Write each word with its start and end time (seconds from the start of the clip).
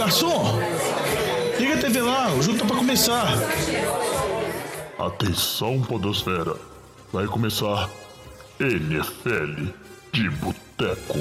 garçom! 0.00 0.58
Liga 1.58 1.74
a 1.74 1.78
TV 1.78 2.00
lá, 2.00 2.32
o 2.32 2.42
jogo 2.42 2.58
tá 2.58 2.64
pra 2.64 2.76
começar. 2.76 3.34
Atenção, 4.98 5.82
Podosfera. 5.82 6.56
Vai 7.12 7.26
começar 7.26 7.90
NFL 8.58 9.66
de 10.10 10.30
Boteco. 10.30 11.18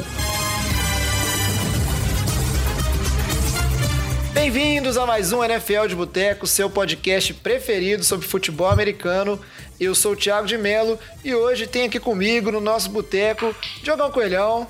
Bem-vindos 4.34 4.98
a 4.98 5.06
mais 5.06 5.34
um 5.34 5.44
NFL 5.44 5.88
de 5.90 5.96
Boteco, 5.98 6.48
seu 6.48 6.70
podcast 6.70 7.34
preferido 7.34 8.06
sobre 8.06 8.26
futebol 8.26 8.70
americano. 8.70 9.38
Eu 9.78 9.94
sou 9.94 10.14
o 10.14 10.16
Thiago 10.16 10.48
de 10.48 10.58
Melo 10.58 10.98
e 11.22 11.36
hoje 11.36 11.68
tem 11.68 11.84
aqui 11.84 12.00
comigo 12.00 12.50
no 12.50 12.62
nosso 12.62 12.90
boteco 12.90 13.54
Diogão 13.84 14.10
Coelhão. 14.10 14.66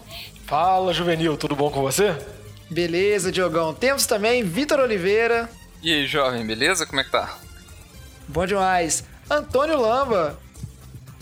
Fala, 0.48 0.96
Juvenil, 0.96 1.38
tudo 1.38 1.56
bom 1.56 1.70
com 1.70 1.84
você? 1.84 2.16
Beleza, 2.70 3.32
Diogão. 3.32 3.74
Temos 3.74 4.06
também 4.06 4.44
Vitor 4.44 4.80
Oliveira. 4.80 5.50
E 5.82 5.92
aí, 5.92 6.06
jovem, 6.08 6.46
beleza? 6.46 6.86
Como 6.86 7.00
é 7.02 7.04
que 7.04 7.12
tá? 7.12 7.38
Bom 8.28 8.46
demais. 8.46 9.04
Antônio 9.30 9.80
Lamba. 9.80 10.38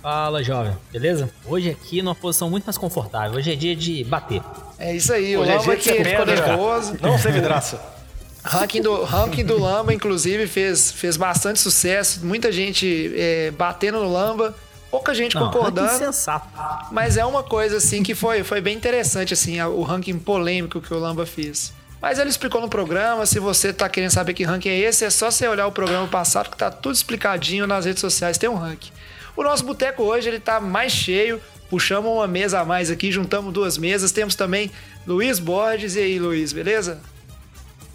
Fala, 0.02 0.44
jovem, 0.44 0.74
beleza? 0.92 1.30
Hoje 1.46 1.70
aqui 1.70 2.02
numa 2.02 2.16
posição 2.16 2.50
muito 2.50 2.66
mais 2.66 2.78
confortável. 2.78 3.38
Hoje 3.38 3.52
é 3.52 3.56
dia 3.56 3.76
de 3.76 4.04
bater. 4.04 4.42
É 4.78 4.96
isso 4.96 5.12
aí, 5.12 5.38
Hoje 5.38 5.50
o 5.50 5.54
é 5.54 5.58
Lamba 5.58 5.64
dia 5.64 5.76
de 5.78 5.90
aqui 5.90 6.04
ser 6.04 6.10
ficou 6.10 6.26
nervoso. 6.26 6.98
Não 7.02 7.18
ser 7.18 7.32
vidraça. 7.32 7.82
Ranking 8.44 8.82
do, 8.82 9.04
ranking 9.04 9.44
do 9.44 9.60
Lamba, 9.60 9.94
inclusive, 9.94 10.48
fez, 10.48 10.92
fez 10.92 11.18
bastante 11.18 11.60
sucesso. 11.60 12.26
Muita 12.26 12.52
gente 12.52 13.12
é, 13.16 13.52
batendo 13.52 14.00
no 14.00 14.12
Lamba, 14.12 14.56
pouca 14.90 15.14
gente 15.14 15.36
Não, 15.36 15.46
concordando. 15.46 15.88
ranking 15.88 16.06
sensato. 16.06 16.48
Mas 16.92 17.18
é 17.18 17.26
uma 17.26 17.44
coisa 17.44 17.78
assim 17.78 18.04
que 18.04 18.16
foi, 18.16 18.44
foi 18.44 18.62
bem 18.62 18.76
interessante 18.76 19.34
assim, 19.34 19.62
o 19.62 19.82
ranking 19.82 20.18
polêmico 20.20 20.82
que 20.82 20.94
o 20.94 21.00
Lamba 21.00 21.26
fez. 21.26 21.74
Mas 22.02 22.20
ele 22.20 22.30
explicou 22.30 22.62
no 22.62 22.70
programa, 22.70 23.26
se 23.26 23.40
você 23.40 23.74
tá 23.74 23.90
querendo 23.90 24.12
saber 24.12 24.34
que 24.34 24.44
ranking 24.44 24.70
é 24.70 24.78
esse, 24.80 25.04
é 25.04 25.10
só 25.10 25.32
você 25.32 25.48
olhar 25.48 25.66
o 25.66 25.72
programa 25.72 26.08
passado 26.08 26.50
que 26.50 26.58
tá 26.58 26.70
tudo 26.70 26.94
explicadinho 26.94 27.66
nas 27.66 27.86
redes 27.86 28.02
sociais, 28.02 28.38
tem 28.38 28.50
um 28.50 28.56
ranking. 28.56 28.92
O 29.36 29.44
nosso 29.44 29.64
boteco 29.64 30.04
hoje 30.04 30.30
ele 30.30 30.40
tá 30.40 30.60
mais 30.60 30.92
cheio, 30.92 31.42
puxamos 31.70 32.12
uma 32.12 32.28
mesa 32.28 32.60
a 32.60 32.66
mais 32.66 32.92
aqui, 32.92 33.12
juntamos 33.12 33.52
duas 33.52 33.78
mesas, 33.78 34.12
temos 34.12 34.36
também 34.36 34.72
Luiz 35.08 35.40
Borges 35.40 35.96
e 35.96 36.00
aí, 36.00 36.20
Luiz, 36.20 36.54
beleza? 36.54 37.02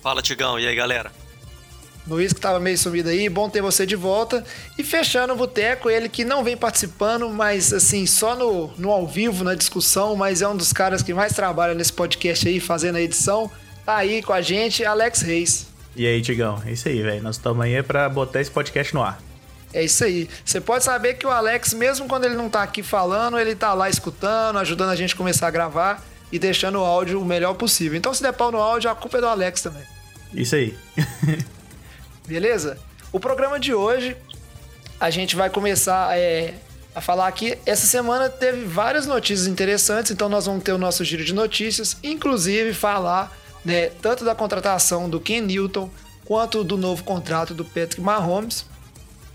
Fala, 0.02 0.20
Tigão, 0.20 0.58
e 0.58 0.66
aí, 0.66 0.74
galera? 0.74 1.12
Luiz 2.06 2.32
que 2.32 2.40
tava 2.40 2.58
meio 2.58 2.76
sumido 2.76 3.08
aí, 3.08 3.28
bom 3.28 3.48
ter 3.48 3.62
você 3.62 3.86
de 3.86 3.94
volta. 3.94 4.44
E 4.76 4.82
fechando 4.82 5.32
o 5.32 5.36
boteco, 5.36 5.88
ele 5.88 6.08
que 6.08 6.24
não 6.24 6.42
vem 6.42 6.56
participando, 6.56 7.28
mas 7.28 7.72
assim, 7.72 8.06
só 8.06 8.34
no, 8.34 8.72
no 8.76 8.90
ao 8.90 9.06
vivo, 9.06 9.44
na 9.44 9.54
discussão, 9.54 10.16
mas 10.16 10.42
é 10.42 10.48
um 10.48 10.56
dos 10.56 10.72
caras 10.72 11.02
que 11.02 11.14
mais 11.14 11.32
trabalha 11.32 11.74
nesse 11.74 11.92
podcast 11.92 12.48
aí, 12.48 12.58
fazendo 12.58 12.96
a 12.96 13.00
edição. 13.00 13.50
Tá 13.84 13.96
aí 13.96 14.22
com 14.22 14.32
a 14.32 14.40
gente, 14.40 14.84
Alex 14.84 15.22
Reis. 15.22 15.66
E 15.94 16.06
aí, 16.06 16.20
Tigão? 16.22 16.60
É 16.66 16.72
isso 16.72 16.88
aí, 16.88 17.02
velho. 17.02 17.22
Nós 17.22 17.36
estamos 17.36 17.64
aí 17.64 17.82
pra 17.82 18.08
botar 18.08 18.40
esse 18.40 18.50
podcast 18.50 18.94
no 18.94 19.02
ar. 19.02 19.20
É 19.72 19.82
isso 19.82 20.04
aí. 20.04 20.28
Você 20.44 20.60
pode 20.60 20.84
saber 20.84 21.14
que 21.14 21.26
o 21.26 21.30
Alex, 21.30 21.72
mesmo 21.72 22.06
quando 22.08 22.24
ele 22.24 22.34
não 22.34 22.48
tá 22.48 22.62
aqui 22.62 22.82
falando, 22.82 23.38
ele 23.38 23.54
tá 23.54 23.72
lá 23.74 23.88
escutando, 23.88 24.58
ajudando 24.58 24.90
a 24.90 24.96
gente 24.96 25.14
a 25.14 25.16
começar 25.16 25.46
a 25.46 25.50
gravar 25.50 26.02
e 26.30 26.38
deixando 26.38 26.78
o 26.78 26.84
áudio 26.84 27.20
o 27.20 27.24
melhor 27.24 27.54
possível. 27.54 27.96
Então, 27.96 28.12
se 28.12 28.22
der 28.22 28.32
pau 28.32 28.50
no 28.50 28.58
áudio, 28.58 28.90
a 28.90 28.94
culpa 28.94 29.18
é 29.18 29.20
do 29.20 29.26
Alex 29.28 29.62
também. 29.62 29.82
Isso 30.34 30.56
aí. 30.56 30.76
Beleza? 32.26 32.78
O 33.12 33.20
programa 33.20 33.58
de 33.58 33.74
hoje, 33.74 34.16
a 34.98 35.10
gente 35.10 35.36
vai 35.36 35.50
começar 35.50 36.16
é, 36.16 36.54
a 36.94 37.00
falar 37.00 37.26
aqui. 37.26 37.58
Essa 37.66 37.86
semana 37.86 38.28
teve 38.28 38.64
várias 38.64 39.06
notícias 39.06 39.46
interessantes, 39.46 40.10
então 40.10 40.28
nós 40.28 40.46
vamos 40.46 40.62
ter 40.62 40.72
o 40.72 40.78
nosso 40.78 41.04
giro 41.04 41.24
de 41.24 41.34
notícias, 41.34 41.96
inclusive 42.02 42.72
falar 42.72 43.36
né, 43.64 43.90
tanto 44.00 44.24
da 44.24 44.34
contratação 44.34 45.08
do 45.08 45.20
Ken 45.20 45.40
Newton 45.40 45.90
quanto 46.24 46.64
do 46.64 46.76
novo 46.76 47.04
contrato 47.04 47.54
do 47.54 47.64
Patrick 47.64 48.00
Mahomes. 48.00 48.64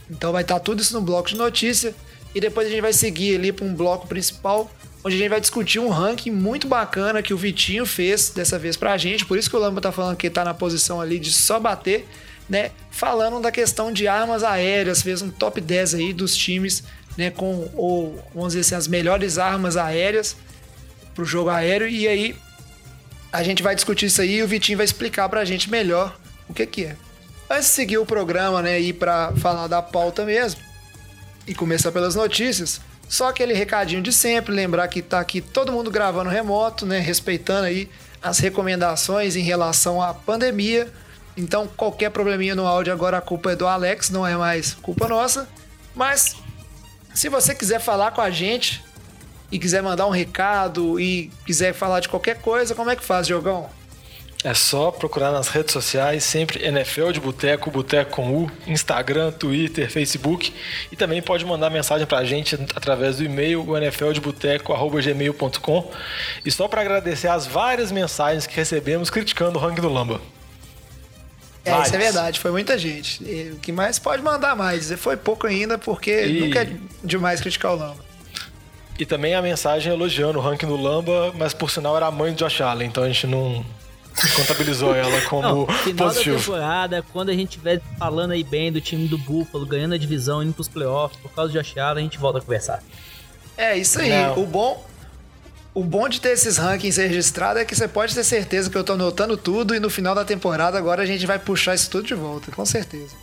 Então 0.09 0.31
vai 0.31 0.41
estar 0.41 0.59
tudo 0.59 0.81
isso 0.81 0.93
no 0.93 1.01
bloco 1.01 1.29
de 1.29 1.35
notícia 1.35 1.93
e 2.33 2.39
depois 2.39 2.67
a 2.67 2.69
gente 2.69 2.81
vai 2.81 2.93
seguir 2.93 3.35
ali 3.35 3.51
para 3.51 3.65
um 3.65 3.73
bloco 3.73 4.07
principal 4.07 4.71
onde 5.03 5.15
a 5.15 5.19
gente 5.19 5.29
vai 5.29 5.39
discutir 5.39 5.79
um 5.79 5.89
ranking 5.89 6.31
muito 6.31 6.67
bacana 6.67 7.21
que 7.21 7.33
o 7.33 7.37
Vitinho 7.37 7.85
fez 7.85 8.29
dessa 8.29 8.59
vez 8.59 8.75
pra 8.75 8.97
gente, 8.97 9.25
por 9.25 9.37
isso 9.37 9.49
que 9.49 9.55
o 9.55 9.59
Lamba 9.59 9.79
tá 9.79 9.91
falando 9.91 10.17
que 10.17 10.29
tá 10.29 10.43
na 10.43 10.53
posição 10.53 10.99
ali 10.99 11.17
de 11.17 11.31
só 11.31 11.59
bater, 11.59 12.07
né? 12.49 12.71
Falando 12.91 13.39
da 13.39 13.51
questão 13.51 13.91
de 13.91 14.07
armas 14.07 14.43
aéreas, 14.43 15.01
fez 15.01 15.21
um 15.21 15.29
top 15.29 15.59
10 15.59 15.95
aí 15.95 16.13
dos 16.13 16.35
times, 16.35 16.83
né, 17.17 17.31
com 17.31 17.69
ou 17.75 18.23
vamos 18.33 18.53
dizer 18.53 18.61
assim 18.61 18.75
as 18.75 18.87
melhores 18.87 19.37
armas 19.37 19.75
aéreas 19.75 20.35
pro 21.15 21.25
jogo 21.25 21.49
aéreo 21.49 21.87
e 21.87 22.07
aí 22.07 22.35
a 23.33 23.43
gente 23.43 23.63
vai 23.63 23.75
discutir 23.75 24.05
isso 24.05 24.21
aí 24.21 24.35
e 24.35 24.43
o 24.43 24.47
Vitinho 24.47 24.77
vai 24.77 24.85
explicar 24.85 25.27
pra 25.27 25.43
gente 25.43 25.69
melhor 25.69 26.17
o 26.47 26.53
que 26.53 26.65
que 26.65 26.85
é. 26.85 26.95
Antes 27.49 27.69
de 27.69 27.73
seguir 27.73 27.97
o 27.97 28.05
programa, 28.05 28.61
né, 28.61 28.79
e 28.79 28.93
pra 28.93 29.33
falar 29.37 29.67
da 29.67 29.81
pauta 29.81 30.25
mesmo 30.25 30.61
e 31.45 31.55
começar 31.55 31.91
pelas 31.91 32.13
notícias, 32.13 32.81
só 33.07 33.29
aquele 33.29 33.53
recadinho 33.53 34.01
de 34.01 34.11
sempre, 34.11 34.53
lembrar 34.53 34.87
que 34.87 35.01
tá 35.01 35.19
aqui 35.19 35.41
todo 35.41 35.71
mundo 35.71 35.89
gravando 35.89 36.29
remoto, 36.29 36.85
né, 36.85 36.99
respeitando 36.99 37.65
aí 37.65 37.89
as 38.21 38.39
recomendações 38.39 39.35
em 39.35 39.41
relação 39.41 40.01
à 40.01 40.13
pandemia. 40.13 40.91
Então, 41.37 41.67
qualquer 41.67 42.09
probleminha 42.09 42.55
no 42.55 42.65
áudio 42.65 42.91
agora 42.91 43.19
a 43.19 43.21
culpa 43.21 43.51
é 43.51 43.55
do 43.55 43.67
Alex, 43.67 44.09
não 44.09 44.25
é 44.25 44.35
mais 44.35 44.73
culpa 44.73 45.07
nossa. 45.07 45.47
Mas 45.95 46.35
se 47.13 47.29
você 47.29 47.53
quiser 47.53 47.79
falar 47.79 48.09
com 48.11 48.21
a 48.21 48.31
gente 48.31 48.83
e 49.51 49.59
quiser 49.59 49.83
mandar 49.83 50.07
um 50.07 50.11
recado 50.11 50.99
e 50.99 51.31
quiser 51.45 51.73
falar 51.73 51.99
de 51.99 52.09
qualquer 52.09 52.41
coisa, 52.41 52.73
como 52.73 52.89
é 52.89 52.95
que 52.95 53.03
faz, 53.03 53.27
Diogão? 53.27 53.69
É 54.43 54.53
só 54.53 54.91
procurar 54.91 55.31
nas 55.31 55.47
redes 55.47 55.73
sociais, 55.73 56.23
sempre 56.23 56.63
NFL 56.63 57.09
de 57.11 57.19
Boteco, 57.19 57.71
Boteco 57.71 58.11
com 58.11 58.43
U, 58.43 58.51
Instagram, 58.67 59.31
Twitter, 59.31 59.91
Facebook. 59.91 60.53
E 60.91 60.95
também 60.95 61.23
pode 61.23 61.43
mandar 61.43 61.71
mensagem 61.71 62.05
pra 62.05 62.23
gente 62.23 62.53
através 62.75 63.17
do 63.17 63.23
e-mail, 63.23 63.67
o 63.67 63.75
nfldeboteco.gmail.com. 63.75 65.91
E 66.45 66.51
só 66.51 66.67
para 66.67 66.81
agradecer 66.81 67.27
as 67.27 67.47
várias 67.47 67.91
mensagens 67.91 68.45
que 68.45 68.55
recebemos 68.55 69.09
criticando 69.09 69.57
o 69.57 69.61
ranking 69.61 69.81
do 69.81 69.89
Lamba. 69.89 70.21
É, 71.67 71.81
isso 71.83 71.95
é 71.95 71.97
verdade, 71.97 72.39
foi 72.39 72.51
muita 72.51 72.77
gente. 72.77 73.23
E 73.23 73.51
O 73.51 73.55
que 73.57 73.71
mais 73.71 73.99
pode 73.99 74.21
mandar 74.23 74.55
mais? 74.55 74.91
Foi 74.93 75.15
pouco 75.17 75.47
ainda, 75.47 75.77
porque 75.77 76.25
E- 76.25 76.39
nunca 76.41 76.61
é 76.63 76.69
demais 77.03 77.41
criticar 77.41 77.73
o 77.73 77.75
Lamba. 77.75 78.05
E 78.99 79.05
também 79.05 79.35
a 79.35 79.41
mensagem 79.41 79.91
elogiando 79.93 80.39
o 80.39 80.41
ranking 80.41 80.65
do 80.65 80.75
Lamba, 80.75 81.31
mas 81.37 81.53
por 81.53 81.69
sinal 81.69 81.95
era 81.95 82.07
a 82.07 82.11
mãe 82.11 82.31
do 82.33 82.37
Josh 82.37 82.61
Allen, 82.61 82.87
então 82.87 83.03
a 83.03 83.07
gente 83.07 83.27
não 83.27 83.63
contabilizou 84.35 84.95
ela 84.95 85.21
como 85.29 85.41
Não, 85.43 85.67
final 85.67 86.07
da 86.07 86.13
positivo. 86.13 86.39
temporada, 86.39 87.05
quando 87.13 87.29
a 87.29 87.33
gente 87.33 87.49
estiver 87.49 87.79
falando 87.99 88.31
aí 88.31 88.43
bem 88.43 88.71
do 88.71 88.81
time 88.81 89.07
do 89.07 89.17
Buffalo, 89.17 89.65
ganhando 89.65 89.93
a 89.93 89.97
divisão, 89.97 90.41
indo 90.41 90.53
pros 90.53 90.67
playoffs, 90.67 91.19
por 91.21 91.31
causa 91.31 91.53
do 91.53 91.59
Josh 91.59 91.77
Allen, 91.77 91.99
a 91.99 92.09
gente 92.09 92.17
volta 92.17 92.39
a 92.39 92.41
conversar. 92.41 92.81
É, 93.55 93.77
isso 93.77 93.99
aí. 94.01 94.09
Não. 94.09 94.39
O 94.41 94.45
bom. 94.47 94.83
O 95.77 95.83
bom 95.83 96.09
de 96.09 96.19
ter 96.19 96.29
esses 96.29 96.57
rankings 96.57 96.99
registrados 96.99 97.61
é 97.61 97.63
que 97.63 97.75
você 97.75 97.87
pode 97.87 98.15
ter 98.15 98.23
certeza 98.23 98.67
que 98.67 98.75
eu 98.75 98.83
tô 98.83 98.93
anotando 98.93 99.37
tudo 99.37 99.75
e 99.75 99.79
no 99.79 99.91
final 99.91 100.15
da 100.15 100.25
temporada 100.25 100.75
agora 100.75 101.03
a 101.03 101.05
gente 101.05 101.23
vai 101.27 101.37
puxar 101.37 101.75
isso 101.75 101.87
tudo 101.91 102.07
de 102.07 102.15
volta, 102.15 102.51
com 102.51 102.65
certeza. 102.65 103.15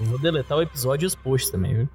Eu 0.00 0.06
vou 0.06 0.18
deletar 0.18 0.58
o 0.58 0.62
episódio 0.62 1.06
e 1.06 1.06
os 1.06 1.14
posts 1.14 1.52
também, 1.52 1.72
viu? 1.72 1.88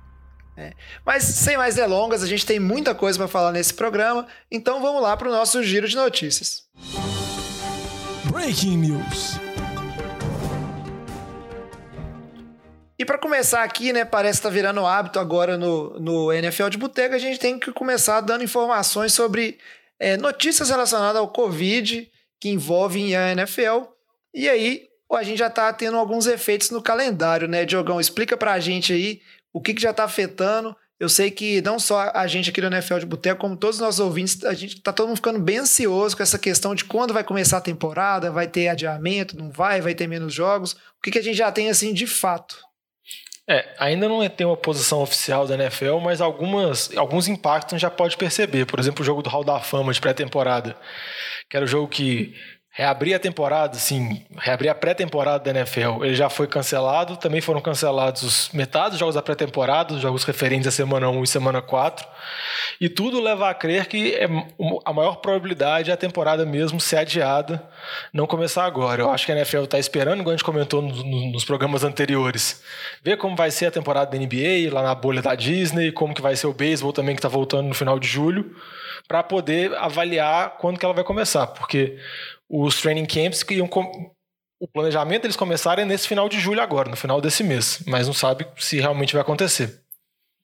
Mas 1.06 1.24
sem 1.24 1.58
mais 1.58 1.76
delongas, 1.76 2.24
a 2.24 2.28
gente 2.28 2.46
tem 2.46 2.62
muita 2.62 2.96
coisa 2.96 3.20
para 3.20 3.28
falar 3.28 3.52
nesse 3.52 3.74
programa, 3.74 4.26
então 4.50 4.82
vamos 4.82 5.02
lá 5.02 5.18
pro 5.18 5.30
nosso 5.30 5.62
giro 5.64 5.86
de 5.86 5.98
notícias. 5.98 6.64
Breaking 8.32 8.78
News. 8.78 9.38
E 12.98 13.04
para 13.04 13.18
começar 13.18 13.64
aqui, 13.64 13.92
né, 13.92 14.06
parece 14.06 14.40
que 14.40 14.44
tá 14.44 14.50
virando 14.50 14.86
hábito 14.86 15.20
agora 15.20 15.58
no, 15.58 16.00
no 16.00 16.32
NFL 16.32 16.70
de 16.70 16.78
Boteca, 16.78 17.18
a 17.18 17.20
gente 17.20 17.38
tem 17.38 17.60
que 17.60 17.74
começar 17.74 18.22
dando 18.22 18.46
informações 18.46 19.14
sobre 19.14 19.58
é, 20.00 20.18
notícias 20.18 20.70
relacionadas 20.70 21.18
ao 21.18 21.28
Covid 21.28 22.10
que 22.40 22.50
envolvem 22.50 23.16
a 23.16 23.32
NFL. 23.32 23.84
E 24.34 24.48
aí, 24.48 24.88
a 25.12 25.24
gente 25.24 25.40
já 25.40 25.50
tá 25.50 25.72
tendo 25.74 25.98
alguns 25.98 26.28
efeitos 26.28 26.70
no 26.70 26.82
calendário, 26.82 27.48
né, 27.48 27.66
Diogão? 27.66 28.00
Explica 28.00 28.38
pra 28.38 28.60
gente 28.60 28.94
aí 28.94 29.22
o 29.52 29.62
que, 29.62 29.74
que 29.74 29.82
já 29.82 29.94
tá 29.94 30.04
afetando. 30.04 30.76
Eu 31.00 31.08
sei 31.08 31.32
que 31.32 31.62
não 31.62 31.80
só 31.80 32.12
a 32.14 32.28
gente 32.28 32.50
aqui 32.50 32.60
do 32.60 32.68
NFL 32.68 32.98
de 32.98 33.06
Boteco, 33.06 33.40
como 33.40 33.56
todos 33.56 33.78
os 33.78 33.82
nossos 33.82 34.00
ouvintes, 34.02 34.44
a 34.44 34.54
gente 34.54 34.82
tá 34.82 34.92
todo 34.92 35.08
mundo 35.08 35.18
ficando 35.18 35.40
bem 35.40 35.60
ansioso 35.60 36.16
com 36.16 36.22
essa 36.22 36.38
questão 36.38 36.76
de 36.76 36.84
quando 36.84 37.14
vai 37.14 37.24
começar 37.24 37.58
a 37.58 37.62
temporada, 37.62 38.30
vai 38.30 38.48
ter 38.48 38.68
adiamento, 38.68 39.38
não 39.38 39.50
vai, 39.50 39.80
vai 39.80 39.96
ter 39.96 40.08
menos 40.08 40.34
jogos. 40.34 40.74
O 40.74 41.02
que, 41.02 41.12
que 41.12 41.20
a 41.20 41.24
gente 41.24 41.38
já 41.38 41.52
tem, 41.52 41.70
assim, 41.70 41.94
de 41.94 42.06
fato? 42.06 42.69
É, 43.52 43.68
ainda 43.80 44.08
não 44.08 44.30
tem 44.30 44.46
uma 44.46 44.56
posição 44.56 45.02
oficial 45.02 45.48
da 45.48 45.56
NFL, 45.56 45.98
mas 45.98 46.22
algumas, 46.22 46.96
alguns 46.96 47.28
impactos 47.28 47.82
já 47.82 47.90
pode 47.90 48.16
perceber. 48.16 48.68
Por 48.68 48.80
exemplo, 48.80 49.02
o 49.02 49.06
jogo 49.06 49.24
do 49.24 49.30
Hall 49.30 49.44
da 49.44 49.60
Fama 49.60 49.92
de 49.92 50.00
pré-temporada, 50.00 50.78
que 51.50 51.58
era 51.58 51.66
o 51.66 51.68
jogo 51.68 51.88
que 51.88 52.36
reabrir 52.72 53.14
a 53.16 53.20
temporada, 53.20 53.76
assim, 53.76 54.24
reabrir 54.38 54.70
a 54.70 54.76
pré-temporada 54.76 55.44
da 55.44 55.60
NFL, 55.60 56.04
ele 56.04 56.16
já 56.16 56.30
foi 56.30 56.48
cancelado, 56.48 57.18
também 57.18 57.42
foram 57.42 57.60
cancelados 57.60 58.22
os 58.22 58.50
metade 58.54 58.92
dos 58.92 59.00
jogos 59.00 59.16
da 59.16 59.22
pré-temporada, 59.22 59.96
os 59.96 60.02
jogos 60.02 60.24
referentes 60.24 60.68
à 60.68 60.72
semana 60.72 61.10
1 61.10 61.24
e 61.24 61.28
semana 61.28 61.62
4, 61.62 62.08
e 62.80 62.88
tudo 62.88 63.20
leva 63.20 63.50
a 63.50 63.54
crer 63.54 63.88
que 63.88 64.14
é 64.14 64.28
a 64.86 64.94
maior 64.94 65.16
probabilidade 65.16 65.90
é 65.90 65.94
a 65.94 65.98
temporada 65.98 66.46
mesmo 66.46 66.80
ser 66.80 66.98
adiada, 66.98 67.62
não 68.14 68.28
começar 68.28 68.66
agora. 68.66 69.02
Eu 69.02 69.10
acho 69.10 69.26
que 69.26 69.32
a 69.32 69.36
NFL 69.36 69.64
está 69.64 69.80
esperando, 69.80 70.22
igual 70.22 70.34
a 70.34 70.38
gente 70.38 70.46
comentou 70.46 70.82
nos, 70.82 71.04
nos 71.04 71.44
programas 71.44 71.84
anteriores, 71.84 72.64
ver 73.04 73.18
como 73.18 73.36
vai 73.36 73.50
ser 73.52 73.66
a 73.66 73.72
temporada 73.72 74.12
da 74.12 74.18
NBA, 74.18 74.72
lá 74.72 74.84
na 74.84 74.96
bolha 74.96 75.22
da 75.22 75.34
Disney, 75.34 75.92
como 75.92 76.14
que 76.14 76.22
vai 76.22 76.36
ser 76.36 76.48
o 76.48 76.54
beisebol 76.54 76.94
também, 76.94 77.16
que 77.16 77.20
está 77.20 77.30
voltando 77.30 77.68
no 77.68 77.74
final 77.74 78.00
de 78.00 78.08
julho, 78.08 78.56
para 79.08 79.24
poder 79.24 79.76
avaliar 79.76 80.58
quando 80.60 80.78
que 80.78 80.86
ela 80.86 80.94
vai 80.94 81.04
começar, 81.04 81.48
porque 81.48 81.98
os 82.50 82.82
training 82.82 83.06
camps 83.06 83.44
que 83.44 83.56
iam 83.56 83.68
com... 83.68 84.12
o 84.60 84.68
planejamento 84.68 85.26
eles 85.26 85.36
começarem 85.36 85.86
nesse 85.86 86.08
final 86.08 86.28
de 86.28 86.40
julho 86.40 86.62
agora, 86.62 86.90
no 86.90 86.98
final 86.98 87.22
desse 87.22 87.44
mês, 87.44 87.84
mas 87.86 88.08
não 88.08 88.14
sabe 88.14 88.48
se 88.58 88.80
realmente 88.80 89.14
vai 89.14 89.22
acontecer. 89.22 89.84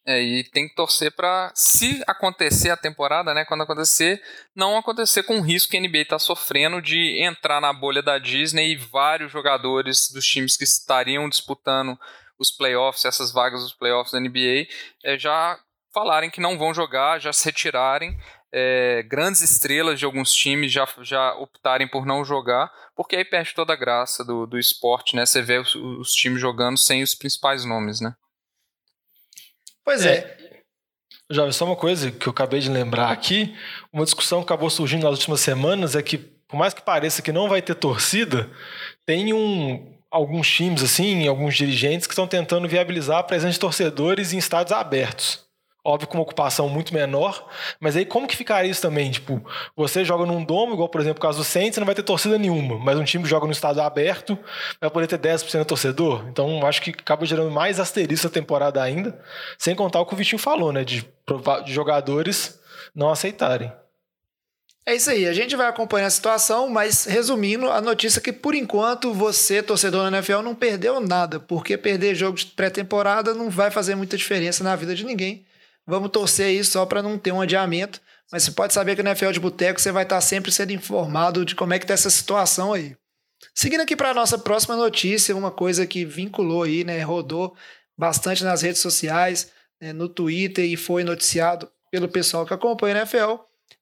É, 0.08 0.22
e 0.22 0.44
tem 0.44 0.68
que 0.68 0.76
torcer 0.76 1.12
para, 1.12 1.52
se 1.56 2.04
acontecer 2.06 2.70
a 2.70 2.78
temporada, 2.78 3.34
né, 3.34 3.44
quando 3.44 3.64
acontecer, 3.64 4.22
não 4.56 4.78
acontecer 4.78 5.24
com 5.24 5.40
o 5.40 5.42
risco 5.42 5.72
que 5.72 5.78
a 5.78 5.82
NBA 5.82 6.02
está 6.02 6.20
sofrendo 6.20 6.80
de 6.80 7.24
entrar 7.24 7.60
na 7.60 7.74
bolha 7.74 8.04
da 8.04 8.20
Disney 8.20 8.74
e 8.74 8.76
vários 8.76 9.32
jogadores 9.32 10.12
dos 10.12 10.24
times 10.24 10.56
que 10.56 10.64
estariam 10.64 11.28
disputando 11.28 12.00
os 12.38 12.52
playoffs, 12.52 13.04
essas 13.04 13.32
vagas 13.32 13.64
dos 13.64 13.74
playoffs 13.74 14.12
da 14.12 14.20
NBA, 14.20 14.68
é, 15.04 15.18
já 15.18 15.58
falarem 15.92 16.30
que 16.30 16.42
não 16.42 16.58
vão 16.58 16.72
jogar, 16.72 17.20
já 17.20 17.34
se 17.34 17.46
retirarem, 17.46 18.16
é, 18.58 19.04
grandes 19.04 19.42
estrelas 19.42 20.00
de 20.00 20.06
alguns 20.06 20.34
times 20.34 20.72
já, 20.72 20.88
já 21.02 21.34
optarem 21.34 21.90
por 21.90 22.06
não 22.06 22.24
jogar, 22.24 22.72
porque 22.96 23.18
aí 23.18 23.26
perde 23.26 23.54
toda 23.54 23.74
a 23.74 23.76
graça 23.76 24.24
do, 24.24 24.48
do 24.48 24.58
esporte, 24.58 25.14
né? 25.14 25.26
Você 25.26 25.42
vê 25.42 25.58
os, 25.58 25.76
os 25.76 26.14
times 26.14 26.40
jogando 26.40 26.78
sem 26.78 27.04
os 27.04 27.14
principais 27.14 27.66
nomes, 27.66 28.00
né? 28.00 28.16
Pois 29.84 30.06
é. 30.06 30.16
é. 30.20 30.62
Já 31.30 31.52
só 31.52 31.66
uma 31.66 31.76
coisa 31.76 32.10
que 32.10 32.28
eu 32.28 32.32
acabei 32.32 32.62
de 32.62 32.70
lembrar 32.70 33.12
aqui, 33.12 33.54
uma 33.92 34.06
discussão 34.06 34.40
que 34.40 34.46
acabou 34.46 34.70
surgindo 34.70 35.04
nas 35.04 35.20
últimas 35.20 35.42
semanas 35.42 35.94
é 35.94 36.02
que, 36.02 36.18
por 36.18 36.56
mais 36.56 36.74
que 36.74 36.82
pareça 36.82 37.22
que 37.22 37.34
não 37.34 37.50
vai 37.50 37.62
ter 37.62 37.76
torcida, 37.76 38.50
tem 39.06 39.34
um, 39.34 40.00
alguns 40.10 40.50
times, 40.50 40.82
assim, 40.82 41.28
alguns 41.28 41.58
dirigentes 41.58 42.08
que 42.08 42.14
estão 42.14 42.26
tentando 42.26 42.70
viabilizar 42.70 43.18
a 43.18 43.24
presença 43.24 43.52
de 43.52 43.60
torcedores 43.60 44.32
em 44.32 44.38
estádios 44.38 44.72
abertos 44.72 45.45
óbvio 45.86 46.08
com 46.08 46.18
uma 46.18 46.24
ocupação 46.24 46.68
muito 46.68 46.94
menor, 46.94 47.48
mas 47.80 47.96
aí 47.96 48.04
como 48.04 48.28
que 48.28 48.36
ficaria 48.36 48.70
isso 48.70 48.82
também? 48.82 49.12
Tipo, 49.12 49.46
você 49.76 50.04
joga 50.04 50.26
num 50.26 50.44
domo, 50.44 50.74
igual 50.74 50.90
por 50.90 51.00
exemplo 51.00 51.20
o 51.20 51.22
caso 51.22 51.38
do 51.38 51.44
Saints, 51.44 51.78
não 51.78 51.86
vai 51.86 51.94
ter 51.94 52.02
torcida 52.02 52.38
nenhuma, 52.40 52.80
mas 52.80 52.98
um 52.98 53.04
time 53.04 53.24
que 53.24 53.30
joga 53.30 53.46
no 53.46 53.52
estado 53.52 53.80
aberto 53.80 54.38
vai 54.82 54.90
poder 54.90 55.08
ter 55.08 55.20
10% 55.20 55.60
de 55.60 55.66
torcedor, 55.66 56.26
então 56.28 56.66
acho 56.66 56.82
que 56.82 56.90
acaba 56.90 57.26
gerando 57.26 57.52
mais 57.52 57.80
asterisco 57.80 58.26
a 58.26 58.32
temporada 58.32 58.82
ainda, 58.82 59.18
sem 59.60 59.76
contar 59.76 60.02
o 60.02 60.06
que 60.06 60.16
o 60.16 60.18
Vitinho 60.18 60.40
falou, 60.40 60.74
né, 60.74 60.84
de, 60.84 61.08
de 61.64 61.74
jogadores 61.74 62.60
não 62.96 63.10
aceitarem. 63.10 63.72
É 64.88 64.96
isso 64.96 65.10
aí, 65.10 65.28
a 65.28 65.34
gente 65.34 65.56
vai 65.56 65.68
acompanhar 65.68 66.08
a 66.08 66.12
situação, 66.12 66.70
mas 66.70 67.06
resumindo, 67.06 67.72
a 67.72 67.82
notícia 67.82 68.20
é 68.20 68.22
que 68.22 68.32
por 68.32 68.54
enquanto 68.54 69.12
você, 69.14 69.62
torcedor 69.64 70.04
da 70.04 70.16
NFL, 70.16 70.42
não 70.42 70.54
perdeu 70.54 71.00
nada, 71.00 71.40
porque 71.40 71.76
perder 71.76 72.14
jogo 72.14 72.38
de 72.38 72.46
pré-temporada 72.46 73.34
não 73.34 73.50
vai 73.50 73.72
fazer 73.72 73.96
muita 73.96 74.16
diferença 74.16 74.64
na 74.64 74.76
vida 74.76 74.94
de 74.94 75.04
ninguém. 75.04 75.44
Vamos 75.88 76.10
torcer 76.10 76.48
aí 76.48 76.64
só 76.64 76.86
para 76.86 77.02
não 77.02 77.18
ter 77.18 77.32
um 77.32 77.42
adiamento. 77.42 78.02
Mas 78.32 78.44
você 78.44 78.52
pode 78.52 78.74
saber 78.74 78.96
que 78.96 79.04
no 79.04 79.10
NFL 79.10 79.32
de 79.32 79.40
Boteco 79.40 79.80
você 79.80 79.92
vai 79.92 80.04
estar 80.04 80.20
sempre 80.22 80.52
sendo 80.52 80.72
informado 80.72 81.46
de 81.46 81.56
como 81.56 81.74
é 81.74 81.80
que 81.80 81.86
tá 81.86 81.94
essa 81.94 82.10
situação 82.10 82.74
aí. 82.74 82.98
Seguindo 83.54 83.82
aqui 83.82 83.96
para 83.96 84.10
a 84.10 84.14
nossa 84.14 84.38
próxima 84.38 84.76
notícia, 84.76 85.36
uma 85.36 85.52
coisa 85.52 85.86
que 85.86 86.04
vinculou 86.04 86.64
aí, 86.64 86.84
né, 86.84 87.02
rodou 87.02 87.56
bastante 87.98 88.44
nas 88.44 88.62
redes 88.62 88.82
sociais, 88.82 89.52
né, 89.80 89.94
no 89.94 90.10
Twitter 90.10 90.66
e 90.66 90.76
foi 90.76 91.04
noticiado 91.04 91.70
pelo 91.92 92.10
pessoal 92.10 92.46
que 92.46 92.54
acompanha 92.54 92.96
a 92.96 92.98
NFL, 93.00 93.36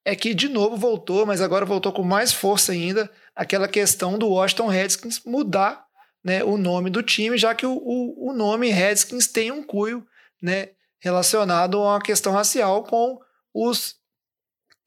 é 0.06 0.16
que 0.16 0.34
de 0.34 0.50
novo 0.50 0.76
voltou, 0.76 1.26
mas 1.26 1.42
agora 1.42 1.66
voltou 1.66 1.92
com 1.92 2.04
mais 2.04 2.34
força 2.34 2.72
ainda, 2.72 3.10
aquela 3.36 3.68
questão 3.68 4.18
do 4.18 4.30
Washington 4.30 4.68
Redskins 4.68 5.22
mudar 5.26 5.86
né, 6.24 6.44
o 6.44 6.58
nome 6.58 6.90
do 6.90 7.02
time, 7.02 7.38
já 7.38 7.56
que 7.56 7.66
o, 7.66 7.74
o, 7.74 8.30
o 8.30 8.34
nome 8.34 8.70
Redskins 8.70 9.28
tem 9.28 9.52
um 9.52 9.64
cunho 9.64 10.06
né, 10.42 10.70
relacionado 11.04 11.78
a 11.78 11.92
uma 11.92 12.02
questão 12.02 12.32
racial 12.32 12.84
com 12.84 13.20
os, 13.54 13.96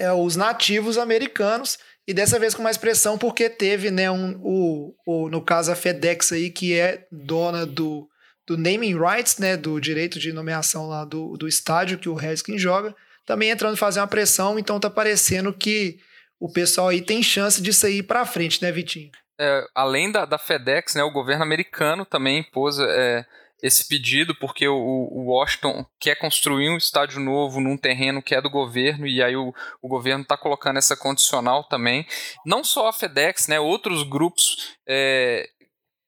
é, 0.00 0.10
os 0.10 0.34
nativos 0.34 0.96
americanos 0.96 1.78
e 2.08 2.14
dessa 2.14 2.38
vez 2.38 2.54
com 2.54 2.62
mais 2.62 2.78
pressão 2.78 3.18
porque 3.18 3.50
teve 3.50 3.90
né 3.90 4.10
um, 4.10 4.40
o, 4.42 4.94
o 5.06 5.28
no 5.28 5.42
caso 5.42 5.70
a 5.70 5.76
FedEx 5.76 6.32
aí 6.32 6.48
que 6.48 6.74
é 6.74 7.06
dona 7.12 7.66
do, 7.66 8.08
do 8.46 8.56
naming 8.56 8.98
rights 8.98 9.36
né 9.36 9.58
do 9.58 9.78
direito 9.78 10.18
de 10.18 10.32
nomeação 10.32 10.88
lá 10.88 11.04
do, 11.04 11.36
do 11.36 11.46
estádio 11.46 11.98
que 11.98 12.08
o 12.08 12.14
Redskins 12.14 12.62
joga 12.62 12.96
também 13.26 13.50
entrando 13.50 13.76
fazer 13.76 14.00
uma 14.00 14.06
pressão 14.06 14.58
então 14.58 14.80
tá 14.80 14.88
parecendo 14.88 15.52
que 15.52 15.98
o 16.40 16.50
pessoal 16.50 16.88
aí 16.88 17.02
tem 17.02 17.22
chance 17.22 17.60
de 17.60 17.74
sair 17.74 18.02
para 18.02 18.24
frente 18.24 18.62
né 18.62 18.72
Vitinho? 18.72 19.10
É, 19.38 19.66
além 19.74 20.10
da, 20.10 20.24
da 20.24 20.38
FedEx 20.38 20.94
né 20.94 21.04
o 21.04 21.12
governo 21.12 21.42
americano 21.42 22.06
também 22.06 22.38
impôs 22.38 22.78
é 22.78 23.26
esse 23.62 23.88
pedido 23.88 24.34
porque 24.34 24.68
o, 24.68 24.76
o, 24.76 25.26
Washington 25.26 25.84
quer 25.98 26.16
construir 26.16 26.68
um 26.68 26.76
estádio 26.76 27.20
novo 27.20 27.60
num 27.60 27.76
terreno 27.76 28.22
que 28.22 28.34
é 28.34 28.40
do 28.40 28.50
governo 28.50 29.06
e 29.06 29.22
aí 29.22 29.34
o, 29.34 29.54
o 29.80 29.88
governo 29.88 30.22
está 30.22 30.36
colocando 30.36 30.76
essa 30.76 30.96
condicional 30.96 31.64
também. 31.64 32.06
Não 32.44 32.62
só 32.62 32.88
a 32.88 32.92
FedEx, 32.92 33.48
né, 33.48 33.58
outros 33.58 34.02
grupos 34.02 34.76
é, 34.86 35.48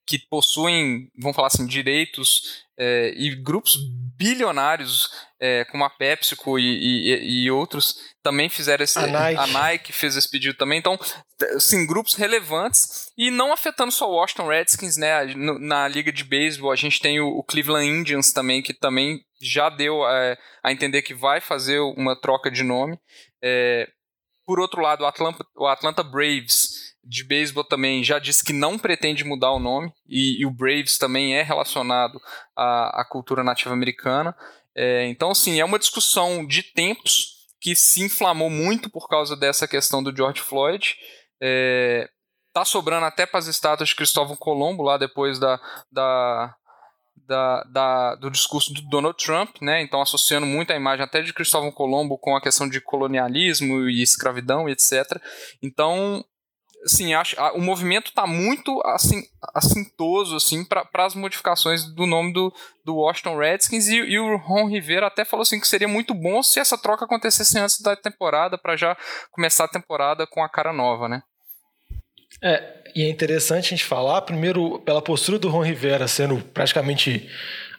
que 0.06 0.18
possuem, 0.18 1.10
vamos 1.18 1.36
falar 1.36 1.48
assim, 1.48 1.66
direitos 1.66 2.64
é, 2.78 3.12
e 3.16 3.34
grupos 3.34 3.76
bilionários 4.16 5.10
é, 5.40 5.64
como 5.66 5.84
a 5.84 5.90
PepsiCo 5.90 6.58
e, 6.58 6.64
e, 6.64 7.44
e, 7.44 7.50
outros 7.50 7.96
também 8.22 8.48
fizeram 8.48 8.82
esse. 8.82 8.98
A 8.98 9.06
Nike. 9.06 9.40
a 9.40 9.46
Nike 9.46 9.92
fez 9.92 10.16
esse 10.16 10.28
pedido 10.28 10.56
também. 10.56 10.78
Então, 10.78 10.98
assim, 11.54 11.86
grupos 11.86 12.14
relevantes 12.14 13.10
e 13.16 13.30
não 13.30 13.52
afetando 13.52 13.92
só 13.92 14.10
o 14.10 14.14
Washington 14.14 14.48
Redskins, 14.48 14.96
né? 14.96 15.24
Na 15.34 15.86
liga 15.86 16.12
de 16.12 16.24
beisebol, 16.24 16.72
a 16.72 16.76
gente 16.76 17.00
tem 17.00 17.20
o, 17.20 17.28
o, 17.28 17.44
Cleveland 17.44 17.86
Indians 17.86 18.32
também, 18.32 18.62
que 18.62 18.74
também 18.74 19.20
já 19.40 19.68
deu 19.68 20.06
é, 20.08 20.36
a 20.62 20.72
entender 20.72 21.02
que 21.02 21.14
vai 21.14 21.40
fazer 21.40 21.78
uma 21.78 22.20
troca 22.20 22.50
de 22.50 22.62
nome. 22.62 22.98
É, 23.42 23.88
por 24.44 24.58
outro 24.58 24.80
lado, 24.80 25.04
o 25.04 25.06
Atlanta, 25.06 25.44
o 25.56 25.66
Atlanta 25.66 26.02
Braves 26.02 26.88
de 27.04 27.24
beisebol 27.24 27.64
também 27.64 28.04
já 28.04 28.18
disse 28.18 28.44
que 28.44 28.52
não 28.52 28.78
pretende 28.78 29.24
mudar 29.24 29.52
o 29.52 29.58
nome, 29.58 29.90
e, 30.06 30.42
e 30.42 30.46
o 30.46 30.50
Braves 30.50 30.98
também 30.98 31.34
é 31.34 31.42
relacionado 31.42 32.20
à, 32.54 33.00
à 33.00 33.04
cultura 33.04 33.42
nativa 33.42 33.72
americana. 33.72 34.36
É, 34.80 35.08
então, 35.08 35.32
assim, 35.32 35.58
é 35.58 35.64
uma 35.64 35.78
discussão 35.78 36.46
de 36.46 36.62
tempos 36.62 37.48
que 37.60 37.74
se 37.74 38.00
inflamou 38.00 38.48
muito 38.48 38.88
por 38.88 39.08
causa 39.08 39.36
dessa 39.36 39.66
questão 39.66 40.00
do 40.00 40.14
George 40.16 40.40
Floyd. 40.40 40.94
É, 41.42 42.08
tá 42.52 42.64
sobrando 42.64 43.04
até 43.04 43.26
para 43.26 43.40
as 43.40 43.48
estátuas 43.48 43.88
de 43.88 43.96
Cristóvão 43.96 44.36
Colombo 44.36 44.84
lá 44.84 44.96
depois 44.96 45.40
da, 45.40 45.60
da, 45.90 46.54
da, 47.26 47.64
da, 47.64 48.14
do 48.14 48.30
discurso 48.30 48.72
do 48.72 48.82
Donald 48.82 49.18
Trump, 49.18 49.56
né? 49.60 49.82
Então 49.82 50.00
associando 50.00 50.46
muito 50.46 50.72
a 50.72 50.76
imagem 50.76 51.04
até 51.04 51.22
de 51.22 51.34
Cristóvão 51.34 51.72
Colombo 51.72 52.16
com 52.16 52.36
a 52.36 52.40
questão 52.40 52.68
de 52.68 52.80
colonialismo 52.80 53.88
e 53.88 54.00
escravidão 54.00 54.68
etc. 54.68 55.20
Então 55.60 56.24
assim, 56.84 57.14
acho, 57.14 57.36
o 57.54 57.60
movimento 57.60 58.08
está 58.08 58.26
muito 58.26 58.80
assim, 58.84 59.22
assintoso 59.54 60.36
assim, 60.36 60.64
para 60.64 60.86
as 61.04 61.14
modificações 61.14 61.84
do 61.84 62.06
nome 62.06 62.32
do, 62.32 62.52
do 62.84 62.96
Washington 62.96 63.36
Redskins 63.36 63.88
e, 63.88 63.96
e, 63.96 64.18
o 64.18 64.36
Ron 64.36 64.68
Rivera 64.68 65.06
até 65.06 65.24
falou 65.24 65.42
assim 65.42 65.60
que 65.60 65.68
seria 65.68 65.88
muito 65.88 66.14
bom 66.14 66.42
se 66.42 66.60
essa 66.60 66.78
troca 66.78 67.04
acontecesse 67.04 67.58
antes 67.58 67.80
da 67.80 67.96
temporada 67.96 68.56
para 68.56 68.76
já 68.76 68.96
começar 69.30 69.64
a 69.64 69.68
temporada 69.68 70.26
com 70.26 70.42
a 70.42 70.48
cara 70.48 70.72
nova, 70.72 71.08
né? 71.08 71.22
É, 72.42 72.84
e 72.94 73.02
é 73.02 73.08
interessante 73.08 73.66
a 73.66 73.70
gente 73.70 73.84
falar, 73.84 74.22
primeiro, 74.22 74.78
pela 74.80 75.02
postura 75.02 75.38
do 75.38 75.48
Ron 75.48 75.62
Rivera 75.62 76.06
sendo 76.06 76.40
praticamente 76.40 77.28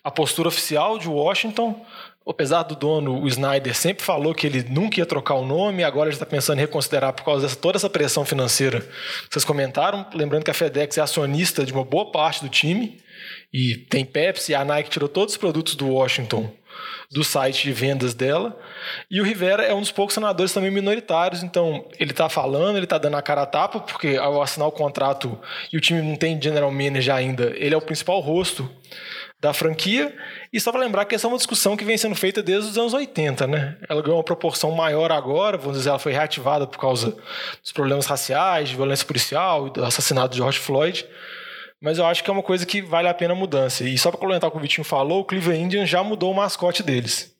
a 0.03 0.11
postura 0.11 0.47
oficial 0.47 0.97
de 0.97 1.07
Washington, 1.07 1.85
apesar 2.29 2.63
do 2.63 2.75
dono, 2.75 3.21
o 3.21 3.27
Snyder, 3.27 3.75
sempre 3.75 4.03
falou 4.03 4.35
que 4.35 4.45
ele 4.45 4.63
nunca 4.69 4.99
ia 4.99 5.05
trocar 5.05 5.35
o 5.35 5.45
nome, 5.45 5.83
agora 5.83 6.09
ele 6.09 6.15
está 6.15 6.25
pensando 6.25 6.59
em 6.59 6.61
reconsiderar 6.61 7.13
por 7.13 7.25
causa 7.25 7.47
de 7.47 7.57
toda 7.57 7.77
essa 7.77 7.89
pressão 7.89 8.23
financeira 8.23 8.87
vocês 9.29 9.43
comentaram. 9.43 10.05
Lembrando 10.13 10.43
que 10.43 10.51
a 10.51 10.53
FedEx 10.53 10.97
é 10.97 11.01
acionista 11.01 11.65
de 11.65 11.73
uma 11.73 11.83
boa 11.83 12.11
parte 12.11 12.43
do 12.43 12.49
time, 12.49 12.99
e 13.51 13.75
tem 13.75 14.05
Pepsi, 14.05 14.53
a 14.53 14.63
Nike 14.63 14.89
tirou 14.89 15.09
todos 15.09 15.33
os 15.33 15.37
produtos 15.37 15.75
do 15.75 15.87
Washington 15.87 16.51
do 17.11 17.23
site 17.23 17.63
de 17.63 17.73
vendas 17.73 18.13
dela. 18.13 18.57
E 19.09 19.19
o 19.19 19.23
Rivera 19.23 19.63
é 19.63 19.73
um 19.73 19.79
dos 19.79 19.91
poucos 19.91 20.13
senadores 20.13 20.53
também 20.53 20.69
minoritários, 20.69 21.41
então 21.41 21.85
ele 21.99 22.11
está 22.11 22.29
falando, 22.29 22.77
ele 22.77 22.85
está 22.85 22.97
dando 22.97 23.17
a 23.17 23.21
cara 23.21 23.41
a 23.41 23.45
tapa, 23.45 23.79
porque 23.79 24.15
ao 24.17 24.41
assinar 24.41 24.67
o 24.67 24.71
contrato 24.71 25.37
e 25.73 25.77
o 25.77 25.81
time 25.81 26.01
não 26.01 26.15
tem 26.15 26.39
general 26.39 26.71
manager 26.71 27.15
ainda, 27.15 27.51
ele 27.55 27.73
é 27.73 27.77
o 27.77 27.81
principal 27.81 28.19
rosto 28.19 28.69
da 29.39 29.53
franquia. 29.53 30.15
E 30.51 30.59
só 30.59 30.71
para 30.71 30.81
lembrar 30.81 31.05
que 31.05 31.15
essa 31.15 31.27
é 31.27 31.29
uma 31.29 31.37
discussão 31.37 31.77
que 31.77 31.85
vem 31.85 31.97
sendo 31.97 32.15
feita 32.15 32.43
desde 32.43 32.71
os 32.71 32.77
anos 32.77 32.93
80, 32.93 33.47
né? 33.47 33.77
Ela 33.87 34.01
ganhou 34.01 34.17
uma 34.17 34.23
proporção 34.23 34.71
maior 34.71 35.11
agora, 35.11 35.57
vamos 35.57 35.77
dizer, 35.77 35.89
ela 35.89 35.99
foi 35.99 36.11
reativada 36.11 36.67
por 36.67 36.77
causa 36.77 37.15
dos 37.61 37.71
problemas 37.71 38.05
raciais, 38.05 38.69
de 38.69 38.75
violência 38.75 39.05
policial 39.05 39.67
e 39.67 39.71
do 39.71 39.83
assassinato 39.83 40.31
de 40.31 40.37
George 40.37 40.59
Floyd. 40.59 41.05
Mas 41.81 41.97
eu 41.97 42.05
acho 42.05 42.23
que 42.23 42.29
é 42.29 42.33
uma 42.33 42.43
coisa 42.43 42.65
que 42.65 42.81
vale 42.81 43.07
a 43.07 43.13
pena 43.13 43.33
a 43.33 43.37
mudança. 43.37 43.85
E 43.85 43.97
só 43.97 44.11
para 44.11 44.19
complementar 44.19 44.49
o 44.49 44.51
que 44.51 44.57
o 44.57 44.61
Vitinho 44.61 44.83
falou, 44.83 45.21
o 45.21 45.25
Cleveland 45.25 45.63
Indians 45.63 45.89
já 45.89 46.03
mudou 46.03 46.31
o 46.31 46.35
mascote 46.35 46.83
deles. 46.83 47.33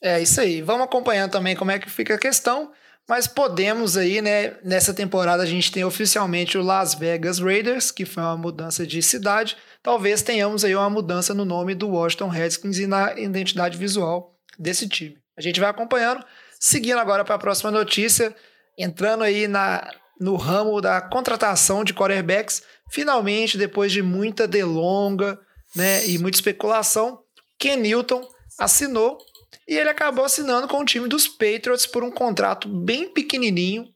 É 0.00 0.20
isso 0.20 0.40
aí. 0.40 0.62
Vamos 0.62 0.84
acompanhando 0.84 1.32
também 1.32 1.56
como 1.56 1.70
é 1.72 1.78
que 1.78 1.90
fica 1.90 2.14
a 2.14 2.18
questão. 2.18 2.72
Mas 3.08 3.26
podemos 3.26 3.96
aí, 3.96 4.22
né? 4.22 4.54
Nessa 4.62 4.94
temporada 4.94 5.42
a 5.42 5.46
gente 5.46 5.72
tem 5.72 5.84
oficialmente 5.84 6.56
o 6.56 6.62
Las 6.62 6.94
Vegas 6.94 7.38
Raiders, 7.38 7.90
que 7.90 8.04
foi 8.04 8.22
uma 8.22 8.36
mudança 8.36 8.86
de 8.86 9.02
cidade. 9.02 9.56
Talvez 9.82 10.22
tenhamos 10.22 10.64
aí 10.64 10.74
uma 10.74 10.88
mudança 10.88 11.34
no 11.34 11.44
nome 11.44 11.74
do 11.74 11.88
Washington 11.88 12.28
Redskins 12.28 12.78
e 12.78 12.86
na 12.86 13.18
identidade 13.18 13.76
visual 13.76 14.36
desse 14.58 14.88
time. 14.88 15.18
A 15.36 15.40
gente 15.40 15.58
vai 15.58 15.68
acompanhando. 15.68 16.24
Seguindo 16.60 16.98
agora 16.98 17.24
para 17.24 17.34
a 17.34 17.38
próxima 17.38 17.72
notícia, 17.72 18.34
entrando 18.78 19.24
aí 19.24 19.48
na, 19.48 19.90
no 20.20 20.36
ramo 20.36 20.80
da 20.80 21.00
contratação 21.00 21.82
de 21.82 21.92
quarterbacks, 21.92 22.62
finalmente, 22.88 23.58
depois 23.58 23.90
de 23.90 24.00
muita 24.00 24.46
delonga 24.46 25.40
né, 25.74 26.06
e 26.06 26.18
muita 26.18 26.36
especulação, 26.36 27.20
Ken 27.58 27.76
Newton 27.76 28.22
assinou 28.58 29.18
e 29.66 29.74
ele 29.76 29.88
acabou 29.88 30.24
assinando 30.24 30.68
com 30.68 30.80
o 30.80 30.84
time 30.84 31.08
dos 31.08 31.28
Patriots 31.28 31.86
por 31.86 32.02
um 32.02 32.10
contrato 32.10 32.68
bem 32.68 33.08
pequenininho, 33.12 33.88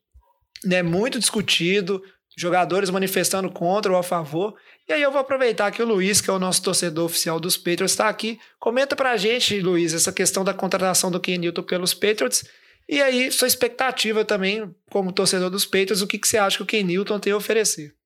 né, 0.65 0.83
muito 0.83 1.19
discutido, 1.19 2.03
jogadores 2.37 2.91
manifestando 2.91 3.51
contra 3.51 3.93
ou 3.93 3.99
a 3.99 4.03
favor. 4.03 4.55
E 4.89 4.93
aí 4.93 5.03
eu 5.03 5.11
vou 5.11 5.21
aproveitar 5.21 5.71
que 5.73 5.83
o 5.83 5.87
Luiz, 5.87 6.21
que 6.21 6.31
é 6.31 6.33
o 6.33 6.39
nosso 6.39 6.63
torcedor 6.63 7.07
oficial 7.07 7.41
dos 7.41 7.57
Patriots, 7.57 7.93
está 7.93 8.09
aqui. 8.09 8.39
Comenta 8.59 8.95
pra 8.95 9.17
gente, 9.17 9.59
Luiz, 9.61 9.95
essa 9.95 10.13
questão 10.13 10.45
da 10.45 10.55
contratação 10.55 11.11
do 11.11 11.19
Ken 11.19 11.39
Newton 11.39 11.63
pelos 11.63 11.95
Patriots. 11.95 12.45
E 12.89 13.03
aí, 13.03 13.33
sua 13.33 13.49
expectativa 13.49 14.25
também, 14.25 14.73
como 14.91 15.13
torcedor 15.13 15.51
dos 15.51 15.65
Patriots, 15.65 16.03
o 16.03 16.07
que, 16.07 16.19
que 16.19 16.29
você 16.29 16.39
acha 16.39 16.59
que 16.59 16.63
o 16.63 16.67
Ken 16.67 16.85
Newton 16.85 17.19
tem 17.19 17.33
a 17.33 17.37
oferecer? 17.37 17.97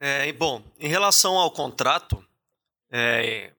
É, 0.00 0.30
bom, 0.32 0.62
em 0.78 0.88
relação 0.88 1.36
ao 1.36 1.50
contrato, 1.52 2.22
é, 2.90 3.52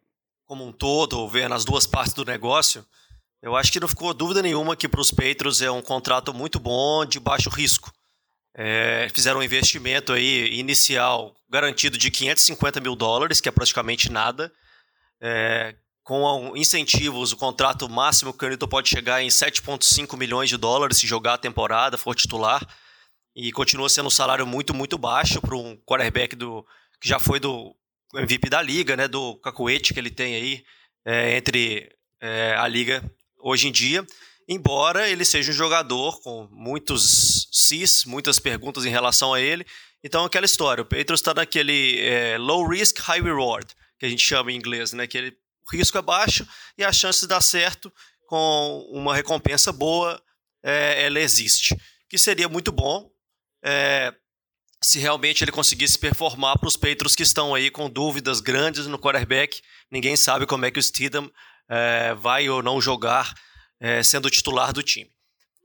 como 0.47 0.65
um 0.65 0.71
todo, 0.71 1.27
vendo 1.27 1.53
as 1.53 1.65
duas 1.65 1.85
partes 1.85 2.13
do 2.13 2.25
negócio, 2.25 2.83
eu 3.41 3.55
acho 3.55 3.71
que 3.71 3.79
não 3.79 3.87
ficou 3.87 4.13
dúvida 4.13 4.41
nenhuma 4.41 4.75
que 4.75 4.87
para 4.87 5.01
os 5.01 5.11
Patriots 5.11 5.61
é 5.61 5.69
um 5.69 5.81
contrato 5.81 6.33
muito 6.33 6.59
bom, 6.59 7.05
de 7.05 7.19
baixo 7.19 7.49
risco. 7.49 7.91
É, 8.55 9.07
fizeram 9.13 9.39
um 9.39 9.43
investimento 9.43 10.13
aí 10.13 10.57
inicial 10.57 11.35
garantido 11.47 11.97
de 11.97 12.09
550 12.09 12.79
mil 12.79 12.95
dólares, 12.95 13.39
que 13.39 13.47
é 13.47 13.51
praticamente 13.51 14.11
nada. 14.11 14.51
É, 15.21 15.75
com 16.01 16.55
incentivos, 16.55 17.33
o 17.33 17.37
contrato 17.37 17.87
máximo 17.89 18.31
que 18.31 18.37
o 18.37 18.39
Canito 18.39 18.67
pode 18.67 18.89
chegar 18.89 19.21
em 19.21 19.27
7,5 19.27 20.17
milhões 20.17 20.49
de 20.49 20.57
dólares 20.57 20.97
se 20.97 21.05
jogar 21.05 21.33
a 21.33 21.37
temporada, 21.37 21.97
for 21.97 22.15
titular. 22.15 22.65
E 23.35 23.51
continua 23.51 23.89
sendo 23.89 24.07
um 24.07 24.09
salário 24.09 24.47
muito, 24.47 24.73
muito 24.73 24.97
baixo 24.97 25.39
para 25.41 25.55
um 25.55 25.75
quarterback 25.85 26.35
do, 26.35 26.65
que 26.99 27.07
já 27.07 27.19
foi 27.19 27.39
do 27.39 27.75
MVP 28.13 28.49
da 28.49 28.61
liga, 28.61 28.95
né, 28.95 29.07
do 29.07 29.35
cacuete 29.37 29.93
que 29.93 29.99
ele 29.99 30.09
tem 30.09 30.35
aí 30.35 30.63
é, 31.05 31.37
entre 31.37 31.89
é, 32.21 32.55
a 32.57 32.67
liga 32.67 33.03
hoje 33.39 33.67
em 33.67 33.71
dia. 33.71 34.05
Embora 34.47 35.09
ele 35.09 35.25
seja 35.25 35.51
um 35.51 35.55
jogador 35.55 36.21
com 36.21 36.47
muitos 36.51 37.49
cis, 37.51 38.05
muitas 38.05 38.39
perguntas 38.39 38.85
em 38.85 38.89
relação 38.89 39.33
a 39.33 39.41
ele. 39.41 39.65
Então, 40.03 40.23
aquela 40.23 40.45
história, 40.45 40.81
o 40.81 40.85
Patriots 40.85 41.19
está 41.19 41.33
naquele 41.33 41.99
é, 41.99 42.37
low 42.37 42.65
risk, 42.65 42.99
high 42.99 43.21
reward, 43.21 43.67
que 43.99 44.05
a 44.05 44.09
gente 44.09 44.25
chama 44.25 44.51
em 44.51 44.55
inglês, 44.55 44.93
né? 44.93 45.05
Que 45.05 45.17
ele, 45.17 45.37
o 45.65 45.75
risco 45.75 45.97
é 45.97 46.01
baixo 46.01 46.47
e 46.77 46.83
a 46.83 46.93
chance 46.93 47.21
de 47.21 47.27
dar 47.27 47.41
certo 47.41 47.91
com 48.25 48.87
uma 48.91 49.15
recompensa 49.15 49.71
boa, 49.71 50.21
é, 50.63 51.05
ela 51.05 51.19
existe. 51.19 51.75
Que 52.09 52.17
seria 52.17 52.47
muito 52.47 52.71
bom 52.71 53.09
é, 53.63 54.13
se 54.83 54.99
realmente 54.99 55.43
ele 55.43 55.51
conseguisse 55.51 55.97
performar 55.97 56.57
para 56.59 56.67
os 56.67 56.77
Patriots 56.77 57.15
que 57.15 57.23
estão 57.23 57.55
aí 57.55 57.69
com 57.69 57.89
dúvidas 57.89 58.39
grandes 58.39 58.87
no 58.87 58.99
quarterback. 58.99 59.61
Ninguém 59.91 60.15
sabe 60.15 60.45
como 60.45 60.65
é 60.65 60.71
que 60.71 60.79
o 60.79 60.83
Steedham 60.83 61.31
é, 61.69 62.13
vai 62.15 62.47
ou 62.49 62.61
não 62.61 62.79
jogar 62.79 63.33
é, 63.79 64.03
sendo 64.03 64.29
titular 64.29 64.71
do 64.71 64.83
time. 64.83 65.09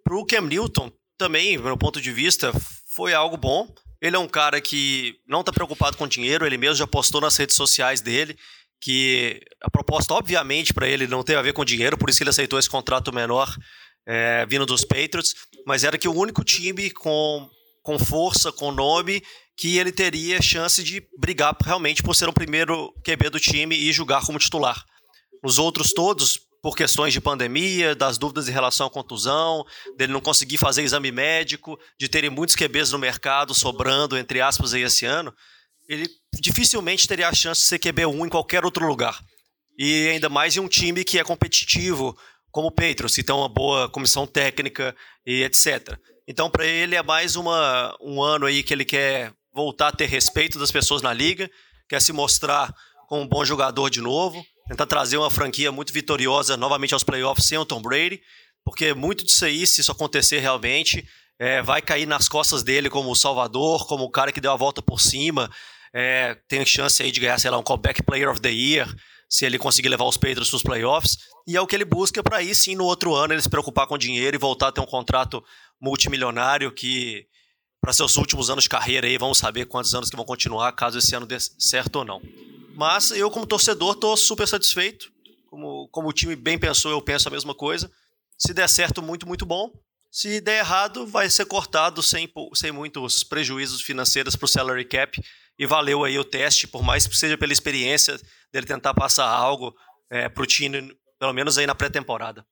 Para 0.03 0.17
o 0.17 0.27
Cam 0.27 0.43
Newton, 0.43 0.91
também, 1.19 1.57
do 1.57 1.63
meu 1.63 1.77
ponto 1.77 2.01
de 2.01 2.11
vista, 2.11 2.53
foi 2.95 3.15
algo 3.15 3.37
bom. 3.37 3.73
Ele 4.01 4.17
é 4.17 4.19
um 4.19 4.29
cara 4.29 4.61
que 4.61 5.15
não 5.27 5.41
está 5.41 5.53
preocupado 5.53 5.97
com 5.97 6.09
dinheiro, 6.09 6.45
ele 6.45 6.59
mesmo 6.59 6.75
já 6.75 6.87
postou 6.87 7.21
nas 7.21 7.37
redes 7.37 7.55
sociais 7.55 8.01
dele 8.01 8.37
que 8.81 9.41
a 9.63 9.71
proposta, 9.71 10.13
obviamente, 10.13 10.75
para 10.75 10.89
ele 10.89 11.07
não 11.07 11.23
tem 11.23 11.37
a 11.37 11.43
ver 11.43 11.53
com 11.53 11.65
dinheiro, 11.65 11.97
por 11.97 12.11
isso 12.11 12.19
que 12.19 12.25
ele 12.25 12.31
aceitou 12.31 12.59
esse 12.59 12.69
contrato 12.69 13.15
menor 13.15 13.57
é, 14.05 14.45
vindo 14.47 14.67
dos 14.67 14.85
Patriots, 14.85 15.37
mas 15.65 15.85
era 15.85 15.97
que 15.97 16.09
o 16.09 16.15
único 16.15 16.43
time 16.43 16.91
com 16.91 17.49
com 17.83 17.99
força, 17.99 18.53
com 18.53 18.71
nome, 18.71 19.23
que 19.57 19.77
ele 19.77 19.93
teria 19.93 20.41
chance 20.41 20.83
de 20.83 21.07
brigar 21.19 21.57
realmente 21.63 22.03
por 22.03 22.15
ser 22.15 22.29
o 22.29 22.33
primeiro 22.33 22.93
QB 23.05 23.31
do 23.31 23.41
time 23.41 23.77
e 23.77 23.93
jogar 23.93 24.25
como 24.25 24.39
titular. 24.39 24.85
Os 25.45 25.59
outros 25.59 25.93
todos, 25.93 26.39
por 26.63 26.77
questões 26.77 27.13
de 27.13 27.21
pandemia, 27.21 27.95
das 27.95 28.17
dúvidas 28.17 28.49
em 28.49 28.53
relação 28.53 28.87
à 28.87 28.91
contusão, 28.91 29.65
dele 29.97 30.13
não 30.13 30.21
conseguir 30.21 30.57
fazer 30.57 30.83
exame 30.83 31.11
médico, 31.11 31.79
de 31.99 32.09
terem 32.09 32.31
muitos 32.31 32.55
QBs 32.55 32.93
no 32.93 32.99
mercado 32.99 33.53
sobrando, 33.53 34.17
entre 34.17 34.41
aspas, 34.41 34.73
aí 34.73 34.83
esse 34.83 35.05
ano, 35.05 35.35
ele 35.89 36.09
dificilmente 36.41 37.09
teria 37.09 37.29
a 37.29 37.35
chance 37.35 37.63
de 37.63 37.67
ser 37.67 37.79
QB1 37.79 38.27
em 38.27 38.29
qualquer 38.29 38.65
outro 38.65 38.87
lugar. 38.87 39.21
E 39.77 40.09
ainda 40.09 40.29
mais 40.29 40.57
em 40.57 40.61
um 40.61 40.69
time 40.69 41.05
que 41.05 41.19
é 41.19 41.25
competitivo, 41.25 42.17
como 42.51 42.69
o 42.69 42.73
Patriots, 42.73 43.15
que 43.15 43.25
tem 43.25 43.35
uma 43.35 43.49
boa 43.49 43.89
comissão 43.89 44.27
técnica 44.27 44.95
e 45.27 45.43
etc. 45.43 45.99
Então, 46.33 46.49
para 46.49 46.65
ele 46.65 46.97
é 46.97 47.03
mais 47.03 47.37
uma, 47.37 47.95
um 48.01 48.23
ano 48.23 48.47
aí 48.47 48.63
que 48.63 48.73
ele 48.73 48.87
quer 48.87 49.35
voltar 49.53 49.89
a 49.89 49.93
ter 49.93 50.07
respeito 50.07 50.59
das 50.59 50.73
pessoas 50.73 51.03
na 51.03 51.13
liga, 51.13 51.51
quer 51.87 52.01
se 52.01 52.11
mostrar 52.11 52.75
como 53.07 53.21
um 53.21 53.29
bom 53.29 53.45
jogador 53.45 53.91
de 53.91 54.01
novo, 54.01 54.43
tentar 54.67 54.87
trazer 54.87 55.19
uma 55.19 55.31
franquia 55.31 55.71
muito 55.71 55.93
vitoriosa 55.93 56.57
novamente 56.57 56.95
aos 56.95 57.05
playoffs 57.05 57.47
sem 57.47 57.59
o 57.59 57.67
Tom 57.67 57.83
Brady, 57.83 58.19
porque 58.65 58.95
muito 58.95 59.27
disso 59.27 59.45
aí, 59.45 59.67
se 59.67 59.83
isso 59.83 59.93
acontecer 59.93 60.39
realmente, 60.39 61.07
é, 61.39 61.61
vai 61.61 61.83
cair 61.83 62.07
nas 62.07 62.31
costas 62.31 62.63
dele 62.63 62.89
como 62.89 63.11
o 63.11 63.15
salvador, 63.15 63.87
como 63.87 64.05
o 64.05 64.11
cara 64.11 64.33
que 64.33 64.41
deu 64.41 64.53
a 64.53 64.57
volta 64.57 64.81
por 64.81 65.03
cima, 65.03 65.51
é, 65.95 66.35
tem 66.49 66.65
chance 66.65 67.03
aí 67.03 67.13
de 67.13 67.21
ganhar, 67.21 67.39
sei 67.39 67.51
lá, 67.51 67.59
um 67.59 67.63
comeback 67.63 68.03
player 68.03 68.31
of 68.31 68.41
the 68.41 68.51
year, 68.51 68.89
se 69.33 69.47
ele 69.47 69.59
conseguir 69.59 69.89
levar 69.89 70.05
os 70.05 70.19
Patriots 70.19 70.51
para 70.51 70.57
os 70.59 70.63
playoffs, 70.63 71.17
e 71.49 71.57
é 71.57 71.61
o 71.61 71.67
que 71.67 71.75
ele 71.75 71.87
busca 71.87 72.23
para 72.23 72.37
aí 72.37 72.55
sim 72.55 72.75
no 72.75 72.85
outro 72.85 73.15
ano 73.15 73.33
ele 73.33 73.41
se 73.41 73.49
preocupar 73.49 73.87
com 73.87 73.97
dinheiro 73.97 74.37
e 74.37 74.39
voltar 74.39 74.69
a 74.69 74.73
ter 74.73 74.83
um 74.83 74.87
contrato 74.87 75.43
multimilionário 75.81 76.71
que, 76.71 77.25
para 77.81 77.95
seus 77.95 78.19
últimos 78.19 78.51
anos 78.51 78.65
de 78.65 78.69
carreira 78.69 79.07
aí, 79.07 79.17
vamos 79.17 79.39
saber 79.39 79.65
quantos 79.65 79.95
anos 79.95 80.11
que 80.11 80.17
vão 80.17 80.25
continuar, 80.27 80.71
caso 80.73 80.99
esse 80.99 81.15
ano 81.15 81.25
dê 81.25 81.39
certo 81.41 81.97
ou 81.97 82.05
não. 82.05 82.21
Mas 82.75 83.11
eu, 83.11 83.31
como 83.31 83.47
torcedor, 83.47 83.95
estou 83.95 84.15
super 84.19 84.47
satisfeito. 84.47 85.11
Como, 85.47 85.89
como 85.89 86.09
o 86.09 86.13
time 86.13 86.37
bem 86.37 86.59
pensou, 86.59 86.91
eu 86.91 87.01
penso 87.01 87.27
a 87.27 87.31
mesma 87.31 87.55
coisa. 87.55 87.91
Se 88.37 88.53
der 88.53 88.69
certo, 88.69 89.01
muito, 89.03 89.27
muito 89.27 89.47
bom. 89.47 89.73
Se 90.13 90.43
der 90.43 90.59
errado, 90.59 91.07
vai 91.07 91.31
ser 91.31 91.47
cortado 91.47 92.03
sem, 92.03 92.31
sem 92.55 92.71
muitos 92.71 93.25
prejuízos 93.25 93.81
financeiros 93.81 94.37
para 94.37 94.45
o 94.45 94.49
salary 94.49 94.85
cap. 94.85 95.19
E 95.59 95.67
valeu 95.67 96.05
aí 96.05 96.19
o 96.19 96.25
teste, 96.25 96.69
por 96.69 96.83
mais 96.83 97.07
que 97.07 97.17
seja 97.17 97.39
pela 97.39 97.53
experiência 97.53 98.19
dele 98.53 98.67
tentar 98.67 98.93
passar 98.93 99.27
algo 99.27 99.75
é, 100.11 100.29
para 100.29 100.43
o 100.43 100.47
time, 100.47 100.95
pelo 101.19 101.33
menos 101.33 101.57
aí 101.57 101.67
na 101.67 101.75
pré-temporada. 101.75 102.45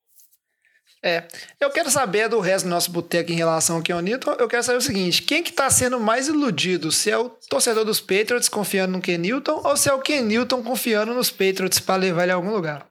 É, 1.02 1.28
eu 1.58 1.70
quero 1.70 1.90
saber 1.90 2.28
do 2.28 2.40
resto 2.40 2.64
do 2.64 2.70
nosso 2.70 2.90
boteco 2.90 3.30
em 3.30 3.36
relação 3.36 3.76
ao 3.76 3.82
Ken 3.82 4.00
Newton. 4.00 4.32
Eu 4.32 4.48
quero 4.48 4.62
saber 4.62 4.78
o 4.78 4.82
seguinte: 4.82 5.22
quem 5.22 5.42
que 5.42 5.52
tá 5.52 5.68
sendo 5.68 6.00
mais 6.00 6.28
iludido? 6.28 6.90
Se 6.90 7.10
é 7.10 7.18
o 7.18 7.28
torcedor 7.48 7.84
dos 7.84 8.00
Patriots 8.00 8.48
confiando 8.48 8.92
no 8.92 9.02
Ken 9.02 9.18
Newton 9.18 9.62
ou 9.64 9.76
se 9.76 9.88
é 9.88 9.92
o 9.92 10.00
Ken 10.00 10.22
Newton 10.22 10.62
confiando 10.62 11.12
nos 11.12 11.30
Patriots 11.30 11.80
para 11.80 11.96
levar 11.96 12.22
ele 12.22 12.32
a 12.32 12.36
algum 12.36 12.52
lugar? 12.52 12.86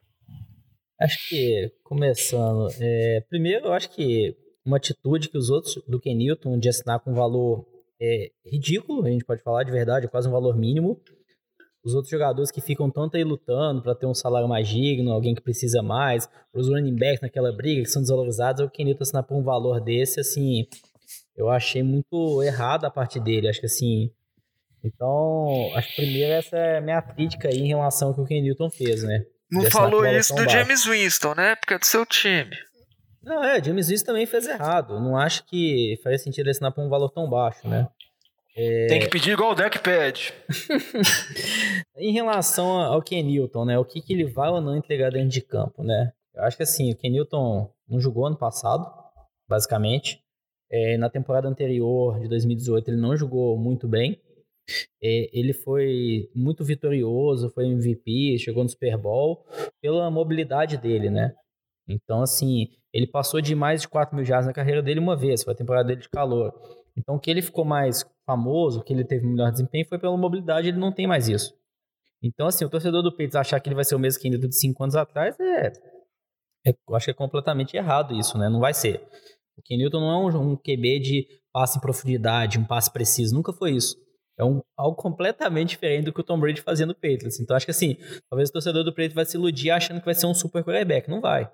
Acho 1.00 1.18
que, 1.30 1.72
começando, 1.84 2.68
é, 2.80 3.22
primeiro 3.30 3.68
eu 3.68 3.74
acho 3.74 3.90
que 3.90 4.36
uma 4.66 4.78
atitude 4.78 5.30
que 5.30 5.38
os 5.38 5.50
outros 5.50 5.82
do 5.88 6.00
Ken 6.00 6.16
Newton 6.16 6.58
de 6.58 6.70
assinar 6.70 7.00
com 7.00 7.12
um 7.12 7.16
valor 7.16 7.66
é, 8.02 8.32
ridículo, 8.46 9.06
a 9.06 9.10
gente 9.10 9.26
pode 9.26 9.42
falar 9.42 9.64
de 9.64 9.72
verdade, 9.72 10.08
quase 10.08 10.28
um 10.28 10.32
valor 10.32 10.58
mínimo, 10.58 11.02
os 11.84 11.94
outros 11.94 12.12
jogadores 12.12 12.52
que 12.52 12.62
ficam 12.62 12.90
tanto 12.90 13.16
aí 13.16 13.24
lutando 13.24 13.82
para 13.82 13.96
ter 13.96 14.06
um 14.06 14.14
salário 14.14 14.48
mais 14.48 14.68
digno, 14.68 15.12
alguém 15.12 15.34
que 15.34 15.42
precisa 15.42 15.82
mais, 15.82 16.30
os 16.54 16.68
running 16.68 16.96
backs 16.96 17.22
naquela 17.22 17.52
briga 17.52 17.82
que 17.82 17.90
são 17.90 18.02
desvalorizados, 18.02 18.62
o 18.62 18.70
Kenilton 18.70 19.04
assinar 19.04 19.24
por 19.24 19.38
um 19.38 19.44
valor 19.44 19.80
desse, 19.82 20.20
assim, 20.20 20.68
eu 21.36 21.50
achei 21.50 21.82
muito 21.82 22.44
errado 22.44 22.86
a 22.86 22.92
parte 22.92 23.20
dele, 23.20 23.48
acho 23.48 23.62
que 23.62 23.66
assim, 23.66 24.12
então, 24.84 25.72
acho 25.76 25.90
que 25.90 26.02
primeiro 26.02 26.34
essa 26.34 26.58
é 26.58 26.78
a 26.78 26.82
minha 26.82 27.02
crítica 27.02 27.50
aí 27.50 27.60
em 27.60 27.68
relação 27.68 28.10
ao 28.10 28.16
que 28.16 28.22
o 28.22 28.26
Ken 28.26 28.42
Newton 28.42 28.70
fez, 28.70 29.04
né? 29.04 29.26
Não 29.52 29.70
falou 29.70 30.06
isso 30.06 30.34
do 30.34 30.44
baixo. 30.44 30.58
James 30.58 30.86
Winston, 30.86 31.34
né? 31.34 31.56
Porque 31.56 31.74
é 31.74 31.80
do 31.80 31.86
seu 31.86 32.06
time. 32.06 32.56
Não, 33.30 33.44
é, 33.44 33.64
James 33.64 33.90
Winston 33.90 34.08
também 34.08 34.26
fez 34.26 34.48
errado. 34.48 35.00
Não 35.00 35.16
acho 35.16 35.46
que 35.46 36.00
faria 36.02 36.18
sentido 36.18 36.50
assinar 36.50 36.72
por 36.72 36.84
um 36.84 36.90
valor 36.90 37.12
tão 37.12 37.30
baixo, 37.30 37.68
né? 37.68 37.88
Tem 38.56 39.00
que 39.00 39.08
pedir 39.08 39.34
igual 39.34 39.52
o 39.52 39.56
deck 39.56 39.78
pede. 39.78 40.34
Em 41.96 42.12
relação 42.12 42.68
ao 42.68 43.04
Ken 43.04 43.22
Newton, 43.22 43.66
né? 43.66 43.78
O 43.78 43.86
que, 43.86 44.02
que 44.02 44.14
ele 44.14 44.26
vai 44.26 44.50
ou 44.50 44.60
não 44.60 44.76
entregar 44.76 45.12
dentro 45.12 45.30
de 45.30 45.42
campo, 45.42 45.84
né? 45.84 46.12
Eu 46.34 46.44
acho 46.44 46.58
que 46.58 46.64
assim, 46.64 46.92
o 46.92 46.96
Ken 46.98 47.12
Newton 47.12 47.72
não 47.88 48.00
jogou 48.00 48.26
ano 48.26 48.36
passado, 48.36 48.92
basicamente. 49.48 50.24
É, 50.72 50.98
na 50.98 51.08
temporada 51.08 51.48
anterior, 51.48 52.20
de 52.20 52.28
2018, 52.28 52.90
ele 52.90 52.98
não 52.98 53.16
jogou 53.16 53.56
muito 53.60 53.88
bem. 53.88 54.20
É, 55.02 55.30
ele 55.32 55.54
foi 55.54 56.28
muito 56.36 56.66
vitorioso, 56.66 57.52
foi 57.52 57.68
MVP, 57.68 58.40
chegou 58.40 58.64
no 58.64 58.70
Super 58.70 58.98
Bowl, 58.98 59.46
pela 59.80 60.10
mobilidade 60.10 60.78
dele, 60.78 61.12
né? 61.12 61.36
Então, 61.88 62.22
assim, 62.22 62.70
ele 62.94 63.08
passou 63.08 63.42
de 63.42 63.56
mais 63.56 63.82
de 63.82 63.88
4 63.88 64.16
mil 64.16 64.26
jardas 64.26 64.48
na 64.48 64.54
carreira 64.54 64.82
dele 64.82 65.00
uma 65.00 65.16
vez, 65.16 65.44
foi 65.44 65.54
a 65.54 65.58
temporada 65.58 65.88
dele 65.88 66.02
de 66.02 66.10
calor. 66.10 66.54
Então, 66.98 67.18
que 67.18 67.30
ele 67.30 67.42
ficou 67.42 67.64
mais 67.64 68.06
famoso, 68.26 68.84
que 68.84 68.92
ele 68.92 69.06
teve 69.06 69.26
melhor 69.26 69.52
desempenho, 69.52 69.88
foi 69.88 69.98
pela 69.98 70.18
mobilidade, 70.18 70.68
ele 70.68 70.78
não 70.78 70.92
tem 70.92 71.08
mais 71.08 71.28
isso. 71.28 71.54
Então, 72.22 72.48
assim, 72.48 72.66
o 72.66 72.70
torcedor 72.70 73.02
do 73.02 73.16
Peitos 73.16 73.36
achar 73.36 73.60
que 73.60 73.70
ele 73.70 73.76
vai 73.76 73.86
ser 73.86 73.96
o 73.96 74.00
mesmo 74.00 74.22
que 74.22 74.28
ainda 74.28 74.48
de 74.48 74.54
5 74.54 74.84
anos 74.84 74.96
atrás, 74.96 75.40
é, 75.40 75.72
é, 76.66 76.74
eu 76.88 76.96
acho 76.96 77.06
que 77.06 77.12
é 77.12 77.14
completamente 77.14 77.78
errado 77.78 78.14
isso, 78.14 78.38
né? 78.38 78.50
Não 78.50 78.60
vai 78.60 78.74
ser. 78.74 79.02
O 79.58 79.62
Ken 79.62 79.78
Newton 79.78 80.00
não 80.00 80.12
é 80.12 80.36
um, 80.38 80.52
um 80.52 80.56
QB 80.56 81.00
de 81.00 81.28
passe 81.54 81.78
em 81.78 81.82
profundidade, 81.82 82.60
um 82.60 82.66
passe 82.66 82.92
preciso, 82.92 83.36
nunca 83.36 83.54
foi 83.54 83.72
isso. 83.72 83.96
É 84.38 84.44
um, 84.44 84.62
algo 84.78 84.96
completamente 84.96 85.70
diferente 85.70 86.06
do 86.06 86.14
que 86.14 86.22
o 86.22 86.24
Tom 86.24 86.40
Brady 86.40 86.62
fazia 86.62 86.86
no 86.86 86.94
Patriots. 86.94 87.40
Então, 87.40 87.56
acho 87.58 87.66
que 87.66 87.72
assim, 87.72 87.98
talvez 88.30 88.50
o 88.50 88.54
torcedor 88.54 88.84
do 88.84 88.92
Patriots 88.92 89.16
vai 89.16 89.26
se 89.26 89.36
iludir 89.36 89.70
achando 89.72 90.00
que 90.00 90.06
vai 90.06 90.16
ser 90.16 90.28
um 90.28 90.34
super 90.34 90.64
quarterback. 90.64 91.10
Não 91.10 91.20
vai. 91.20 91.50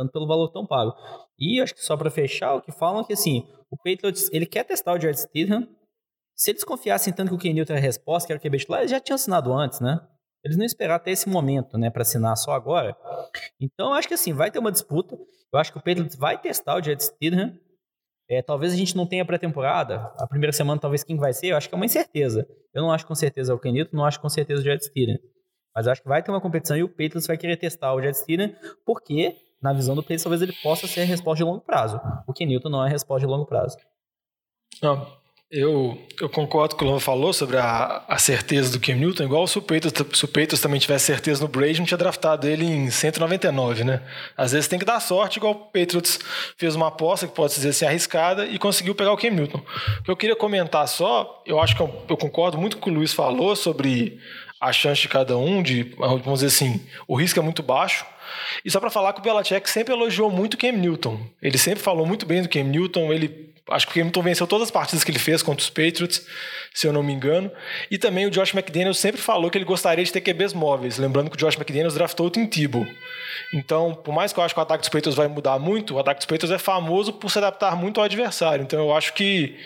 Tanto 0.00 0.12
pelo 0.12 0.26
valor 0.26 0.48
tão 0.48 0.66
pago. 0.66 0.94
E 1.38 1.60
acho 1.60 1.74
que 1.74 1.84
só 1.84 1.94
para 1.94 2.10
fechar, 2.10 2.54
o 2.54 2.62
que 2.62 2.72
falam 2.72 3.02
é 3.02 3.04
que 3.04 3.12
assim, 3.12 3.46
o 3.70 3.76
Patriots, 3.76 4.30
ele 4.32 4.46
quer 4.46 4.64
testar 4.64 4.94
o 4.94 4.98
Jared 4.98 5.20
Stidham. 5.20 5.68
Se 6.34 6.52
eles 6.52 6.64
confiassem 6.64 7.12
tanto 7.12 7.28
que 7.28 7.34
o 7.34 7.38
Ken 7.38 7.52
Newton 7.52 7.74
era 7.74 7.82
a 7.82 7.84
resposta, 7.84 8.26
que 8.26 8.32
era 8.32 8.38
o 8.38 8.42
QB 8.42 8.60
titular, 8.60 8.80
eles 8.80 8.90
já 8.90 8.98
tinham 8.98 9.16
assinado 9.16 9.52
antes, 9.52 9.78
né? 9.78 10.00
Eles 10.42 10.56
não 10.56 10.64
esperaram 10.64 10.96
até 10.96 11.10
esse 11.10 11.28
momento, 11.28 11.76
né, 11.76 11.90
para 11.90 12.00
assinar 12.00 12.34
só 12.34 12.52
agora. 12.52 12.96
Então, 13.60 13.92
acho 13.92 14.08
que 14.08 14.14
assim, 14.14 14.32
vai 14.32 14.50
ter 14.50 14.58
uma 14.58 14.72
disputa. 14.72 15.18
Eu 15.52 15.58
acho 15.58 15.70
que 15.70 15.76
o 15.76 15.82
Patriots 15.82 16.16
vai 16.16 16.40
testar 16.40 16.76
o 16.76 16.82
Jared 16.82 17.04
Stidham. 17.04 17.54
É, 18.26 18.40
talvez 18.40 18.72
a 18.72 18.76
gente 18.76 18.96
não 18.96 19.06
tenha 19.06 19.22
pré-temporada. 19.26 19.96
A 20.18 20.26
primeira 20.26 20.52
semana, 20.52 20.80
talvez 20.80 21.04
quem 21.04 21.18
vai 21.18 21.34
ser, 21.34 21.48
eu 21.48 21.58
acho 21.58 21.68
que 21.68 21.74
é 21.74 21.76
uma 21.76 21.84
incerteza. 21.84 22.48
Eu 22.72 22.80
não 22.80 22.90
acho 22.90 23.06
com 23.06 23.14
certeza 23.14 23.54
o 23.54 23.58
Ken 23.58 23.72
Newton, 23.72 23.98
não 23.98 24.06
acho 24.06 24.18
com 24.18 24.30
certeza 24.30 24.62
o 24.62 24.64
Jared 24.64 24.82
Stidham. 24.82 25.18
Mas 25.76 25.86
acho 25.86 26.02
que 26.02 26.08
vai 26.08 26.22
ter 26.22 26.30
uma 26.30 26.40
competição 26.40 26.76
e 26.76 26.82
o 26.82 26.88
Patriots 26.88 27.26
vai 27.26 27.36
querer 27.36 27.58
testar 27.58 27.92
o 27.92 28.00
Jared 28.00 28.16
Stidham, 28.16 28.54
porque, 28.86 29.36
na 29.62 29.72
visão 29.72 29.94
do 29.94 30.02
Patriots, 30.02 30.24
talvez 30.24 30.42
ele 30.42 30.54
possa 30.62 30.86
ser 30.86 31.02
a 31.02 31.04
resposta 31.04 31.44
de 31.44 31.50
longo 31.50 31.60
prazo. 31.60 32.00
O 32.26 32.32
Ken 32.32 32.46
Newton 32.46 32.68
não 32.68 32.84
é 32.84 32.88
a 32.88 32.90
resposta 32.90 33.26
de 33.26 33.30
longo 33.30 33.46
prazo. 33.46 33.76
Não, 34.82 35.06
eu, 35.50 36.00
eu 36.20 36.28
concordo 36.28 36.76
com 36.76 36.76
o 36.76 36.78
que 36.78 36.84
o 36.84 36.86
Lama 36.86 37.00
falou 37.00 37.32
sobre 37.32 37.56
a, 37.56 38.04
a 38.06 38.18
certeza 38.18 38.70
do 38.70 38.78
Cam 38.78 38.94
Newton, 38.94 39.24
igual 39.24 39.44
o 39.44 39.62
Peitos, 39.62 39.92
se 40.16 40.24
o 40.24 40.28
Peitos 40.28 40.60
também 40.60 40.78
tivesse 40.78 41.06
certeza 41.06 41.42
no 41.42 41.48
Brady, 41.48 41.80
não 41.80 41.86
tinha 41.86 41.98
draftado 41.98 42.46
ele 42.46 42.64
em 42.64 42.88
199, 42.88 43.82
né? 43.82 44.00
Às 44.36 44.52
vezes 44.52 44.68
tem 44.68 44.78
que 44.78 44.84
dar 44.84 45.00
sorte, 45.00 45.38
igual 45.38 45.52
o 45.52 45.56
Patriots 45.56 46.20
fez 46.56 46.76
uma 46.76 46.86
aposta 46.86 47.26
que 47.26 47.34
pode 47.34 47.52
dizer 47.52 47.70
assim 47.70 47.84
arriscada 47.84 48.46
e 48.46 48.60
conseguiu 48.60 48.94
pegar 48.94 49.12
o 49.12 49.16
Cam 49.16 49.30
Newton. 49.30 49.58
O 49.98 50.02
que 50.04 50.10
eu 50.12 50.16
queria 50.16 50.36
comentar 50.36 50.86
só, 50.86 51.42
eu 51.44 51.60
acho 51.60 51.74
que 51.74 51.82
eu, 51.82 51.92
eu 52.08 52.16
concordo 52.16 52.56
muito 52.56 52.76
com 52.76 52.82
o 52.82 52.84
que 52.84 52.90
o 52.90 52.94
Luiz 52.94 53.12
falou 53.12 53.56
sobre 53.56 54.20
a 54.60 54.72
chance 54.72 55.00
de 55.00 55.08
cada 55.08 55.36
um, 55.36 55.64
de, 55.64 55.82
vamos 55.98 56.40
dizer 56.40 56.46
assim, 56.46 56.80
o 57.08 57.16
risco 57.16 57.40
é 57.40 57.42
muito 57.42 57.60
baixo. 57.60 58.06
E 58.64 58.70
só 58.70 58.80
para 58.80 58.90
falar 58.90 59.12
que 59.12 59.20
o 59.20 59.22
Belichick 59.22 59.68
sempre 59.68 59.94
elogiou 59.94 60.30
muito 60.30 60.54
o 60.54 60.56
Cam 60.56 60.72
Newton. 60.72 61.20
Ele 61.42 61.58
sempre 61.58 61.82
falou 61.82 62.06
muito 62.06 62.26
bem 62.26 62.42
do 62.42 62.48
Cam 62.48 62.64
Newton, 62.64 63.12
ele 63.12 63.50
acho 63.70 63.86
que 63.86 63.98
o 63.98 64.02
Hamilton 64.02 64.22
venceu 64.22 64.46
todas 64.46 64.68
as 64.68 64.70
partidas 64.70 65.04
que 65.04 65.10
ele 65.10 65.18
fez 65.18 65.42
contra 65.42 65.62
os 65.62 65.70
Patriots, 65.70 66.26
se 66.74 66.86
eu 66.86 66.92
não 66.92 67.02
me 67.02 67.12
engano. 67.12 67.50
E 67.90 67.96
também 67.96 68.26
o 68.26 68.30
Josh 68.30 68.52
McDaniels 68.52 68.98
sempre 68.98 69.20
falou 69.20 69.50
que 69.50 69.56
ele 69.56 69.64
gostaria 69.64 70.04
de 70.04 70.12
ter 70.12 70.20
QBs 70.20 70.52
móveis. 70.52 70.98
Lembrando 70.98 71.30
que 71.30 71.36
o 71.36 71.38
Josh 71.38 71.56
McDaniels 71.56 71.94
draftou 71.94 72.26
o 72.26 72.30
Tim 72.30 72.46
Tebow. 72.46 72.86
Então, 73.52 73.94
por 73.94 74.12
mais 74.12 74.32
que 74.32 74.38
eu 74.38 74.44
acho 74.44 74.54
que 74.54 74.60
o 74.60 74.62
ataque 74.62 74.80
dos 74.80 74.88
Patriots 74.88 75.16
vai 75.16 75.28
mudar 75.28 75.58
muito, 75.58 75.94
o 75.94 75.98
ataque 75.98 76.18
dos 76.18 76.26
Patriots 76.26 76.50
é 76.50 76.58
famoso 76.58 77.12
por 77.12 77.30
se 77.30 77.38
adaptar 77.38 77.76
muito 77.76 77.98
ao 77.98 78.04
adversário. 78.04 78.62
Então, 78.62 78.80
eu 78.80 78.94
acho 78.94 79.14
que 79.14 79.56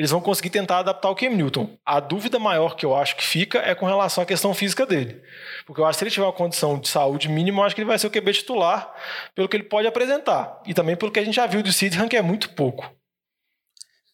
eles 0.00 0.10
vão 0.10 0.20
conseguir 0.22 0.48
tentar 0.48 0.78
adaptar 0.78 1.10
o 1.10 1.14
Cam 1.14 1.28
Newton. 1.28 1.78
A 1.84 2.00
dúvida 2.00 2.38
maior 2.38 2.74
que 2.74 2.86
eu 2.86 2.96
acho 2.96 3.14
que 3.14 3.22
fica 3.22 3.58
é 3.58 3.74
com 3.74 3.84
relação 3.84 4.22
à 4.22 4.26
questão 4.26 4.54
física 4.54 4.86
dele. 4.86 5.22
Porque 5.66 5.78
eu 5.78 5.84
acho 5.84 5.96
que 5.96 5.98
se 5.98 6.04
ele 6.04 6.10
tiver 6.10 6.24
uma 6.24 6.32
condição 6.32 6.78
de 6.78 6.88
saúde 6.88 7.28
mínima, 7.28 7.60
eu 7.60 7.66
acho 7.66 7.74
que 7.74 7.82
ele 7.82 7.86
vai 7.86 7.98
ser 7.98 8.06
o 8.06 8.10
QB 8.10 8.32
titular 8.32 8.94
pelo 9.34 9.46
que 9.46 9.58
ele 9.58 9.64
pode 9.64 9.86
apresentar. 9.86 10.62
E 10.64 10.72
também 10.72 10.96
pelo 10.96 11.12
que 11.12 11.20
a 11.20 11.22
gente 11.22 11.34
já 11.34 11.46
viu 11.46 11.62
do 11.62 11.70
Sidham, 11.70 12.08
que 12.08 12.16
é 12.16 12.22
muito 12.22 12.48
pouco. 12.54 12.90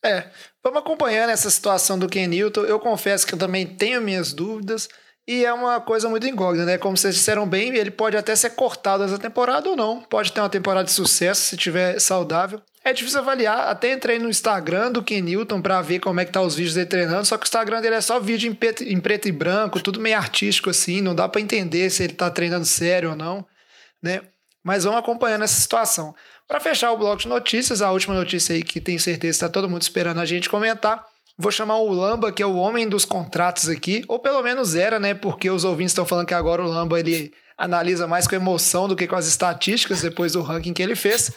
É, 0.05 0.25
vamos 0.61 0.81
acompanhando 0.81 1.31
essa 1.31 1.49
situação 1.49 1.97
do 1.97 2.09
Ken 2.09 2.27
Newton. 2.27 2.63
Eu 2.63 2.81
confesso 2.81 3.25
que 3.25 3.35
eu 3.35 3.39
também 3.39 3.65
tenho 3.65 4.01
minhas 4.01 4.33
dúvidas. 4.33 4.89
E 5.25 5.45
é 5.45 5.53
uma 5.53 5.81
coisa 5.81 6.09
muito 6.09 6.27
incógnita, 6.27 6.67
né? 6.67 6.79
Como 6.79 6.97
vocês 6.97 7.15
disseram 7.15 7.49
bem, 7.49 7.73
ele 7.77 7.93
pode 7.93 8.17
até 8.17 8.35
ser 8.35 8.51
cortado 8.51 9.05
essa 9.05 9.21
temporada 9.21 9.71
ou 9.71 9.77
não. 9.77 10.01
Pode 10.01 10.33
ter 10.33 10.41
uma 10.41 10.51
temporada 10.51 10.87
de 10.87 10.91
sucesso 10.91 11.43
se 11.43 11.57
tiver 11.57 12.01
saudável. 12.01 12.61
É 12.87 12.93
difícil 12.93 13.19
avaliar. 13.19 13.67
Até 13.67 13.93
entrei 13.93 14.17
no 14.17 14.29
Instagram 14.29 14.93
do 14.93 15.03
Ken 15.03 15.21
Newton 15.21 15.61
pra 15.61 15.83
ver 15.83 15.99
como 15.99 16.21
é 16.21 16.25
que 16.25 16.31
tá 16.31 16.41
os 16.41 16.55
vídeos 16.55 16.75
dele 16.77 16.87
treinando. 16.87 17.25
Só 17.25 17.37
que 17.37 17.43
o 17.43 17.49
Instagram 17.49 17.81
dele 17.81 17.97
é 17.97 18.01
só 18.01 18.21
vídeo 18.21 18.49
em 18.49 18.55
preto, 18.55 18.85
em 18.85 19.01
preto 19.01 19.27
e 19.27 19.33
branco, 19.33 19.83
tudo 19.83 20.01
meio 20.01 20.17
artístico 20.17 20.71
assim. 20.71 21.01
Não 21.01 21.13
dá 21.13 21.29
para 21.29 21.41
entender 21.41 21.91
se 21.91 22.05
ele 22.05 22.13
tá 22.13 22.31
treinando 22.31 22.65
sério 22.65 23.11
ou 23.11 23.17
não, 23.17 23.45
né? 24.01 24.21
Mas 24.63 24.85
vamos 24.85 25.01
acompanhando 25.01 25.43
essa 25.43 25.61
situação. 25.61 26.15
Para 26.47 26.61
fechar 26.61 26.93
o 26.93 26.97
bloco 26.97 27.23
de 27.23 27.27
notícias, 27.27 27.83
a 27.83 27.91
última 27.91 28.15
notícia 28.15 28.55
aí 28.55 28.63
que 28.63 28.81
tenho 28.81 29.01
certeza 29.01 29.33
está 29.33 29.49
todo 29.49 29.69
mundo 29.69 29.83
esperando 29.83 30.21
a 30.21 30.25
gente 30.25 30.49
comentar. 30.49 31.05
Vou 31.37 31.51
chamar 31.51 31.79
o 31.79 31.91
Lamba, 31.91 32.31
que 32.31 32.41
é 32.41 32.47
o 32.47 32.55
homem 32.55 32.89
dos 32.89 33.05
contratos 33.05 33.69
aqui, 33.69 34.05
ou 34.07 34.21
pelo 34.21 34.41
menos 34.45 34.77
era, 34.77 35.01
né? 35.01 35.13
Porque 35.13 35.51
os 35.51 35.65
ouvintes 35.65 35.91
estão 35.91 36.07
falando 36.07 36.29
que 36.29 36.35
agora 36.35 36.63
o 36.63 36.69
Lamba 36.69 37.01
ele 37.01 37.35
analisa 37.59 38.07
mais 38.07 38.29
com 38.29 38.37
emoção 38.37 38.87
do 38.87 38.95
que 38.95 39.09
com 39.09 39.17
as 39.17 39.27
estatísticas 39.27 40.03
depois 40.03 40.35
do 40.35 40.43
ranking 40.43 40.73
que 40.73 40.85
ele 40.85 40.95
fez. 40.95 41.33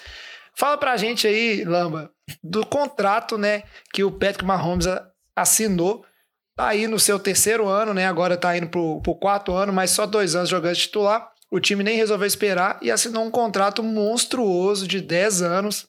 Fala 0.60 0.78
pra 0.78 0.98
gente 0.98 1.26
aí, 1.26 1.64
Lamba, 1.64 2.12
do 2.44 2.66
contrato, 2.66 3.38
né, 3.38 3.64
que 3.94 4.04
o 4.04 4.12
Patrick 4.12 4.44
Mahomes 4.44 4.86
assinou. 5.34 6.06
Tá 6.54 6.68
aí 6.68 6.86
no 6.86 7.00
seu 7.00 7.18
terceiro 7.18 7.66
ano, 7.66 7.94
né? 7.94 8.06
Agora 8.06 8.36
tá 8.36 8.58
indo 8.58 8.68
pro, 8.68 9.00
pro 9.02 9.16
quarto 9.16 9.54
ano, 9.54 9.72
mas 9.72 9.92
só 9.92 10.06
dois 10.06 10.36
anos 10.36 10.50
jogando 10.50 10.76
titular. 10.76 11.32
O 11.50 11.62
time 11.62 11.82
nem 11.82 11.96
resolveu 11.96 12.28
esperar 12.28 12.78
e 12.82 12.92
assinou 12.92 13.24
um 13.24 13.32
contrato 13.32 13.82
monstruoso 13.82 14.86
de 14.86 15.00
10 15.00 15.42
anos, 15.42 15.88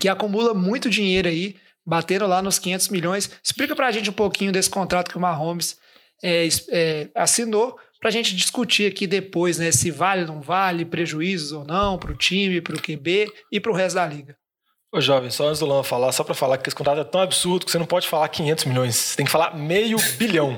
que 0.00 0.08
acumula 0.08 0.54
muito 0.54 0.88
dinheiro 0.88 1.28
aí, 1.28 1.56
batendo 1.84 2.26
lá 2.26 2.40
nos 2.40 2.58
500 2.58 2.88
milhões. 2.88 3.30
Explica 3.44 3.76
pra 3.76 3.90
gente 3.90 4.08
um 4.08 4.14
pouquinho 4.14 4.50
desse 4.50 4.70
contrato 4.70 5.10
que 5.10 5.18
o 5.18 5.20
Mahomes 5.20 5.76
é, 6.22 6.48
é, 6.70 7.08
assinou, 7.14 7.78
pra 8.00 8.10
gente 8.10 8.34
discutir 8.36 8.90
aqui 8.90 9.06
depois, 9.06 9.58
né, 9.58 9.70
se 9.72 9.90
vale 9.90 10.22
ou 10.22 10.28
não 10.28 10.40
vale, 10.40 10.84
prejuízos 10.84 11.52
ou 11.52 11.64
não 11.64 11.98
pro 11.98 12.14
time, 12.16 12.60
pro 12.60 12.80
QB 12.80 13.30
e 13.52 13.60
pro 13.60 13.72
resto 13.72 13.96
da 13.96 14.06
liga. 14.06 14.36
Ô, 14.90 15.02
jovem, 15.02 15.28
só 15.30 15.48
antes 15.48 15.60
do 15.60 15.66
Lan 15.66 15.82
falar, 15.82 16.10
só 16.12 16.24
para 16.24 16.34
falar 16.34 16.56
que 16.56 16.66
esse 16.68 16.74
contrato 16.76 17.00
é 17.00 17.04
tão 17.04 17.20
absurdo 17.20 17.66
que 17.66 17.70
você 17.70 17.78
não 17.78 17.84
pode 17.84 18.08
falar 18.08 18.26
500 18.28 18.64
milhões, 18.64 18.94
você 18.96 19.16
tem 19.18 19.26
que 19.26 19.30
falar 19.32 19.54
meio 19.54 19.98
bilhão, 20.16 20.56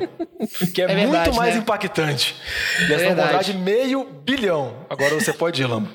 que 0.73 0.81
é, 0.81 0.85
É 0.85 0.97
muito 0.97 1.11
verdade, 1.11 1.37
mais 1.37 1.55
né? 1.57 1.61
impactante. 1.61 2.37
E 2.79 2.83
É 2.83 2.85
essa 2.95 2.97
verdade. 3.07 3.29
vontade 3.33 3.53
meio 3.55 4.05
bilhão. 4.05 4.87
Agora 4.89 5.15
você 5.17 5.33
pode 5.33 5.61
ir, 5.61 5.67
Lamba. 5.67 5.91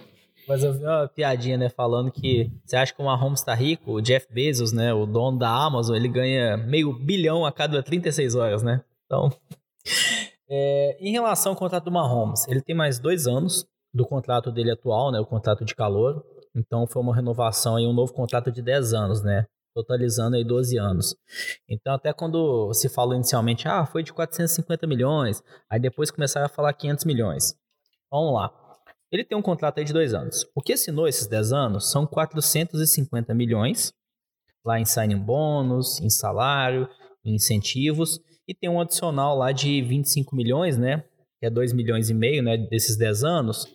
Mas 0.49 0.63
eu 0.63 0.73
vi 0.73 0.84
uma 0.84 1.08
piadinha, 1.08 1.58
né, 1.58 1.69
falando 1.69 2.12
que 2.12 2.51
você 2.65 2.75
acha 2.75 2.93
que 2.93 3.01
o 3.01 3.05
Mahomes 3.05 3.41
tá 3.41 3.53
rico? 3.55 3.93
O 3.93 4.01
Jeff 4.01 4.27
Bezos, 4.29 4.73
né, 4.73 4.93
o 4.93 5.05
dono 5.05 5.39
da 5.39 5.49
Amazon, 5.49 5.95
ele 5.95 6.10
ganha 6.10 6.58
meio 6.58 6.91
bilhão 6.91 7.45
a 7.45 7.51
cada 7.53 7.81
36 7.81 8.36
horas, 8.36 8.62
né? 8.62 8.81
Então, 9.05 9.31
é, 10.49 10.97
em 10.99 11.12
relação 11.12 11.53
ao 11.53 11.58
contrato 11.58 11.86
do 11.86 11.91
Mahomes, 11.91 12.47
ele 12.47 12.62
tem 12.62 12.75
mais 12.75 12.99
dois 12.99 13.27
anos 13.27 13.65
do 13.93 14.05
contrato 14.05 14.51
dele 14.51 14.71
atual, 14.71 15.12
né, 15.12 15.19
o 15.19 15.25
contrato 15.25 15.63
de 15.63 15.73
calor. 15.73 16.23
Então, 16.55 16.86
foi 16.86 17.01
uma 17.01 17.15
renovação 17.15 17.75
aí, 17.75 17.86
um 17.86 17.93
novo 17.93 18.13
contrato 18.13 18.51
de 18.51 18.62
10 18.62 18.93
anos, 18.93 19.21
né? 19.21 19.45
Totalizando 19.73 20.38
aí 20.38 20.43
12 20.43 20.77
anos. 20.77 21.15
Então, 21.67 21.93
até 21.93 22.13
quando 22.13 22.73
se 22.73 22.88
falou 22.88 23.13
inicialmente, 23.13 23.67
ah, 23.67 23.86
foi 23.86 24.03
de 24.03 24.13
450 24.13 24.88
milhões, 24.88 25.43
aí 25.69 25.79
depois 25.79 26.12
começaram 26.12 26.45
a 26.45 26.49
falar 26.49 26.71
500 26.73 27.03
milhões. 27.05 27.55
Vamos 28.10 28.34
lá. 28.34 28.53
Ele 29.12 29.23
tem 29.23 29.38
um 29.38 29.41
contrato 29.41 29.79
aí 29.79 29.86
de 29.86 29.93
dois 29.93 30.13
anos. 30.13 30.45
O 30.55 30.62
que 30.62 30.73
assinou 30.73 31.08
esses 31.08 31.27
10 31.27 31.51
anos 31.51 31.91
são 31.91 32.05
450 32.05 33.34
milhões, 33.34 33.93
lá 34.65 34.79
em 34.79 34.86
signing 34.86 35.19
bônus, 35.19 35.99
em 36.01 36.10
salário, 36.10 36.89
em 37.23 37.36
incentivos, 37.36 38.19
e 38.47 38.53
tem 38.53 38.69
um 38.69 38.79
adicional 38.79 39.38
lá 39.38 39.51
de 39.51 39.81
25 39.81 40.36
milhões, 40.36 40.77
né? 40.77 41.03
Que 41.39 41.47
é 41.47 41.49
2 41.49 41.73
milhões 41.73 42.10
e 42.10 42.13
meio, 42.13 42.43
né? 42.43 42.58
Desses 42.58 42.97
10 42.97 43.23
anos, 43.23 43.65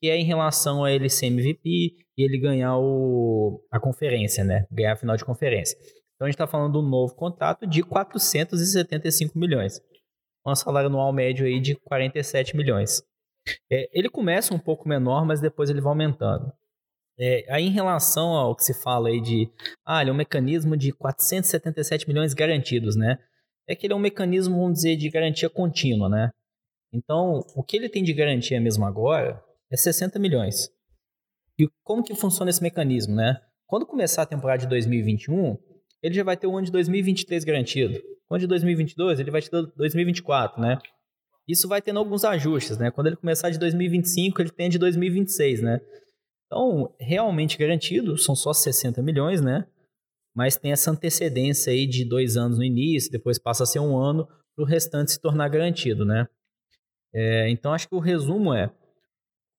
que 0.00 0.08
é 0.08 0.16
em 0.16 0.24
relação 0.24 0.84
a 0.84 0.92
ele 0.92 1.08
ser 1.08 1.26
MVP 1.26 1.96
e 2.16 2.22
ele 2.22 2.38
ganhar 2.38 2.76
o, 2.78 3.64
a 3.70 3.80
conferência, 3.80 4.44
né? 4.44 4.66
Ganhar 4.70 4.92
a 4.92 4.96
final 4.96 5.16
de 5.16 5.24
conferência. 5.24 5.76
Então 6.14 6.26
a 6.26 6.28
gente 6.28 6.34
está 6.34 6.46
falando 6.46 6.72
de 6.72 6.78
um 6.78 6.88
novo 6.88 7.14
contrato 7.14 7.66
de 7.66 7.82
475 7.82 9.38
milhões. 9.38 9.80
Um 10.46 10.54
salário 10.54 10.88
anual 10.88 11.12
médio 11.12 11.46
aí 11.46 11.60
de 11.60 11.74
47 11.74 12.56
milhões. 12.56 13.02
É, 13.70 13.88
ele 13.92 14.08
começa 14.08 14.54
um 14.54 14.58
pouco 14.58 14.88
menor, 14.88 15.24
mas 15.24 15.40
depois 15.40 15.70
ele 15.70 15.80
vai 15.80 15.90
aumentando. 15.90 16.52
É, 17.20 17.44
aí 17.48 17.66
em 17.66 17.70
relação 17.70 18.28
ao 18.28 18.54
que 18.54 18.64
se 18.64 18.74
fala 18.74 19.08
aí 19.08 19.20
de, 19.20 19.50
ah, 19.84 20.00
ele 20.00 20.10
é 20.10 20.12
um 20.12 20.16
mecanismo 20.16 20.76
de 20.76 20.92
477 20.92 22.06
milhões 22.06 22.32
garantidos, 22.32 22.94
né? 22.94 23.18
É 23.68 23.76
que 23.76 23.86
ele 23.86 23.92
é 23.92 23.96
um 23.96 24.00
mecanismo, 24.00 24.56
vamos 24.56 24.74
dizer, 24.74 24.96
de 24.96 25.10
garantia 25.10 25.50
contínua, 25.50 26.08
né? 26.08 26.30
Então, 26.92 27.44
o 27.54 27.62
que 27.62 27.76
ele 27.76 27.88
tem 27.88 28.02
de 28.02 28.14
garantia 28.14 28.58
mesmo 28.60 28.84
agora 28.86 29.42
é 29.70 29.76
60 29.76 30.18
milhões. 30.18 30.70
E 31.58 31.68
como 31.84 32.02
que 32.02 32.14
funciona 32.14 32.50
esse 32.50 32.62
mecanismo, 32.62 33.14
né? 33.14 33.38
Quando 33.66 33.84
começar 33.84 34.22
a 34.22 34.26
temporada 34.26 34.62
de 34.62 34.68
2021, 34.68 35.58
ele 36.02 36.14
já 36.14 36.24
vai 36.24 36.36
ter 36.36 36.46
o 36.46 36.56
ano 36.56 36.64
de 36.64 36.72
2023 36.72 37.44
garantido. 37.44 38.00
O 38.30 38.34
ano 38.34 38.40
de 38.40 38.46
2022, 38.46 39.20
ele 39.20 39.30
vai 39.30 39.42
ter 39.42 39.50
2024, 39.76 40.62
né? 40.62 40.78
Isso 41.46 41.68
vai 41.68 41.82
tendo 41.82 41.98
alguns 41.98 42.24
ajustes, 42.24 42.78
né? 42.78 42.90
Quando 42.90 43.08
ele 43.08 43.16
começar 43.16 43.50
de 43.50 43.58
2025, 43.58 44.40
ele 44.40 44.50
tem 44.50 44.70
de 44.70 44.78
2026, 44.78 45.60
né? 45.60 45.80
Então, 46.46 46.94
realmente 46.98 47.58
garantido, 47.58 48.16
são 48.16 48.34
só 48.34 48.54
60 48.54 49.02
milhões, 49.02 49.42
né? 49.42 49.66
Mas 50.38 50.56
tem 50.56 50.70
essa 50.70 50.92
antecedência 50.92 51.72
aí 51.72 51.84
de 51.84 52.04
dois 52.04 52.36
anos 52.36 52.58
no 52.58 52.64
início, 52.64 53.10
depois 53.10 53.40
passa 53.40 53.64
a 53.64 53.66
ser 53.66 53.80
um 53.80 53.98
ano 53.98 54.24
para 54.54 54.62
o 54.62 54.64
restante 54.64 55.10
se 55.10 55.20
tornar 55.20 55.48
garantido, 55.48 56.04
né? 56.04 56.28
É, 57.12 57.50
então, 57.50 57.72
acho 57.72 57.88
que 57.88 57.94
o 57.96 57.98
resumo 57.98 58.54
é 58.54 58.70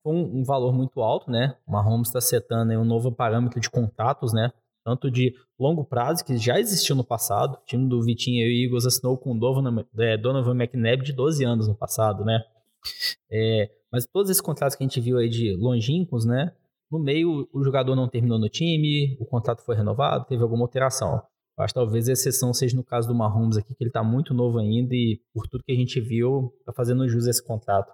um, 0.06 0.40
um 0.40 0.44
valor 0.46 0.72
muito 0.72 1.02
alto, 1.02 1.30
né? 1.30 1.58
O 1.68 1.74
Mahomes 1.74 2.08
está 2.08 2.22
setando 2.22 2.72
um 2.72 2.86
novo 2.86 3.12
parâmetro 3.12 3.60
de 3.60 3.70
contatos, 3.70 4.32
né? 4.32 4.54
Tanto 4.86 5.12
de 5.12 5.36
longo 5.60 5.84
prazo, 5.84 6.24
que 6.24 6.38
já 6.38 6.58
existiu 6.58 6.96
no 6.96 7.04
passado. 7.04 7.56
O 7.56 7.66
time 7.66 7.90
do 7.90 8.02
Vitinho 8.02 8.48
e 8.48 8.64
Eagles 8.64 8.86
assinou 8.86 9.18
com 9.18 9.34
o 9.34 9.38
Donovan, 9.38 9.86
é, 9.98 10.16
Donovan 10.16 10.56
McNabb 10.56 11.04
de 11.04 11.12
12 11.12 11.44
anos 11.44 11.68
no 11.68 11.76
passado, 11.76 12.24
né? 12.24 12.42
É, 13.30 13.70
mas 13.92 14.06
todos 14.06 14.30
esses 14.32 14.40
contratos 14.40 14.78
que 14.78 14.84
a 14.86 14.88
gente 14.88 15.02
viu 15.02 15.18
aí 15.18 15.28
de 15.28 15.58
longínquos, 15.58 16.24
né? 16.24 16.54
No 16.92 17.00
meio, 17.00 17.48
o 17.54 17.64
jogador 17.64 17.96
não 17.96 18.10
terminou 18.10 18.40
no 18.40 18.50
time, 18.50 19.16
o 19.20 19.26
contrato 19.26 19.64
foi 19.64 19.76
renovado, 19.76 20.26
teve 20.26 20.42
alguma 20.42 20.64
alteração. 20.64 21.22
Eu 21.58 21.64
acho 21.64 21.74
que 21.74 21.80
talvez 21.80 22.08
a 22.08 22.14
exceção 22.14 22.54
seja 22.54 22.76
no 22.76 22.84
caso 22.84 23.08
do 23.08 23.14
Mahomes 23.14 23.58
aqui, 23.58 23.76
que 23.76 23.84
ele 23.84 23.90
está 23.90 24.04
muito 24.04 24.34
novo 24.34 24.60
ainda 24.60 24.94
e, 24.96 25.22
por 25.34 25.46
tudo 25.48 25.64
que 25.64 25.72
a 25.72 25.76
gente 25.76 26.00
viu, 26.00 26.54
está 26.60 26.74
fazendo 26.74 27.08
jus 27.08 27.28
a 27.28 27.30
esse 27.30 27.46
contrato. 27.46 27.92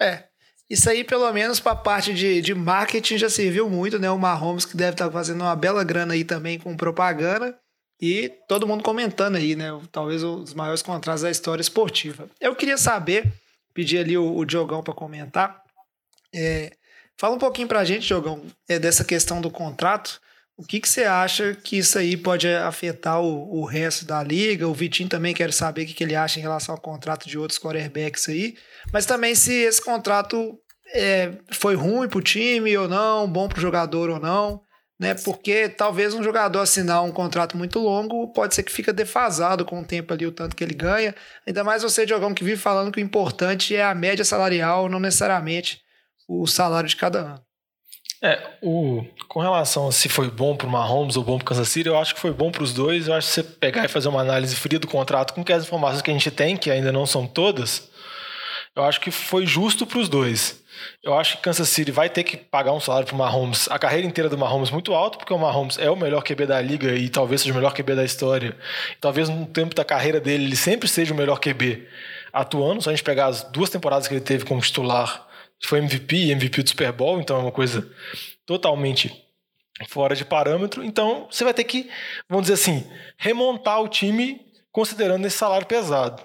É, 0.00 0.28
isso 0.70 0.88
aí, 0.88 1.02
pelo 1.04 1.32
menos 1.32 1.60
para 1.60 1.72
a 1.72 1.76
parte 1.76 2.12
de, 2.12 2.40
de 2.40 2.54
marketing, 2.54 3.18
já 3.18 3.30
serviu 3.30 3.70
muito, 3.70 3.98
né? 3.98 4.10
O 4.10 4.18
Mahomes 4.18 4.64
que 4.64 4.76
deve 4.76 4.92
estar 4.92 5.06
tá 5.06 5.12
fazendo 5.12 5.40
uma 5.40 5.56
bela 5.56 5.82
grana 5.84 6.14
aí 6.14 6.24
também 6.24 6.58
com 6.58 6.76
propaganda. 6.76 7.58
E 8.00 8.32
todo 8.48 8.66
mundo 8.66 8.82
comentando 8.82 9.36
aí, 9.36 9.56
né? 9.56 9.68
Talvez 9.90 10.22
os 10.22 10.54
maiores 10.54 10.82
contratos 10.82 11.22
da 11.22 11.30
história 11.30 11.60
esportiva. 11.60 12.28
Eu 12.40 12.54
queria 12.54 12.76
saber 12.76 13.32
pedir 13.74 13.98
ali 13.98 14.16
o, 14.16 14.36
o 14.36 14.44
Diogão 14.44 14.82
para 14.82 14.94
comentar. 14.94 15.62
É, 16.34 16.72
fala 17.16 17.34
um 17.34 17.38
pouquinho 17.38 17.68
para 17.68 17.80
a 17.80 17.84
gente, 17.84 18.06
Diogão, 18.06 18.42
é, 18.68 18.78
dessa 18.78 19.04
questão 19.04 19.40
do 19.40 19.50
contrato. 19.50 20.20
O 20.56 20.64
que, 20.64 20.80
que 20.80 20.88
você 20.88 21.04
acha 21.04 21.54
que 21.54 21.78
isso 21.78 21.98
aí 21.98 22.16
pode 22.16 22.48
afetar 22.48 23.20
o, 23.20 23.60
o 23.60 23.64
resto 23.64 24.04
da 24.04 24.22
liga? 24.22 24.66
O 24.66 24.74
Vitinho 24.74 25.08
também 25.08 25.32
quer 25.32 25.52
saber 25.52 25.82
o 25.82 25.86
que, 25.86 25.94
que 25.94 26.02
ele 26.02 26.16
acha 26.16 26.38
em 26.38 26.42
relação 26.42 26.74
ao 26.74 26.80
contrato 26.80 27.28
de 27.28 27.38
outros 27.38 27.58
quarterbacks 27.58 28.28
aí. 28.28 28.56
Mas 28.92 29.06
também 29.06 29.34
se 29.34 29.52
esse 29.52 29.80
contrato 29.80 30.58
é, 30.92 31.32
foi 31.52 31.76
ruim 31.76 32.08
para 32.08 32.18
o 32.18 32.22
time 32.22 32.76
ou 32.76 32.88
não, 32.88 33.30
bom 33.30 33.48
para 33.48 33.58
o 33.58 33.62
jogador 33.62 34.10
ou 34.10 34.18
não 34.18 34.60
né? 34.98 35.14
Porque 35.14 35.68
talvez 35.68 36.12
um 36.12 36.22
jogador 36.22 36.60
assinar 36.60 37.04
um 37.04 37.12
contrato 37.12 37.56
muito 37.56 37.78
longo 37.78 38.32
pode 38.32 38.54
ser 38.54 38.62
que 38.62 38.72
fica 38.72 38.92
defasado 38.92 39.64
com 39.64 39.80
o 39.80 39.84
tempo 39.84 40.12
ali, 40.12 40.26
o 40.26 40.32
tanto 40.32 40.56
que 40.56 40.64
ele 40.64 40.74
ganha. 40.74 41.14
Ainda 41.46 41.62
mais 41.62 41.82
você, 41.82 42.04
Diogão, 42.04 42.34
que 42.34 42.42
vive 42.42 42.60
falando 42.60 42.90
que 42.90 43.00
o 43.00 43.04
importante 43.04 43.76
é 43.76 43.84
a 43.84 43.94
média 43.94 44.24
salarial, 44.24 44.88
não 44.88 44.98
necessariamente 44.98 45.80
o 46.28 46.46
salário 46.46 46.88
de 46.88 46.96
cada 46.96 47.20
ano. 47.20 47.42
É, 48.20 48.58
o, 48.60 49.04
com 49.28 49.40
relação 49.40 49.86
a 49.86 49.92
se 49.92 50.08
foi 50.08 50.28
bom 50.28 50.56
para 50.56 50.66
o 50.66 50.70
Mahomes 50.70 51.16
ou 51.16 51.22
bom 51.22 51.38
para 51.38 51.44
o 51.44 51.46
Kansas 51.46 51.68
City, 51.68 51.88
eu 51.88 51.96
acho 51.96 52.16
que 52.16 52.20
foi 52.20 52.32
bom 52.32 52.50
para 52.50 52.64
os 52.64 52.72
dois. 52.72 53.06
Eu 53.06 53.14
acho 53.14 53.28
que 53.28 53.34
você 53.34 53.42
pegar 53.44 53.84
e 53.84 53.88
fazer 53.88 54.08
uma 54.08 54.20
análise 54.20 54.56
fria 54.56 54.80
do 54.80 54.88
contrato 54.88 55.32
com 55.32 55.44
as 55.52 55.62
informações 55.62 56.02
que 56.02 56.10
a 56.10 56.12
gente 56.12 56.30
tem, 56.30 56.56
que 56.56 56.68
ainda 56.68 56.90
não 56.90 57.06
são 57.06 57.28
todas, 57.28 57.88
eu 58.74 58.82
acho 58.82 59.00
que 59.00 59.12
foi 59.12 59.46
justo 59.46 59.86
para 59.86 59.98
os 60.00 60.08
dois. 60.08 60.60
Eu 61.02 61.14
acho 61.14 61.36
que 61.36 61.42
Kansas 61.42 61.68
City 61.68 61.90
vai 61.90 62.08
ter 62.08 62.24
que 62.24 62.36
pagar 62.36 62.72
um 62.72 62.80
salário 62.80 63.06
para 63.06 63.14
o 63.14 63.18
Mahomes, 63.18 63.68
a 63.70 63.78
carreira 63.78 64.06
inteira 64.06 64.28
do 64.28 64.36
Mahomes 64.36 64.70
muito 64.70 64.94
alto, 64.94 65.18
porque 65.18 65.32
o 65.32 65.38
Mahomes 65.38 65.78
é 65.78 65.90
o 65.90 65.96
melhor 65.96 66.22
QB 66.22 66.46
da 66.46 66.60
liga 66.60 66.94
e 66.94 67.08
talvez 67.08 67.40
seja 67.40 67.52
o 67.52 67.56
melhor 67.56 67.72
QB 67.74 67.94
da 67.94 68.04
história. 68.04 68.56
E 68.92 68.96
talvez 69.00 69.28
no 69.28 69.46
tempo 69.46 69.74
da 69.74 69.84
carreira 69.84 70.20
dele 70.20 70.44
ele 70.44 70.56
sempre 70.56 70.88
seja 70.88 71.12
o 71.14 71.16
melhor 71.16 71.38
QB 71.38 71.86
atuando. 72.32 72.82
Se 72.82 72.88
a 72.88 72.92
gente 72.92 73.04
pegar 73.04 73.26
as 73.26 73.42
duas 73.44 73.70
temporadas 73.70 74.08
que 74.08 74.14
ele 74.14 74.20
teve 74.20 74.44
como 74.44 74.60
titular, 74.60 75.26
foi 75.62 75.78
MVP 75.78 76.16
e 76.16 76.30
MVP 76.32 76.62
do 76.62 76.68
Super 76.68 76.92
Bowl, 76.92 77.20
então 77.20 77.36
é 77.36 77.40
uma 77.40 77.52
coisa 77.52 77.88
totalmente 78.46 79.28
fora 79.88 80.14
de 80.14 80.24
parâmetro. 80.24 80.84
Então 80.84 81.26
você 81.30 81.44
vai 81.44 81.54
ter 81.54 81.64
que, 81.64 81.88
vamos 82.28 82.48
dizer 82.48 82.54
assim, 82.54 82.84
remontar 83.16 83.80
o 83.82 83.88
time 83.88 84.40
considerando 84.78 85.26
esse 85.26 85.36
salário 85.36 85.66
pesado. 85.66 86.22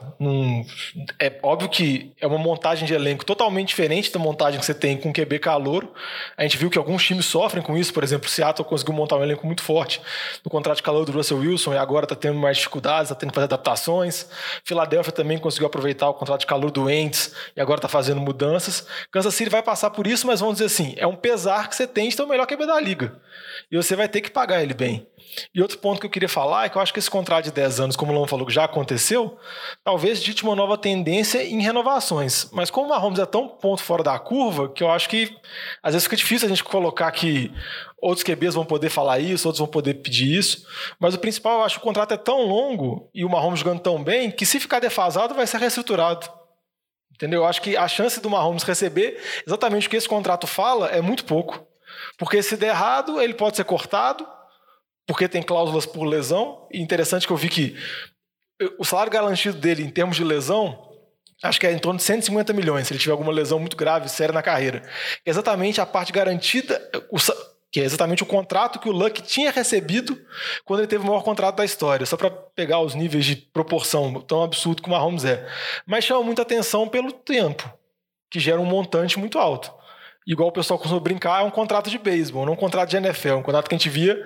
é 1.20 1.40
óbvio 1.42 1.68
que 1.68 2.14
é 2.22 2.28
uma 2.28 2.38
montagem 2.38 2.86
de 2.86 2.94
elenco 2.94 3.26
totalmente 3.26 3.70
diferente 3.70 4.12
da 4.12 4.20
montagem 4.20 4.60
que 4.60 4.66
você 4.66 4.76
tem 4.76 4.96
com 4.96 5.12
QB 5.12 5.40
calor. 5.40 5.92
A 6.38 6.44
gente 6.44 6.56
viu 6.56 6.70
que 6.70 6.78
alguns 6.78 7.04
times 7.04 7.26
sofrem 7.26 7.64
com 7.64 7.76
isso, 7.76 7.92
por 7.92 8.04
exemplo, 8.04 8.28
o 8.28 8.30
Seattle 8.30 8.64
conseguiu 8.64 8.94
montar 8.94 9.18
um 9.18 9.24
elenco 9.24 9.44
muito 9.44 9.64
forte 9.64 10.00
no 10.46 10.52
contrato 10.52 10.78
de 10.78 10.84
calor 10.84 11.04
do 11.04 11.12
Russell 11.12 11.40
Wilson 11.40 11.74
e 11.74 11.78
agora 11.78 12.06
está 12.06 12.16
tendo 12.16 12.38
mais 12.38 12.58
dificuldades, 12.58 13.10
está 13.10 13.16
tendo 13.16 13.32
que 13.32 13.36
fazer 13.36 13.46
adaptações. 13.46 14.30
Filadélfia 14.64 15.12
também 15.12 15.40
conseguiu 15.40 15.66
aproveitar 15.66 16.08
o 16.10 16.14
contrato 16.14 16.42
de 16.42 16.46
calor 16.46 16.70
do 16.70 16.88
Ents 16.88 17.34
e 17.58 17.60
agora 17.60 17.80
está 17.80 17.88
fazendo 17.88 18.22
mudanças. 18.22 18.86
Kansas 19.12 19.34
City 19.34 19.50
vai 19.50 19.64
passar 19.64 19.90
por 19.90 20.06
isso, 20.06 20.28
mas 20.28 20.42
vamos 20.42 20.58
dizer 20.60 20.66
assim, 20.66 20.94
é 20.98 21.08
um 21.08 21.16
pesar 21.16 21.70
que 21.70 21.76
você 21.76 21.88
tem 21.88 22.08
de 22.08 22.16
ter 22.16 22.22
o 22.22 22.28
melhor 22.28 22.46
QB 22.46 22.68
da 22.68 22.80
liga. 22.80 23.20
E 23.72 23.76
você 23.76 23.96
vai 23.96 24.08
ter 24.08 24.22
que 24.22 24.30
pagar 24.30 24.62
ele 24.62 24.76
bem. 24.76 25.08
E 25.54 25.62
outro 25.62 25.78
ponto 25.78 26.00
que 26.00 26.06
eu 26.06 26.10
queria 26.10 26.30
falar 26.30 26.66
é 26.66 26.70
que 26.70 26.78
eu 26.78 26.82
acho 26.82 26.94
que 26.94 27.00
esse 27.00 27.10
contrato 27.10 27.46
de 27.46 27.52
10 27.52 27.80
anos, 27.80 27.96
como 27.96 28.12
o 28.12 28.16
Lama 28.16 28.28
falou 28.28 28.46
que 28.46 28.54
já 28.54 28.64
aconteceu, 28.64 29.38
talvez 29.84 30.22
dite 30.22 30.44
uma 30.44 30.56
nova 30.56 30.78
tendência 30.78 31.44
em 31.44 31.62
renovações. 31.62 32.50
Mas 32.52 32.70
como 32.70 32.88
o 32.88 32.90
Mahomes 32.90 33.20
é 33.20 33.26
tão 33.26 33.48
ponto 33.48 33.82
fora 33.82 34.04
da 34.04 34.18
curva, 34.20 34.70
que 34.70 34.84
eu 34.84 34.92
acho 34.92 35.10
que 35.10 35.36
às 35.82 35.94
vezes 35.94 36.06
fica 36.06 36.16
difícil 36.16 36.46
a 36.46 36.50
gente 36.50 36.64
colocar 36.64 37.12
que 37.12 37.52
outros 38.02 38.24
QBs 38.24 38.56
vão 38.56 38.66
poder 38.66 38.90
falar 38.90 39.20
isso, 39.20 39.48
outros 39.48 39.60
vão 39.60 39.68
poder 39.68 39.96
pedir 39.96 40.38
isso. 40.38 40.66
Mas 41.00 41.14
o 41.14 41.20
principal, 41.20 41.60
eu 41.60 41.64
acho 41.64 41.76
que 41.76 41.82
o 41.82 41.88
contrato 41.88 42.14
é 42.14 42.18
tão 42.18 42.42
longo 42.44 43.10
e 43.14 43.24
o 43.24 43.30
Mahomes 43.30 43.60
jogando 43.60 43.80
tão 43.80 44.04
bem 44.04 44.30
que 44.30 44.46
se 44.46 44.60
ficar 44.60 44.80
defasado 44.80 45.34
vai 45.34 45.48
ser 45.48 45.58
reestruturado. 45.58 46.30
Entendeu? 47.14 47.42
Eu 47.42 47.46
acho 47.46 47.62
que 47.62 47.78
a 47.78 47.88
chance 47.88 48.20
do 48.20 48.30
Mahomes 48.30 48.64
receber 48.64 49.22
exatamente 49.46 49.88
o 49.88 49.90
que 49.90 49.96
esse 49.96 50.10
contrato 50.10 50.48
fala 50.48 50.88
é 50.90 51.00
muito 51.00 51.26
pouco. 51.26 51.66
Porque 52.18 52.42
se 52.42 52.58
der 52.58 52.70
errado, 52.70 53.22
ele 53.22 53.34
pode 53.34 53.56
ser 53.56 53.64
cortado, 53.64 54.28
porque 55.08 55.28
tem 55.28 55.42
cláusulas 55.42 55.86
por 55.86 56.04
lesão. 56.04 56.68
E 56.72 56.82
interessante 56.82 57.28
que 57.28 57.34
eu 57.34 57.38
vi 57.38 57.50
que 57.50 57.76
o 58.78 58.86
salário 58.86 59.12
garantido 59.12 59.58
dele 59.58 59.84
em 59.84 59.90
termos 59.90 60.16
de 60.16 60.24
lesão, 60.24 60.90
acho 61.42 61.60
que 61.60 61.68
é 61.68 61.72
em 61.72 61.80
torno 61.80 61.98
de 61.98 62.04
150 62.04 62.54
milhões, 62.54 62.88
se 62.88 62.94
ele 62.94 63.00
tiver 63.00 63.12
alguma 63.12 63.32
lesão 63.32 63.60
muito 63.60 63.76
grave, 63.76 64.10
séria 64.10 64.34
na 64.34 64.42
carreira. 64.42 64.84
É 65.26 65.30
exatamente 65.30 65.82
a 65.82 65.86
parte 65.86 66.12
garantida, 66.12 66.82
que 67.72 67.82
é 67.82 67.84
exatamente 67.84 68.24
o 68.24 68.26
contrato 68.26 68.80
que 68.80 68.88
o 68.88 68.92
Luck 68.92 69.22
tinha 69.22 69.52
recebido 69.52 70.20
quando 70.64 70.82
ele 70.82 70.88
teve 70.88 71.04
o 71.04 71.08
maior 71.08 71.24
contrato 71.24 71.58
da 71.58 71.66
história, 71.66 72.06
só 72.06 72.16
para 72.16 72.30
pegar 72.30 72.80
os 72.80 72.96
níveis 72.96 73.26
de 73.26 73.36
proporção 73.36 74.22
tão 74.22 74.44
absurdo 74.44 74.82
que 74.82 74.88
o 74.88 74.92
Mahomes 74.92 75.26
é. 75.26 75.46
Mas 75.86 76.06
chama 76.06 76.24
muita 76.24 76.44
atenção 76.44 76.88
pelo 76.88 77.12
tempo, 77.12 77.72
que 78.30 78.40
gera 78.40 78.62
um 78.62 78.66
montante 78.66 79.20
muito 79.20 79.40
alto 79.40 79.83
igual 80.26 80.50
o 80.50 80.52
pessoal 80.52 80.80
costuma 80.80 81.00
brincar, 81.00 81.42
é 81.42 81.44
um 81.44 81.52
contrato 81.52 81.90
de 81.90 81.98
beisebol, 81.98 82.46
não 82.46 82.54
um 82.54 82.58
contrato 82.58 82.90
de 82.90 82.98
NFL, 82.98 83.30
é 83.30 83.36
um 83.36 83.44
contrato 83.44 83.68
que 83.68 83.76
a 83.76 83.78
gente 83.78 83.90
via 83.90 84.18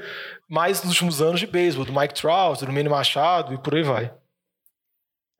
mais 0.49 0.81
nos 0.81 0.91
últimos 0.93 1.21
anos 1.21 1.39
de 1.39 1.47
beisebol, 1.47 1.85
do 1.85 1.93
Mike 1.93 2.13
Trout, 2.13 2.65
do 2.65 2.71
Manny 2.71 2.89
Machado 2.89 3.53
e 3.53 3.57
por 3.57 3.75
aí 3.75 3.83
vai. 3.83 4.13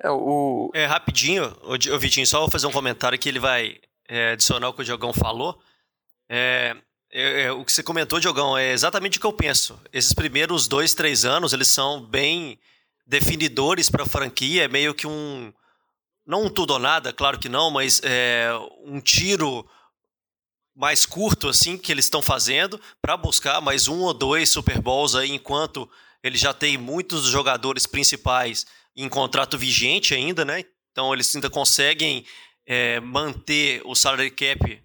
É, 0.02 0.10
o... 0.12 0.72
é 0.74 0.86
rapidinho, 0.86 1.56
o 1.64 2.00
Vitinho, 2.00 2.28
só 2.28 2.40
vou 2.40 2.50
fazer 2.50 2.68
um 2.68 2.72
comentário 2.72 3.18
que 3.18 3.28
ele 3.28 3.40
vai 3.40 3.78
é, 4.08 4.32
adicionar 4.32 4.70
o 4.70 4.74
que 4.74 4.82
o 4.82 4.86
Diogão 4.86 5.12
falou. 5.12 5.60
É, 6.30 6.76
é, 7.12 7.44
é, 7.44 7.52
o 7.52 7.64
que 7.64 7.72
você 7.72 7.82
comentou, 7.82 8.20
Diogão, 8.20 8.58
é 8.58 8.72
exatamente 8.72 9.18
o 9.18 9.22
que 9.22 9.26
eu 9.26 9.34
penso. 9.34 9.80
Esses 9.92 10.14
primeiros 10.14 10.68
dois, 10.68 10.94
três 10.94 11.26
anos, 11.26 11.54
eles 11.54 11.68
são 11.68 12.02
bem 12.02 12.60
definidores 13.06 13.90
para 13.90 14.04
a 14.04 14.08
franquia, 14.08 14.66
é 14.66 14.68
meio 14.68 14.94
que 14.94 15.08
um... 15.08 15.54
Não 16.26 16.44
um 16.44 16.50
tudo 16.50 16.74
ou 16.74 16.80
nada, 16.80 17.14
claro 17.14 17.40
que 17.40 17.48
não, 17.48 17.72
mas 17.72 18.02
é, 18.04 18.50
um 18.84 19.00
tiro 19.00 19.66
mais 20.78 21.08
curto 21.08 21.50
assim 21.50 21.76
que 21.76 21.92
eles 21.92 22.06
estão 22.06 22.22
fazendo 22.22 22.80
para 23.02 23.18
buscar 23.18 23.60
mais 23.60 23.88
um 23.88 24.02
ou 24.02 24.14
dois 24.14 24.48
Super 24.48 24.80
Bowls 24.80 25.16
aí 25.16 25.32
enquanto 25.32 25.90
ele 26.24 26.38
já 26.38 26.54
tem 26.54 26.78
muitos 26.78 27.26
jogadores 27.26 27.88
principais 27.88 28.64
em 28.96 29.10
contrato 29.10 29.58
vigente 29.58 30.14
ainda, 30.14 30.46
né? 30.46 30.64
Então 30.92 31.12
eles 31.14 31.36
ainda 31.36 31.50
conseguem 31.50 32.24
é, 32.66 33.00
manter 33.00 33.82
o 33.86 33.96
salary 33.96 34.30
cap 34.30 34.84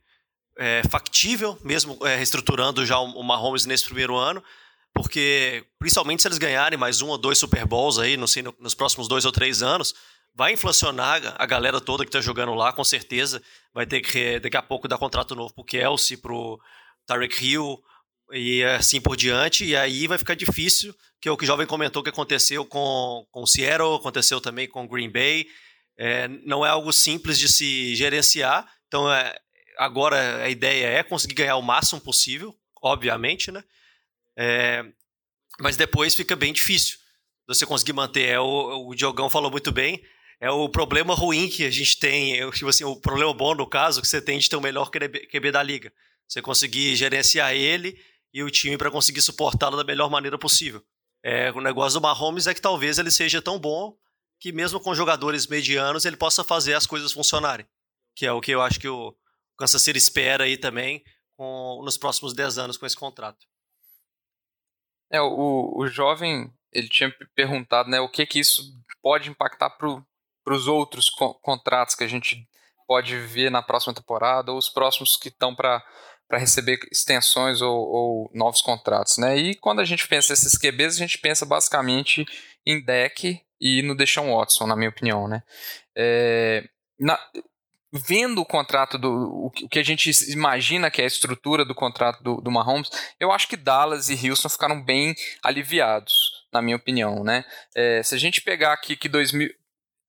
é, 0.56 0.82
factível, 0.90 1.58
mesmo 1.62 1.98
é, 2.06 2.16
reestruturando 2.16 2.86
já 2.86 2.98
o 2.98 3.22
Mahomes 3.22 3.66
nesse 3.66 3.84
primeiro 3.84 4.16
ano, 4.16 4.42
porque 4.94 5.62
principalmente 5.78 6.22
se 6.22 6.28
eles 6.28 6.38
ganharem 6.38 6.78
mais 6.78 7.02
um 7.02 7.08
ou 7.08 7.18
dois 7.18 7.36
Super 7.36 7.66
Bowls 7.66 7.98
aí, 7.98 8.16
não 8.16 8.26
sei, 8.26 8.42
nos 8.58 8.74
próximos 8.74 9.08
dois 9.08 9.26
ou 9.26 9.32
três 9.32 9.62
anos, 9.62 9.94
vai 10.34 10.52
inflacionar 10.52 11.34
a 11.38 11.46
galera 11.46 11.80
toda 11.80 12.04
que 12.04 12.08
está 12.08 12.20
jogando 12.20 12.54
lá, 12.54 12.72
com 12.72 12.84
certeza. 12.84 13.42
Vai 13.72 13.86
ter 13.86 14.00
que 14.00 14.40
daqui 14.40 14.56
a 14.56 14.62
pouco 14.62 14.88
dar 14.88 14.98
contrato 14.98 15.34
novo 15.34 15.54
pro 15.54 15.64
Kelsey, 15.64 16.16
pro 16.16 16.60
Tarek 17.06 17.44
Hill, 17.44 17.82
e 18.32 18.64
assim 18.64 19.00
por 19.00 19.16
diante, 19.16 19.64
e 19.64 19.76
aí 19.76 20.06
vai 20.06 20.16
ficar 20.16 20.34
difícil, 20.34 20.94
que 21.20 21.28
é 21.28 21.32
o 21.32 21.36
que 21.36 21.44
o 21.44 21.46
Jovem 21.46 21.66
comentou 21.66 22.02
que 22.02 22.08
aconteceu 22.08 22.64
com, 22.64 23.26
com 23.30 23.42
o 23.42 23.46
Seattle, 23.46 23.96
aconteceu 23.96 24.40
também 24.40 24.66
com 24.66 24.88
Green 24.88 25.10
Bay, 25.10 25.46
é, 25.98 26.28
não 26.28 26.64
é 26.64 26.70
algo 26.70 26.92
simples 26.92 27.38
de 27.38 27.48
se 27.48 27.94
gerenciar, 27.94 28.66
então 28.88 29.12
é, 29.12 29.36
agora 29.78 30.44
a 30.44 30.48
ideia 30.48 30.86
é 30.86 31.02
conseguir 31.02 31.34
ganhar 31.34 31.56
o 31.56 31.62
máximo 31.62 32.00
possível, 32.00 32.56
obviamente, 32.82 33.50
né? 33.50 33.62
É, 34.36 34.84
mas 35.60 35.76
depois 35.76 36.14
fica 36.14 36.34
bem 36.34 36.52
difícil 36.52 36.96
você 37.46 37.66
conseguir 37.66 37.92
manter. 37.92 38.28
É, 38.28 38.40
o, 38.40 38.88
o 38.88 38.94
Diogão 38.94 39.28
falou 39.28 39.50
muito 39.50 39.70
bem, 39.70 40.02
é 40.42 40.50
o 40.50 40.68
problema 40.68 41.14
ruim 41.14 41.48
que 41.48 41.64
a 41.64 41.70
gente 41.70 41.96
tem, 42.00 42.50
tipo 42.50 42.68
assim, 42.68 42.82
o 42.82 42.96
problema 42.96 43.32
bom 43.32 43.54
no 43.54 43.64
caso 43.64 44.02
que 44.02 44.08
você 44.08 44.20
tem 44.20 44.40
de 44.40 44.50
ter 44.50 44.56
o 44.56 44.60
melhor 44.60 44.90
QB 44.90 45.52
da 45.52 45.62
liga. 45.62 45.92
Você 46.26 46.42
conseguir 46.42 46.96
gerenciar 46.96 47.54
ele 47.54 47.96
e 48.34 48.42
o 48.42 48.50
time 48.50 48.76
para 48.76 48.90
conseguir 48.90 49.22
suportá-lo 49.22 49.76
da 49.76 49.84
melhor 49.84 50.10
maneira 50.10 50.36
possível. 50.36 50.84
É, 51.22 51.52
o 51.52 51.60
negócio 51.60 52.00
do 52.00 52.02
Mahomes 52.02 52.48
é 52.48 52.54
que 52.54 52.60
talvez 52.60 52.98
ele 52.98 53.12
seja 53.12 53.40
tão 53.40 53.56
bom 53.56 53.96
que 54.40 54.50
mesmo 54.50 54.80
com 54.80 54.92
jogadores 54.96 55.46
medianos 55.46 56.04
ele 56.04 56.16
possa 56.16 56.42
fazer 56.42 56.74
as 56.74 56.88
coisas 56.88 57.12
funcionarem. 57.12 57.64
Que 58.12 58.26
é 58.26 58.32
o 58.32 58.40
que 58.40 58.50
eu 58.50 58.60
acho 58.60 58.80
que 58.80 58.88
o 58.88 59.16
Kansas 59.56 59.80
City 59.80 59.98
espera 59.98 60.42
aí 60.42 60.56
também 60.56 61.04
com, 61.36 61.80
nos 61.84 61.96
próximos 61.96 62.34
10 62.34 62.58
anos 62.58 62.76
com 62.76 62.84
esse 62.84 62.96
contrato. 62.96 63.46
É, 65.08 65.20
o, 65.20 65.72
o 65.76 65.86
jovem, 65.86 66.52
ele 66.72 66.88
tinha 66.88 67.14
perguntado, 67.32 67.88
né, 67.88 68.00
o 68.00 68.08
que 68.08 68.26
que 68.26 68.40
isso 68.40 68.76
pode 69.00 69.30
impactar 69.30 69.70
pro, 69.70 70.04
para 70.44 70.54
os 70.54 70.66
outros 70.66 71.08
co 71.10 71.34
contratos 71.34 71.94
que 71.94 72.04
a 72.04 72.08
gente 72.08 72.48
pode 72.86 73.16
ver 73.18 73.50
na 73.50 73.62
próxima 73.62 73.94
temporada 73.94 74.52
ou 74.52 74.58
os 74.58 74.68
próximos 74.68 75.16
que 75.16 75.28
estão 75.28 75.54
para 75.54 75.82
para 76.28 76.38
receber 76.38 76.78
extensões 76.90 77.60
ou, 77.60 77.78
ou, 77.78 78.30
novos 78.32 78.62
contratos, 78.62 79.18
né? 79.18 79.36
E 79.36 79.54
quando 79.54 79.80
a 79.80 79.84
gente 79.84 80.08
pensa 80.08 80.32
esses 80.32 80.56
QBs, 80.56 80.94
a 80.94 80.98
gente 80.98 81.18
pensa 81.18 81.44
basicamente 81.44 82.24
em 82.64 82.82
deck 82.82 83.38
e 83.60 83.82
no 83.82 83.94
Deshaun 83.94 84.34
Watson, 84.34 84.66
na 84.66 84.74
minha 84.74 84.88
opinião, 84.88 85.28
né? 85.28 85.42
É, 85.94 86.66
na, 86.98 87.18
vendo 87.92 88.40
o 88.40 88.46
contrato 88.46 88.96
do 88.96 89.10
o 89.46 89.50
que 89.50 89.78
a 89.78 89.82
gente 89.82 90.10
imagina 90.32 90.90
que 90.90 91.02
é 91.02 91.04
a 91.04 91.06
estrutura 91.06 91.66
do 91.66 91.74
contrato 91.74 92.22
do, 92.22 92.40
do 92.40 92.50
Mahomes, 92.50 92.88
eu 93.20 93.30
acho 93.30 93.46
que 93.46 93.56
Dallas 93.56 94.08
e 94.08 94.30
Houston 94.30 94.48
ficaram 94.48 94.82
bem 94.82 95.14
aliviados, 95.42 96.46
na 96.50 96.62
minha 96.62 96.76
opinião, 96.76 97.22
né? 97.22 97.44
É, 97.74 98.02
se 98.02 98.14
a 98.14 98.18
gente 98.18 98.40
pegar 98.40 98.72
aqui 98.72 98.96
que 98.96 99.08
2000, 99.08 99.50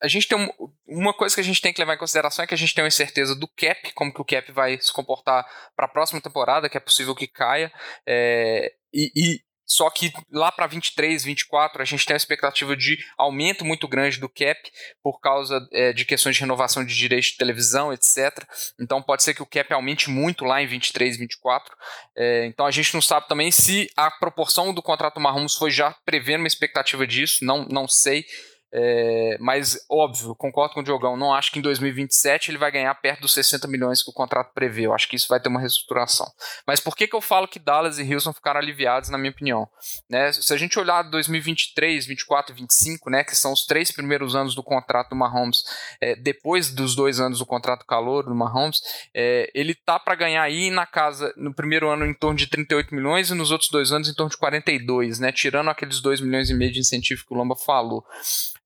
a 0.04 0.08
gente 0.08 0.28
tem 0.28 0.38
um, 0.38 0.50
uma 0.86 1.14
coisa 1.14 1.34
que 1.34 1.40
a 1.40 1.44
gente 1.44 1.62
tem 1.62 1.72
que 1.72 1.80
levar 1.80 1.94
em 1.94 1.98
consideração 1.98 2.44
é 2.44 2.48
que 2.48 2.54
a 2.54 2.58
gente 2.58 2.76
tem 2.76 2.84
uma 2.84 2.90
incerteza 2.90 3.34
do 3.34 3.48
cap, 3.48 3.94
como 3.94 4.14
que 4.14 4.22
o 4.22 4.26
cap 4.26 4.52
vai 4.52 4.78
se 4.80 4.92
comportar 4.92 5.48
para 5.76 5.86
a 5.86 5.90
próxima 5.90 6.20
temporada, 6.20 6.68
que 6.68 6.76
é 6.76 6.82
possível 6.82 7.16
que 7.16 7.26
caia. 7.26 7.72
É, 8.06 8.74
e, 8.94 9.12
e, 9.16 9.40
só 9.66 9.90
que 9.90 10.12
lá 10.30 10.52
para 10.52 10.68
23, 10.68 11.24
24, 11.24 11.82
a 11.82 11.86
gente 11.86 12.06
tem 12.06 12.14
a 12.14 12.18
expectativa 12.18 12.76
de 12.76 12.98
aumento 13.18 13.64
muito 13.64 13.88
grande 13.88 14.20
do 14.20 14.28
cap 14.28 14.60
por 15.02 15.22
causa 15.22 15.66
é, 15.72 15.94
de 15.94 16.04
questões 16.04 16.36
de 16.36 16.42
renovação 16.42 16.84
de 16.84 16.94
direitos 16.94 17.30
de 17.30 17.38
televisão, 17.38 17.94
etc. 17.94 18.46
Então 18.80 19.02
pode 19.02 19.24
ser 19.24 19.34
que 19.34 19.42
o 19.42 19.46
cap 19.46 19.74
aumente 19.74 20.10
muito 20.10 20.44
lá 20.44 20.62
em 20.62 20.68
23, 20.68 21.18
24. 21.18 21.74
É, 22.16 22.46
então 22.46 22.66
a 22.66 22.72
gente 22.72 22.94
não 22.94 23.02
sabe 23.02 23.28
também 23.30 23.52
se 23.52 23.90
a 23.96 24.12
proporção 24.12 24.74
do 24.74 24.82
contrato 24.82 25.20
Mahomes 25.20 25.56
foi 25.56 25.72
já 25.72 25.96
prevendo 26.06 26.42
uma 26.42 26.48
expectativa 26.48 27.08
disso, 27.08 27.46
não, 27.46 27.66
não 27.66 27.88
sei. 27.88 28.26
É, 28.76 29.38
mas, 29.40 29.78
óbvio, 29.88 30.34
concordo 30.36 30.74
com 30.74 30.80
o 30.80 30.84
Diogão, 30.84 31.16
não 31.16 31.32
acho 31.32 31.52
que 31.52 31.60
em 31.60 31.62
2027 31.62 32.50
ele 32.50 32.58
vai 32.58 32.72
ganhar 32.72 32.94
perto 32.96 33.22
dos 33.22 33.34
60 33.34 33.68
milhões 33.68 34.02
que 34.02 34.10
o 34.10 34.14
contrato 34.14 34.52
prevê. 34.52 34.88
Eu 34.88 34.94
acho 34.94 35.08
que 35.08 35.16
isso 35.16 35.28
vai 35.30 35.40
ter 35.40 35.48
uma 35.48 35.60
reestruturação. 35.60 36.26
Mas 36.66 36.80
por 36.80 36.96
que, 36.96 37.08
que 37.08 37.16
eu 37.16 37.22
falo 37.22 37.48
que 37.48 37.60
Dallas 37.60 38.00
e 38.00 38.14
Houston 38.14 38.34
ficaram 38.34 38.60
aliviados, 38.60 39.10
na 39.10 39.18
minha 39.18 39.30
opinião? 39.30 39.68
Né? 40.10 40.34
Se 40.34 40.52
a 40.52 40.58
gente 40.58 40.80
olhar 40.80 41.04
2023, 41.04 42.08
24 42.08 42.56
e 42.56 42.60
25, 42.60 43.10
né, 43.12 43.24
que 43.24 43.36
são 43.36 43.54
os 43.54 43.66
três 43.66 43.92
primeiros 43.92 44.36
anos 44.36 44.56
do 44.56 44.64
contrato 44.64 45.10
do 45.10 45.16
Mahomes, 45.16 45.60
é, 46.02 46.16
depois 46.16 46.74
dos 46.74 46.96
dois 46.96 47.20
anos 47.20 47.40
do 47.40 47.46
contrato 47.46 47.86
calor 47.86 48.24
do 48.24 48.34
Mahomes, 48.34 48.82
é, 49.14 49.52
ele 49.54 49.76
tá 49.76 50.00
para 50.00 50.16
ganhar 50.16 50.42
aí 50.42 50.72
na 50.72 50.88
casa, 50.88 51.32
no 51.38 51.54
primeiro 51.54 51.90
ano 51.90 52.06
em 52.06 52.14
torno 52.14 52.38
de 52.38 52.48
38 52.48 52.96
milhões 52.96 53.30
e 53.30 53.36
nos 53.36 53.52
outros 53.52 53.70
dois 53.70 53.92
anos 53.92 54.10
em 54.10 54.16
torno 54.16 54.32
de 54.32 54.38
42, 54.38 55.20
né, 55.20 55.32
tirando 55.32 55.70
aqueles 55.70 56.02
2 56.02 56.22
milhões 56.22 56.50
e 56.50 56.56
meio 56.56 56.72
de 56.72 56.80
incentivo 56.80 57.24
que 57.24 57.34
o 57.34 57.38
Lamba 57.38 57.56
falou. 57.56 58.04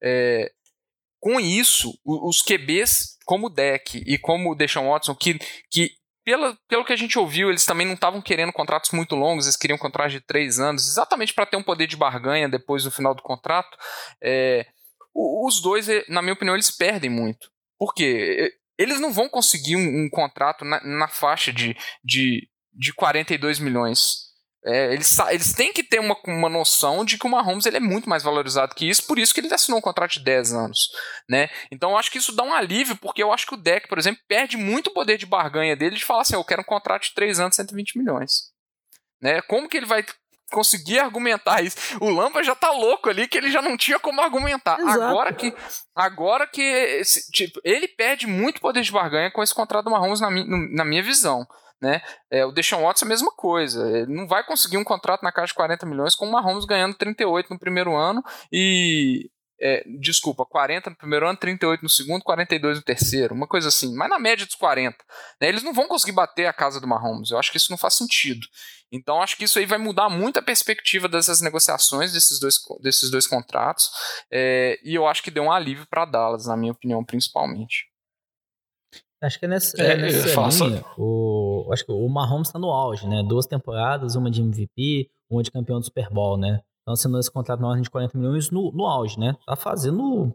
É, 0.01 0.51
com 1.19 1.39
isso, 1.39 1.97
os 2.05 2.41
QBs, 2.41 3.17
como 3.25 3.47
o 3.47 3.49
Deck 3.49 4.03
e 4.05 4.17
como 4.17 4.51
o 4.51 4.55
Deshaun 4.55 4.89
Watson, 4.89 5.15
que, 5.15 5.39
que 5.69 5.91
pela, 6.23 6.57
pelo 6.67 6.83
que 6.83 6.93
a 6.93 6.97
gente 6.97 7.17
ouviu, 7.17 7.49
eles 7.49 7.65
também 7.65 7.87
não 7.87 7.93
estavam 7.93 8.21
querendo 8.21 8.51
contratos 8.51 8.91
muito 8.91 9.15
longos, 9.15 9.45
eles 9.45 9.55
queriam 9.55 9.77
contratos 9.77 10.11
de 10.11 10.19
três 10.19 10.59
anos, 10.59 10.85
exatamente 10.85 11.33
para 11.33 11.45
ter 11.45 11.55
um 11.55 11.63
poder 11.63 11.87
de 11.87 11.95
barganha 11.95 12.49
depois 12.49 12.83
do 12.83 12.91
final 12.91 13.15
do 13.15 13.23
contrato. 13.23 13.77
É, 14.21 14.67
os 15.15 15.61
dois, 15.61 15.87
é, 15.87 16.03
na 16.09 16.21
minha 16.21 16.33
opinião, 16.33 16.53
eles 16.53 16.69
perdem 16.69 17.09
muito. 17.09 17.49
Por 17.79 17.93
quê? 17.93 18.53
Eles 18.77 18.99
não 18.99 19.11
vão 19.11 19.29
conseguir 19.29 19.77
um, 19.77 20.05
um 20.05 20.09
contrato 20.09 20.65
na, 20.65 20.83
na, 20.83 21.07
faixa 21.07 21.51
de, 21.51 21.75
de, 22.03 22.47
de 22.73 22.93
42 22.93 23.59
milhões. 23.59 24.26
É, 24.67 24.93
eles, 24.93 25.17
eles 25.29 25.53
têm 25.53 25.71
que 25.71 25.81
ter 25.81 25.99
uma, 25.99 26.17
uma 26.25 26.49
noção 26.49 27.05
de 27.05 27.17
que 27.17 27.25
o 27.25 27.29
Mahomes 27.29 27.65
ele 27.65 27.77
é 27.77 27.79
muito 27.79 28.09
mais 28.09 28.21
valorizado 28.21 28.75
que 28.75 28.89
isso, 28.89 29.07
por 29.07 29.17
isso 29.17 29.33
que 29.33 29.39
ele 29.39 29.53
assinou 29.53 29.79
um 29.79 29.81
contrato 29.81 30.11
de 30.11 30.19
10 30.19 30.53
anos. 30.53 30.89
Né? 31.29 31.49
Então 31.71 31.91
eu 31.91 31.97
acho 31.97 32.11
que 32.11 32.17
isso 32.17 32.35
dá 32.35 32.43
um 32.43 32.53
alívio, 32.53 32.97
porque 32.97 33.23
eu 33.23 33.31
acho 33.31 33.47
que 33.47 33.53
o 33.53 33.57
deck, 33.57 33.87
por 33.87 33.97
exemplo, 33.97 34.21
perde 34.27 34.57
muito 34.57 34.91
poder 34.91 35.17
de 35.17 35.25
barganha 35.25 35.73
dele 35.73 35.95
de 35.95 36.03
falar 36.03 36.21
assim: 36.21 36.35
eu 36.35 36.43
quero 36.43 36.61
um 36.61 36.65
contrato 36.65 37.03
de 37.03 37.13
3 37.13 37.39
anos, 37.39 37.55
120 37.55 37.97
milhões. 37.97 38.51
Né? 39.21 39.41
Como 39.43 39.69
que 39.69 39.77
ele 39.77 39.85
vai 39.85 40.03
conseguir 40.51 40.99
argumentar 40.99 41.63
isso? 41.63 41.77
O 42.01 42.09
Lamba 42.09 42.43
já 42.43 42.53
tá 42.53 42.69
louco 42.69 43.09
ali 43.09 43.25
que 43.25 43.37
ele 43.37 43.49
já 43.49 43.61
não 43.61 43.77
tinha 43.77 43.99
como 43.99 44.19
argumentar. 44.19 44.79
Exato. 44.81 45.01
Agora 45.01 45.33
que 45.33 45.53
agora 45.95 46.45
que 46.45 46.61
esse, 46.61 47.31
tipo, 47.31 47.61
ele 47.63 47.87
perde 47.87 48.27
muito 48.27 48.59
poder 48.59 48.81
de 48.81 48.91
barganha 48.91 49.31
com 49.31 49.41
esse 49.41 49.55
contrato 49.55 49.85
do 49.85 49.91
Mahomes 49.91 50.19
na, 50.19 50.29
mi, 50.29 50.45
na 50.75 50.83
minha 50.83 51.01
visão. 51.01 51.47
Né? 51.81 52.01
É, 52.31 52.43
o 52.45 52.51
Deshaun 52.51 52.83
Watson 52.83 53.05
é 53.05 53.07
a 53.07 53.09
mesma 53.09 53.31
coisa. 53.31 53.87
Ele 53.89 54.13
não 54.13 54.27
vai 54.27 54.43
conseguir 54.43 54.77
um 54.77 54.83
contrato 54.83 55.21
na 55.21 55.31
casa 55.31 55.47
de 55.47 55.53
40 55.53 55.85
milhões 55.85 56.15
com 56.15 56.25
o 56.27 56.31
Mahomes 56.31 56.65
ganhando 56.65 56.95
38 56.95 57.49
no 57.49 57.59
primeiro 57.59 57.95
ano 57.95 58.23
e. 58.51 59.29
É, 59.59 59.83
desculpa, 59.99 60.45
40 60.45 60.91
no 60.91 60.95
primeiro 60.95 61.27
ano, 61.27 61.35
38 61.35 61.81
no 61.81 61.89
segundo, 61.89 62.21
42 62.21 62.77
no 62.77 62.83
terceiro, 62.83 63.33
uma 63.33 63.47
coisa 63.47 63.69
assim, 63.69 63.91
mas 63.95 64.07
na 64.07 64.19
média 64.19 64.45
dos 64.45 64.53
40. 64.53 64.95
Né? 65.41 65.47
Eles 65.47 65.63
não 65.63 65.73
vão 65.73 65.87
conseguir 65.87 66.11
bater 66.11 66.45
a 66.45 66.53
casa 66.53 66.79
do 66.79 66.85
Mahomes, 66.85 67.31
eu 67.31 67.39
acho 67.39 67.49
que 67.49 67.57
isso 67.57 67.71
não 67.71 67.77
faz 67.77 67.95
sentido. 67.95 68.45
Então 68.91 69.19
acho 69.19 69.35
que 69.35 69.45
isso 69.45 69.57
aí 69.57 69.65
vai 69.65 69.79
mudar 69.79 70.09
muito 70.09 70.37
a 70.37 70.43
perspectiva 70.43 71.07
dessas 71.07 71.41
negociações 71.41 72.13
desses 72.13 72.39
dois, 72.39 72.59
desses 72.81 73.09
dois 73.09 73.25
contratos, 73.25 73.89
é, 74.31 74.79
e 74.83 74.93
eu 74.93 75.07
acho 75.07 75.23
que 75.23 75.31
deu 75.31 75.45
um 75.45 75.51
alívio 75.51 75.87
para 75.89 76.05
Dallas, 76.05 76.45
na 76.45 76.55
minha 76.55 76.71
opinião, 76.71 77.03
principalmente. 77.03 77.87
Acho 79.21 79.39
que 79.39 79.45
é 79.45 79.47
nessa, 79.47 79.81
é, 79.81 79.93
é 79.93 79.97
nessa 79.97 80.65
linha, 80.65 80.85
o, 80.97 81.69
acho 81.71 81.83
que 81.85 81.91
o 81.91 82.07
Mahomes 82.07 82.49
está 82.49 82.59
no 82.59 82.69
auge, 82.69 83.07
né? 83.07 83.23
Duas 83.23 83.47
temporadas, 83.47 84.15
uma 84.15 84.29
de 84.29 84.41
MVP, 84.41 85.09
uma 85.29 85.41
de 85.41 85.51
campeão 85.51 85.79
do 85.79 85.85
Super 85.85 86.09
Bowl, 86.09 86.37
né? 86.37 86.61
Então, 86.81 86.93
assinando 86.93 87.19
esse 87.19 87.31
contrato 87.31 87.59
na 87.59 87.67
ordem 87.67 87.83
de 87.83 87.89
40 87.89 88.17
milhões 88.17 88.51
no, 88.51 88.71
no 88.71 88.85
auge, 88.85 89.19
né? 89.19 89.35
Tá 89.45 89.55
fazendo 89.55 90.33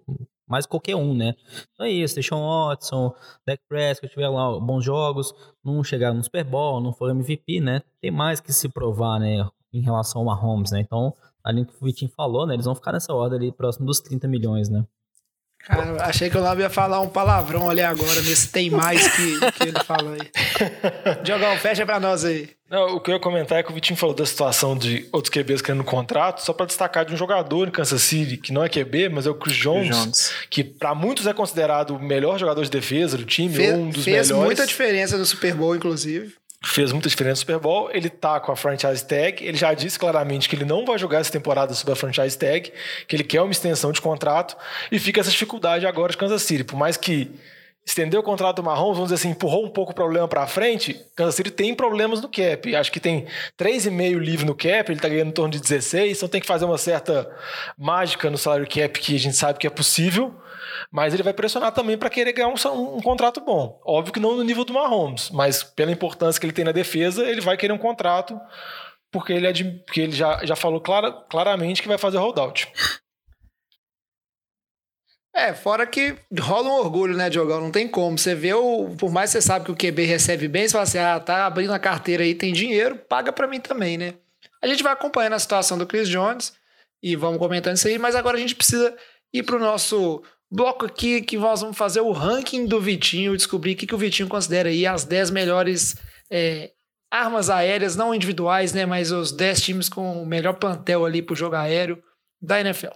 mais 0.49 0.67
qualquer 0.67 0.97
um, 0.97 1.15
né? 1.15 1.35
Então 1.73 1.87
é 1.87 1.91
isso, 1.91 2.17
Deshaun 2.17 2.47
Watson, 2.47 3.15
Dak 3.47 3.63
Prescott, 3.69 4.13
tiveram 4.13 4.35
lá 4.35 4.61
bons 4.61 4.85
jogos, 4.85 5.33
não 5.65 5.83
chegaram 5.83 6.17
no 6.17 6.25
Super 6.25 6.45
Bowl, 6.45 6.81
não 6.81 6.93
foram 6.93 7.15
MVP, 7.15 7.61
né? 7.61 7.83
Tem 8.01 8.11
mais 8.11 8.41
que 8.41 8.53
se 8.53 8.69
provar, 8.69 9.19
né? 9.19 9.49
Em 9.73 9.81
relação 9.81 10.21
ao 10.21 10.27
Mahomes, 10.27 10.73
né? 10.73 10.81
Então, 10.81 11.15
ali 11.43 11.65
que 11.65 11.73
o 11.73 11.87
Vitinho 11.87 12.11
falou, 12.11 12.47
né? 12.47 12.55
Eles 12.55 12.67
vão 12.67 12.75
ficar 12.75 12.93
nessa 12.93 13.15
ordem 13.15 13.39
ali, 13.39 13.53
próximo 13.53 13.87
dos 13.87 14.01
30 14.01 14.29
milhões, 14.29 14.69
né? 14.69 14.85
Cara, 15.67 16.05
achei 16.05 16.29
que 16.29 16.37
o 16.37 16.41
Labo 16.41 16.61
ia 16.61 16.71
falar 16.71 17.01
um 17.01 17.09
palavrão 17.09 17.71
ali 17.71 17.81
agora, 17.81 18.21
nesse 18.23 18.49
tem 18.49 18.69
mais 18.69 19.07
que, 19.09 19.39
que 19.53 19.63
ele 19.69 19.85
falou 19.85 20.15
aí. 20.15 20.31
Diogão, 21.23 21.57
fecha 21.57 21.87
pra 21.87 22.01
nós 22.01 22.25
aí. 22.25 22.51
Não, 22.69 22.97
o 22.97 23.01
que 23.01 23.11
eu 23.11 23.15
ia 23.15 23.21
comentar 23.21 23.59
é 23.59 23.63
que 23.63 23.71
o 23.71 23.75
Vitinho 23.75 23.99
falou 23.99 24.15
da 24.15 24.25
situação 24.25 24.77
de 24.77 25.07
outros 25.13 25.31
QBs 25.31 25.61
querendo 25.61 25.85
contrato, 25.85 26.41
só 26.41 26.55
para 26.55 26.67
destacar 26.67 27.05
de 27.05 27.13
um 27.13 27.17
jogador 27.17 27.69
em 27.69 27.71
Kansas 27.71 28.03
City, 28.03 28.39
que 28.39 28.51
não 28.51 28.65
é 28.65 28.69
QB, 28.69 29.11
mas 29.11 29.27
é 29.27 29.31
o 29.31 29.35
Chris 29.35 29.57
Jones, 29.57 29.95
Jones. 29.95 30.33
que 30.49 30.65
para 30.65 30.95
muitos 30.95 31.27
é 31.27 31.35
considerado 31.35 31.95
o 31.95 32.03
melhor 32.03 32.39
jogador 32.39 32.65
de 32.65 32.71
defesa 32.71 33.19
do 33.19 33.25
time, 33.25 33.55
Fe 33.55 33.73
um 33.73 33.91
dos 33.91 34.03
fez 34.03 34.07
melhores. 34.07 34.29
Fez 34.29 34.41
muita 34.41 34.67
diferença 34.67 35.19
no 35.19 35.27
Super 35.27 35.55
Bowl, 35.55 35.77
inclusive 35.77 36.35
fez 36.65 36.93
muita 36.93 37.09
diferença 37.09 37.33
no 37.33 37.37
Super 37.39 37.59
Bowl. 37.59 37.91
Ele 37.93 38.09
tá 38.09 38.39
com 38.41 38.53
a 38.53 38.57
franchise 38.57 39.05
tag. 39.05 39.45
Ele 39.45 39.57
já 39.57 39.75
disse 39.75 39.99
claramente 39.99 40.49
que 40.49 40.57
ele 40.57 40.65
não 40.65 40.85
vai 40.85 40.99
jogar 40.99 41.19
essa 41.19 41.33
temporada 41.33 41.75
sob 41.75 41.91
a 41.93 41.97
franchise 41.97 42.39
tag, 42.39 42.73
que 43.07 43.17
ele 43.17 43.25
quer 43.25 43.41
uma 43.41 43.51
extensão 43.51 43.93
de 43.93 44.01
contrato 44.01 44.57
e 44.91 44.99
fica 44.99 45.21
essa 45.21 45.31
dificuldade 45.31 45.87
agora 45.87 46.13
de 46.13 46.19
Kansas 46.19 46.43
City. 46.43 46.65
Por 46.65 46.77
mais 46.77 46.97
que 46.97 47.31
estendeu 47.85 48.21
o 48.21 48.23
contrato 48.23 48.57
do 48.57 48.63
Mahomes, 48.63 48.97
vamos 48.97 49.11
dizer 49.11 49.17
assim, 49.17 49.31
empurrou 49.31 49.65
um 49.65 49.71
pouco 49.71 49.91
o 49.91 49.95
problema 49.95 50.29
para 50.29 50.47
frente, 50.47 51.05
Kansas 51.17 51.35
City 51.35 51.51
tem 51.51 51.75
problemas 51.75 52.21
no 52.21 52.29
cap. 52.29 52.77
Acho 52.77 52.93
que 52.93 53.01
tem 53.01 53.27
3,5 53.59 54.19
livre 54.19 54.47
no 54.47 54.55
cap, 54.55 54.91
ele 54.91 55.01
tá 55.01 55.09
ganhando 55.09 55.29
em 55.29 55.33
torno 55.33 55.53
de 55.53 55.61
16, 55.61 56.17
então 56.17 56.29
tem 56.29 56.41
que 56.41 56.47
fazer 56.47 56.65
uma 56.65 56.79
certa 56.79 57.29
mágica 57.77 58.31
no 58.31 58.39
salário 58.39 58.69
cap 58.69 59.01
que 59.01 59.17
a 59.17 59.19
gente 59.19 59.37
sabe 59.37 59.59
que 59.59 59.67
é 59.67 59.71
possível. 59.71 60.33
Mas 60.91 61.15
ele 61.15 61.23
vai 61.23 61.33
pressionar 61.33 61.73
também 61.73 61.97
para 61.97 62.11
querer 62.11 62.33
ganhar 62.33 62.49
um, 62.49 62.97
um, 62.97 63.01
contrato 63.01 63.41
bom. 63.41 63.81
Óbvio 63.85 64.13
que 64.13 64.21
não 64.21 64.37
no 64.37 64.45
nível 64.45 64.65
do 64.65 64.73
Mahomes, 64.73 65.31
mas 65.31 65.63
pela 65.63 65.93
importância 65.93 66.41
que 66.41 66.47
ele 66.47 66.53
tem 66.53 66.65
na 66.65 66.73
defesa, 66.73 67.25
ele 67.25 67.41
vai 67.41 67.57
querer 67.57 67.73
um 67.73 67.79
contrato 67.79 68.41
porque 69.13 69.33
ele, 69.33 69.47
é 69.47 69.53
de, 69.53 69.65
porque 69.65 70.01
ele 70.01 70.13
já, 70.13 70.45
já 70.45 70.57
falou 70.57 70.81
clara, 70.81 71.13
claramente 71.13 71.83
que 71.83 71.89
vai 71.89 71.99
fazer 71.99 72.17
holdout. 72.17 72.73
É, 75.35 75.55
fora 75.55 75.87
que 75.87 76.17
rola 76.41 76.69
um 76.69 76.79
orgulho, 76.79 77.17
né, 77.17 77.31
Diogão? 77.31 77.61
Não 77.61 77.71
tem 77.71 77.89
como. 77.89 78.19
Você 78.19 78.35
vê 78.35 78.53
o. 78.53 78.95
Por 78.99 79.11
mais 79.11 79.31
que 79.31 79.39
você 79.39 79.43
sabe 79.43 79.65
que 79.65 79.71
o 79.71 79.77
QB 79.77 80.05
recebe 80.05 80.47
bem, 80.47 80.67
você 80.67 80.73
fala 80.73 80.85
assim: 80.85 80.99
ah, 80.99 81.21
tá 81.21 81.47
abrindo 81.47 81.73
a 81.73 81.79
carteira 81.79 82.23
aí, 82.23 82.35
tem 82.35 82.53
dinheiro, 82.53 82.97
paga 82.97 83.33
para 83.33 83.47
mim 83.47 83.61
também, 83.61 83.97
né? 83.97 84.15
A 84.61 84.67
gente 84.67 84.83
vai 84.83 84.93
acompanhando 84.93 85.35
a 85.35 85.39
situação 85.39 85.79
do 85.79 85.87
Chris 85.87 86.09
Jones 86.09 86.53
e 87.03 87.17
vamos 87.17 87.39
comentando 87.39 87.77
isso 87.77 87.89
aí, 87.89 87.99
mas 87.99 88.15
agora 88.15 88.37
a 88.37 88.41
gente 88.41 88.55
precisa 88.55 88.95
ir 89.33 89.43
pro 89.43 89.59
nosso 89.59 90.23
bloco 90.53 90.85
aqui 90.85 91.23
que 91.23 91.39
nós 91.39 91.63
vamos 91.63 91.79
fazer 91.79 92.03
o 92.03 92.13
ranking 92.13 92.67
do 92.67 92.79
Vitinho, 92.79 93.35
descobrir 93.35 93.73
o 93.73 93.77
que, 93.77 93.87
que 93.87 93.95
o 93.95 93.99
Vitinho 93.99 94.29
considera 94.29 94.69
aí 94.69 94.87
as 94.87 95.05
10 95.05 95.31
melhores 95.31 95.97
é, 96.31 96.71
armas 97.11 97.49
aéreas, 97.49 97.97
não 97.97 98.15
individuais, 98.15 98.75
né? 98.75 98.85
Mas 98.85 99.11
os 99.11 99.33
10 99.33 99.61
times 99.63 99.89
com 99.89 100.23
o 100.23 100.27
melhor 100.27 100.55
plantel 100.55 101.07
ali 101.07 101.23
pro 101.23 101.35
jogo 101.35 101.57
aéreo 101.57 101.99
da 102.41 102.61
NFL. 102.61 102.93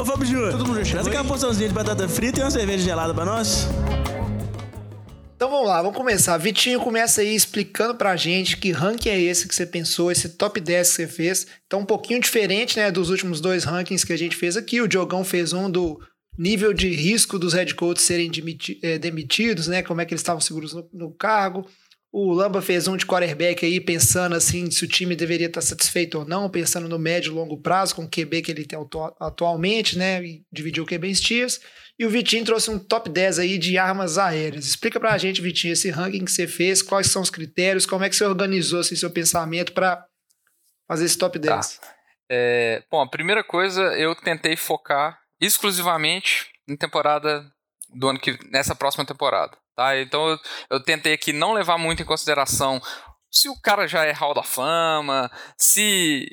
Ô 0.00 0.04
Fábio 0.04 0.26
Júnior, 0.26 0.52
todo 0.52 0.66
mundo 0.66 0.82
traz 0.88 1.06
aquela 1.06 1.24
porçãozinha 1.24 1.68
de 1.68 1.74
batata 1.74 2.08
frita 2.08 2.40
e 2.40 2.42
uma 2.42 2.50
cerveja 2.50 2.84
gelada 2.84 3.12
pra 3.12 3.26
nós. 3.26 3.68
Então 5.38 5.48
vamos 5.48 5.68
lá, 5.68 5.80
vamos 5.80 5.96
começar. 5.96 6.36
Vitinho, 6.36 6.80
começa 6.80 7.20
aí 7.20 7.32
explicando 7.32 7.94
pra 7.94 8.16
gente 8.16 8.56
que 8.56 8.72
ranking 8.72 9.08
é 9.08 9.20
esse 9.20 9.46
que 9.46 9.54
você 9.54 9.64
pensou, 9.64 10.10
esse 10.10 10.30
top 10.30 10.60
10 10.60 10.88
que 10.88 10.94
você 10.96 11.06
fez. 11.06 11.46
Então 11.64 11.78
um 11.78 11.84
pouquinho 11.84 12.18
diferente, 12.20 12.76
né, 12.76 12.90
dos 12.90 13.08
últimos 13.08 13.40
dois 13.40 13.62
rankings 13.62 14.04
que 14.04 14.12
a 14.12 14.18
gente 14.18 14.34
fez 14.34 14.56
aqui. 14.56 14.80
O 14.80 14.88
Diogão 14.88 15.22
fez 15.22 15.52
um 15.52 15.70
do 15.70 16.00
nível 16.36 16.74
de 16.74 16.88
risco 16.88 17.38
dos 17.38 17.52
head 17.52 17.72
coaches 17.76 18.02
serem 18.02 18.32
eh, 18.82 18.98
demitidos, 18.98 19.68
né, 19.68 19.80
como 19.80 20.00
é 20.00 20.04
que 20.04 20.12
eles 20.12 20.22
estavam 20.22 20.40
seguros 20.40 20.72
no, 20.72 20.90
no 20.92 21.12
cargo. 21.12 21.64
O 22.10 22.32
Lamba 22.32 22.60
fez 22.60 22.88
um 22.88 22.96
de 22.96 23.06
quarterback 23.06 23.64
aí, 23.64 23.80
pensando 23.80 24.34
assim 24.34 24.68
se 24.72 24.84
o 24.84 24.88
time 24.88 25.14
deveria 25.14 25.46
estar 25.46 25.60
satisfeito 25.60 26.18
ou 26.18 26.24
não, 26.24 26.50
pensando 26.50 26.88
no 26.88 26.98
médio 26.98 27.30
e 27.30 27.34
longo 27.36 27.58
prazo, 27.58 27.94
com 27.94 28.02
o 28.02 28.08
QB 28.08 28.42
que 28.42 28.50
ele 28.50 28.64
tem 28.64 28.76
atualmente, 29.20 29.96
né? 29.96 30.20
E 30.24 30.42
dividiu 30.50 30.82
o 30.82 30.86
QB 30.86 31.06
em 31.06 31.12
tiers. 31.12 31.60
E 31.98 32.06
o 32.06 32.10
Vitinho 32.10 32.44
trouxe 32.44 32.70
um 32.70 32.78
top 32.78 33.10
10 33.10 33.40
aí 33.40 33.58
de 33.58 33.76
armas 33.76 34.18
aéreas. 34.18 34.66
Explica 34.66 35.00
pra 35.00 35.18
gente, 35.18 35.42
Vitinho, 35.42 35.72
esse 35.72 35.90
ranking 35.90 36.24
que 36.24 36.30
você 36.30 36.46
fez, 36.46 36.80
quais 36.80 37.10
são 37.10 37.20
os 37.20 37.30
critérios, 37.30 37.86
como 37.86 38.04
é 38.04 38.08
que 38.08 38.14
você 38.14 38.24
organizou 38.24 38.80
assim, 38.80 38.94
seu 38.94 39.10
pensamento 39.10 39.72
para 39.72 40.06
fazer 40.86 41.06
esse 41.06 41.18
top 41.18 41.38
10. 41.38 41.78
Tá. 41.78 41.94
É, 42.30 42.84
bom, 42.90 43.00
a 43.00 43.08
primeira 43.08 43.42
coisa, 43.42 43.82
eu 43.98 44.14
tentei 44.14 44.56
focar 44.56 45.18
exclusivamente 45.40 46.46
em 46.68 46.76
temporada 46.76 47.44
do 47.88 48.08
ano 48.08 48.20
que 48.20 48.38
nessa 48.50 48.74
próxima 48.74 49.04
temporada, 49.04 49.56
tá? 49.74 49.98
Então 49.98 50.28
eu, 50.28 50.38
eu 50.70 50.82
tentei 50.82 51.14
aqui 51.14 51.32
não 51.32 51.52
levar 51.52 51.78
muito 51.78 52.02
em 52.02 52.06
consideração 52.06 52.80
se 53.30 53.48
o 53.48 53.60
cara 53.60 53.86
já 53.86 54.04
é 54.04 54.12
Hall 54.12 54.34
da 54.34 54.42
Fama, 54.42 55.30
se 55.56 56.26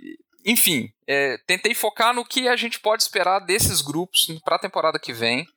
enfim, 0.45 0.89
é, 1.07 1.37
tentei 1.47 1.73
focar 1.73 2.13
no 2.13 2.23
que 2.23 2.47
a 2.47 2.55
gente 2.55 2.79
pode 2.79 3.01
esperar 3.01 3.39
desses 3.39 3.81
grupos 3.81 4.27
para 4.43 4.57
a 4.57 4.59
temporada 4.59 4.99
que 4.99 5.11
vem. 5.11 5.47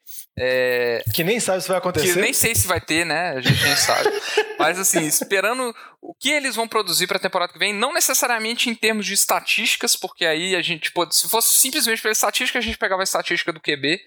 É, 0.41 1.03
que 1.13 1.25
nem 1.25 1.41
sabe 1.41 1.63
se 1.63 1.69
vai 1.69 1.79
acontecer. 1.79 2.15
Que 2.15 2.21
nem 2.21 2.33
sei 2.33 2.55
se 2.55 2.67
vai 2.67 2.81
ter, 2.81 3.05
né? 3.05 3.31
A 3.31 3.41
gente 3.41 3.63
nem 3.63 3.77
sabe. 3.77 4.09
Mas 4.59 4.79
assim, 4.79 5.05
esperando 5.05 5.75
o 6.01 6.15
que 6.15 6.31
eles 6.31 6.55
vão 6.55 6.69
produzir 6.69 7.07
para 7.07 7.17
a 7.17 7.21
temporada 7.21 7.53
que 7.53 7.59
vem, 7.59 7.75
não 7.75 7.93
necessariamente 7.93 8.71
em 8.71 8.75
termos 8.75 9.05
de 9.05 9.15
estatísticas, 9.15 9.97
porque 9.97 10.25
aí 10.25 10.55
a 10.55 10.63
gente 10.63 10.93
pode, 10.93 11.17
se 11.17 11.29
fosse 11.29 11.53
simplesmente 11.53 12.01
pela 12.01 12.13
estatística, 12.13 12.59
a 12.59 12.63
gente 12.63 12.79
pegava 12.79 13.03
a 13.03 13.05
estatística 13.05 13.53
do 13.53 13.61
QB. 13.61 14.01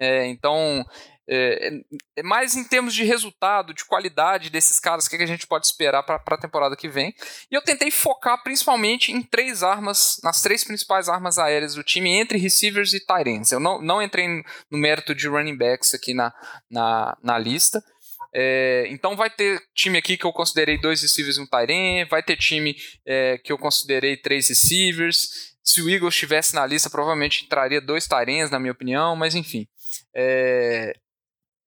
É, 0.00 0.26
então, 0.26 0.84
é, 1.30 1.70
é, 2.16 2.22
mais 2.22 2.56
em 2.56 2.64
termos 2.64 2.94
de 2.94 3.04
resultado, 3.04 3.74
de 3.74 3.84
qualidade 3.84 4.48
desses 4.48 4.80
caras, 4.80 5.04
o 5.04 5.10
que, 5.10 5.16
a 5.16 5.26
gente 5.26 5.46
pode 5.46 5.66
esperar 5.66 6.02
para 6.02 6.16
a 6.16 6.40
temporada 6.40 6.74
que 6.74 6.88
vem. 6.88 7.14
E 7.50 7.54
eu 7.54 7.60
tentei 7.60 7.90
focar 7.90 8.42
principalmente 8.42 9.12
em 9.12 9.22
três 9.22 9.62
armas, 9.62 10.18
nas 10.24 10.40
três 10.40 10.64
principais 10.64 11.08
armas 11.08 11.38
aéreas 11.38 11.74
do 11.74 11.84
time, 11.84 12.18
entre 12.18 12.38
receivers 12.38 12.94
e 12.94 13.04
tight 13.04 13.28
ends. 13.28 13.52
Eu 13.52 13.60
não, 13.60 13.82
não 13.82 14.00
entrei 14.00 14.26
no 14.70 14.78
mérito 14.78 15.14
de 15.14 15.28
running 15.28 15.56
backs 15.56 15.92
aqui 15.92 16.14
na, 16.14 16.32
na, 16.70 17.16
na 17.22 17.38
lista. 17.38 17.84
É, 18.32 18.86
então 18.88 19.16
vai 19.16 19.28
ter 19.28 19.60
time 19.74 19.98
aqui 19.98 20.16
que 20.16 20.24
eu 20.24 20.32
considerei 20.32 20.78
dois 20.78 21.02
receivers 21.02 21.36
e 21.36 21.40
um 21.40 21.46
tight 21.46 22.04
vai 22.10 22.22
ter 22.22 22.36
time 22.36 22.74
é, 23.06 23.38
que 23.38 23.52
eu 23.52 23.58
considerei 23.58 24.16
três 24.16 24.48
receivers. 24.48 25.56
Se 25.62 25.82
o 25.82 25.90
Eagles 25.90 26.14
estivesse 26.14 26.54
na 26.54 26.64
lista, 26.64 26.88
provavelmente 26.88 27.44
entraria 27.44 27.80
dois 27.80 28.06
tight 28.06 28.50
na 28.50 28.58
minha 28.58 28.72
opinião, 28.72 29.14
mas 29.14 29.34
enfim. 29.34 29.68
É, 30.14 30.94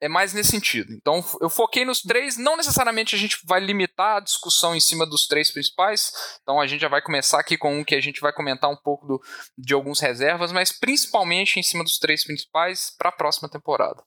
é 0.01 0.09
mais 0.09 0.33
nesse 0.33 0.49
sentido. 0.49 0.91
Então, 0.93 1.23
eu 1.39 1.49
foquei 1.49 1.85
nos 1.85 2.01
três, 2.01 2.35
não 2.35 2.57
necessariamente 2.57 3.15
a 3.15 3.19
gente 3.19 3.37
vai 3.45 3.59
limitar 3.59 4.17
a 4.17 4.19
discussão 4.19 4.75
em 4.75 4.79
cima 4.79 5.05
dos 5.05 5.27
três 5.27 5.51
principais, 5.51 6.11
então 6.41 6.59
a 6.59 6.65
gente 6.65 6.81
já 6.81 6.89
vai 6.89 7.01
começar 7.01 7.39
aqui 7.39 7.55
com 7.55 7.79
um 7.79 7.83
que 7.83 7.93
a 7.93 8.01
gente 8.01 8.19
vai 8.19 8.33
comentar 8.33 8.69
um 8.69 8.75
pouco 8.75 9.05
do, 9.05 9.21
de 9.55 9.73
alguns 9.75 9.99
reservas, 9.99 10.51
mas 10.51 10.71
principalmente 10.71 11.59
em 11.59 11.63
cima 11.63 11.83
dos 11.83 11.99
três 11.99 12.25
principais 12.25 12.91
para 12.97 13.09
a 13.09 13.13
próxima 13.13 13.47
temporada. 13.47 14.03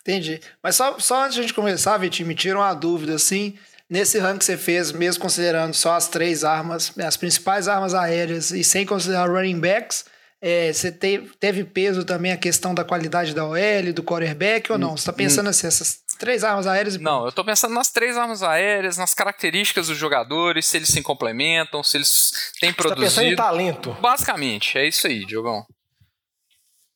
Entendi. 0.00 0.40
Mas 0.62 0.74
só, 0.74 0.98
só 0.98 1.22
antes 1.22 1.34
de 1.34 1.40
a 1.40 1.42
gente 1.42 1.54
começar, 1.54 1.96
Vitinho, 1.98 2.28
me 2.28 2.34
tira 2.34 2.58
uma 2.58 2.74
dúvida, 2.74 3.14
assim, 3.14 3.56
nesse 3.88 4.18
ranking 4.18 4.38
que 4.38 4.44
você 4.44 4.56
fez, 4.56 4.90
mesmo 4.90 5.22
considerando 5.22 5.74
só 5.74 5.92
as 5.92 6.08
três 6.08 6.42
armas, 6.42 6.96
as 6.98 7.16
principais 7.16 7.68
armas 7.68 7.94
aéreas 7.94 8.50
e 8.50 8.64
sem 8.64 8.84
considerar 8.84 9.30
running 9.30 9.60
backs, 9.60 10.04
é, 10.40 10.72
você 10.72 10.92
teve, 10.92 11.30
teve 11.38 11.64
peso 11.64 12.04
também 12.04 12.32
a 12.32 12.36
questão 12.36 12.74
da 12.74 12.84
qualidade 12.84 13.34
da 13.34 13.44
OL, 13.44 13.92
do 13.94 14.02
quarterback 14.02 14.70
ou 14.70 14.78
não? 14.78 14.90
Você 14.90 15.02
está 15.02 15.12
pensando 15.12 15.48
assim, 15.48 15.66
essas 15.66 16.00
três 16.18 16.44
armas 16.44 16.66
aéreas? 16.66 16.94
E... 16.94 16.98
Não, 16.98 17.22
eu 17.22 17.30
estou 17.30 17.44
pensando 17.44 17.74
nas 17.74 17.90
três 17.90 18.16
armas 18.16 18.42
aéreas, 18.42 18.96
nas 18.96 19.14
características 19.14 19.88
dos 19.88 19.98
jogadores, 19.98 20.66
se 20.66 20.76
eles 20.76 20.88
se 20.88 21.02
complementam, 21.02 21.82
se 21.82 21.96
eles 21.96 22.52
têm 22.60 22.70
Você 22.70 22.76
produzido. 22.76 23.00
Tá 23.00 23.20
pensando 23.20 23.32
em 23.32 23.36
talento. 23.36 23.96
Basicamente, 24.00 24.78
é 24.78 24.86
isso 24.86 25.06
aí, 25.06 25.24
Diogão. 25.24 25.66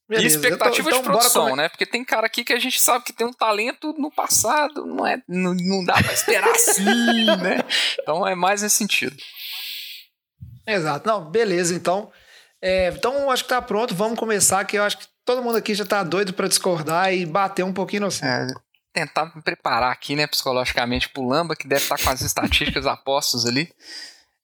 Beleza, 0.08 0.36
e 0.36 0.38
expectativa 0.38 0.90
tô, 0.90 0.96
então, 0.96 1.02
de 1.02 1.08
produção, 1.08 1.44
come... 1.46 1.56
né? 1.56 1.68
Porque 1.68 1.86
tem 1.86 2.04
cara 2.04 2.26
aqui 2.26 2.44
que 2.44 2.52
a 2.52 2.58
gente 2.58 2.78
sabe 2.78 3.04
que 3.04 3.12
tem 3.12 3.26
um 3.26 3.32
talento 3.32 3.94
no 3.98 4.10
passado, 4.10 4.84
não 4.84 5.06
é, 5.06 5.20
não, 5.26 5.54
não 5.54 5.84
dá 5.84 5.94
para 5.94 6.12
esperar 6.12 6.50
assim, 6.50 6.84
né? 6.84 7.64
Então 8.00 8.26
é 8.26 8.34
mais 8.34 8.62
nesse 8.62 8.76
sentido. 8.76 9.16
Exato. 10.66 11.08
Não, 11.08 11.28
beleza, 11.30 11.74
então. 11.74 12.12
É, 12.62 12.88
então, 12.88 13.30
acho 13.30 13.42
que 13.42 13.48
tá 13.48 13.60
pronto. 13.60 13.94
Vamos 13.94 14.18
começar, 14.18 14.64
que 14.64 14.78
eu 14.78 14.84
acho 14.84 14.98
que 14.98 15.06
todo 15.24 15.42
mundo 15.42 15.56
aqui 15.56 15.74
já 15.74 15.84
tá 15.84 16.02
doido 16.04 16.32
para 16.32 16.48
discordar 16.48 17.12
e 17.12 17.26
bater 17.26 17.64
um 17.64 17.72
pouquinho 17.72 18.02
no 18.02 18.08
é, 18.08 18.46
Tentar 18.92 19.34
me 19.34 19.42
preparar 19.42 19.90
aqui, 19.90 20.14
né, 20.14 20.26
psicologicamente 20.26 21.08
pro 21.08 21.26
Lamba, 21.26 21.56
que 21.56 21.66
deve 21.66 21.82
estar 21.82 21.96
tá 21.96 22.04
com 22.04 22.10
as 22.10 22.20
estatísticas 22.20 22.86
apostas 22.86 23.44
ali. 23.46 23.72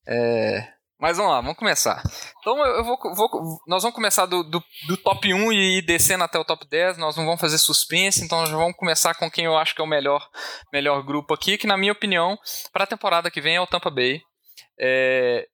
É, 0.06 0.66
mas 1.00 1.16
vamos 1.16 1.30
lá, 1.32 1.40
vamos 1.40 1.56
começar. 1.56 2.02
Então 2.40 2.58
eu 2.64 2.82
vou, 2.82 2.98
vou 3.14 3.60
nós 3.68 3.84
vamos 3.84 3.94
começar 3.94 4.26
do, 4.26 4.42
do, 4.42 4.60
do, 4.88 4.96
top 4.96 5.32
1 5.32 5.52
e 5.52 5.78
ir 5.78 5.82
descendo 5.82 6.24
até 6.24 6.36
o 6.38 6.44
top 6.44 6.66
10. 6.68 6.98
Nós 6.98 7.16
não 7.16 7.24
vamos 7.24 7.40
fazer 7.40 7.56
suspense, 7.56 8.24
então 8.24 8.40
nós 8.40 8.50
vamos 8.50 8.76
começar 8.76 9.14
com 9.14 9.30
quem 9.30 9.44
eu 9.44 9.56
acho 9.56 9.76
que 9.76 9.80
é 9.80 9.84
o 9.84 9.88
melhor, 9.88 10.28
melhor 10.72 11.04
grupo 11.04 11.34
aqui, 11.34 11.56
que 11.56 11.68
na 11.68 11.76
minha 11.76 11.92
opinião, 11.92 12.36
para 12.72 12.82
a 12.82 12.86
temporada 12.86 13.30
que 13.30 13.40
vem 13.40 13.54
é 13.54 13.60
o 13.60 13.66
Tampa 13.66 13.90
Bay. 13.90 14.20
É, 14.80 15.46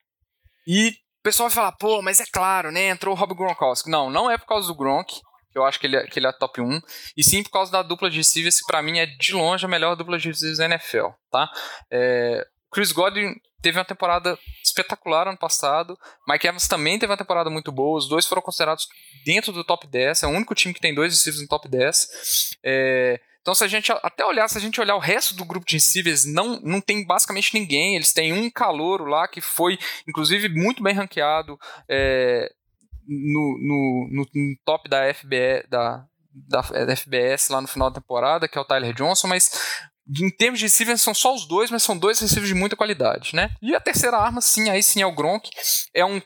e 0.67 0.97
pessoal 1.25 1.49
vai 1.49 1.55
falar, 1.55 1.73
pô, 1.73 2.03
mas 2.03 2.21
é 2.21 2.25
claro, 2.27 2.71
né? 2.71 2.89
Entrou 2.89 3.15
o 3.15 3.19
Rob 3.19 3.35
Gronkowski. 3.35 3.91
Não, 3.91 4.11
não 4.11 4.31
é 4.31 4.37
por 4.37 4.47
causa 4.47 4.69
do 4.69 4.75
Gronk, 4.75 5.21
que 5.51 5.59
eu 5.59 5.65
acho 5.65 5.81
que 5.81 5.87
ele, 5.87 5.97
é, 5.97 6.07
que 6.07 6.19
ele 6.19 6.27
é 6.27 6.33
top 6.33 6.61
1, 6.61 6.81
e 7.17 7.25
sim 7.25 7.43
por 7.43 7.51
causa 7.51 7.73
da 7.73 7.83
dupla 7.83 8.11
de 8.11 8.19
receivers, 8.19 8.61
que 8.61 8.67
pra 8.67 8.83
mim 8.83 8.99
é 8.99 9.07
de 9.07 9.33
longe 9.33 9.65
a 9.65 9.69
melhor 9.69 9.97
dupla 9.97 10.19
de 10.19 10.29
receivers 10.29 10.59
da 10.59 10.67
NFL, 10.67 11.09
tá? 11.31 11.51
É, 11.91 12.47
Chris 12.71 12.93
Godwin 12.93 13.35
teve 13.63 13.79
uma 13.79 13.85
temporada 13.85 14.39
espetacular 14.63 15.27
ano 15.27 15.39
passado. 15.39 15.97
Mike 16.29 16.47
Evans 16.47 16.69
também 16.69 16.99
teve 16.99 17.11
uma 17.11 17.17
temporada 17.17 17.49
muito 17.49 17.73
boa. 17.73 17.97
Os 17.97 18.07
dois 18.07 18.27
foram 18.27 18.43
considerados 18.43 18.87
dentro 19.25 19.53
do 19.53 19.65
top 19.65 19.87
10. 19.87 20.25
É 20.25 20.27
o 20.27 20.31
único 20.31 20.55
time 20.55 20.75
que 20.75 20.81
tem 20.81 20.95
dois 20.95 21.15
receivers 21.15 21.41
no 21.41 21.49
top 21.49 21.67
10. 21.69 22.09
É, 22.63 23.21
então, 23.45 23.55
se 23.55 23.63
a 23.63 23.69
gente 23.69 23.93
até 23.93 24.25
olhar, 24.25 24.49
se 24.49 24.57
a 24.57 24.61
gente 24.61 24.81
olhar 24.81 24.97
o 24.97 24.99
resto 24.99 25.35
do 25.35 25.45
grupo 25.45 25.67
de 25.67 25.77
receivers, 25.77 26.25
não, 26.25 26.59
não 26.63 26.81
tem 26.81 27.05
basicamente 27.05 27.53
ninguém. 27.53 27.95
Eles 27.95 28.11
têm 28.11 28.33
um 28.33 28.51
calouro 28.51 29.05
lá 29.05 29.29
que 29.29 29.43
foi, 29.43 29.79
inclusive, 30.09 30.49
muito 30.49 30.83
bem 30.83 30.95
ranqueado 30.95 31.59
é, 31.87 32.51
no, 33.07 33.59
no, 33.61 34.25
no, 34.25 34.57
top 34.65 34.89
da 34.89 35.13
FBS, 35.13 35.69
da, 35.69 36.07
da, 36.33 36.63
da 36.87 36.97
FBS 36.97 37.51
lá 37.51 37.61
no 37.61 37.69
final 37.69 37.91
da 37.91 38.01
temporada, 38.01 38.49
que 38.49 38.57
é 38.57 38.61
o 38.63 38.65
Tyler 38.65 38.95
Johnson, 38.95 39.29
mas 39.29 39.51
em 40.09 40.31
termos 40.31 40.59
de 40.59 40.65
receivers 40.65 41.03
são 41.03 41.13
só 41.13 41.35
os 41.35 41.47
dois, 41.47 41.71
mas 41.71 41.83
são 41.83 41.99
dois 41.99 42.19
receivers 42.21 42.49
de 42.49 42.55
muita 42.55 42.77
qualidade, 42.77 43.37
né? 43.37 43.51
E 43.61 43.75
a 43.75 43.81
terceira 43.81 44.17
arma, 44.17 44.41
sim, 44.41 44.71
aí 44.71 44.83
sim 44.83 45.03
é 45.03 45.07
o 45.07 45.15
Gronk. 45.15 45.51
É 45.93 46.03
um 46.03 46.19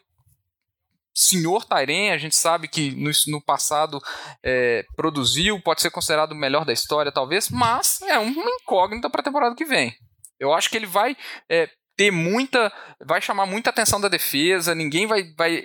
senhor 1.18 1.64
Tairen, 1.64 2.12
a 2.12 2.18
gente 2.18 2.37
sabe 2.37 2.68
que 2.68 2.92
no, 2.92 3.11
no 3.26 3.42
passado 3.42 4.00
é, 4.44 4.85
produziu, 4.94 5.61
pode 5.61 5.83
ser 5.83 5.90
considerado 5.90 6.33
o 6.33 6.37
melhor 6.37 6.64
da 6.64 6.72
história, 6.72 7.10
talvez, 7.10 7.50
mas 7.50 8.00
é 8.02 8.19
uma 8.19 8.50
incógnita 8.60 9.10
para 9.10 9.21
a 9.21 9.25
temporada 9.25 9.56
que 9.56 9.64
vem. 9.64 9.92
Eu 10.38 10.52
acho 10.52 10.71
que 10.71 10.77
ele 10.77 10.87
vai 10.87 11.16
é, 11.50 11.69
ter 11.96 12.12
muita. 12.12 12.73
vai 13.04 13.21
chamar 13.21 13.46
muita 13.46 13.71
atenção 13.71 14.00
da 14.00 14.08
defesa, 14.08 14.75
ninguém 14.75 15.06
vai, 15.06 15.25
vai 15.37 15.62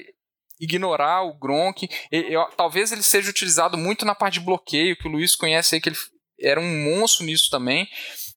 ignorar 0.59 1.21
o 1.21 1.37
Gronk. 1.37 1.87
Talvez 2.57 2.91
ele 2.91 3.03
seja 3.03 3.29
utilizado 3.29 3.77
muito 3.77 4.05
na 4.05 4.15
parte 4.15 4.35
de 4.35 4.45
bloqueio, 4.45 4.97
que 4.97 5.07
o 5.07 5.11
Luiz 5.11 5.35
conhece 5.35 5.75
aí, 5.75 5.81
que 5.81 5.89
ele 5.89 5.97
era 6.41 6.59
um 6.59 6.83
monstro 6.83 7.25
nisso 7.25 7.49
também. 7.51 7.87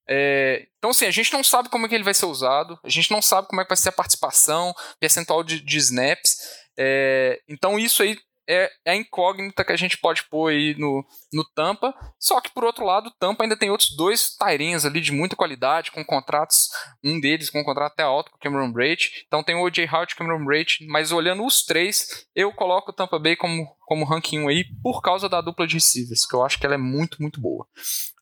É, 0.08 0.66
então, 0.78 0.90
assim, 0.90 1.06
a 1.06 1.10
gente 1.10 1.32
não 1.32 1.42
sabe 1.42 1.68
como 1.68 1.86
é 1.86 1.88
que 1.88 1.94
ele 1.94 2.04
vai 2.04 2.14
ser 2.14 2.26
usado, 2.26 2.78
a 2.84 2.88
gente 2.88 3.10
não 3.10 3.20
sabe 3.20 3.48
como 3.48 3.60
é 3.60 3.64
que 3.64 3.70
vai 3.70 3.76
ser 3.76 3.88
a 3.88 3.92
participação, 3.92 4.72
percentual 5.00 5.42
de, 5.42 5.60
de 5.60 5.78
snaps. 5.78 6.36
É, 6.78 7.40
então, 7.48 7.78
isso 7.78 8.02
aí 8.02 8.16
é, 8.48 8.70
é, 8.84 8.92
a 8.92 8.96
incógnita 8.96 9.64
que 9.64 9.72
a 9.72 9.76
gente 9.76 9.98
pode 9.98 10.22
pôr 10.24 10.52
aí 10.52 10.74
no, 10.78 11.04
no 11.32 11.44
Tampa. 11.54 11.92
Só 12.18 12.40
que, 12.40 12.50
por 12.50 12.64
outro 12.64 12.84
lado, 12.84 13.08
o 13.08 13.14
Tampa 13.18 13.42
ainda 13.42 13.56
tem 13.56 13.70
outros 13.70 13.96
dois 13.96 14.36
Tyrens 14.36 14.84
ali 14.84 15.00
de 15.00 15.12
muita 15.12 15.34
qualidade, 15.34 15.90
com 15.90 16.04
contratos, 16.04 16.68
um 17.04 17.20
deles 17.20 17.50
com 17.50 17.60
um 17.60 17.64
contrato 17.64 17.92
até 17.92 18.02
alto 18.04 18.30
com 18.30 18.36
o 18.36 18.40
Cameron 18.40 18.72
Braid. 18.72 19.10
Então 19.26 19.42
tem 19.42 19.56
o 19.56 19.62
O.J. 19.62 19.88
Howard 19.88 20.12
e 20.12 20.16
Cameron 20.16 20.44
Braid, 20.44 20.86
mas 20.88 21.10
olhando 21.10 21.44
os 21.44 21.64
três, 21.64 22.26
eu 22.34 22.52
coloco 22.52 22.90
o 22.90 22.94
Tampa 22.94 23.18
Bay 23.18 23.34
como, 23.34 23.66
como 23.80 24.04
ranking 24.04 24.38
1 24.38 24.48
aí 24.48 24.64
por 24.82 25.02
causa 25.02 25.28
da 25.28 25.40
dupla 25.40 25.66
de 25.66 25.74
receivers, 25.74 26.24
que 26.24 26.34
eu 26.34 26.44
acho 26.44 26.58
que 26.58 26.66
ela 26.66 26.76
é 26.76 26.78
muito, 26.78 27.20
muito 27.20 27.40
boa. 27.40 27.66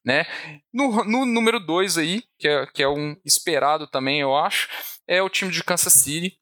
Né? 0.04 0.26
No, 0.72 1.04
no 1.04 1.26
número 1.26 1.58
2 1.58 1.98
aí, 1.98 2.22
que 2.38 2.48
é, 2.48 2.66
que 2.66 2.82
é 2.82 2.88
um 2.88 3.16
esperado 3.24 3.86
também, 3.86 4.20
eu 4.20 4.36
acho, 4.36 4.68
é 5.06 5.22
o 5.22 5.30
time 5.30 5.50
de 5.50 5.62
Kansas 5.62 5.92
City 5.92 6.38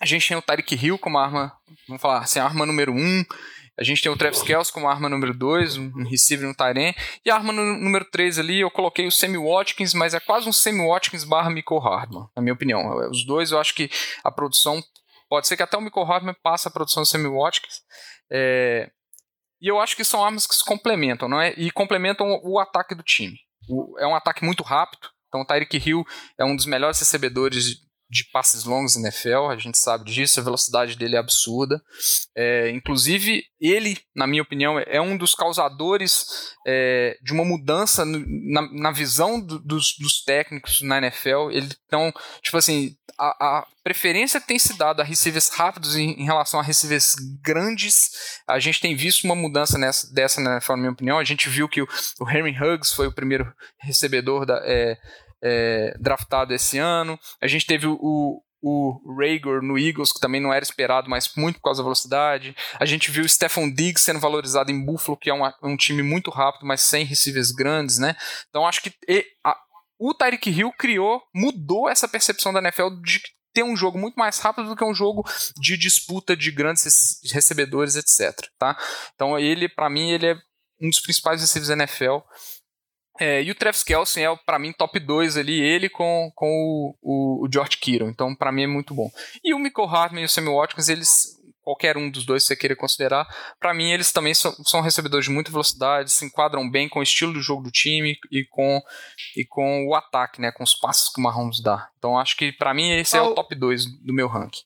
a 0.00 0.06
gente 0.06 0.26
tem 0.26 0.36
o 0.36 0.42
Tyreek 0.42 0.74
Hill 0.74 0.98
como 0.98 1.18
arma, 1.18 1.52
vamos 1.86 2.00
falar 2.00 2.20
assim, 2.20 2.38
arma 2.38 2.64
número 2.64 2.92
1. 2.92 2.96
Um. 2.96 3.24
A 3.78 3.84
gente 3.84 4.02
tem 4.02 4.12
o 4.12 4.16
Travis 4.16 4.42
Kelce 4.42 4.72
como 4.72 4.88
arma 4.88 5.08
número 5.08 5.32
2, 5.32 5.78
um 5.78 6.04
receiver 6.04 6.46
no 6.46 6.54
Tyrene. 6.54 6.94
E 7.24 7.30
a 7.30 7.34
arma 7.34 7.52
número 7.52 8.04
3 8.10 8.38
ali, 8.38 8.60
eu 8.60 8.70
coloquei 8.70 9.06
o 9.06 9.12
Sammy 9.12 9.38
Watkins, 9.38 9.94
mas 9.94 10.12
é 10.12 10.20
quase 10.20 10.48
um 10.48 10.52
Sammy 10.52 10.86
Watkins 10.86 11.24
barra 11.24 11.48
Michael 11.48 11.80
Hardman, 11.80 12.26
na 12.36 12.42
minha 12.42 12.52
opinião. 12.52 13.10
Os 13.10 13.24
dois, 13.24 13.52
eu 13.52 13.58
acho 13.58 13.74
que 13.74 13.90
a 14.22 14.30
produção, 14.30 14.82
pode 15.30 15.46
ser 15.46 15.56
que 15.56 15.62
até 15.62 15.78
o 15.78 15.80
Michael 15.80 16.06
Hardman 16.06 16.36
passe 16.42 16.68
a 16.68 16.70
produção 16.70 17.02
do 17.02 17.06
Sammy 17.06 17.28
Watkins. 17.28 17.80
É, 18.30 18.90
e 19.60 19.68
eu 19.68 19.80
acho 19.80 19.96
que 19.96 20.04
são 20.04 20.22
armas 20.22 20.46
que 20.46 20.54
se 20.54 20.64
complementam, 20.64 21.28
não 21.28 21.40
é? 21.40 21.54
E 21.56 21.70
complementam 21.70 22.26
o, 22.26 22.54
o 22.54 22.58
ataque 22.58 22.94
do 22.94 23.02
time. 23.02 23.38
O, 23.68 23.98
é 23.98 24.06
um 24.06 24.14
ataque 24.14 24.44
muito 24.44 24.62
rápido, 24.62 25.08
então 25.28 25.40
o 25.40 25.44
Tyreek 25.44 25.76
Hill 25.76 26.04
é 26.38 26.44
um 26.44 26.56
dos 26.56 26.66
melhores 26.66 26.98
recebedores 26.98 27.76
de 28.10 28.24
passes 28.24 28.64
longos 28.64 28.96
na 28.96 29.08
NFL, 29.08 29.46
a 29.50 29.56
gente 29.56 29.78
sabe 29.78 30.10
disso, 30.10 30.40
a 30.40 30.42
velocidade 30.42 30.96
dele 30.96 31.14
é 31.14 31.18
absurda. 31.18 31.80
É, 32.36 32.68
inclusive, 32.70 33.44
ele, 33.60 33.96
na 34.14 34.26
minha 34.26 34.42
opinião, 34.42 34.80
é 34.80 35.00
um 35.00 35.16
dos 35.16 35.32
causadores 35.32 36.26
é, 36.66 37.16
de 37.22 37.32
uma 37.32 37.44
mudança 37.44 38.04
na, 38.04 38.62
na 38.72 38.90
visão 38.90 39.40
do, 39.40 39.60
dos, 39.60 39.94
dos, 39.96 40.24
técnicos 40.24 40.80
na 40.82 40.98
NFL. 40.98 41.52
Ele, 41.52 41.68
então, 41.86 42.12
tipo 42.42 42.56
assim, 42.56 42.96
a, 43.16 43.58
a, 43.58 43.66
preferência 43.84 44.40
tem 44.40 44.58
se 44.58 44.76
dado 44.76 45.00
a 45.00 45.04
receivers 45.04 45.48
rápidos 45.48 45.94
em, 45.94 46.20
em, 46.20 46.24
relação 46.24 46.58
a 46.58 46.64
receivers 46.64 47.14
grandes. 47.40 48.10
A 48.48 48.58
gente 48.58 48.80
tem 48.80 48.96
visto 48.96 49.22
uma 49.24 49.36
mudança 49.36 49.78
nessa, 49.78 50.12
dessa 50.12 50.40
na 50.40 50.54
NFL, 50.54 50.72
na 50.72 50.78
minha 50.78 50.92
opinião. 50.92 51.18
A 51.18 51.24
gente 51.24 51.48
viu 51.48 51.68
que 51.68 51.80
o, 51.80 51.88
o 52.20 52.28
Henry 52.28 52.56
Huggs 52.58 52.92
foi 52.92 53.06
o 53.06 53.14
primeiro 53.14 53.52
recebedor 53.80 54.44
da. 54.44 54.60
É, 54.64 54.98
é, 55.42 55.94
draftado 55.98 56.54
esse 56.54 56.78
ano. 56.78 57.18
A 57.40 57.46
gente 57.46 57.66
teve 57.66 57.86
o, 57.86 58.42
o 58.62 59.00
Rager 59.18 59.62
no 59.62 59.78
Eagles, 59.78 60.12
que 60.12 60.20
também 60.20 60.40
não 60.40 60.52
era 60.52 60.62
esperado, 60.62 61.08
mas 61.08 61.32
muito 61.36 61.56
por 61.56 61.64
causa 61.64 61.78
da 61.78 61.84
velocidade. 61.84 62.54
A 62.78 62.84
gente 62.84 63.10
viu 63.10 63.24
o 63.24 63.28
Stephon 63.28 63.70
Diggs 63.70 64.04
sendo 64.04 64.20
valorizado 64.20 64.70
em 64.70 64.84
Buffalo, 64.84 65.16
que 65.16 65.30
é 65.30 65.34
um, 65.34 65.50
um 65.62 65.76
time 65.76 66.02
muito 66.02 66.30
rápido, 66.30 66.66
mas 66.66 66.82
sem 66.82 67.04
receivers 67.04 67.50
grandes, 67.50 67.98
né? 67.98 68.14
Então 68.48 68.66
acho 68.66 68.82
que 68.82 68.92
e, 69.08 69.24
a, 69.44 69.56
o 69.98 70.14
Tyreek 70.14 70.50
Hill 70.50 70.72
criou, 70.78 71.22
mudou 71.34 71.88
essa 71.88 72.08
percepção 72.08 72.52
da 72.52 72.60
NFL 72.60 72.88
de 73.02 73.20
ter 73.52 73.62
um 73.62 73.76
jogo 73.76 73.98
muito 73.98 74.14
mais 74.14 74.38
rápido 74.38 74.68
do 74.68 74.76
que 74.76 74.84
um 74.84 74.94
jogo 74.94 75.24
de 75.60 75.76
disputa 75.76 76.36
de 76.36 76.50
grandes 76.50 77.20
recebedores, 77.32 77.96
etc. 77.96 78.48
Tá? 78.58 78.78
Então 79.14 79.38
ele, 79.38 79.68
para 79.68 79.90
mim, 79.90 80.10
ele 80.10 80.26
é 80.26 80.34
um 80.80 80.88
dos 80.88 81.00
principais 81.00 81.40
receivers 81.40 81.68
da 81.68 81.74
NFL. 81.74 82.18
É, 83.20 83.42
e 83.42 83.50
o 83.50 83.54
Travis 83.54 83.82
Kelce 83.82 84.22
é, 84.22 84.36
para 84.46 84.58
mim, 84.58 84.72
top 84.72 84.98
2 84.98 85.36
ali, 85.36 85.60
ele 85.60 85.90
com, 85.90 86.32
com 86.34 86.48
o, 86.48 86.96
o, 87.02 87.44
o 87.44 87.52
George 87.52 87.76
Kittle. 87.76 88.08
Então, 88.08 88.34
para 88.34 88.50
mim, 88.50 88.62
é 88.62 88.66
muito 88.66 88.94
bom. 88.94 89.10
E 89.44 89.52
o 89.52 89.58
Michael 89.58 89.88
Hartman 89.88 90.22
e 90.22 90.24
o 90.24 90.28
Sammy 90.28 90.48
Watkins, 90.48 90.88
eles, 90.88 91.38
qualquer 91.62 91.98
um 91.98 92.10
dos 92.10 92.24
dois 92.24 92.42
que 92.42 92.48
você 92.48 92.56
queira 92.56 92.74
considerar, 92.74 93.28
para 93.60 93.74
mim, 93.74 93.90
eles 93.90 94.10
também 94.10 94.32
são, 94.32 94.52
são, 94.64 94.80
recebedores 94.80 95.26
de 95.26 95.32
muita 95.32 95.50
velocidade, 95.50 96.10
se 96.10 96.24
enquadram 96.24 96.68
bem 96.70 96.88
com 96.88 97.00
o 97.00 97.02
estilo 97.02 97.34
do 97.34 97.42
jogo 97.42 97.62
do 97.62 97.70
time 97.70 98.16
e 98.32 98.42
com, 98.46 98.80
e 99.36 99.44
com 99.44 99.86
o 99.86 99.94
ataque, 99.94 100.40
né, 100.40 100.50
com 100.50 100.64
os 100.64 100.74
passos 100.74 101.12
que 101.12 101.20
o 101.20 101.22
Mahomes 101.22 101.60
dá. 101.62 101.90
Então, 101.98 102.18
acho 102.18 102.34
que, 102.38 102.50
para 102.50 102.72
mim, 102.72 102.90
esse 102.92 103.18
é 103.18 103.20
o 103.20 103.34
top 103.34 103.54
2 103.54 103.84
do 104.00 104.14
meu 104.14 104.28
ranking. 104.28 104.62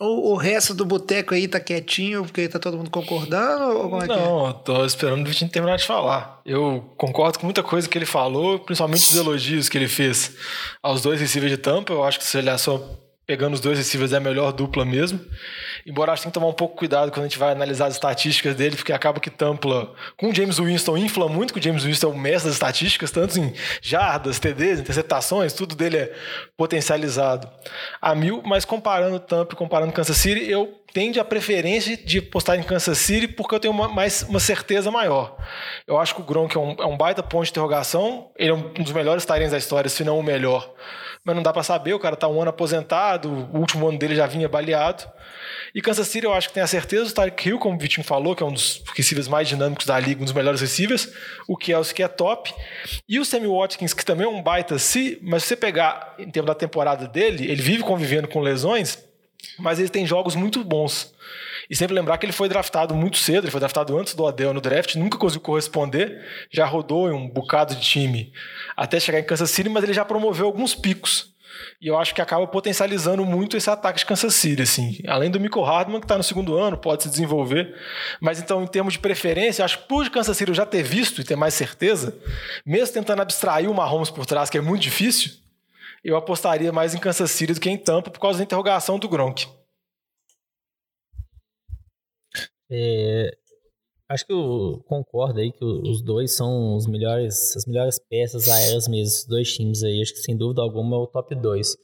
O, 0.00 0.32
o 0.32 0.36
resto 0.36 0.74
do 0.74 0.84
boteco 0.84 1.34
aí 1.34 1.48
tá 1.48 1.58
quietinho 1.58 2.22
porque 2.22 2.48
tá 2.48 2.58
todo 2.60 2.76
mundo 2.76 2.88
concordando? 2.90 3.64
Ou 3.78 3.90
como 3.90 4.02
é 4.02 4.06
Não, 4.06 4.52
que 4.52 4.60
é? 4.60 4.62
tô 4.64 4.84
esperando 4.84 5.22
o 5.22 5.28
Vitinho 5.28 5.50
terminar 5.50 5.76
de 5.76 5.84
falar. 5.84 6.40
Eu 6.46 6.92
concordo 6.96 7.38
com 7.40 7.46
muita 7.46 7.64
coisa 7.64 7.88
que 7.88 7.98
ele 7.98 8.06
falou, 8.06 8.60
principalmente 8.60 9.00
os 9.00 9.16
elogios 9.16 9.68
que 9.68 9.76
ele 9.76 9.88
fez 9.88 10.36
aos 10.80 11.02
dois 11.02 11.20
receivers 11.20 11.50
de 11.50 11.58
tampa. 11.58 11.92
Eu 11.92 12.04
acho 12.04 12.18
que 12.18 12.24
se 12.24 12.38
ele 12.38 12.48
é 12.48 12.56
só 12.56 12.80
pegando 13.28 13.52
os 13.52 13.60
dois 13.60 13.76
receivers 13.76 14.14
é 14.14 14.16
a 14.16 14.20
melhor 14.20 14.52
dupla 14.52 14.86
mesmo. 14.86 15.20
Embora 15.84 16.12
acho 16.12 16.22
que 16.22 16.24
tem 16.24 16.30
que 16.30 16.34
tomar 16.34 16.46
um 16.46 16.54
pouco 16.54 16.74
cuidado 16.74 17.12
quando 17.12 17.26
a 17.26 17.28
gente 17.28 17.38
vai 17.38 17.52
analisar 17.52 17.84
as 17.84 17.92
estatísticas 17.92 18.56
dele, 18.56 18.74
porque 18.74 18.90
acaba 18.90 19.20
que 19.20 19.28
Tampa, 19.28 19.92
com 20.16 20.30
o 20.30 20.34
James 20.34 20.58
Winston, 20.58 20.96
infla 20.96 21.28
muito, 21.28 21.52
que 21.52 21.60
o 21.60 21.62
James 21.62 21.84
Winston 21.84 22.06
é 22.06 22.10
o 22.10 22.16
mestre 22.16 22.48
das 22.48 22.54
estatísticas, 22.54 23.10
tanto 23.10 23.38
em 23.38 23.52
jardas, 23.82 24.38
TDs, 24.38 24.80
interceptações, 24.80 25.52
tudo 25.52 25.76
dele 25.76 25.98
é 25.98 26.14
potencializado 26.56 27.50
a 28.00 28.14
mil, 28.14 28.42
mas 28.46 28.64
comparando 28.64 29.20
Tampa 29.20 29.52
e 29.52 29.56
comparando 29.56 29.92
Kansas 29.92 30.16
City, 30.16 30.50
eu 30.50 30.80
tende 30.94 31.20
a 31.20 31.24
preferência 31.24 31.98
de 31.98 32.22
postar 32.22 32.56
em 32.56 32.62
Kansas 32.62 32.96
City 32.96 33.28
porque 33.28 33.54
eu 33.54 33.60
tenho 33.60 33.74
uma, 33.74 33.88
mais, 33.88 34.22
uma 34.22 34.40
certeza 34.40 34.90
maior. 34.90 35.36
Eu 35.86 35.98
acho 35.98 36.14
que 36.14 36.22
o 36.22 36.24
Gronk 36.24 36.56
é 36.56 36.60
um, 36.60 36.76
é 36.80 36.86
um 36.86 36.96
baita 36.96 37.22
ponto 37.22 37.44
de 37.44 37.50
interrogação, 37.50 38.30
ele 38.38 38.52
é 38.52 38.54
um 38.54 38.72
dos 38.72 38.92
melhores 38.92 39.26
talentos 39.26 39.52
da 39.52 39.58
história, 39.58 39.90
se 39.90 40.02
não 40.02 40.18
o 40.18 40.22
melhor 40.22 40.72
mas 41.28 41.36
não 41.36 41.42
dá 41.42 41.52
para 41.52 41.62
saber, 41.62 41.92
o 41.92 41.98
cara 41.98 42.16
tá 42.16 42.26
um 42.26 42.40
ano 42.40 42.48
aposentado, 42.48 43.28
o 43.52 43.58
último 43.58 43.86
ano 43.86 43.98
dele 43.98 44.16
já 44.16 44.26
vinha 44.26 44.48
baleado. 44.48 45.04
E 45.74 45.82
Kansas 45.82 46.08
City 46.08 46.24
eu 46.24 46.32
acho 46.32 46.48
que 46.48 46.54
tem 46.54 46.62
a 46.62 46.66
certeza, 46.66 47.10
o 47.10 47.12
Tyreek 47.12 47.48
Hill, 47.50 47.58
como 47.58 47.76
o 47.76 47.78
Vitinho 47.78 48.02
falou, 48.02 48.34
que 48.34 48.42
é 48.42 48.46
um 48.46 48.52
dos 48.52 48.82
receivers 48.96 49.28
mais 49.28 49.46
dinâmicos 49.46 49.84
da 49.84 50.00
liga, 50.00 50.22
um 50.22 50.24
dos 50.24 50.32
melhores 50.32 50.62
receivers, 50.62 51.12
o 51.46 51.54
Kelsey 51.54 51.94
que 51.94 52.02
é 52.02 52.08
top, 52.08 52.54
e 53.06 53.20
o 53.20 53.26
Sammy 53.26 53.46
Watkins, 53.46 53.92
que 53.92 54.06
também 54.06 54.26
é 54.26 54.30
um 54.30 54.42
baita 54.42 54.78
se, 54.78 55.18
mas 55.20 55.42
se 55.42 55.48
você 55.50 55.56
pegar 55.56 56.14
em 56.18 56.30
termos 56.30 56.46
da 56.46 56.54
temporada 56.54 57.06
dele, 57.06 57.44
ele 57.44 57.60
vive 57.60 57.82
convivendo 57.82 58.26
com 58.26 58.40
lesões, 58.40 59.06
mas 59.58 59.78
ele 59.78 59.88
tem 59.88 60.06
jogos 60.06 60.34
muito 60.34 60.62
bons. 60.64 61.14
E 61.70 61.76
sempre 61.76 61.94
lembrar 61.94 62.16
que 62.16 62.24
ele 62.24 62.32
foi 62.32 62.48
draftado 62.48 62.94
muito 62.94 63.18
cedo, 63.18 63.44
ele 63.44 63.50
foi 63.50 63.60
draftado 63.60 63.96
antes 63.98 64.14
do 64.14 64.26
Adel 64.26 64.54
no 64.54 64.60
draft, 64.60 64.94
nunca 64.94 65.18
conseguiu 65.18 65.42
corresponder, 65.42 66.24
já 66.50 66.64
rodou 66.64 67.08
em 67.08 67.12
um 67.12 67.28
bocado 67.28 67.74
de 67.74 67.82
time 67.82 68.32
até 68.76 68.98
chegar 68.98 69.18
em 69.18 69.24
Kansas 69.24 69.50
City, 69.50 69.68
mas 69.68 69.84
ele 69.84 69.92
já 69.92 70.04
promoveu 70.04 70.46
alguns 70.46 70.74
picos. 70.74 71.36
E 71.80 71.88
eu 71.88 71.98
acho 71.98 72.14
que 72.14 72.20
acaba 72.20 72.46
potencializando 72.46 73.24
muito 73.24 73.56
esse 73.56 73.68
ataque 73.68 73.98
de 73.98 74.06
Kansas 74.06 74.34
City, 74.34 74.62
assim. 74.62 74.98
Além 75.06 75.30
do 75.30 75.40
Michael 75.40 75.64
Hardman, 75.64 76.00
que 76.00 76.04
está 76.04 76.16
no 76.16 76.22
segundo 76.22 76.56
ano, 76.56 76.76
pode 76.76 77.02
se 77.02 77.08
desenvolver. 77.08 77.74
Mas 78.20 78.40
então, 78.40 78.62
em 78.62 78.66
termos 78.66 78.94
de 78.94 78.98
preferência, 78.98 79.64
acho 79.64 79.78
que 79.78 79.88
por 79.88 80.08
Kansas 80.10 80.36
City 80.36 80.50
eu 80.50 80.54
já 80.54 80.66
ter 80.66 80.82
visto 80.82 81.20
e 81.20 81.24
ter 81.24 81.36
mais 81.36 81.54
certeza, 81.54 82.16
mesmo 82.64 82.94
tentando 82.94 83.22
abstrair 83.22 83.70
o 83.70 83.74
Mahomes 83.74 84.10
por 84.10 84.24
trás, 84.24 84.48
que 84.48 84.58
é 84.58 84.60
muito 84.60 84.82
difícil, 84.82 85.32
eu 86.04 86.16
apostaria 86.16 86.72
mais 86.72 86.94
em 86.94 86.98
Kansas 86.98 87.30
City 87.30 87.54
do 87.54 87.60
que 87.60 87.70
em 87.70 87.78
Tampa 87.78 88.10
por 88.10 88.20
causa 88.20 88.38
da 88.38 88.44
interrogação 88.44 88.98
do 88.98 89.08
Gronk. 89.08 89.46
É, 92.70 93.30
acho 94.08 94.26
que 94.26 94.32
eu 94.32 94.84
concordo 94.86 95.40
aí 95.40 95.52
que 95.52 95.64
os 95.64 96.02
dois 96.02 96.34
são 96.34 96.76
os 96.76 96.86
melhores, 96.86 97.56
as 97.56 97.66
melhores 97.66 97.98
peças 97.98 98.48
aéreas 98.48 98.86
mesmo, 98.88 99.06
esses 99.06 99.26
dois 99.26 99.52
times 99.52 99.82
aí. 99.82 100.00
Acho 100.00 100.12
que 100.12 100.20
sem 100.20 100.36
dúvida 100.36 100.62
alguma 100.62 100.96
é 100.96 101.00
o 101.00 101.06
top 101.06 101.34
2. 101.34 101.76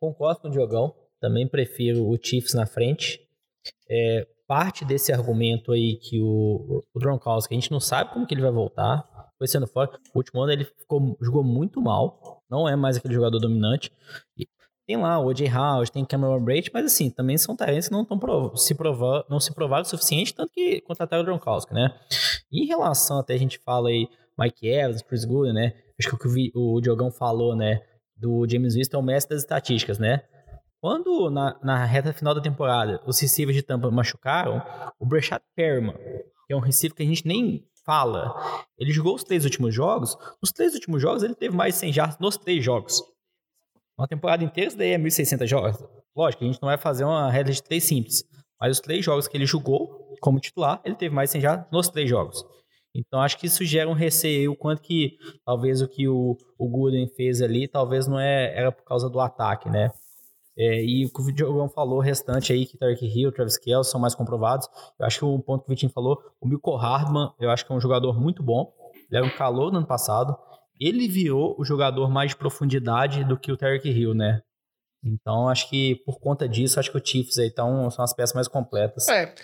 Concordo 0.00 0.40
com 0.40 0.48
o 0.48 0.50
Diogão, 0.50 0.94
também 1.20 1.46
prefiro 1.46 2.08
o 2.08 2.18
Chiefs 2.20 2.54
na 2.54 2.66
frente. 2.66 3.20
É, 3.88 4.26
parte 4.46 4.84
desse 4.84 5.12
argumento 5.12 5.72
aí 5.72 5.96
que 5.96 6.20
o, 6.20 6.84
o 6.92 6.98
Gronkowski, 6.98 7.54
a 7.54 7.58
gente 7.58 7.70
não 7.70 7.80
sabe 7.80 8.12
como 8.12 8.26
que 8.26 8.34
ele 8.34 8.42
vai 8.42 8.50
voltar. 8.50 9.08
Foi 9.38 9.46
sendo 9.46 9.66
fora. 9.66 9.90
O 10.14 10.18
último 10.18 10.42
ano 10.42 10.52
ele 10.52 10.64
ficou, 10.64 11.16
jogou 11.20 11.42
muito 11.42 11.80
mal. 11.80 12.41
Não 12.52 12.68
é 12.68 12.76
mais 12.76 12.98
aquele 12.98 13.14
jogador 13.14 13.38
dominante. 13.38 13.90
Tem 14.86 14.98
lá 14.98 15.18
o 15.18 15.28
O.J. 15.28 15.48
House, 15.48 15.88
tem 15.88 16.04
Cameron 16.04 16.44
Braid, 16.44 16.70
mas 16.74 16.84
assim, 16.84 17.08
também 17.08 17.38
são 17.38 17.56
talentos 17.56 17.88
que 17.88 17.94
não, 17.94 18.04
tão 18.04 18.54
se 18.56 18.74
provar, 18.74 19.24
não 19.30 19.40
se 19.40 19.54
provaram 19.54 19.82
o 19.82 19.86
suficiente, 19.86 20.34
tanto 20.34 20.52
que 20.52 20.82
contrataram 20.82 21.22
o 21.22 21.24
Gronkowski, 21.24 21.72
né? 21.72 21.98
Em 22.52 22.66
relação, 22.66 23.20
até 23.20 23.32
a 23.32 23.38
gente 23.38 23.58
fala 23.58 23.88
aí, 23.88 24.06
Mike 24.38 24.68
Evans, 24.68 25.00
Chris 25.00 25.24
Good, 25.24 25.54
né? 25.54 25.72
Acho 25.98 26.10
que 26.10 26.14
o 26.14 26.18
que 26.18 26.52
o, 26.54 26.80
Diogão 26.82 27.10
falou, 27.10 27.56
né? 27.56 27.80
Do 28.14 28.46
James 28.46 28.74
Winston 28.74 28.98
é 28.98 29.00
o 29.00 29.02
mestre 29.02 29.34
das 29.34 29.44
estatísticas, 29.44 29.98
né? 29.98 30.22
Quando 30.78 31.30
na, 31.30 31.58
na 31.62 31.86
reta 31.86 32.12
final 32.12 32.34
da 32.34 32.42
temporada 32.42 33.00
os 33.06 33.18
receivers 33.18 33.56
de 33.56 33.62
Tampa 33.62 33.90
machucaram, 33.90 34.60
o 35.00 35.06
Brashad 35.06 35.40
Perriman, 35.56 35.94
que 36.46 36.52
é 36.52 36.56
um 36.56 36.60
receiver 36.60 36.94
que 36.94 37.02
a 37.02 37.06
gente 37.06 37.26
nem 37.26 37.64
fala, 37.84 38.34
ele 38.78 38.92
jogou 38.92 39.14
os 39.14 39.24
três 39.24 39.44
últimos 39.44 39.74
jogos, 39.74 40.16
nos 40.40 40.52
três 40.52 40.74
últimos 40.74 41.00
jogos 41.00 41.22
ele 41.22 41.34
teve 41.34 41.54
mais 41.54 41.74
de 41.74 41.80
100 41.80 41.92
jardas 41.92 42.18
nos 42.18 42.36
três 42.36 42.64
jogos. 42.64 43.02
Uma 43.98 44.08
temporada 44.08 44.42
inteira, 44.42 44.68
isso 44.68 44.76
daí 44.76 44.92
é 44.92 44.98
1.600 44.98 45.46
jogos. 45.46 45.84
Lógico, 46.16 46.44
a 46.44 46.46
gente 46.46 46.60
não 46.60 46.68
vai 46.68 46.78
fazer 46.78 47.04
uma 47.04 47.30
regra 47.30 47.52
de 47.52 47.62
três 47.62 47.84
simples. 47.84 48.24
Mas 48.60 48.72
os 48.72 48.80
três 48.80 49.04
jogos 49.04 49.26
que 49.26 49.36
ele 49.36 49.46
jogou 49.46 50.16
como 50.20 50.38
titular, 50.40 50.80
ele 50.84 50.94
teve 50.94 51.14
mais 51.14 51.30
de 51.30 51.32
100 51.32 51.40
já 51.40 51.66
nos 51.70 51.88
três 51.88 52.08
jogos. 52.08 52.44
Então 52.94 53.20
acho 53.20 53.38
que 53.38 53.46
isso 53.46 53.64
gera 53.64 53.88
um 53.88 53.94
receio, 53.94 54.52
o 54.52 54.56
quanto 54.56 54.82
que 54.82 55.16
talvez 55.44 55.80
o 55.80 55.88
que 55.88 56.06
o, 56.08 56.36
o 56.58 56.68
Gooden 56.68 57.08
fez 57.08 57.40
ali, 57.40 57.66
talvez 57.66 58.06
não 58.06 58.20
é, 58.20 58.56
era 58.56 58.70
por 58.70 58.84
causa 58.84 59.08
do 59.08 59.18
ataque, 59.18 59.68
né? 59.70 59.90
É, 60.56 60.84
e 60.84 61.06
o 61.06 61.12
que 61.12 61.22
o 61.22 61.32
Diogão 61.32 61.68
falou, 61.68 61.98
o 61.98 62.02
restante 62.02 62.52
aí, 62.52 62.66
que 62.66 62.76
Tarek 62.76 63.06
Hill, 63.06 63.32
Travis 63.32 63.56
Kelce 63.56 63.90
são 63.90 64.00
mais 64.00 64.14
comprovados. 64.14 64.68
Eu 64.98 65.06
acho 65.06 65.18
que 65.18 65.24
o 65.24 65.38
ponto 65.38 65.64
que 65.64 65.70
o 65.70 65.74
Vitinho 65.74 65.92
falou, 65.92 66.22
o 66.40 66.46
Milko 66.46 66.76
Hardman, 66.76 67.32
eu 67.40 67.50
acho 67.50 67.64
que 67.64 67.72
é 67.72 67.74
um 67.74 67.80
jogador 67.80 68.20
muito 68.20 68.42
bom. 68.42 68.72
Ele 69.10 69.18
era 69.18 69.26
um 69.26 69.36
calor 69.36 69.72
no 69.72 69.78
ano 69.78 69.86
passado. 69.86 70.36
Ele 70.78 71.08
virou 71.08 71.54
o 71.58 71.64
jogador 71.64 72.10
mais 72.10 72.30
de 72.30 72.36
profundidade 72.36 73.24
do 73.24 73.38
que 73.38 73.50
o 73.50 73.56
Tarek 73.56 73.88
Hill, 73.88 74.14
né? 74.14 74.42
Então, 75.04 75.48
acho 75.48 75.68
que 75.68 75.96
por 76.06 76.20
conta 76.20 76.48
disso, 76.48 76.78
acho 76.78 76.90
que 76.90 76.96
o 76.96 77.04
Chiefs 77.04 77.36
aí 77.38 77.50
tão, 77.50 77.90
são 77.90 78.04
as 78.04 78.14
peças 78.14 78.34
mais 78.34 78.46
completas. 78.46 79.08
É, 79.08 79.34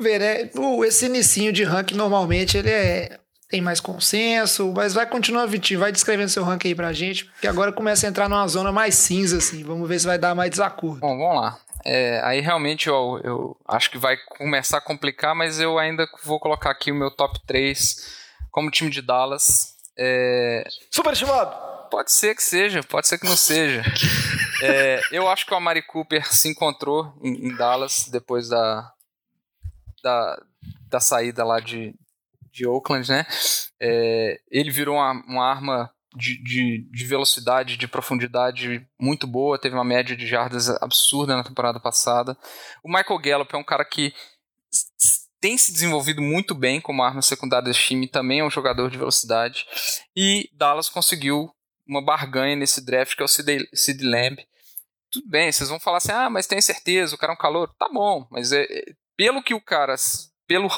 ver, 0.00 0.18
né? 0.18 0.50
O, 0.58 0.84
esse 0.84 1.06
inicinho 1.06 1.52
de 1.52 1.62
ranking, 1.62 1.94
normalmente, 1.94 2.56
ele 2.56 2.70
é, 2.70 3.20
tem 3.48 3.60
mais 3.60 3.80
consenso, 3.80 4.72
mas 4.74 4.94
vai 4.94 5.06
continuar, 5.06 5.46
Vitinho, 5.46 5.80
vai 5.80 5.92
descrevendo 5.92 6.28
seu 6.28 6.44
ranking 6.44 6.68
aí 6.68 6.74
pra 6.74 6.92
gente, 6.92 7.26
porque 7.26 7.46
agora 7.46 7.72
começa 7.72 8.06
a 8.06 8.10
entrar 8.10 8.28
numa 8.28 8.46
zona 8.48 8.72
mais 8.72 8.94
cinza, 8.94 9.38
assim, 9.38 9.62
vamos 9.62 9.88
ver 9.88 9.98
se 9.98 10.06
vai 10.06 10.18
dar 10.18 10.34
mais 10.34 10.50
desacordo. 10.50 11.00
Bom, 11.00 11.18
vamos 11.18 11.40
lá. 11.40 11.58
É, 11.84 12.20
aí 12.24 12.40
realmente 12.40 12.88
eu, 12.88 13.20
eu 13.22 13.56
acho 13.68 13.90
que 13.90 13.98
vai 13.98 14.16
começar 14.38 14.78
a 14.78 14.80
complicar, 14.80 15.34
mas 15.34 15.60
eu 15.60 15.78
ainda 15.78 16.08
vou 16.24 16.40
colocar 16.40 16.70
aqui 16.70 16.90
o 16.90 16.94
meu 16.94 17.10
top 17.10 17.38
3 17.46 18.22
como 18.50 18.70
time 18.70 18.90
de 18.90 19.02
Dallas. 19.02 19.74
É, 19.96 20.64
Superestimado! 20.90 21.74
Pode 21.90 22.10
ser 22.10 22.34
que 22.34 22.42
seja, 22.42 22.82
pode 22.82 23.06
ser 23.06 23.18
que 23.18 23.26
não 23.26 23.36
seja. 23.36 23.82
É, 24.62 25.00
eu 25.12 25.28
acho 25.28 25.44
que 25.44 25.52
o 25.52 25.56
Amari 25.56 25.82
Cooper 25.82 26.26
se 26.32 26.48
encontrou 26.48 27.12
em, 27.22 27.48
em 27.48 27.54
Dallas 27.54 28.08
depois 28.08 28.48
da, 28.48 28.90
da, 30.02 30.42
da, 30.88 31.00
saída 31.00 31.44
lá 31.44 31.60
de, 31.60 31.94
de 32.54 32.66
Oakland, 32.66 33.10
né? 33.10 33.26
É, 33.80 34.40
ele 34.50 34.70
virou 34.70 34.96
uma, 34.96 35.12
uma 35.26 35.44
arma 35.44 35.90
de, 36.14 36.40
de, 36.42 36.88
de, 36.90 37.04
velocidade, 37.04 37.76
de 37.76 37.88
profundidade 37.88 38.86
muito 39.00 39.26
boa, 39.26 39.58
teve 39.58 39.74
uma 39.74 39.84
média 39.84 40.16
de 40.16 40.26
jardas 40.26 40.68
absurda 40.68 41.34
na 41.34 41.42
temporada 41.42 41.80
passada. 41.80 42.38
O 42.84 42.88
Michael 42.88 43.18
Gallup 43.18 43.54
é 43.54 43.58
um 43.58 43.64
cara 43.64 43.84
que 43.84 44.14
tem 45.40 45.58
se 45.58 45.72
desenvolvido 45.72 46.22
muito 46.22 46.54
bem 46.54 46.80
como 46.80 47.02
arma 47.02 47.20
secundária 47.20 47.66
desse 47.66 47.80
time, 47.80 48.08
também 48.08 48.40
é 48.40 48.44
um 48.44 48.50
jogador 48.50 48.88
de 48.88 48.96
velocidade. 48.96 49.66
E 50.16 50.48
Dallas 50.54 50.88
conseguiu 50.88 51.50
uma 51.86 52.02
barganha 52.02 52.56
nesse 52.56 52.82
draft, 52.82 53.16
que 53.16 53.22
é 53.22 53.24
o 53.24 53.28
Sid, 53.28 54.02
Lamb. 54.02 54.38
Tudo 55.12 55.28
bem, 55.28 55.52
vocês 55.52 55.68
vão 55.68 55.78
falar 55.78 55.98
assim, 55.98 56.12
ah, 56.12 56.30
mas 56.30 56.46
tem 56.46 56.60
certeza, 56.60 57.14
o 57.14 57.18
cara 57.18 57.32
é 57.32 57.34
um 57.34 57.38
calor. 57.38 57.68
Tá 57.78 57.88
bom, 57.92 58.26
mas 58.30 58.52
é, 58.52 58.62
é, 58.62 58.84
pelo 59.16 59.42
que 59.42 59.52
o 59.52 59.60
cara, 59.60 59.94
pelo 60.46 60.68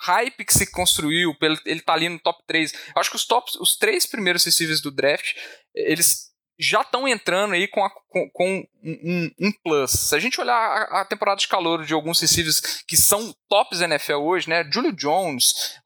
hype 0.00 0.44
que 0.44 0.54
se 0.54 0.70
construiu, 0.70 1.34
pelo, 1.38 1.58
ele 1.64 1.80
tá 1.80 1.92
ali 1.92 2.08
no 2.08 2.18
top 2.18 2.42
3, 2.46 2.72
eu 2.72 3.00
acho 3.00 3.10
que 3.10 3.16
os, 3.16 3.26
tops, 3.26 3.56
os 3.56 3.76
três 3.76 4.06
primeiros 4.06 4.44
receivers 4.44 4.80
do 4.80 4.90
draft, 4.90 5.34
eles 5.74 6.30
já 6.58 6.82
estão 6.82 7.08
entrando 7.08 7.54
aí 7.54 7.66
com, 7.66 7.82
a, 7.82 7.90
com, 7.90 8.30
com 8.30 8.66
um, 8.84 9.30
um, 9.40 9.52
plus. 9.64 9.92
Se 9.92 10.14
a 10.14 10.18
gente 10.18 10.38
olhar 10.38 10.54
a, 10.54 11.00
a, 11.00 11.04
temporada 11.06 11.40
de 11.40 11.48
calor 11.48 11.84
de 11.86 11.94
alguns 11.94 12.20
receivers 12.20 12.82
que 12.86 12.98
são 12.98 13.34
tops 13.48 13.80
NFL 13.80 14.16
hoje, 14.16 14.48
né? 14.48 14.68
Julio 14.70 14.92
Jones, 14.92 15.78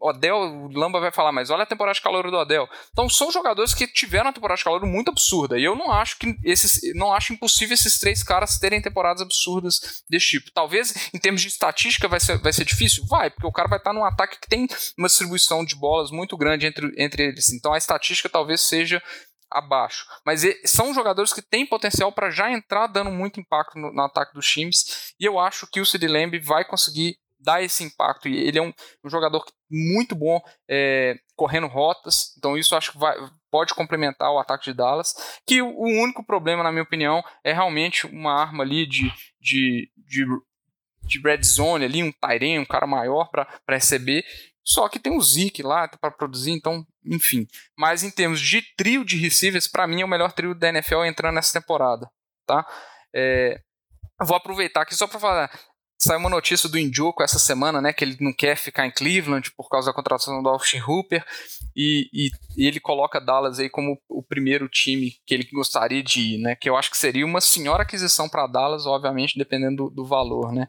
Odell, 0.00 0.36
o 0.36 0.68
Lamba 0.68 1.00
vai 1.00 1.10
falar, 1.10 1.32
mas 1.32 1.50
olha 1.50 1.64
a 1.64 1.66
temporada 1.66 1.94
de 1.94 2.00
calor 2.00 2.30
do 2.30 2.36
Odell. 2.36 2.68
Então 2.92 3.08
são 3.08 3.32
jogadores 3.32 3.74
que 3.74 3.86
tiveram 3.86 4.26
uma 4.26 4.32
temporada 4.32 4.56
de 4.56 4.64
calor 4.64 4.84
muito 4.86 5.10
absurda. 5.10 5.58
E 5.58 5.64
eu 5.64 5.74
não 5.74 5.90
acho 5.90 6.18
que 6.18 6.36
esses. 6.44 6.80
Não 6.94 7.12
acho 7.12 7.32
impossível 7.32 7.74
esses 7.74 7.98
três 7.98 8.22
caras 8.22 8.58
terem 8.58 8.80
temporadas 8.80 9.20
absurdas 9.22 10.02
desse 10.08 10.26
tipo. 10.26 10.52
Talvez 10.52 11.10
em 11.12 11.18
termos 11.18 11.42
de 11.42 11.48
estatística 11.48 12.06
vai 12.06 12.20
ser, 12.20 12.38
vai 12.38 12.52
ser 12.52 12.64
difícil? 12.64 13.04
Vai, 13.06 13.30
porque 13.30 13.46
o 13.46 13.52
cara 13.52 13.68
vai 13.68 13.78
estar 13.78 13.92
num 13.92 14.04
ataque 14.04 14.38
que 14.40 14.48
tem 14.48 14.68
uma 14.96 15.08
distribuição 15.08 15.64
de 15.64 15.74
bolas 15.74 16.10
muito 16.10 16.36
grande 16.36 16.66
entre, 16.66 16.92
entre 16.96 17.24
eles. 17.24 17.52
Então 17.52 17.72
a 17.72 17.78
estatística 17.78 18.28
talvez 18.28 18.60
seja 18.60 19.02
abaixo. 19.50 20.06
Mas 20.24 20.42
são 20.64 20.94
jogadores 20.94 21.32
que 21.32 21.42
têm 21.42 21.66
potencial 21.66 22.12
para 22.12 22.30
já 22.30 22.52
entrar 22.52 22.86
dando 22.86 23.10
muito 23.10 23.40
impacto 23.40 23.78
no, 23.78 23.92
no, 23.92 24.02
ataque 24.02 24.34
dos 24.34 24.46
times. 24.46 25.14
E 25.18 25.24
eu 25.24 25.38
acho 25.38 25.66
que 25.66 25.80
o 25.80 25.86
Sid 25.86 26.06
Lamb 26.06 26.38
vai 26.40 26.64
conseguir 26.64 27.16
dar 27.40 27.62
esse 27.62 27.84
impacto. 27.84 28.28
E 28.28 28.36
ele 28.36 28.58
é 28.58 28.62
um, 28.62 28.72
um 29.04 29.10
jogador 29.10 29.44
muito 29.70 30.14
bom 30.14 30.40
é, 30.68 31.16
correndo 31.36 31.66
rotas, 31.66 32.34
então 32.36 32.56
isso 32.56 32.74
acho 32.74 32.92
que 32.92 32.98
vai, 32.98 33.16
pode 33.50 33.74
complementar 33.74 34.30
o 34.32 34.38
ataque 34.38 34.64
de 34.64 34.74
Dallas. 34.74 35.14
Que 35.46 35.62
o, 35.62 35.68
o, 35.68 35.86
único 36.02 36.24
problema, 36.24 36.62
na 36.62 36.72
minha 36.72 36.82
opinião, 36.82 37.22
é 37.44 37.52
realmente 37.52 38.06
uma 38.06 38.32
arma 38.32 38.64
ali 38.64 38.86
de, 38.86 39.12
de, 39.40 39.90
de, 39.96 40.26
de 41.02 41.20
red 41.20 41.42
zone, 41.42 41.84
ali, 41.84 42.02
um 42.02 42.12
Tyren, 42.12 42.58
um 42.58 42.64
cara 42.64 42.86
maior 42.86 43.30
para 43.30 43.48
receber. 43.68 44.24
Só 44.64 44.86
que 44.86 44.98
tem 44.98 45.16
o 45.16 45.20
Zeke 45.20 45.62
lá 45.62 45.88
para 45.88 46.10
produzir, 46.10 46.50
então, 46.50 46.84
enfim. 47.02 47.46
Mas 47.76 48.02
em 48.02 48.10
termos 48.10 48.38
de 48.38 48.60
trio 48.76 49.02
de 49.02 49.16
receivers, 49.16 49.66
para 49.66 49.86
mim 49.86 50.02
é 50.02 50.04
o 50.04 50.08
melhor 50.08 50.32
trio 50.32 50.54
da 50.54 50.68
NFL 50.68 51.04
entrando 51.04 51.36
nessa 51.36 51.58
temporada, 51.58 52.06
tá? 52.46 52.66
É, 53.14 53.58
vou 54.20 54.36
aproveitar 54.36 54.82
aqui 54.82 54.94
só 54.94 55.06
para 55.06 55.18
falar. 55.18 55.60
Saiu 56.00 56.20
uma 56.20 56.30
notícia 56.30 56.68
do 56.68 56.78
Indioco 56.78 57.24
essa 57.24 57.40
semana, 57.40 57.80
né, 57.80 57.92
que 57.92 58.04
ele 58.04 58.16
não 58.20 58.32
quer 58.32 58.56
ficar 58.56 58.86
em 58.86 58.90
Cleveland 58.90 59.50
por 59.56 59.68
causa 59.68 59.88
da 59.88 59.92
contratação 59.92 60.40
do 60.40 60.48
Austin 60.48 60.78
Hooper 60.78 61.24
e, 61.74 62.08
e, 62.12 62.30
e, 62.56 62.66
ele 62.68 62.78
coloca 62.78 63.20
Dallas 63.20 63.58
aí 63.58 63.68
como 63.68 64.00
o 64.08 64.22
primeiro 64.22 64.68
time 64.68 65.16
que 65.26 65.34
ele 65.34 65.48
gostaria 65.52 66.02
de 66.02 66.20
ir, 66.20 66.38
né, 66.38 66.54
que 66.54 66.70
eu 66.70 66.76
acho 66.76 66.90
que 66.90 66.96
seria 66.96 67.26
uma 67.26 67.40
senhora 67.40 67.82
aquisição 67.82 68.28
para 68.28 68.46
Dallas, 68.46 68.86
obviamente, 68.86 69.36
dependendo 69.36 69.88
do, 69.88 69.90
do 69.90 70.04
valor, 70.04 70.52
né. 70.52 70.68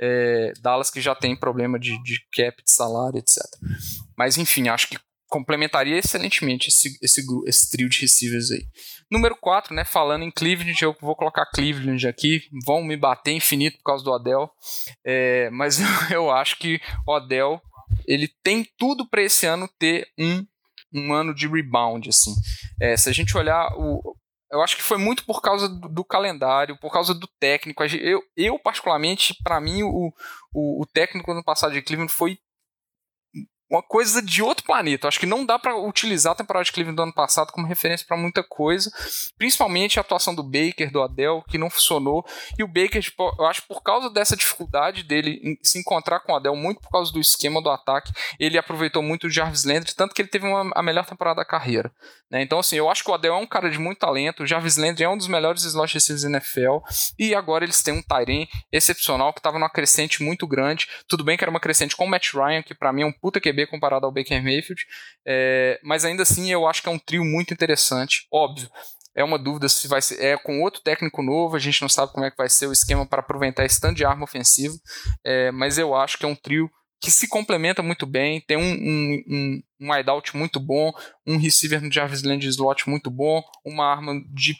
É, 0.00 0.52
Dallas 0.60 0.90
que 0.90 1.00
já 1.00 1.14
tem 1.14 1.36
problema 1.36 1.78
de, 1.78 2.00
de 2.02 2.20
cap, 2.32 2.62
de 2.62 2.70
salário, 2.70 3.18
etc. 3.18 3.42
Mas 4.16 4.38
enfim, 4.38 4.68
acho 4.68 4.88
que 4.88 4.98
complementaria 5.28 5.96
excelentemente 5.96 6.68
esse, 6.68 6.98
esse, 7.02 7.24
esse 7.46 7.70
trio 7.70 7.88
de 7.88 8.00
receivers 8.00 8.50
aí. 8.50 8.66
Número 9.10 9.36
4, 9.36 9.74
né, 9.74 9.84
falando 9.84 10.22
em 10.22 10.30
Cleveland, 10.30 10.82
eu 10.82 10.94
vou 11.00 11.16
colocar 11.16 11.46
Cleveland 11.46 12.06
aqui, 12.06 12.42
vão 12.66 12.82
me 12.82 12.96
bater 12.96 13.32
infinito 13.32 13.78
por 13.78 13.84
causa 13.84 14.04
do 14.04 14.10
Odell, 14.10 14.50
é, 15.04 15.48
mas 15.50 15.78
eu 16.12 16.30
acho 16.30 16.58
que 16.58 16.80
o 17.06 17.12
Odell, 17.12 17.60
ele 18.06 18.28
tem 18.42 18.66
tudo 18.76 19.08
para 19.08 19.22
esse 19.22 19.46
ano 19.46 19.68
ter 19.78 20.06
um, 20.18 20.44
um 20.94 21.12
ano 21.12 21.34
de 21.34 21.48
rebound, 21.48 22.08
assim. 22.08 22.34
É, 22.80 22.96
se 22.96 23.08
a 23.08 23.12
gente 23.12 23.36
olhar 23.36 23.72
o, 23.76 24.14
eu 24.50 24.62
acho 24.62 24.76
que 24.76 24.82
foi 24.82 24.96
muito 24.96 25.24
por 25.26 25.42
causa 25.42 25.68
do, 25.68 26.04
calendário, 26.04 26.78
por 26.78 26.90
causa 26.90 27.14
do 27.14 27.28
técnico. 27.38 27.84
Eu, 27.84 28.22
eu 28.36 28.58
particularmente, 28.58 29.34
para 29.42 29.60
mim, 29.60 29.82
o, 29.82 30.12
o, 30.54 30.82
o, 30.82 30.86
técnico 30.86 31.34
no 31.34 31.44
passado 31.44 31.72
de 31.72 31.82
Cleveland 31.82 32.12
foi 32.12 32.38
uma 33.70 33.82
coisa 33.82 34.22
de 34.22 34.42
outro 34.42 34.64
planeta. 34.64 35.08
Acho 35.08 35.20
que 35.20 35.26
não 35.26 35.44
dá 35.44 35.58
para 35.58 35.76
utilizar 35.76 36.32
a 36.32 36.36
temporada 36.36 36.64
de 36.64 36.72
Cleveland 36.72 36.96
do 36.96 37.02
ano 37.02 37.12
passado 37.12 37.52
como 37.52 37.66
referência 37.66 38.06
para 38.06 38.16
muita 38.16 38.42
coisa, 38.42 38.90
principalmente 39.36 39.98
a 39.98 40.02
atuação 40.02 40.34
do 40.34 40.42
Baker, 40.42 40.90
do 40.90 41.02
Adel, 41.02 41.44
que 41.48 41.58
não 41.58 41.68
funcionou. 41.68 42.24
E 42.58 42.62
o 42.62 42.68
Baker, 42.68 43.02
tipo, 43.02 43.34
eu 43.38 43.46
acho 43.46 43.62
por 43.66 43.82
causa 43.82 44.08
dessa 44.08 44.36
dificuldade 44.36 45.02
dele 45.02 45.58
se 45.62 45.78
encontrar 45.78 46.20
com 46.20 46.32
o 46.32 46.36
Adel, 46.36 46.56
muito 46.56 46.80
por 46.80 46.90
causa 46.90 47.12
do 47.12 47.20
esquema 47.20 47.62
do 47.62 47.70
ataque, 47.70 48.12
ele 48.38 48.58
aproveitou 48.58 49.02
muito 49.02 49.26
o 49.26 49.30
Jarvis 49.30 49.64
Landry, 49.64 49.94
tanto 49.94 50.14
que 50.14 50.22
ele 50.22 50.28
teve 50.28 50.46
uma, 50.46 50.70
a 50.74 50.82
melhor 50.82 51.04
temporada 51.04 51.36
da 51.36 51.44
carreira. 51.44 51.92
Né? 52.30 52.42
Então, 52.42 52.58
assim, 52.58 52.76
eu 52.76 52.90
acho 52.90 53.02
que 53.02 53.10
o 53.10 53.14
Adel 53.14 53.34
é 53.34 53.36
um 53.36 53.46
cara 53.46 53.70
de 53.70 53.78
muito 53.78 53.98
talento, 53.98 54.42
o 54.42 54.46
Jarvis 54.46 54.76
Landry 54.76 55.04
é 55.04 55.08
um 55.08 55.16
dos 55.16 55.28
melhores 55.28 55.64
slot 55.64 55.94
receivers 55.94 56.22
da 56.22 56.30
NFL, 56.30 56.78
e 57.18 57.34
agora 57.34 57.64
eles 57.64 57.82
têm 57.82 57.94
um 57.94 58.02
Tyren 58.02 58.46
excepcional 58.70 59.32
que 59.32 59.40
estava 59.40 59.58
numa 59.58 59.70
crescente 59.70 60.22
muito 60.22 60.46
grande. 60.46 60.86
Tudo 61.08 61.24
bem 61.24 61.36
que 61.36 61.44
era 61.44 61.50
uma 61.50 61.60
crescente 61.60 61.96
com 61.96 62.04
o 62.04 62.08
Matt 62.08 62.34
Ryan, 62.34 62.62
que 62.62 62.74
para 62.74 62.92
mim 62.92 63.02
é 63.02 63.06
um 63.06 63.12
puta 63.12 63.40
QB 63.40 63.66
comparado 63.68 64.04
ao 64.04 64.12
Baker 64.12 64.42
Mayfield, 64.42 64.84
é, 65.26 65.80
mas 65.82 66.04
ainda 66.04 66.22
assim 66.22 66.52
eu 66.52 66.66
acho 66.66 66.82
que 66.82 66.88
é 66.88 66.92
um 66.92 66.98
trio 66.98 67.24
muito 67.24 67.54
interessante. 67.54 68.26
Óbvio, 68.30 68.68
é 69.14 69.24
uma 69.24 69.38
dúvida 69.38 69.68
se 69.68 69.88
vai 69.88 70.00
ser 70.00 70.22
é 70.22 70.36
com 70.36 70.62
outro 70.62 70.80
técnico 70.80 71.22
novo, 71.22 71.56
a 71.56 71.58
gente 71.58 71.80
não 71.82 71.88
sabe 71.88 72.12
como 72.12 72.24
é 72.24 72.30
que 72.30 72.36
vai 72.36 72.48
ser 72.48 72.66
o 72.66 72.72
esquema 72.72 73.06
para 73.06 73.20
aproveitar 73.20 73.64
esse 73.64 73.80
tanto 73.80 73.96
de 73.96 74.04
arma 74.04 74.24
ofensiva, 74.24 74.74
é, 75.24 75.50
mas 75.50 75.78
eu 75.78 75.94
acho 75.94 76.18
que 76.18 76.24
é 76.24 76.28
um 76.28 76.36
trio 76.36 76.70
que 77.00 77.10
se 77.10 77.28
complementa 77.28 77.82
muito 77.82 78.06
bem, 78.06 78.40
tem 78.40 78.56
um, 78.56 78.62
um, 78.62 79.24
um, 79.28 79.62
um 79.80 80.38
muito 80.38 80.58
bom, 80.58 80.92
um 81.26 81.36
receiver 81.36 81.80
no 81.80 81.92
Jarvis 81.92 82.22
Landry 82.22 82.48
slot 82.48 82.88
muito 82.88 83.10
bom, 83.10 83.42
uma 83.64 83.86
arma 83.86 84.14
de 84.32 84.56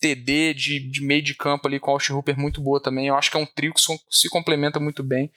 TD 0.00 0.54
de, 0.54 0.90
de 0.90 1.02
meio 1.02 1.22
de 1.22 1.34
campo 1.34 1.68
ali 1.68 1.78
com 1.78 1.90
o 1.90 1.94
Austin 1.94 2.14
Hooper 2.14 2.38
muito 2.38 2.60
boa 2.60 2.82
também. 2.82 3.08
Eu 3.08 3.14
acho 3.14 3.30
que 3.30 3.36
é 3.36 3.40
um 3.40 3.46
trio 3.46 3.74
que 3.74 3.80
se 4.10 4.28
complementa 4.30 4.80
muito 4.80 5.02
bem. 5.02 5.30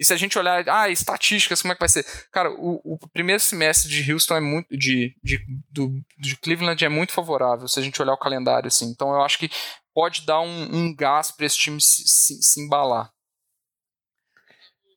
E 0.00 0.04
se 0.04 0.12
a 0.12 0.16
gente 0.16 0.38
olhar, 0.38 0.66
ah, 0.68 0.88
estatísticas, 0.88 1.60
como 1.60 1.72
é 1.72 1.74
que 1.74 1.80
vai 1.80 1.88
ser? 1.88 2.04
Cara, 2.32 2.50
o, 2.50 2.80
o 2.84 2.98
primeiro 3.12 3.40
semestre 3.40 3.90
de 3.90 4.10
Houston 4.10 4.36
é 4.36 4.40
muito. 4.40 4.68
De, 4.70 5.14
de, 5.22 5.38
do, 5.70 5.92
de 6.18 6.36
Cleveland 6.38 6.82
é 6.82 6.88
muito 6.88 7.12
favorável, 7.12 7.68
se 7.68 7.78
a 7.78 7.82
gente 7.82 8.00
olhar 8.00 8.14
o 8.14 8.18
calendário, 8.18 8.68
assim. 8.68 8.86
Então 8.86 9.10
eu 9.10 9.22
acho 9.22 9.38
que 9.38 9.50
pode 9.94 10.24
dar 10.24 10.40
um, 10.40 10.76
um 10.76 10.94
gás 10.94 11.30
para 11.30 11.46
esse 11.46 11.58
time 11.58 11.80
se, 11.80 12.02
se, 12.06 12.42
se 12.42 12.60
embalar. 12.60 13.10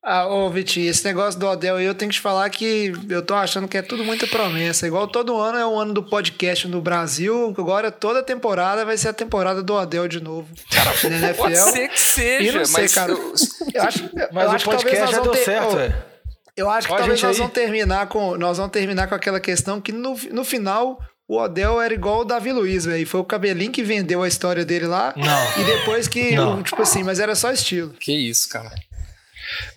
Ah, 0.02 0.28
ô 0.28 0.50
Vitinho, 0.50 0.89
esse 0.89 1.04
negócio 1.04 1.38
do 1.38 1.45
Odell 1.45 1.76
aí, 1.76 1.86
eu 1.86 1.93
tenho 1.93 2.10
que 2.10 2.16
te 2.16 2.22
falar 2.22 2.50
que 2.50 2.93
eu 3.10 3.22
tô 3.22 3.34
achando 3.36 3.68
que 3.68 3.78
é 3.78 3.82
tudo 3.82 4.04
muita 4.04 4.26
promessa. 4.28 4.88
Igual 4.88 5.08
todo 5.10 5.38
ano 5.38 5.58
é 5.58 5.66
o 5.66 5.78
ano 5.78 5.93
do 5.93 6.02
podcast 6.02 6.68
no 6.70 6.82
Brasil, 6.82 7.54
agora 7.58 7.91
toda 7.91 8.24
temporada 8.24 8.86
vai 8.86 8.97
ser 8.97 9.10
a 9.10 9.14
temporada 9.14 9.62
do 9.62 9.74
Odell 9.74 10.08
de 10.08 10.22
novo. 10.24 10.47
Cara, 10.72 11.34
pode 11.34 11.58
ser 11.58 11.89
que 11.89 12.00
seja, 12.00 12.66
sei, 12.66 12.82
mas... 12.84 12.93
cara, 12.95 13.12
eu 13.12 13.82
acho, 13.84 14.10
mas 14.32 14.45
eu 14.45 14.50
o 14.52 14.56
acho 14.56 14.66
podcast 14.66 15.12
já 15.12 15.20
deu 15.20 15.32
ter, 15.34 15.43
certo, 15.43 15.76
velho. 15.76 15.95
Eu 16.56 16.70
acho 16.70 16.88
que 16.88 16.93
Ó, 16.93 16.97
talvez 16.97 17.22
nós 17.22 17.32
aí- 17.32 17.38
vamos 17.38 17.54
terminar 17.54 18.08
com 18.08 18.38
nós 18.38 18.58
vamos 18.58 18.72
terminar 18.72 19.08
com 19.08 19.16
aquela 19.16 19.39
questão 19.39 19.80
que 19.82 19.91
no, 19.91 20.18
no 20.32 20.43
final 20.45 21.00
o 21.28 21.38
Odell 21.38 21.80
era 21.82 21.93
igual 21.93 22.22
o 22.22 22.26
Davi 22.26 22.52
Luiz, 22.54 22.86
velho. 22.86 23.06
Foi 23.06 23.20
o 23.20 23.24
cabelinho 23.26 23.72
que 23.72 23.84
vendeu 23.84 24.24
a 24.24 24.28
história 24.28 24.64
dele 24.66 24.88
lá. 24.88 25.14
Não. 25.16 25.62
E 25.62 25.64
depois 25.66 26.08
que, 26.08 26.32
Não. 26.36 26.60
o- 26.60 26.64
tipo 26.64 26.82
assim, 26.82 27.04
mas 27.04 27.20
era 27.20 27.36
só 27.36 27.52
estilo. 27.52 27.93
Que 28.00 28.12
isso, 28.14 28.47
cara. 28.50 28.72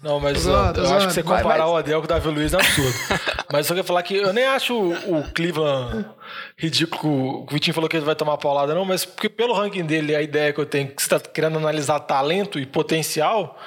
Não, 0.03 0.21
mas 0.21 0.39
zoando, 0.39 0.81
eu 0.81 0.85
acho 0.85 0.89
zoando. 0.89 1.07
que 1.07 1.13
você 1.15 1.23
comparar 1.23 1.65
vai. 1.65 1.67
o 1.67 1.73
Odell 1.75 2.01
com 2.01 2.05
o 2.05 2.09
Davi 2.09 2.29
Luiz 2.29 2.53
é 2.53 2.57
absurdo. 2.57 2.95
mas 3.53 3.67
só 3.67 3.75
queria 3.75 3.87
falar 3.87 4.03
que 4.03 4.17
eu 4.17 4.33
nem 4.33 4.45
acho 4.45 4.75
o, 4.75 5.19
o 5.19 5.25
Cleveland 5.33 6.07
ridículo. 6.57 7.43
O 7.43 7.47
Vitinho 7.51 7.75
falou 7.75 7.89
que 7.89 7.97
ele 7.97 8.05
vai 8.05 8.15
tomar 8.15 8.37
paulada, 8.39 8.75
não, 8.75 8.85
mas 8.85 9.05
porque 9.05 9.29
pelo 9.29 9.55
ranking 9.55 9.85
dele, 9.85 10.15
a 10.15 10.23
ideia 10.23 10.53
que 10.53 10.61
eu 10.61 10.67
tenho, 10.67 10.89
que 10.89 11.03
você 11.03 11.15
está 11.15 11.31
querendo 11.31 11.59
analisar 11.59 12.01
talento 12.01 12.59
e 12.59 12.67
potencial, 12.67 13.59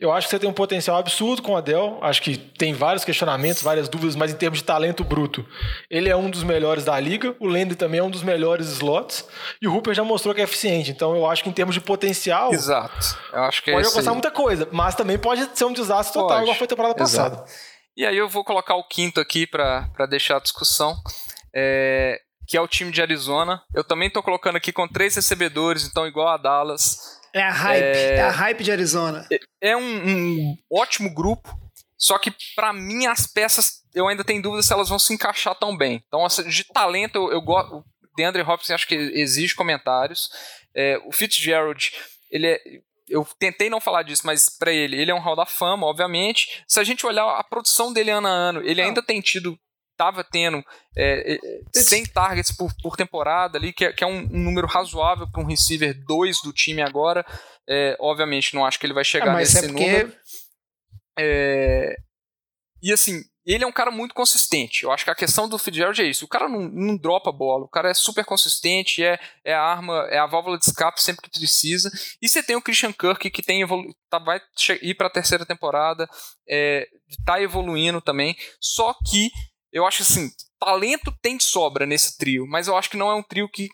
eu 0.00 0.10
acho 0.10 0.26
que 0.26 0.30
você 0.30 0.38
tem 0.38 0.48
um 0.48 0.54
potencial 0.54 0.96
absurdo 0.96 1.42
com 1.42 1.52
o 1.52 1.56
Odell. 1.56 1.98
Acho 2.00 2.22
que 2.22 2.38
tem 2.38 2.72
vários 2.72 3.04
questionamentos, 3.04 3.62
várias 3.62 3.86
dúvidas, 3.86 4.16
mas 4.16 4.32
em 4.32 4.36
termos 4.36 4.60
de 4.60 4.64
talento 4.64 5.04
bruto, 5.04 5.46
ele 5.90 6.08
é 6.08 6.16
um 6.16 6.30
dos 6.30 6.42
melhores 6.42 6.84
da 6.86 6.98
liga. 6.98 7.36
O 7.38 7.46
Landry 7.46 7.76
também 7.76 8.00
é 8.00 8.02
um 8.02 8.10
dos 8.10 8.22
melhores 8.22 8.66
slots. 8.68 9.28
E 9.60 9.68
o 9.68 9.74
Hooper 9.74 9.92
já 9.92 10.02
mostrou 10.02 10.34
que 10.34 10.40
é 10.40 10.44
eficiente. 10.44 10.90
Então 10.90 11.14
eu 11.14 11.28
acho 11.28 11.42
que 11.44 11.50
em 11.50 11.52
termos 11.52 11.74
de 11.74 11.82
potencial. 11.82 12.50
Exato. 12.50 13.18
Eu 13.30 13.42
acho 13.42 13.62
que 13.62 13.70
é 13.70 13.74
Pode 13.74 13.86
aí. 13.86 13.90
alcançar 13.90 14.12
muita 14.12 14.30
coisa, 14.30 14.66
mas 14.72 14.94
também 14.94 15.18
pode 15.18 15.46
ser 15.52 15.66
um 15.66 15.72
desastre 15.72 16.14
total, 16.14 16.28
Pode. 16.28 16.42
igual 16.44 16.56
foi 16.56 16.64
a 16.64 16.68
temporada 16.68 17.02
Exato. 17.02 17.36
passada. 17.36 17.52
E 17.94 18.06
aí 18.06 18.16
eu 18.16 18.28
vou 18.28 18.42
colocar 18.42 18.76
o 18.76 18.84
quinto 18.88 19.20
aqui 19.20 19.46
para 19.46 20.06
deixar 20.08 20.38
a 20.38 20.40
discussão, 20.40 20.96
é, 21.54 22.18
que 22.48 22.56
é 22.56 22.60
o 22.60 22.66
time 22.66 22.90
de 22.90 23.02
Arizona. 23.02 23.62
Eu 23.74 23.84
também 23.84 24.08
tô 24.08 24.22
colocando 24.22 24.56
aqui 24.56 24.72
com 24.72 24.88
três 24.88 25.14
recebedores, 25.14 25.84
então 25.86 26.06
igual 26.06 26.28
a 26.28 26.38
Dallas. 26.38 27.19
É 27.32 27.42
a 27.42 27.50
hype, 27.52 27.82
é, 27.84 28.14
É- 28.16 28.20
a 28.22 28.30
hype 28.30 28.64
de 28.64 28.72
Arizona. 28.72 29.26
É 29.60 29.76
um, 29.76 30.08
um 30.08 30.56
ótimo 30.72 31.12
grupo, 31.12 31.48
só 31.96 32.18
que 32.18 32.32
para 32.54 32.72
mim 32.72 33.06
as 33.06 33.26
peças 33.26 33.80
eu 33.94 34.08
ainda 34.08 34.24
tenho 34.24 34.42
dúvida 34.42 34.62
se 34.62 34.72
elas 34.72 34.88
vão 34.88 34.98
se 34.98 35.12
encaixar 35.12 35.54
tão 35.54 35.76
bem. 35.76 36.02
Então 36.06 36.24
assim, 36.24 36.48
de 36.48 36.64
talento 36.64 37.16
eu, 37.16 37.32
eu 37.32 37.40
gosto. 37.40 37.76
O 37.76 37.84
DeAndre 38.16 38.42
Hopkins 38.42 38.70
acho 38.70 38.86
que 38.88 38.94
exige 38.94 39.54
comentários. 39.54 40.28
É, 40.74 40.98
o 41.04 41.12
Fitzgerald 41.12 41.92
ele 42.30 42.46
é 42.46 42.60
eu 43.08 43.26
tentei 43.40 43.68
não 43.68 43.80
falar 43.80 44.04
disso, 44.04 44.22
mas 44.24 44.48
pra 44.48 44.72
ele, 44.72 44.96
ele 44.96 45.10
é 45.10 45.14
um 45.14 45.18
hall 45.18 45.34
da 45.34 45.44
fama, 45.44 45.84
obviamente. 45.84 46.62
Se 46.68 46.78
a 46.78 46.84
gente 46.84 47.04
olhar 47.04 47.24
a 47.24 47.42
produção 47.42 47.92
dele 47.92 48.10
ano 48.12 48.28
a 48.28 48.30
ano, 48.30 48.62
ele 48.64 48.80
ainda 48.80 49.02
tem 49.02 49.20
tido, 49.20 49.58
tava 50.00 50.24
tendo 50.24 50.64
é, 50.96 51.34
é, 51.34 51.38
100 51.78 52.06
targets 52.06 52.56
por, 52.56 52.72
por 52.82 52.96
temporada 52.96 53.58
ali, 53.58 53.70
que 53.70 53.84
é, 53.84 53.92
que 53.92 54.02
é 54.02 54.06
um, 54.06 54.20
um 54.32 54.44
número 54.44 54.66
razoável 54.66 55.30
para 55.30 55.42
um 55.42 55.46
receiver 55.46 55.94
2 56.06 56.40
do 56.40 56.54
time 56.54 56.80
agora. 56.80 57.22
É, 57.68 57.98
obviamente, 58.00 58.54
não 58.54 58.64
acho 58.64 58.80
que 58.80 58.86
ele 58.86 58.94
vai 58.94 59.02
Ah, 59.02 59.04
chegar 59.04 59.32
mas 59.34 59.52
nesse 59.52 59.66
é 59.66 59.68
porque 59.68 59.84
número. 59.84 60.16
É, 61.18 61.96
E 62.82 62.94
assim, 62.94 63.22
ele 63.44 63.62
é 63.62 63.66
um 63.66 63.72
cara 63.72 63.90
muito 63.90 64.14
consistente. 64.14 64.84
Eu 64.84 64.90
acho 64.90 65.04
que 65.04 65.10
a 65.10 65.14
questão 65.14 65.46
do 65.46 65.58
Fitzgerald 65.58 66.00
é 66.00 66.06
isso. 66.06 66.24
O 66.24 66.28
cara 66.28 66.48
não, 66.48 66.60
não 66.60 66.96
dropa 66.96 67.28
a 67.28 67.32
bola. 67.32 67.64
O 67.64 67.68
cara 67.68 67.90
é 67.90 67.94
super 67.94 68.24
consistente, 68.24 69.04
é, 69.04 69.18
é 69.44 69.52
a 69.52 69.60
arma, 69.62 70.06
é 70.10 70.18
a 70.18 70.26
válvula 70.26 70.56
de 70.56 70.64
escape 70.64 71.02
sempre 71.02 71.28
que 71.28 71.38
precisa. 71.38 71.90
E 72.22 72.28
você 72.28 72.42
tem 72.42 72.56
o 72.56 72.62
Christian 72.62 72.92
Kirk, 72.92 73.30
que 73.30 73.42
tem 73.42 73.60
evolu 73.60 73.94
tá, 74.08 74.18
vai 74.18 74.40
ir 74.80 74.94
para 74.94 75.08
a 75.08 75.12
terceira 75.12 75.44
temporada, 75.44 76.08
é, 76.48 76.86
tá 77.26 77.40
evoluindo 77.42 78.00
também. 78.00 78.34
Só 78.58 78.94
que 79.10 79.30
eu 79.72 79.86
acho 79.86 80.02
assim, 80.02 80.30
talento 80.58 81.12
tem 81.22 81.36
de 81.36 81.44
sobra 81.44 81.86
nesse 81.86 82.18
trio, 82.18 82.46
mas 82.46 82.68
eu 82.68 82.76
acho 82.76 82.90
que 82.90 82.96
não 82.96 83.10
é 83.10 83.14
um 83.14 83.22
trio 83.22 83.48
que 83.48 83.68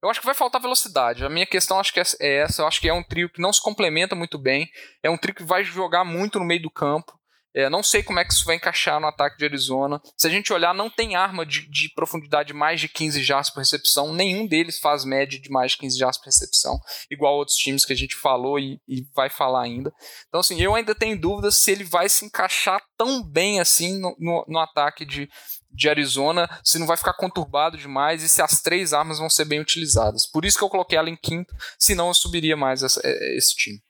eu 0.00 0.08
acho 0.08 0.20
que 0.20 0.26
vai 0.26 0.34
faltar 0.34 0.60
velocidade. 0.60 1.24
A 1.24 1.28
minha 1.28 1.46
questão 1.46 1.80
acho 1.80 1.92
que 1.92 1.98
é 1.98 2.04
é 2.20 2.36
essa. 2.36 2.62
Eu 2.62 2.66
acho 2.68 2.80
que 2.80 2.88
é 2.88 2.92
um 2.92 3.02
trio 3.02 3.28
que 3.28 3.42
não 3.42 3.52
se 3.52 3.60
complementa 3.60 4.14
muito 4.14 4.38
bem. 4.38 4.70
É 5.02 5.10
um 5.10 5.18
trio 5.18 5.34
que 5.34 5.42
vai 5.42 5.64
jogar 5.64 6.04
muito 6.04 6.38
no 6.38 6.44
meio 6.44 6.62
do 6.62 6.70
campo. 6.70 7.17
É, 7.58 7.68
não 7.68 7.82
sei 7.82 8.04
como 8.04 8.20
é 8.20 8.24
que 8.24 8.32
isso 8.32 8.44
vai 8.44 8.54
encaixar 8.54 9.00
no 9.00 9.08
ataque 9.08 9.36
de 9.36 9.44
Arizona. 9.44 10.00
Se 10.16 10.28
a 10.28 10.30
gente 10.30 10.52
olhar, 10.52 10.72
não 10.72 10.88
tem 10.88 11.16
arma 11.16 11.44
de, 11.44 11.68
de 11.68 11.92
profundidade 11.92 12.52
mais 12.52 12.80
de 12.80 12.88
15 12.88 13.20
jardas 13.24 13.50
por 13.50 13.58
recepção. 13.58 14.14
Nenhum 14.14 14.46
deles 14.46 14.78
faz 14.78 15.04
média 15.04 15.40
de 15.40 15.50
mais 15.50 15.72
de 15.72 15.78
15 15.78 15.98
jardas 15.98 16.18
por 16.18 16.26
recepção, 16.26 16.78
igual 17.10 17.34
outros 17.34 17.56
times 17.56 17.84
que 17.84 17.92
a 17.92 17.96
gente 17.96 18.14
falou 18.14 18.60
e, 18.60 18.80
e 18.86 19.04
vai 19.12 19.28
falar 19.28 19.64
ainda. 19.64 19.92
Então, 20.28 20.38
assim, 20.38 20.60
eu 20.62 20.72
ainda 20.76 20.94
tenho 20.94 21.20
dúvidas 21.20 21.56
se 21.58 21.72
ele 21.72 21.82
vai 21.82 22.08
se 22.08 22.24
encaixar 22.24 22.80
tão 22.96 23.24
bem 23.24 23.58
assim 23.58 23.98
no, 23.98 24.14
no, 24.20 24.44
no 24.46 24.58
ataque 24.60 25.04
de, 25.04 25.28
de 25.68 25.88
Arizona, 25.88 26.48
se 26.62 26.78
não 26.78 26.86
vai 26.86 26.96
ficar 26.96 27.14
conturbado 27.14 27.76
demais 27.76 28.22
e 28.22 28.28
se 28.28 28.40
as 28.40 28.62
três 28.62 28.92
armas 28.92 29.18
vão 29.18 29.28
ser 29.28 29.46
bem 29.46 29.58
utilizadas. 29.58 30.30
Por 30.30 30.44
isso 30.44 30.56
que 30.56 30.62
eu 30.62 30.68
coloquei 30.70 30.96
ela 30.96 31.10
em 31.10 31.16
quinto, 31.16 31.52
senão 31.76 32.06
eu 32.06 32.14
subiria 32.14 32.56
mais 32.56 32.84
essa- 32.84 33.00
eh, 33.04 33.36
esse 33.36 33.56
time. 33.56 33.80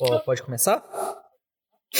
Ó, 0.00 0.18
pode 0.20 0.42
começar? 0.42 0.80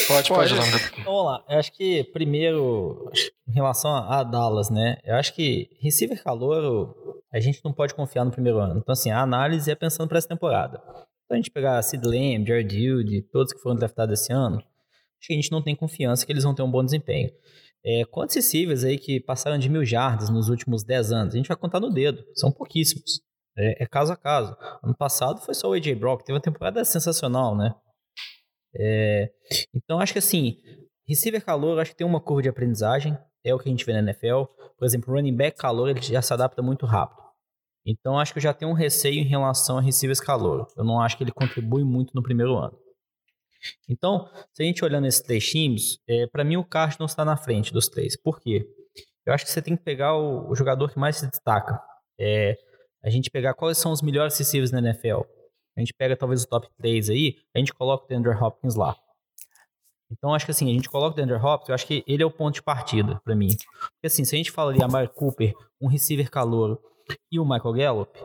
Pode, 0.06 0.28
pode. 0.28 0.52
Então, 0.52 1.04
vamos 1.04 1.24
lá. 1.24 1.44
Eu 1.48 1.58
acho 1.58 1.72
que 1.72 2.04
primeiro, 2.12 3.10
em 3.48 3.52
relação 3.52 3.90
a 3.90 4.20
a 4.20 4.22
Dallas, 4.22 4.70
né? 4.70 4.98
Eu 5.02 5.16
acho 5.16 5.34
que 5.34 5.68
receiver 5.80 6.22
calor, 6.22 6.94
a 7.32 7.40
gente 7.40 7.60
não 7.64 7.72
pode 7.72 7.94
confiar 7.94 8.24
no 8.24 8.30
primeiro 8.30 8.58
ano. 8.58 8.78
Então, 8.78 8.92
assim, 8.92 9.10
a 9.10 9.20
análise 9.20 9.70
é 9.70 9.74
pensando 9.74 10.08
para 10.08 10.18
essa 10.18 10.28
temporada. 10.28 10.80
Então, 11.24 11.34
a 11.34 11.36
gente 11.36 11.50
pegar 11.50 11.82
Sid 11.82 12.06
Lamb, 12.06 12.46
Jared 12.46 12.78
Hilde, 12.78 13.22
todos 13.22 13.52
que 13.52 13.60
foram 13.60 13.76
draftados 13.76 14.20
esse 14.20 14.32
ano, 14.32 14.58
acho 14.58 15.26
que 15.26 15.32
a 15.32 15.36
gente 15.36 15.50
não 15.50 15.62
tem 15.62 15.74
confiança 15.74 16.24
que 16.24 16.32
eles 16.32 16.44
vão 16.44 16.54
ter 16.54 16.62
um 16.62 16.70
bom 16.70 16.84
desempenho. 16.84 17.30
É, 17.84 18.04
quantos 18.06 18.36
receivers 18.36 18.84
aí 18.84 18.98
que 18.98 19.20
passaram 19.20 19.58
de 19.58 19.68
mil 19.68 19.84
jardas 19.84 20.28
nos 20.28 20.48
últimos 20.48 20.84
10 20.84 21.12
anos? 21.12 21.34
A 21.34 21.36
gente 21.36 21.48
vai 21.48 21.56
contar 21.56 21.80
no 21.80 21.90
dedo. 21.90 22.22
São 22.34 22.52
pouquíssimos. 22.52 23.20
É, 23.56 23.84
é 23.84 23.86
caso 23.86 24.12
a 24.12 24.16
caso. 24.16 24.56
Ano 24.82 24.94
passado 24.94 25.40
foi 25.40 25.54
só 25.54 25.70
o 25.70 25.72
AJ 25.72 25.94
Brock. 25.94 26.22
Teve 26.22 26.34
uma 26.34 26.42
temporada 26.42 26.84
sensacional, 26.84 27.56
né? 27.56 27.74
É, 28.74 29.30
então, 29.74 30.00
acho 30.00 30.12
que 30.12 30.18
assim, 30.18 30.56
receiver 31.06 31.44
calor, 31.44 31.78
acho 31.78 31.92
que 31.92 31.96
tem 31.96 32.06
uma 32.06 32.20
curva 32.20 32.42
de 32.42 32.48
aprendizagem, 32.48 33.16
é 33.44 33.54
o 33.54 33.58
que 33.58 33.68
a 33.68 33.72
gente 33.72 33.84
vê 33.84 33.92
na 33.92 34.00
NFL. 34.00 34.44
Por 34.76 34.84
exemplo, 34.84 35.14
running 35.14 35.36
back 35.36 35.56
calor, 35.56 35.88
ele 35.88 36.02
já 36.02 36.22
se 36.22 36.32
adapta 36.32 36.62
muito 36.62 36.86
rápido. 36.86 37.22
Então, 37.86 38.18
acho 38.18 38.32
que 38.32 38.38
eu 38.38 38.42
já 38.42 38.52
tenho 38.52 38.70
um 38.70 38.74
receio 38.74 39.20
em 39.20 39.26
relação 39.26 39.78
a 39.78 39.80
receivers 39.80 40.20
calor. 40.20 40.66
Eu 40.76 40.84
não 40.84 41.00
acho 41.00 41.16
que 41.16 41.24
ele 41.24 41.32
contribui 41.32 41.84
muito 41.84 42.12
no 42.14 42.22
primeiro 42.22 42.56
ano. 42.56 42.78
Então, 43.88 44.28
se 44.52 44.62
a 44.62 44.66
gente 44.66 44.84
olhar 44.84 45.00
nesses 45.00 45.20
três 45.20 45.48
times, 45.48 45.98
é, 46.08 46.26
para 46.26 46.44
mim 46.44 46.56
o 46.56 46.64
Cardinals 46.64 46.98
não 46.98 47.06
está 47.06 47.24
na 47.24 47.36
frente 47.36 47.72
dos 47.72 47.88
três. 47.88 48.20
Por 48.20 48.40
quê? 48.40 48.66
Eu 49.26 49.32
acho 49.32 49.44
que 49.44 49.50
você 49.50 49.62
tem 49.62 49.76
que 49.76 49.82
pegar 49.82 50.14
o, 50.16 50.50
o 50.50 50.54
jogador 50.54 50.90
que 50.90 50.98
mais 50.98 51.16
se 51.16 51.26
destaca. 51.26 51.80
É, 52.18 52.56
a 53.02 53.10
gente 53.10 53.30
pegar 53.30 53.54
quais 53.54 53.78
são 53.78 53.92
os 53.92 54.02
melhores 54.02 54.38
receivers 54.38 54.70
na 54.70 54.78
NFL. 54.80 55.22
A 55.78 55.80
gente 55.80 55.94
pega 55.94 56.16
talvez 56.16 56.42
o 56.42 56.48
top 56.48 56.68
3 56.76 57.08
aí, 57.08 57.36
a 57.54 57.58
gente 57.60 57.72
coloca 57.72 58.04
o 58.04 58.08
DeAndre 58.08 58.32
Hopkins 58.32 58.74
lá. 58.74 58.96
Então 60.10 60.34
acho 60.34 60.44
que 60.44 60.50
assim, 60.50 60.68
a 60.68 60.72
gente 60.72 60.90
coloca 60.90 61.12
o 61.12 61.16
DeAndre 61.16 61.36
Hopkins, 61.36 61.68
eu 61.68 61.74
acho 61.76 61.86
que 61.86 62.02
ele 62.04 62.20
é 62.20 62.26
o 62.26 62.30
ponto 62.32 62.54
de 62.54 62.62
partida 62.62 63.20
pra 63.24 63.36
mim. 63.36 63.56
Porque 63.92 64.08
assim, 64.08 64.24
se 64.24 64.34
a 64.34 64.38
gente 64.38 64.50
fala 64.50 64.72
ali 64.72 64.82
a 64.82 64.88
Mari 64.88 65.08
Cooper, 65.14 65.54
um 65.80 65.86
receiver 65.86 66.28
calouro 66.28 66.82
e 67.30 67.38
o 67.38 67.44
Michael 67.44 67.74
Gallup, 67.74 68.18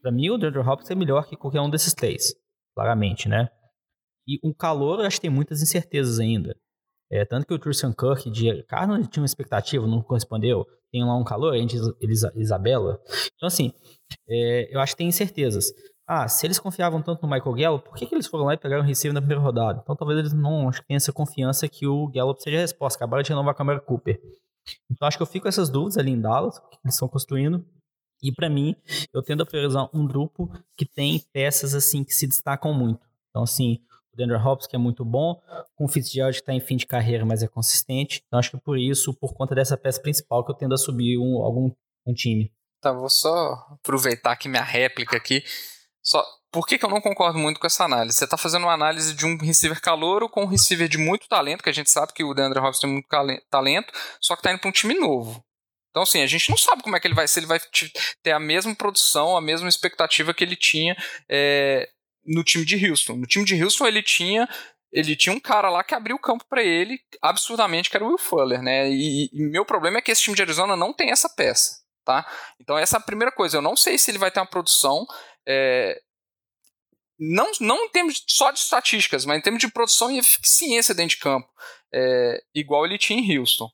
pra 0.00 0.10
mim 0.10 0.30
o 0.30 0.38
DeAndre 0.38 0.60
Hopkins 0.60 0.90
é 0.90 0.94
melhor 0.94 1.26
que 1.26 1.36
qualquer 1.36 1.60
um 1.60 1.68
desses 1.68 1.92
três, 1.92 2.34
claramente, 2.74 3.28
né? 3.28 3.50
E 4.26 4.40
um 4.42 4.52
calor, 4.54 5.00
eu 5.00 5.06
acho 5.06 5.16
que 5.16 5.22
tem 5.22 5.30
muitas 5.30 5.60
incertezas 5.60 6.18
ainda. 6.18 6.56
É, 7.10 7.26
tanto 7.26 7.46
que 7.46 7.52
o 7.52 7.58
Tristan 7.58 7.92
Kirk 7.92 8.30
de 8.30 8.62
Carlos 8.64 9.06
tinha 9.08 9.22
uma 9.22 9.26
expectativa, 9.26 9.86
não 9.86 10.02
correspondeu. 10.02 10.66
Tem 10.90 11.04
lá 11.04 11.14
um 11.16 11.24
calor, 11.24 11.52
a 11.52 11.58
gente 11.58 11.76
Isabela. 12.36 13.00
Então, 13.34 13.46
assim, 13.46 13.72
é, 14.28 14.74
eu 14.74 14.80
acho 14.80 14.92
que 14.92 14.98
tem 14.98 15.08
incertezas. 15.08 15.72
Ah, 16.10 16.26
se 16.26 16.46
eles 16.46 16.58
confiavam 16.58 17.02
tanto 17.02 17.20
no 17.20 17.28
Michael 17.30 17.54
Gallup, 17.54 17.84
por 17.84 17.94
que, 17.94 18.06
que 18.06 18.14
eles 18.14 18.26
foram 18.26 18.46
lá 18.46 18.54
e 18.54 18.56
pegaram 18.56 18.82
o 18.82 18.86
receiver 18.86 19.12
na 19.12 19.20
primeira 19.20 19.42
rodada? 19.42 19.80
Então 19.82 19.94
talvez 19.94 20.18
eles 20.18 20.32
não 20.32 20.70
tenham 20.70 20.96
essa 20.96 21.12
confiança 21.12 21.68
que 21.68 21.86
o 21.86 22.08
Gallup 22.08 22.42
seja 22.42 22.56
a 22.56 22.60
resposta. 22.60 22.96
Acabaram 22.96 23.22
de 23.22 23.28
renovar 23.28 23.54
a 23.58 23.62
Mary 23.62 23.82
Cooper. 23.82 24.18
Então 24.90 25.06
acho 25.06 25.18
que 25.18 25.22
eu 25.22 25.26
fico 25.26 25.42
com 25.42 25.50
essas 25.50 25.68
dúvidas 25.68 25.98
ali 25.98 26.12
em 26.12 26.18
Dallas, 26.18 26.58
que 26.58 26.78
eles 26.82 26.94
estão 26.94 27.08
construindo. 27.08 27.62
E 28.22 28.32
pra 28.32 28.48
mim, 28.48 28.74
eu 29.12 29.22
tendo 29.22 29.42
a 29.42 29.46
priorizar 29.46 29.86
um 29.94 30.06
grupo 30.06 30.50
que 30.78 30.86
tem 30.86 31.22
peças 31.30 31.74
assim 31.74 32.02
que 32.02 32.14
se 32.14 32.26
destacam 32.26 32.72
muito. 32.72 33.06
Então 33.28 33.42
assim, 33.42 33.78
o 34.10 34.16
Deandre 34.16 34.38
Hopkins 34.38 34.66
que 34.66 34.76
é 34.76 34.78
muito 34.78 35.04
bom, 35.04 35.38
com 35.76 35.84
o 35.84 35.88
Fitzgerald 35.88 36.34
que 36.34 36.40
está 36.40 36.54
em 36.54 36.60
fim 36.60 36.78
de 36.78 36.86
carreira, 36.86 37.26
mas 37.26 37.42
é 37.42 37.48
consistente. 37.48 38.22
Então 38.26 38.38
acho 38.38 38.52
que 38.52 38.56
por 38.56 38.78
isso, 38.78 39.12
por 39.12 39.34
conta 39.34 39.54
dessa 39.54 39.76
peça 39.76 40.00
principal, 40.00 40.42
que 40.42 40.50
eu 40.50 40.56
tendo 40.56 40.72
a 40.72 40.78
subir 40.78 41.18
um, 41.18 41.42
algum 41.42 41.70
um 42.06 42.14
time. 42.14 42.50
Tá, 42.80 42.92
vou 42.94 43.10
só 43.10 43.66
aproveitar 43.72 44.32
aqui 44.32 44.48
minha 44.48 44.62
réplica 44.62 45.14
aqui. 45.14 45.44
Só, 46.08 46.24
por 46.50 46.66
que, 46.66 46.78
que 46.78 46.86
eu 46.86 46.88
não 46.88 47.02
concordo 47.02 47.38
muito 47.38 47.60
com 47.60 47.66
essa 47.66 47.84
análise? 47.84 48.16
Você 48.16 48.24
está 48.24 48.38
fazendo 48.38 48.62
uma 48.62 48.72
análise 48.72 49.12
de 49.12 49.26
um 49.26 49.36
receiver 49.36 49.78
calouro 49.78 50.26
com 50.26 50.44
um 50.44 50.46
receiver 50.46 50.88
de 50.88 50.96
muito 50.96 51.28
talento, 51.28 51.62
que 51.62 51.68
a 51.68 51.72
gente 51.72 51.90
sabe 51.90 52.14
que 52.14 52.24
o 52.24 52.32
DeAndre 52.32 52.60
Hopkins 52.60 52.80
tem 52.80 52.90
muito 52.90 53.08
talento, 53.50 53.92
só 54.18 54.34
que 54.34 54.40
está 54.40 54.50
indo 54.50 54.58
para 54.58 54.70
um 54.70 54.72
time 54.72 54.94
novo. 54.94 55.44
Então, 55.90 56.04
assim, 56.04 56.22
a 56.22 56.26
gente 56.26 56.48
não 56.48 56.56
sabe 56.56 56.82
como 56.82 56.96
é 56.96 57.00
que 57.00 57.06
ele 57.06 57.14
vai, 57.14 57.28
se 57.28 57.38
ele 57.38 57.46
vai 57.46 57.60
ter 58.22 58.32
a 58.32 58.40
mesma 58.40 58.74
produção, 58.74 59.36
a 59.36 59.40
mesma 59.42 59.68
expectativa 59.68 60.32
que 60.32 60.42
ele 60.42 60.56
tinha 60.56 60.96
é, 61.28 61.86
no 62.24 62.42
time 62.42 62.64
de 62.64 62.88
Houston. 62.88 63.16
No 63.16 63.26
time 63.26 63.44
de 63.44 63.62
Houston 63.62 63.86
ele 63.86 64.02
tinha 64.02 64.48
ele 64.90 65.14
tinha 65.14 65.34
um 65.34 65.40
cara 65.40 65.68
lá 65.68 65.84
que 65.84 65.94
abriu 65.94 66.16
o 66.16 66.18
campo 66.18 66.46
para 66.48 66.62
ele 66.62 66.98
absurdamente, 67.20 67.90
que 67.90 67.96
era 67.98 68.04
o 68.06 68.08
Will 68.08 68.16
Fuller, 68.16 68.62
né? 68.62 68.88
E, 68.88 69.28
e 69.30 69.42
meu 69.50 69.62
problema 69.62 69.98
é 69.98 70.00
que 70.00 70.10
esse 70.10 70.22
time 70.22 70.34
de 70.34 70.40
Arizona 70.40 70.74
não 70.74 70.94
tem 70.94 71.10
essa 71.10 71.28
peça, 71.28 71.82
tá? 72.02 72.26
Então 72.58 72.78
essa 72.78 72.96
é 72.96 72.98
a 72.98 73.02
primeira 73.02 73.30
coisa. 73.30 73.58
Eu 73.58 73.62
não 73.62 73.76
sei 73.76 73.98
se 73.98 74.10
ele 74.10 74.16
vai 74.16 74.30
ter 74.30 74.40
uma 74.40 74.46
produção 74.46 75.06
é, 75.48 76.00
não, 77.18 77.50
não 77.60 77.84
em 77.84 77.88
termos 77.88 78.22
só 78.28 78.50
de 78.50 78.60
estatísticas, 78.60 79.24
mas 79.24 79.38
em 79.38 79.42
termos 79.42 79.60
de 79.60 79.72
produção 79.72 80.10
e 80.10 80.18
eficiência 80.18 80.94
dentro 80.94 81.16
de 81.16 81.22
campo, 81.22 81.48
é, 81.92 82.42
igual 82.54 82.84
ele 82.84 82.98
tinha 82.98 83.18
em 83.18 83.38
Houston. 83.38 83.68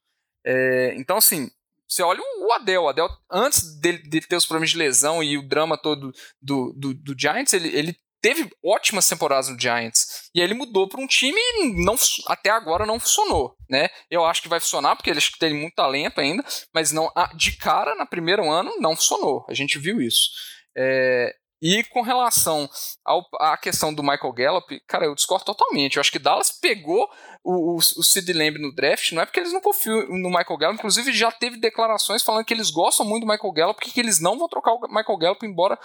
É, 0.46 0.94
então, 0.96 1.16
assim, 1.16 1.50
você 1.86 2.02
olha 2.02 2.20
o 2.20 2.52
Adel, 2.52 2.82
o 2.82 2.88
Adel 2.88 3.08
antes 3.30 3.78
dele, 3.80 3.98
dele, 3.98 4.26
ter 4.26 4.36
os 4.36 4.46
problemas 4.46 4.70
de 4.70 4.78
lesão 4.78 5.22
e 5.22 5.36
o 5.36 5.46
drama 5.46 5.76
todo 5.76 6.12
do, 6.40 6.72
do, 6.76 6.94
do 6.94 7.14
Giants, 7.18 7.52
ele, 7.52 7.68
ele 7.76 7.96
teve 8.22 8.50
ótimas 8.64 9.06
temporadas 9.06 9.50
no 9.50 9.60
Giants. 9.60 10.30
E 10.34 10.40
aí 10.40 10.46
ele 10.46 10.54
mudou 10.54 10.88
para 10.88 10.98
um 10.98 11.06
time 11.06 11.38
e 11.38 11.84
não, 11.84 11.94
até 12.26 12.48
agora 12.48 12.86
não 12.86 12.98
funcionou, 12.98 13.54
né? 13.68 13.90
Eu 14.10 14.24
acho 14.24 14.40
que 14.40 14.48
vai 14.48 14.58
funcionar 14.60 14.96
porque 14.96 15.10
ele 15.10 15.20
tem 15.38 15.52
muito 15.52 15.74
talento 15.74 16.18
ainda, 16.18 16.42
mas 16.72 16.90
não 16.90 17.12
de 17.36 17.52
cara, 17.58 17.94
no 17.94 18.06
primeiro 18.06 18.50
ano, 18.50 18.74
não 18.80 18.96
funcionou. 18.96 19.44
A 19.46 19.52
gente 19.52 19.78
viu 19.78 20.00
isso. 20.00 20.30
É, 20.74 21.36
e 21.66 21.82
com 21.82 22.02
relação 22.02 22.68
ao, 23.02 23.26
à 23.40 23.56
questão 23.56 23.94
do 23.94 24.02
Michael 24.02 24.34
Gallup, 24.34 24.80
cara, 24.86 25.06
eu 25.06 25.14
discordo 25.14 25.46
totalmente. 25.46 25.96
Eu 25.96 26.02
acho 26.02 26.12
que 26.12 26.18
Dallas 26.18 26.52
pegou 26.52 27.08
o, 27.42 27.72
o, 27.72 27.76
o 27.76 28.02
Sid 28.02 28.30
Lamb 28.34 28.58
no 28.58 28.74
draft, 28.74 29.12
não 29.12 29.22
é 29.22 29.24
porque 29.24 29.40
eles 29.40 29.50
não 29.50 29.62
confiam 29.62 30.06
no 30.10 30.28
Michael 30.28 30.58
Gallup, 30.58 30.78
inclusive 30.78 31.10
já 31.10 31.32
teve 31.32 31.56
declarações 31.56 32.22
falando 32.22 32.44
que 32.44 32.52
eles 32.52 32.70
gostam 32.70 33.06
muito 33.06 33.24
do 33.24 33.32
Michael 33.32 33.52
Gallup, 33.54 33.80
porque 33.80 33.98
eles 33.98 34.20
não 34.20 34.38
vão 34.38 34.46
trocar 34.46 34.74
o 34.74 34.80
Michael 34.88 35.16
Gallup, 35.16 35.46
embora 35.46 35.78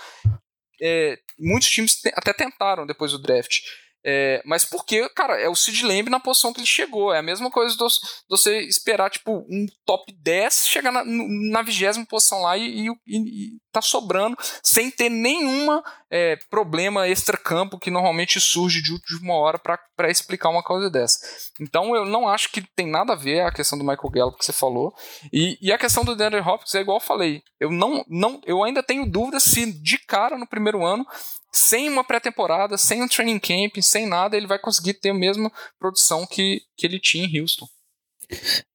é, 0.82 1.18
muitos 1.40 1.70
times 1.70 2.02
até 2.14 2.34
tentaram 2.34 2.86
depois 2.86 3.14
do 3.14 3.22
draft. 3.22 3.60
É, 4.04 4.42
mas 4.46 4.64
porque, 4.64 5.08
cara, 5.10 5.40
é 5.40 5.50
o 5.50 5.56
Sid 5.56 5.86
Lamb 5.86 6.10
na 6.10 6.20
posição 6.20 6.54
que 6.54 6.60
ele 6.60 6.68
chegou. 6.68 7.14
É 7.14 7.20
a 7.20 7.24
mesma 7.24 7.52
coisa 7.52 7.76
de 7.76 7.84
você 8.30 8.60
esperar, 8.62 9.10
tipo, 9.10 9.46
um 9.50 9.66
top 9.86 10.12
10 10.14 10.68
chegar 10.68 10.92
na 10.92 11.62
vigésima 11.62 12.06
posição 12.06 12.42
lá 12.42 12.58
e, 12.58 12.88
e, 12.88 12.92
e, 13.08 13.60
tá 13.72 13.82
sobrando 13.82 14.38
sem 14.64 14.90
ter 14.90 15.10
nenhuma 15.10 15.84
é, 16.10 16.38
problema 16.50 17.08
extra-campo 17.08 17.78
que 17.78 17.92
normalmente 17.92 18.40
surge 18.40 18.82
de 18.82 18.92
última 18.92 19.34
hora 19.36 19.60
para 19.60 20.10
explicar 20.10 20.50
uma 20.50 20.64
coisa 20.64 20.90
dessa. 20.90 21.20
Então 21.60 21.96
eu 21.96 22.06
não 22.06 22.28
acho 22.28 22.52
que 22.52 22.62
tem 22.76 22.88
nada 22.88 23.14
a 23.14 23.18
ver 23.18 23.42
a 23.42 23.52
questão 23.52 23.78
do 23.78 23.84
Michael 23.84 24.10
Gallup 24.12 24.40
que 24.40 24.46
você 24.46 24.54
falou. 24.54 24.94
E, 25.32 25.58
e 25.62 25.72
a 25.72 25.78
questão 25.78 26.04
do 26.04 26.16
DeAndre 26.16 26.40
Hopkins 26.40 26.74
é 26.76 26.82
igual 26.82 26.98
eu 26.98 27.04
falei. 27.04 27.44
Eu, 27.60 27.70
não, 27.70 28.04
não, 28.08 28.40
eu 28.46 28.64
ainda 28.64 28.82
tenho 28.82 29.06
dúvida 29.06 29.40
se 29.40 29.72
de 29.72 29.98
cara 30.00 30.38
no 30.38 30.48
primeiro 30.48 30.86
ano 30.86 31.06
sem 31.52 31.90
uma 31.90 32.04
pré-temporada, 32.04 32.78
sem 32.78 33.02
um 33.02 33.08
training 33.08 33.40
camp, 33.40 33.82
sem 33.82 34.08
nada, 34.08 34.38
ele 34.38 34.48
vai 34.48 34.60
conseguir 34.60 34.96
ter 34.96 35.10
a 35.10 35.14
mesma 35.14 35.52
produção 35.80 36.26
que, 36.26 36.62
que 36.78 36.86
ele 36.86 37.00
tinha 37.00 37.26
em 37.26 37.42
Houston. 37.42 37.68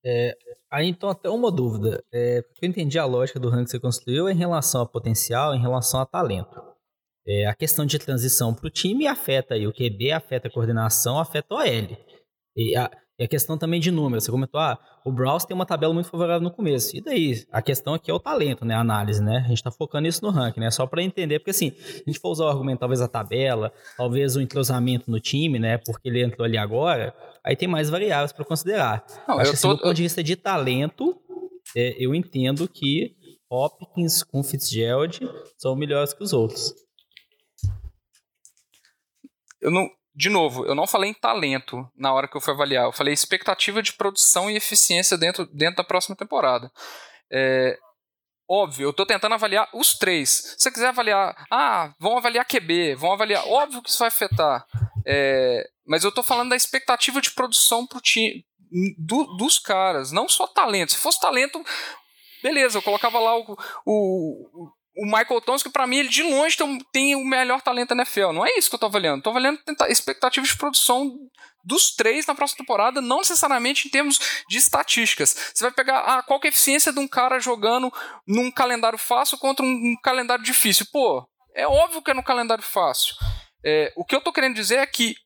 É, 0.04 0.36
aí 0.70 0.88
então 0.88 1.08
até 1.08 1.28
uma 1.30 1.50
dúvida. 1.50 2.04
É, 2.12 2.38
eu 2.60 2.68
entendi 2.68 2.98
a 2.98 3.04
lógica 3.04 3.38
do 3.38 3.48
ranking 3.48 3.64
que 3.64 3.70
você 3.70 3.80
construiu 3.80 4.28
em 4.28 4.34
relação 4.34 4.82
a 4.82 4.86
potencial, 4.86 5.54
em 5.54 5.60
relação 5.60 6.00
a 6.00 6.06
talento. 6.06 6.60
É, 7.26 7.46
a 7.46 7.54
questão 7.54 7.86
de 7.86 7.98
transição 7.98 8.54
para 8.54 8.66
o 8.66 8.70
time 8.70 9.06
afeta 9.06 9.54
aí 9.54 9.66
o 9.66 9.72
QB, 9.72 10.12
afeta 10.12 10.48
a 10.48 10.50
coordenação, 10.50 11.18
afeta 11.18 11.54
o 11.54 11.60
L. 11.60 11.96
E 12.56 12.76
a, 12.76 12.90
e 13.18 13.24
a 13.24 13.28
questão 13.28 13.56
também 13.56 13.80
de 13.80 13.90
números. 13.90 14.24
Você 14.24 14.30
comentou, 14.30 14.60
ah, 14.60 14.78
o 15.04 15.12
Browns 15.12 15.44
tem 15.44 15.54
uma 15.54 15.64
tabela 15.64 15.94
muito 15.94 16.08
favorável 16.08 16.42
no 16.42 16.50
começo. 16.50 16.96
E 16.96 17.00
daí? 17.00 17.44
A 17.52 17.62
questão 17.62 17.94
aqui 17.94 18.10
é 18.10 18.14
o 18.14 18.18
talento, 18.18 18.64
né? 18.64 18.74
A 18.74 18.80
análise, 18.80 19.22
né? 19.22 19.42
A 19.44 19.48
gente 19.48 19.62
tá 19.62 19.70
focando 19.70 20.08
isso 20.08 20.24
no 20.24 20.30
ranking, 20.30 20.60
né? 20.60 20.70
Só 20.70 20.84
para 20.84 21.00
entender. 21.02 21.38
Porque 21.38 21.52
assim, 21.52 21.72
a 21.78 22.10
gente 22.10 22.18
for 22.18 22.30
usar 22.30 22.46
o 22.46 22.48
argumento, 22.48 22.80
talvez 22.80 23.00
a 23.00 23.06
tabela, 23.06 23.72
talvez 23.96 24.34
o 24.34 24.40
entrosamento 24.40 25.10
no 25.10 25.20
time, 25.20 25.60
né? 25.60 25.78
Porque 25.78 26.08
ele 26.08 26.24
entrou 26.24 26.44
ali 26.44 26.58
agora, 26.58 27.14
aí 27.44 27.54
tem 27.54 27.68
mais 27.68 27.88
variáveis 27.88 28.32
para 28.32 28.44
considerar. 28.44 29.04
Não, 29.28 29.38
Acho 29.38 29.50
que 29.50 29.56
assim, 29.56 29.68
tô... 29.68 29.74
do 29.74 29.80
ponto 29.80 29.94
de 29.94 30.02
vista 30.02 30.22
de 30.22 30.34
talento, 30.34 31.16
é, 31.76 31.94
eu 31.98 32.14
entendo 32.14 32.68
que 32.68 33.14
Hopkins 33.48 34.24
com 34.24 34.42
Fitzgerald 34.42 35.20
são 35.56 35.76
melhores 35.76 36.12
que 36.12 36.24
os 36.24 36.32
outros. 36.32 36.74
Eu 39.60 39.70
não, 39.70 39.88
de 40.14 40.30
novo, 40.30 40.64
eu 40.64 40.74
não 40.74 40.86
falei 40.86 41.10
em 41.10 41.14
talento 41.14 41.90
na 41.96 42.12
hora 42.12 42.28
que 42.28 42.36
eu 42.36 42.40
fui 42.40 42.54
avaliar, 42.54 42.84
eu 42.84 42.92
falei 42.92 43.12
expectativa 43.12 43.82
de 43.82 43.92
produção 43.92 44.48
e 44.48 44.56
eficiência 44.56 45.18
dentro, 45.18 45.44
dentro 45.46 45.76
da 45.76 45.84
próxima 45.84 46.14
temporada. 46.14 46.70
É, 47.32 47.76
óbvio, 48.48 48.84
eu 48.86 48.90
estou 48.90 49.04
tentando 49.04 49.34
avaliar 49.34 49.68
os 49.74 49.94
três. 49.94 50.30
Se 50.30 50.60
você 50.60 50.70
quiser 50.70 50.88
avaliar, 50.88 51.46
ah, 51.50 51.92
vão 51.98 52.16
avaliar 52.16 52.46
QB, 52.46 52.94
vão 52.94 53.12
avaliar, 53.12 53.44
óbvio 53.48 53.82
que 53.82 53.90
isso 53.90 53.98
vai 53.98 54.08
afetar. 54.08 54.64
É, 55.04 55.68
mas 55.84 56.04
eu 56.04 56.10
estou 56.10 56.22
falando 56.22 56.50
da 56.50 56.56
expectativa 56.56 57.20
de 57.20 57.32
produção 57.32 57.84
pro 57.84 58.00
time, 58.00 58.46
do, 58.98 59.24
dos 59.36 59.58
caras, 59.58 60.12
não 60.12 60.28
só 60.28 60.46
talento. 60.46 60.92
Se 60.92 60.98
fosse 60.98 61.20
talento, 61.20 61.60
beleza, 62.40 62.78
eu 62.78 62.82
colocava 62.82 63.18
lá 63.18 63.36
o, 63.36 63.56
o, 63.84 64.70
o 64.96 65.04
Michael 65.04 65.40
Thomas, 65.40 65.62
que 65.62 65.70
para 65.70 65.86
mim 65.86 65.96
ele 65.96 66.08
de 66.08 66.22
longe 66.22 66.56
tem, 66.92 67.16
o 67.16 67.24
melhor 67.24 67.60
talento 67.60 67.88
da 67.88 67.96
NFL. 67.96 68.32
Não 68.32 68.46
é 68.46 68.56
isso 68.56 68.68
que 68.68 68.76
eu 68.76 68.78
tô 68.78 68.86
avaliando. 68.86 69.22
Tô 69.22 69.30
avaliando 69.30 69.58
expectativas 69.88 70.50
de 70.50 70.56
produção 70.56 71.12
dos 71.64 71.94
três 71.94 72.26
na 72.26 72.34
próxima 72.34 72.58
temporada, 72.58 73.00
não 73.00 73.18
necessariamente 73.18 73.88
em 73.88 73.90
termos 73.90 74.44
de 74.48 74.58
estatísticas. 74.58 75.52
Você 75.52 75.64
vai 75.64 75.72
pegar 75.72 75.98
ah, 76.00 76.22
qual 76.22 76.38
é 76.44 76.46
a 76.46 76.48
eficiência 76.48 76.92
de 76.92 77.00
um 77.00 77.08
cara 77.08 77.40
jogando 77.40 77.92
num 78.26 78.50
calendário 78.50 78.98
fácil 78.98 79.38
contra 79.38 79.64
um, 79.64 79.68
um 79.68 79.96
calendário 80.02 80.44
difícil. 80.44 80.86
Pô, 80.92 81.26
é 81.54 81.66
óbvio 81.66 82.02
que 82.02 82.10
é 82.10 82.14
no 82.14 82.22
calendário 82.22 82.62
fácil. 82.62 83.14
É, 83.64 83.92
o 83.96 84.04
que 84.04 84.14
eu 84.14 84.20
tô 84.20 84.32
querendo 84.32 84.54
dizer 84.54 84.78
é 84.78 84.86
que 84.86 85.16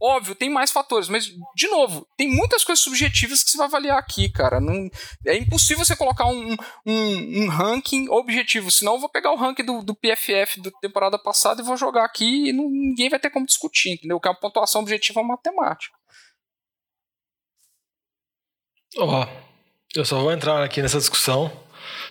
Óbvio, 0.00 0.34
tem 0.34 0.50
mais 0.50 0.70
fatores, 0.70 1.08
mas, 1.08 1.26
de 1.54 1.68
novo, 1.68 2.06
tem 2.16 2.28
muitas 2.28 2.62
coisas 2.62 2.82
subjetivas 2.82 3.42
que 3.42 3.50
você 3.50 3.56
vai 3.56 3.66
avaliar 3.66 3.98
aqui, 3.98 4.28
cara. 4.28 4.60
Não, 4.60 4.88
é 5.26 5.36
impossível 5.36 5.84
você 5.84 5.96
colocar 5.96 6.26
um, 6.26 6.56
um, 6.84 7.42
um 7.42 7.48
ranking 7.48 8.08
objetivo, 8.10 8.70
senão 8.70 8.94
eu 8.94 9.00
vou 9.00 9.08
pegar 9.08 9.32
o 9.32 9.36
ranking 9.36 9.64
do, 9.64 9.82
do 9.82 9.94
PFF 9.94 10.60
da 10.60 10.70
temporada 10.80 11.18
passada 11.18 11.62
e 11.62 11.64
vou 11.64 11.76
jogar 11.76 12.04
aqui 12.04 12.48
e 12.48 12.52
não, 12.52 12.68
ninguém 12.68 13.08
vai 13.08 13.18
ter 13.18 13.30
como 13.30 13.46
discutir, 13.46 13.94
entendeu? 13.94 14.20
Que 14.20 14.28
é 14.28 14.30
a 14.30 14.34
pontuação 14.34 14.82
objetiva 14.82 15.20
é 15.20 15.24
matemática. 15.24 15.96
Ó, 18.98 19.24
oh, 19.24 19.26
eu 19.94 20.04
só 20.04 20.20
vou 20.20 20.32
entrar 20.32 20.62
aqui 20.62 20.82
nessa 20.82 20.98
discussão 20.98 21.50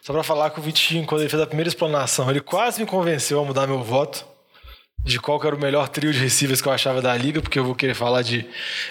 só 0.01 0.13
para 0.13 0.23
falar 0.23 0.51
que 0.51 0.59
o 0.59 0.63
Vitinho, 0.63 1.05
quando 1.05 1.21
ele 1.21 1.29
fez 1.29 1.41
a 1.41 1.47
primeira 1.47 1.67
explanação, 1.67 2.29
ele 2.29 2.41
quase 2.41 2.79
me 2.79 2.87
convenceu 2.87 3.39
a 3.39 3.45
mudar 3.45 3.67
meu 3.67 3.83
voto 3.83 4.34
de 5.05 5.19
qual 5.19 5.39
era 5.45 5.55
o 5.55 5.59
melhor 5.59 5.87
trio 5.87 6.11
de 6.11 6.17
receivers 6.17 6.61
que 6.61 6.67
eu 6.67 6.71
achava 6.71 6.99
da 6.99 7.15
liga, 7.15 7.39
porque 7.39 7.59
eu 7.59 7.63
vou 7.63 7.75
querer 7.75 7.93
falar 7.93 8.23
de, 8.23 8.49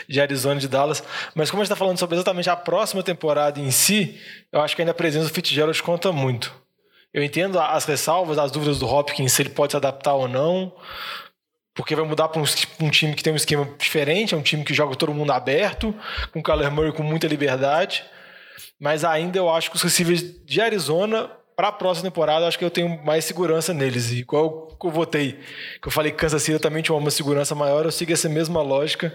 de 0.08 0.20
Arizona 0.20 0.54
e 0.54 0.60
de 0.60 0.68
Dallas. 0.68 1.02
Mas 1.34 1.50
como 1.50 1.60
a 1.60 1.64
gente 1.64 1.72
está 1.72 1.76
falando 1.76 1.98
sobre 1.98 2.14
exatamente 2.14 2.48
a 2.48 2.54
próxima 2.54 3.02
temporada 3.02 3.58
em 3.60 3.72
si, 3.72 4.18
eu 4.52 4.60
acho 4.60 4.76
que 4.76 4.82
ainda 4.82 4.92
a 4.92 4.94
presença 4.94 5.26
do 5.26 5.34
Fitzgerald 5.34 5.82
conta 5.82 6.12
muito. 6.12 6.54
Eu 7.12 7.22
entendo 7.22 7.58
as 7.58 7.84
ressalvas, 7.84 8.38
as 8.38 8.52
dúvidas 8.52 8.78
do 8.78 8.86
Hopkins, 8.86 9.32
se 9.32 9.42
ele 9.42 9.50
pode 9.50 9.72
se 9.72 9.76
adaptar 9.76 10.14
ou 10.14 10.28
não, 10.28 10.72
porque 11.74 11.96
vai 11.96 12.06
mudar 12.06 12.28
para 12.28 12.40
um, 12.40 12.44
um, 12.80 12.90
time 12.90 13.14
que 13.14 13.22
tem 13.22 13.32
um 13.32 13.36
esquema 13.36 13.68
diferente, 13.76 14.34
é 14.34 14.36
um 14.36 14.42
time 14.42 14.64
que 14.64 14.72
joga 14.72 14.94
todo 14.94 15.12
mundo 15.12 15.32
aberto, 15.32 15.92
com 16.32 16.38
o 16.38 16.70
Murray 16.70 16.92
com 16.92 17.02
muita 17.02 17.26
liberdade. 17.26 18.04
Mas 18.80 19.04
ainda 19.04 19.38
eu 19.38 19.50
acho 19.50 19.68
que 19.70 19.76
os 19.76 19.82
receivers 19.82 20.22
de 20.44 20.60
Arizona 20.60 21.28
para 21.56 21.68
a 21.68 21.72
próxima 21.72 22.10
temporada, 22.10 22.46
acho 22.46 22.58
que 22.58 22.64
eu 22.64 22.70
tenho 22.70 23.02
mais 23.04 23.24
segurança 23.24 23.72
neles. 23.72 24.10
E 24.10 24.18
igual 24.18 24.76
eu 24.82 24.90
votei, 24.90 25.38
que 25.80 25.88
eu 25.88 25.92
falei 25.92 26.12
que 26.12 26.18
Kansas 26.18 26.42
City 26.42 26.52
eu 26.52 26.60
também 26.60 26.82
tinha 26.82 26.96
uma 26.96 27.10
segurança 27.10 27.54
maior, 27.54 27.84
eu 27.84 27.92
sigo 27.92 28.12
essa 28.12 28.28
mesma 28.28 28.60
lógica. 28.62 29.12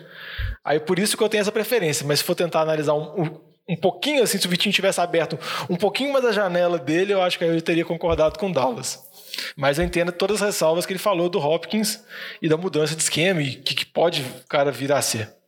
Aí 0.64 0.80
por 0.80 0.98
isso 0.98 1.18
que 1.18 1.24
eu 1.24 1.30
tenho 1.30 1.42
essa 1.42 1.52
preferência. 1.52 2.06
Mas 2.08 2.20
se 2.20 2.26
for 2.26 2.36
tentar 2.36 2.62
analisar 2.62 2.94
um, 2.94 3.24
um, 3.24 3.42
um 3.70 3.76
pouquinho 3.76 4.24
assim, 4.24 4.38
se 4.38 4.48
o 4.48 4.50
Vitinho 4.50 4.74
tivesse 4.74 5.00
aberto 5.00 5.38
um 5.70 5.76
pouquinho 5.76 6.14
mais 6.14 6.26
a 6.26 6.32
janela 6.32 6.80
dele, 6.80 7.14
eu 7.14 7.22
acho 7.22 7.38
que 7.38 7.44
eu 7.44 7.62
teria 7.62 7.86
concordado 7.86 8.40
com 8.40 8.52
Dallas. 8.52 9.08
Mas 9.56 9.78
eu 9.78 9.86
entendo 9.86 10.12
todas 10.12 10.42
as 10.42 10.54
ressalvas 10.54 10.86
que 10.86 10.94
ele 10.94 11.00
falou 11.00 11.30
do 11.30 11.40
Hopkins 11.40 12.04
e 12.42 12.50
da 12.50 12.58
mudança 12.58 12.96
de 12.96 13.04
esquema 13.04 13.42
e 13.42 13.56
o 13.56 13.62
que, 13.62 13.76
que 13.76 13.86
pode 13.86 14.22
o 14.22 14.48
cara 14.48 14.72
vir 14.72 14.92
a 14.92 15.02
ser. 15.02 15.39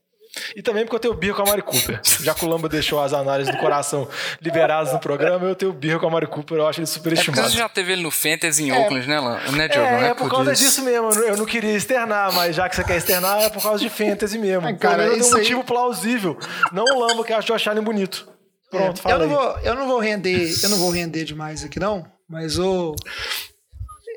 E 0.56 0.62
também 0.62 0.84
porque 0.84 0.96
eu 0.96 1.00
tenho 1.00 1.14
birra 1.14 1.34
com 1.34 1.42
a 1.42 1.46
Mari 1.46 1.62
Cooper. 1.62 2.00
Já 2.20 2.34
que 2.34 2.44
o 2.44 2.48
Lamba 2.48 2.68
deixou 2.68 3.02
as 3.02 3.12
análises 3.12 3.52
do 3.52 3.60
coração 3.60 4.08
liberadas 4.40 4.92
no 4.92 4.98
programa, 4.98 5.46
eu 5.46 5.54
tenho 5.54 5.72
birra 5.72 5.98
com 5.98 6.06
a 6.06 6.10
Mari 6.10 6.26
Cooper, 6.26 6.58
eu 6.58 6.66
acho 6.66 6.80
ele 6.80 6.86
super 6.86 7.12
estimado. 7.12 7.40
É 7.40 7.42
porque 7.42 7.52
você 7.52 7.58
já 7.58 7.68
teve 7.68 7.92
ele 7.92 8.02
no 8.02 8.10
Fantasy 8.10 8.64
em 8.64 8.70
é, 8.70 8.78
Oakland, 8.78 9.06
né, 9.06 9.20
Lan? 9.20 9.38
Né, 9.52 9.68
Diogo? 9.68 9.86
É, 9.86 10.04
é, 10.04 10.08
é 10.08 10.14
por, 10.14 10.30
causa 10.30 10.52
disso. 10.52 10.64
disso 10.64 10.82
mesmo. 10.82 11.12
Eu 11.22 11.36
não 11.36 11.44
queria 11.44 11.76
externar, 11.76 12.32
mas 12.32 12.56
já 12.56 12.68
que 12.68 12.76
você 12.76 12.84
quer 12.84 12.96
externar, 12.96 13.42
é 13.42 13.50
por 13.50 13.62
causa 13.62 13.78
de 13.82 13.90
Fantasy 13.90 14.38
mesmo. 14.38 14.66
É, 14.66 14.72
cara, 14.74 15.04
eu 15.04 15.12
tenho 15.12 15.26
um 15.26 15.30
motivo 15.30 15.60
aí... 15.60 15.66
plausível. 15.66 16.38
Não 16.72 16.84
o 16.84 17.06
Lamba 17.06 17.24
que 17.24 17.32
acha 17.32 17.52
o 17.52 17.56
Josh 17.56 17.82
bonito. 17.82 18.28
Pronto, 18.70 18.98
é, 18.98 19.02
fala 19.02 19.24
eu 19.24 19.28
não, 19.28 19.36
vou, 19.36 19.58
eu 19.58 19.74
não 19.74 19.86
vou 19.86 19.98
render, 19.98 20.50
eu 20.62 20.68
não 20.70 20.78
vou 20.78 20.90
render 20.90 21.24
demais 21.24 21.62
aqui, 21.62 21.78
não. 21.78 22.06
Mas 22.26 22.58
o. 22.58 22.96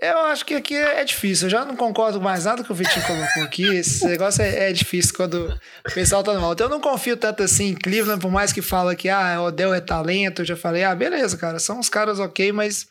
Eu 0.02 0.20
acho 0.26 0.46
que 0.46 0.54
aqui 0.54 0.76
é 0.76 1.04
difícil. 1.04 1.46
Eu 1.46 1.52
já 1.52 1.66
não 1.66 1.76
concordo 1.76 2.18
com 2.18 2.24
mais 2.24 2.46
nada 2.46 2.64
que 2.64 2.72
o 2.72 2.76
Vitinho 2.76 3.06
colocou 3.06 3.44
aqui. 3.44 3.64
Esse 3.64 4.06
negócio 4.08 4.42
é, 4.42 4.70
é, 4.70 4.74
difícil 4.74 5.14
quando 5.16 5.48
o 5.88 5.94
pessoal 5.94 6.24
tá 6.24 6.34
no 6.34 6.44
alto. 6.44 6.62
Eu 6.62 6.70
não 6.70 6.82
confio 6.82 7.16
tanto 7.16 7.44
assim 7.44 7.70
em 7.70 7.76
Cleveland, 7.76 8.22
por 8.22 8.32
mais 8.32 8.52
que 8.52 8.62
fala 8.62 8.96
que 8.96 9.10
ah, 9.10 9.42
o 9.42 9.46
Odell 9.46 9.74
é 9.74 9.80
talento. 9.80 10.42
Eu 10.42 10.46
já 10.46 10.56
falei, 10.56 10.84
ah, 10.84 10.94
beleza, 10.94 11.38
cara. 11.38 11.60
São 11.60 11.80
uns 11.80 11.90
caras 11.90 12.20
ok, 12.20 12.52
mas 12.52 12.88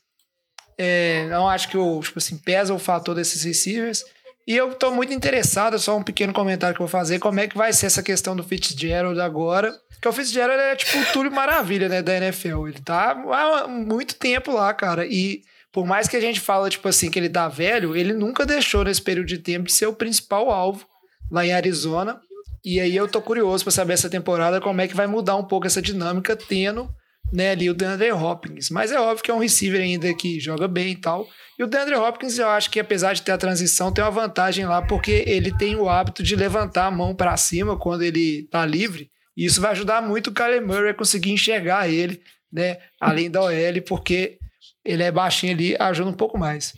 é, 0.79 1.27
não 1.29 1.49
acho 1.49 1.69
que 1.69 1.77
o, 1.77 2.01
tipo 2.01 2.19
assim, 2.19 2.39
pesa 2.39 2.73
o 2.73 2.79
fator 2.79 3.15
desses 3.15 3.45
receivers. 3.45 4.05
E 4.47 4.55
eu 4.55 4.75
tô 4.75 4.91
muito 4.91 5.13
interessado, 5.13 5.79
só 5.79 5.97
um 5.97 6.03
pequeno 6.03 6.33
comentário 6.33 6.77
que 6.77 6.83
eu 6.83 6.87
vou 6.87 7.01
fazer, 7.01 7.19
como 7.19 7.41
é 7.41 7.49
que 7.49 7.57
vai 7.57 7.73
ser 7.73 7.87
essa 7.87 8.03
questão 8.03 8.37
do 8.37 8.45
Fitzgerald 8.45 9.19
agora. 9.21 9.75
Porque 9.91 10.09
o 10.09 10.13
Fitzgerald 10.13 10.61
é 10.61 10.77
tipo 10.77 10.99
o 10.99 11.07
Túlio 11.07 11.33
Maravilha, 11.33 11.89
né, 11.89 12.03
da 12.03 12.15
NFL. 12.17 12.69
Ele 12.69 12.81
tá 12.81 13.13
há 13.13 13.67
muito 13.67 14.15
tempo 14.17 14.53
lá, 14.53 14.75
cara. 14.75 15.07
E 15.07 15.43
por 15.75 15.85
mais 15.85 16.07
que 16.07 16.17
a 16.17 16.21
gente 16.21 16.39
fala, 16.39 16.71
tipo 16.71 16.87
assim, 16.87 17.11
que 17.11 17.19
ele 17.19 17.29
tá 17.29 17.49
velho, 17.49 17.97
ele 17.97 18.13
nunca 18.13 18.47
deixou 18.47 18.85
nesse 18.85 19.03
período 19.03 19.27
de 19.27 19.39
tempo 19.39 19.67
de 19.67 19.73
ser 19.73 19.89
o 19.89 19.93
principal 19.93 20.49
alvo 20.49 20.87
lá 21.29 21.45
em 21.45 21.53
Arizona. 21.53 22.21
E 22.65 22.79
aí 22.79 22.95
eu 22.95 23.09
tô 23.09 23.21
curioso 23.21 23.65
para 23.65 23.73
saber 23.73 23.95
essa 23.95 24.09
temporada 24.09 24.61
como 24.61 24.81
é 24.81 24.87
que 24.87 24.95
vai 24.95 25.09
mudar 25.09 25.35
um 25.35 25.43
pouco 25.43 25.67
essa 25.67 25.83
dinâmica, 25.83 26.37
tendo 26.37 26.89
né, 27.33 27.51
ali 27.51 27.69
o 27.69 27.75
DeAndre 27.75 28.13
Hopkins. 28.13 28.71
Mas 28.71 28.93
é 28.93 29.01
óbvio 29.01 29.25
que 29.25 29.33
é 29.33 29.35
um 29.35 29.41
receiver 29.41 29.81
ainda 29.81 30.15
que 30.15 30.39
joga 30.39 30.69
bem 30.69 30.93
e 30.93 30.97
tal. 30.97 31.27
E 31.59 31.65
o 31.65 31.67
DeAndre 31.67 31.97
Hopkins, 31.97 32.39
eu 32.39 32.49
acho 32.51 32.71
que 32.71 32.79
apesar 32.79 33.13
de 33.13 33.23
ter 33.23 33.33
a 33.33 33.39
transição, 33.39 33.93
tem 33.93 34.05
uma 34.05 34.13
vantagem 34.13 34.65
lá, 34.67 34.81
porque 34.81 35.25
ele 35.27 35.53
tem 35.59 35.75
o 35.75 35.89
hábito 35.89 36.23
de 36.23 36.37
levantar 36.37 36.87
a 36.87 36.91
mão 36.93 37.17
para 37.17 37.37
cima 37.37 37.77
quando 37.77 38.03
ele 38.03 38.47
tá 38.49 38.65
livre. 38.65 39.11
E 39.37 39.45
isso 39.45 39.61
vai 39.61 39.73
ajudar 39.73 40.01
muito 40.01 40.31
o 40.31 40.33
Kyler 40.33 40.65
Murray 40.65 40.91
a 40.91 40.95
conseguir 40.95 41.33
enxergar 41.33 41.89
ele, 41.89 42.23
né, 42.53 42.79
além 43.01 43.29
da 43.29 43.43
OL, 43.43 43.83
porque 43.85 44.39
ele 44.85 45.03
é 45.03 45.11
baixinho 45.11 45.53
ali, 45.53 45.77
ajuda 45.79 46.11
um 46.11 46.15
pouco 46.15 46.39
mais. 46.39 46.75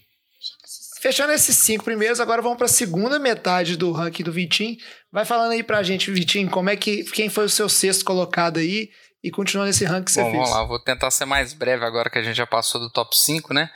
Fechando 1.00 1.32
esses 1.32 1.56
cinco 1.56 1.84
primeiros, 1.84 2.20
agora 2.20 2.42
vamos 2.42 2.56
para 2.56 2.66
a 2.66 2.70
segunda 2.70 3.18
metade 3.18 3.76
do 3.76 3.92
ranking 3.92 4.22
do 4.22 4.32
Vitinho. 4.32 4.76
Vai 5.12 5.24
falando 5.24 5.52
aí 5.52 5.62
pra 5.62 5.82
gente, 5.82 6.10
Vitinho, 6.10 6.50
como 6.50 6.70
é 6.70 6.76
que 6.76 7.04
quem 7.04 7.28
foi 7.28 7.44
o 7.44 7.48
seu 7.50 7.68
sexto 7.68 8.04
colocado 8.04 8.58
aí 8.58 8.90
e 9.22 9.30
continua 9.30 9.66
nesse 9.66 9.84
ranking 9.84 10.04
que 10.04 10.12
você 10.12 10.22
Bom, 10.22 10.30
fez. 10.30 10.42
vamos 10.42 10.56
lá, 10.56 10.64
vou 10.64 10.78
tentar 10.78 11.10
ser 11.10 11.24
mais 11.24 11.52
breve 11.52 11.84
agora 11.84 12.08
que 12.10 12.18
a 12.18 12.22
gente 12.22 12.36
já 12.36 12.46
passou 12.46 12.80
do 12.80 12.90
top 12.90 13.16
5, 13.16 13.52
né? 13.52 13.70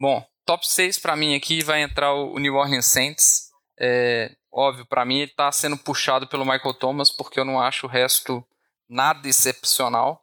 Bom, 0.00 0.24
top 0.44 0.66
6 0.66 0.98
para 0.98 1.16
mim 1.16 1.34
aqui 1.34 1.62
vai 1.62 1.82
entrar 1.82 2.12
o 2.12 2.38
New 2.38 2.54
Orleans 2.54 2.86
Saints. 2.86 3.48
É, 3.78 4.30
óbvio, 4.52 4.86
para 4.86 5.04
mim 5.04 5.20
ele 5.20 5.32
tá 5.34 5.50
sendo 5.52 5.76
puxado 5.76 6.26
pelo 6.26 6.44
Michael 6.44 6.74
Thomas 6.74 7.10
porque 7.10 7.40
eu 7.40 7.44
não 7.44 7.60
acho 7.60 7.86
o 7.86 7.90
resto 7.90 8.44
nada 8.88 9.28
excepcional. 9.28 10.20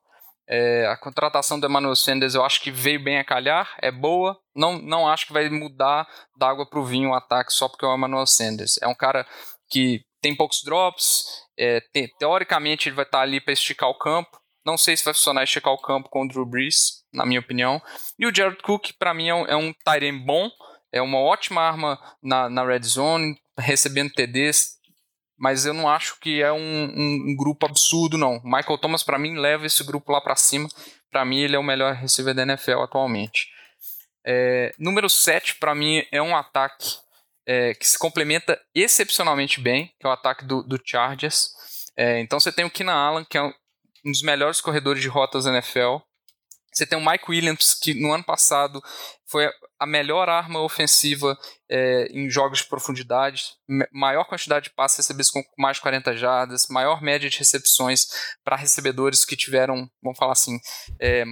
É, 0.50 0.88
a 0.88 0.96
contratação 0.96 1.60
do 1.60 1.68
Emmanuel 1.68 1.96
Sanders 1.96 2.34
eu 2.34 2.44
acho 2.44 2.62
que 2.62 2.72
veio 2.72 3.04
bem 3.04 3.18
a 3.18 3.24
calhar, 3.24 3.76
é 3.82 3.92
boa. 3.92 4.40
Não, 4.56 4.78
não 4.80 5.08
acho 5.08 5.28
que 5.28 5.34
vai 5.34 5.50
mudar 5.50 6.08
da 6.38 6.50
água 6.50 6.66
para 6.66 6.80
o 6.80 6.86
vinho 6.86 7.10
o 7.10 7.14
ataque 7.14 7.52
só 7.52 7.68
porque 7.68 7.86
é 7.86 7.88
o 7.88 7.96
Emmanuel 7.96 8.26
Sanders. 8.26 8.80
É 8.82 8.88
um 8.88 8.96
cara 8.96 9.28
que 9.70 10.06
tem 10.22 10.36
poucos 10.36 10.64
drops, 10.64 11.26
é, 11.58 11.82
te, 11.82 12.08
teoricamente 12.18 12.88
ele 12.88 12.96
vai 12.96 13.06
estar 13.06 13.20
tá 13.20 13.24
ali 13.24 13.42
para 13.42 13.54
esticar 13.54 13.90
o 13.90 13.98
campo. 13.98 14.40
Não 14.66 14.78
sei 14.78 14.98
se 14.98 15.06
vai 15.06 15.14
funcionar 15.14 15.44
esticar 15.44 15.74
o 15.74 15.82
campo 15.82 16.10
com 16.10 16.24
o 16.24 16.28
Drew 16.28 16.46
Brees, 16.46 17.04
na 17.14 17.26
minha 17.26 17.40
opinião. 17.40 17.82
E 18.20 18.26
o 18.26 18.36
Jared 18.36 18.62
Cook, 18.62 18.92
para 19.00 19.14
mim, 19.14 19.30
é 19.30 19.36
um, 19.36 19.46
é 19.48 19.56
um 19.56 19.74
bom, 20.26 20.50
é 20.92 21.02
uma 21.02 21.20
ótima 21.20 21.62
arma 21.62 22.00
na, 22.22 22.50
na 22.50 22.66
red 22.66 22.84
zone, 22.84 23.38
recebendo 23.58 24.12
TDs, 24.12 24.77
mas 25.38 25.66
eu 25.66 25.74
não 25.74 25.88
acho 25.88 26.20
que 26.20 26.42
é 26.42 26.52
um, 26.52 26.58
um, 26.58 27.26
um 27.30 27.36
grupo 27.36 27.66
absurdo, 27.66 28.18
não. 28.18 28.42
Michael 28.44 28.78
Thomas, 28.80 29.04
para 29.04 29.20
mim, 29.20 29.38
leva 29.38 29.66
esse 29.66 29.84
grupo 29.84 30.12
lá 30.12 30.20
para 30.20 30.36
cima. 30.36 30.68
Para 31.12 31.24
mim, 31.24 31.40
ele 31.40 31.56
é 31.56 31.60
o 31.60 31.64
melhor 31.64 31.94
receiver 31.94 32.34
da 32.34 32.42
NFL 32.42 32.82
atualmente. 32.82 33.48
É, 34.26 34.74
número 34.78 35.10
7, 35.10 35.56
para 35.56 35.76
mim, 35.76 36.04
é 36.12 36.22
um 36.22 36.36
ataque 36.36 36.98
é, 37.46 37.74
que 37.74 37.88
se 37.88 37.98
complementa 37.98 38.60
excepcionalmente 38.76 39.62
bem, 39.62 39.94
que 40.00 40.06
é 40.06 40.10
o 40.10 40.12
ataque 40.12 40.44
do, 40.44 40.64
do 40.64 40.80
Chargers. 40.84 41.52
É, 41.96 42.20
então 42.20 42.40
você 42.40 42.52
tem 42.52 42.66
o 42.66 42.70
Keenan 42.70 42.94
Allen, 42.94 43.26
que 43.26 43.38
é 43.38 43.42
um 43.42 43.54
dos 44.04 44.22
melhores 44.22 44.60
corredores 44.60 45.02
de 45.02 45.08
rotas 45.08 45.46
da 45.46 45.52
NFL. 45.52 45.98
Você 46.78 46.86
tem 46.86 46.98
o 46.98 47.04
Mike 47.04 47.26
Williams, 47.28 47.74
que 47.74 47.96
no 47.96 48.14
ano 48.14 48.24
passado 48.24 48.80
foi 49.26 49.50
a 49.80 49.88
melhor 49.88 50.30
arma 50.30 50.62
ofensiva 50.62 51.36
é, 51.68 52.08
em 52.12 52.30
jogos 52.30 52.60
de 52.60 52.66
profundidade, 52.66 53.46
maior 53.92 54.26
quantidade 54.26 54.66
de 54.66 54.76
passes 54.76 54.98
recebidos 54.98 55.32
com 55.32 55.44
mais 55.58 55.78
de 55.78 55.82
40 55.82 56.16
jardas, 56.16 56.68
maior 56.70 57.02
média 57.02 57.28
de 57.28 57.40
recepções 57.40 58.06
para 58.44 58.56
recebedores 58.56 59.26
que 59.26 59.36
tiveram, 59.36 59.90
vamos 60.04 60.20
falar 60.20 60.34
assim, 60.34 60.60
é, 61.02 61.26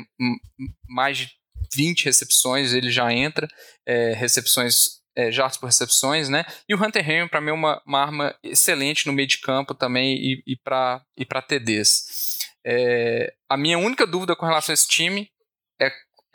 mais 0.89 1.19
de 1.19 1.29
20 1.75 2.05
recepções, 2.05 2.73
ele 2.73 2.89
já 2.89 3.13
entra, 3.13 3.47
é, 3.85 4.13
recepções 4.13 5.03
é, 5.15 5.31
jardas 5.31 5.57
por 5.57 5.67
recepções, 5.67 6.27
né? 6.27 6.43
E 6.67 6.73
o 6.73 6.83
Hunter 6.83 7.07
Henry, 7.07 7.29
para 7.29 7.39
mim, 7.39 7.51
é 7.51 7.53
uma, 7.53 7.81
uma, 7.85 8.01
arma 8.01 8.35
excelente 8.43 9.05
no 9.05 9.13
meio 9.13 9.27
de 9.27 9.39
campo 9.39 9.75
também 9.75 10.15
e, 10.15 10.43
e 10.47 10.57
para 10.57 11.05
e 11.15 11.23
TDs. 11.23 12.39
É, 12.65 13.31
a 13.47 13.55
minha 13.55 13.77
única 13.77 14.07
dúvida 14.07 14.35
com 14.35 14.45
relação 14.45 14.73
a 14.73 14.75
esse 14.75 14.87
time 14.87 15.29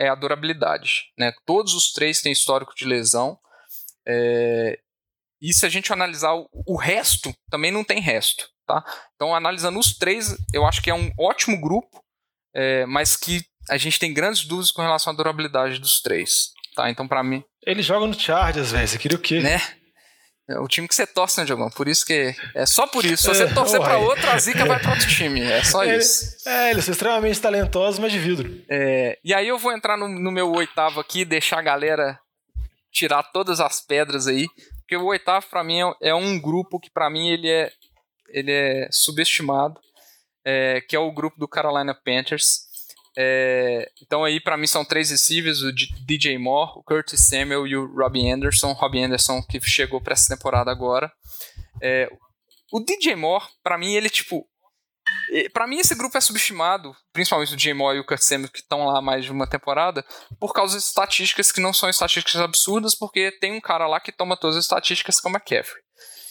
é, 0.01 0.09
a 0.09 0.15
durabilidade. 0.15 1.13
Né? 1.19 1.31
Todos 1.45 1.75
os 1.75 1.93
três 1.93 2.23
têm 2.23 2.33
histórico 2.33 2.75
de 2.75 2.87
lesão. 2.87 3.39
É, 4.09 4.79
e 5.43 5.53
se 5.53 5.67
a 5.67 5.69
gente 5.69 5.93
analisar 5.93 6.35
o, 6.35 6.49
o, 6.67 6.77
resto, 6.77 7.35
também 7.51 7.71
não 7.71 7.85
tem 7.85 8.01
resto. 8.01 8.49
Tá? 8.67 8.83
Então, 9.15 9.35
analisando 9.35 9.79
os 9.79 9.99
três, 9.99 10.35
eu 10.55 10.65
acho 10.65 10.81
que 10.81 10.91
é 10.91 10.95
um 10.95 11.13
ótimo 11.19 11.61
grupo, 11.61 12.03
é, 12.55 12.87
mas 12.87 13.15
que 13.15 13.45
a 13.69 13.77
gente 13.77 13.99
tem 13.99 14.15
grandes 14.15 14.47
dúvidas 14.47 14.71
com 14.71 14.81
relação 14.81 15.13
à 15.13 15.17
durabilidade 15.17 15.79
dos 15.79 16.01
três. 16.01 16.49
Tá? 16.75 16.89
Então, 16.89 17.07
para 17.07 17.23
mim. 17.23 17.45
Ele 17.67 17.83
joga 17.83 18.07
no 18.07 18.19
Chargers, 18.19 18.73
velho. 18.73 18.89
Você 18.89 18.99
queria 18.99 19.19
o 19.19 19.21
quê? 19.21 19.41
Né? 19.41 19.61
É 20.51 20.59
o 20.59 20.67
time 20.67 20.89
que 20.89 20.95
você 20.95 21.07
torce, 21.07 21.39
né, 21.39 21.47
Diogão? 21.47 21.71
Por 21.71 21.87
isso 21.87 22.05
que. 22.05 22.35
É 22.57 22.67
só 22.67 22.85
por 22.85 23.05
isso. 23.05 23.23
Se 23.23 23.29
você 23.29 23.45
é, 23.45 23.55
torcer 23.55 23.81
para 23.81 23.99
outro, 23.99 24.29
a 24.29 24.37
zica 24.37 24.65
vai 24.65 24.81
para 24.81 24.91
outro 24.91 25.09
time. 25.09 25.41
É 25.41 25.63
só 25.63 25.85
é, 25.85 25.97
isso. 25.97 26.37
É, 26.49 26.73
eles 26.73 26.85
são 26.85 26.91
extremamente 26.91 27.41
talentosos, 27.41 28.01
mas 28.01 28.11
de 28.11 28.19
vidro. 28.19 28.61
É, 28.69 29.17
e 29.25 29.33
aí 29.33 29.47
eu 29.47 29.57
vou 29.57 29.71
entrar 29.71 29.97
no, 29.97 30.09
no, 30.09 30.33
meu 30.33 30.51
oitavo 30.51 30.99
aqui, 30.99 31.25
deixar 31.25 31.61
a 31.61 31.63
galera 31.63 32.19
tirar 32.91 33.23
todas 33.23 33.61
as 33.61 33.81
pedras 33.81 34.27
aí. 34.27 34.49
Porque 34.81 34.97
o 34.97 35.07
oitavo, 35.07 35.47
para 35.49 35.63
mim, 35.63 35.81
é, 35.81 36.09
é, 36.09 36.15
um 36.17 36.41
grupo 36.41 36.81
que, 36.81 36.91
para 36.91 37.09
mim, 37.09 37.29
ele 37.29 37.49
é, 37.49 37.71
ele 38.31 38.51
é 38.51 38.89
subestimado. 38.91 39.79
É, 40.45 40.81
que 40.81 40.97
é 40.97 40.99
o 40.99 41.13
grupo 41.13 41.39
do 41.39 41.47
Carolina 41.47 41.95
Panthers. 41.95 42.70
É, 43.17 43.91
então 44.01 44.25
aí 44.25 44.41
para 44.41 44.57
mim 44.57 44.67
são 44.67 44.85
três 44.85 45.11
receivers, 45.11 45.63
o 45.63 45.73
DJ 45.73 46.39
Moore, 46.39 46.73
o 46.77 46.83
Curtis 46.83 47.21
Samuel 47.21 47.67
e 47.67 47.77
o 47.77 47.87
Robbie 47.87 48.31
Anderson. 48.31 48.73
Robbie 48.73 49.03
Anderson 49.03 49.43
que 49.43 49.61
chegou 49.61 50.01
para 50.01 50.13
essa 50.13 50.35
temporada 50.35 50.71
agora. 50.71 51.13
É, 51.83 52.09
o 52.73 52.81
DJ 52.81 53.17
Moore, 53.17 53.47
para 53.63 53.77
mim 53.77 53.95
ele 53.95 54.09
tipo, 54.09 54.47
para 55.53 55.67
mim 55.67 55.79
esse 55.79 55.95
grupo 55.95 56.17
é 56.17 56.21
subestimado, 56.21 56.95
principalmente 57.13 57.53
o 57.53 57.57
DJ 57.57 57.75
Moore 57.75 57.99
e 57.99 58.01
o 58.01 58.07
Curtis 58.07 58.27
Samuel 58.27 58.51
que 58.51 58.61
estão 58.61 58.87
lá 58.87 59.01
mais 59.01 59.25
de 59.25 59.33
uma 59.33 59.47
temporada, 59.47 60.05
por 60.39 60.53
causa 60.53 60.79
de 60.79 60.85
estatísticas 60.85 61.51
que 61.51 61.61
não 61.61 61.73
são 61.73 61.89
estatísticas 61.89 62.41
absurdas, 62.41 62.95
porque 62.95 63.33
tem 63.41 63.53
um 63.53 63.61
cara 63.61 63.87
lá 63.87 63.99
que 63.99 64.13
toma 64.13 64.37
todas 64.37 64.57
as 64.57 64.65
estatísticas 64.65 65.21
como 65.21 65.37
a 65.37 65.41
McCaffrey. 65.41 65.83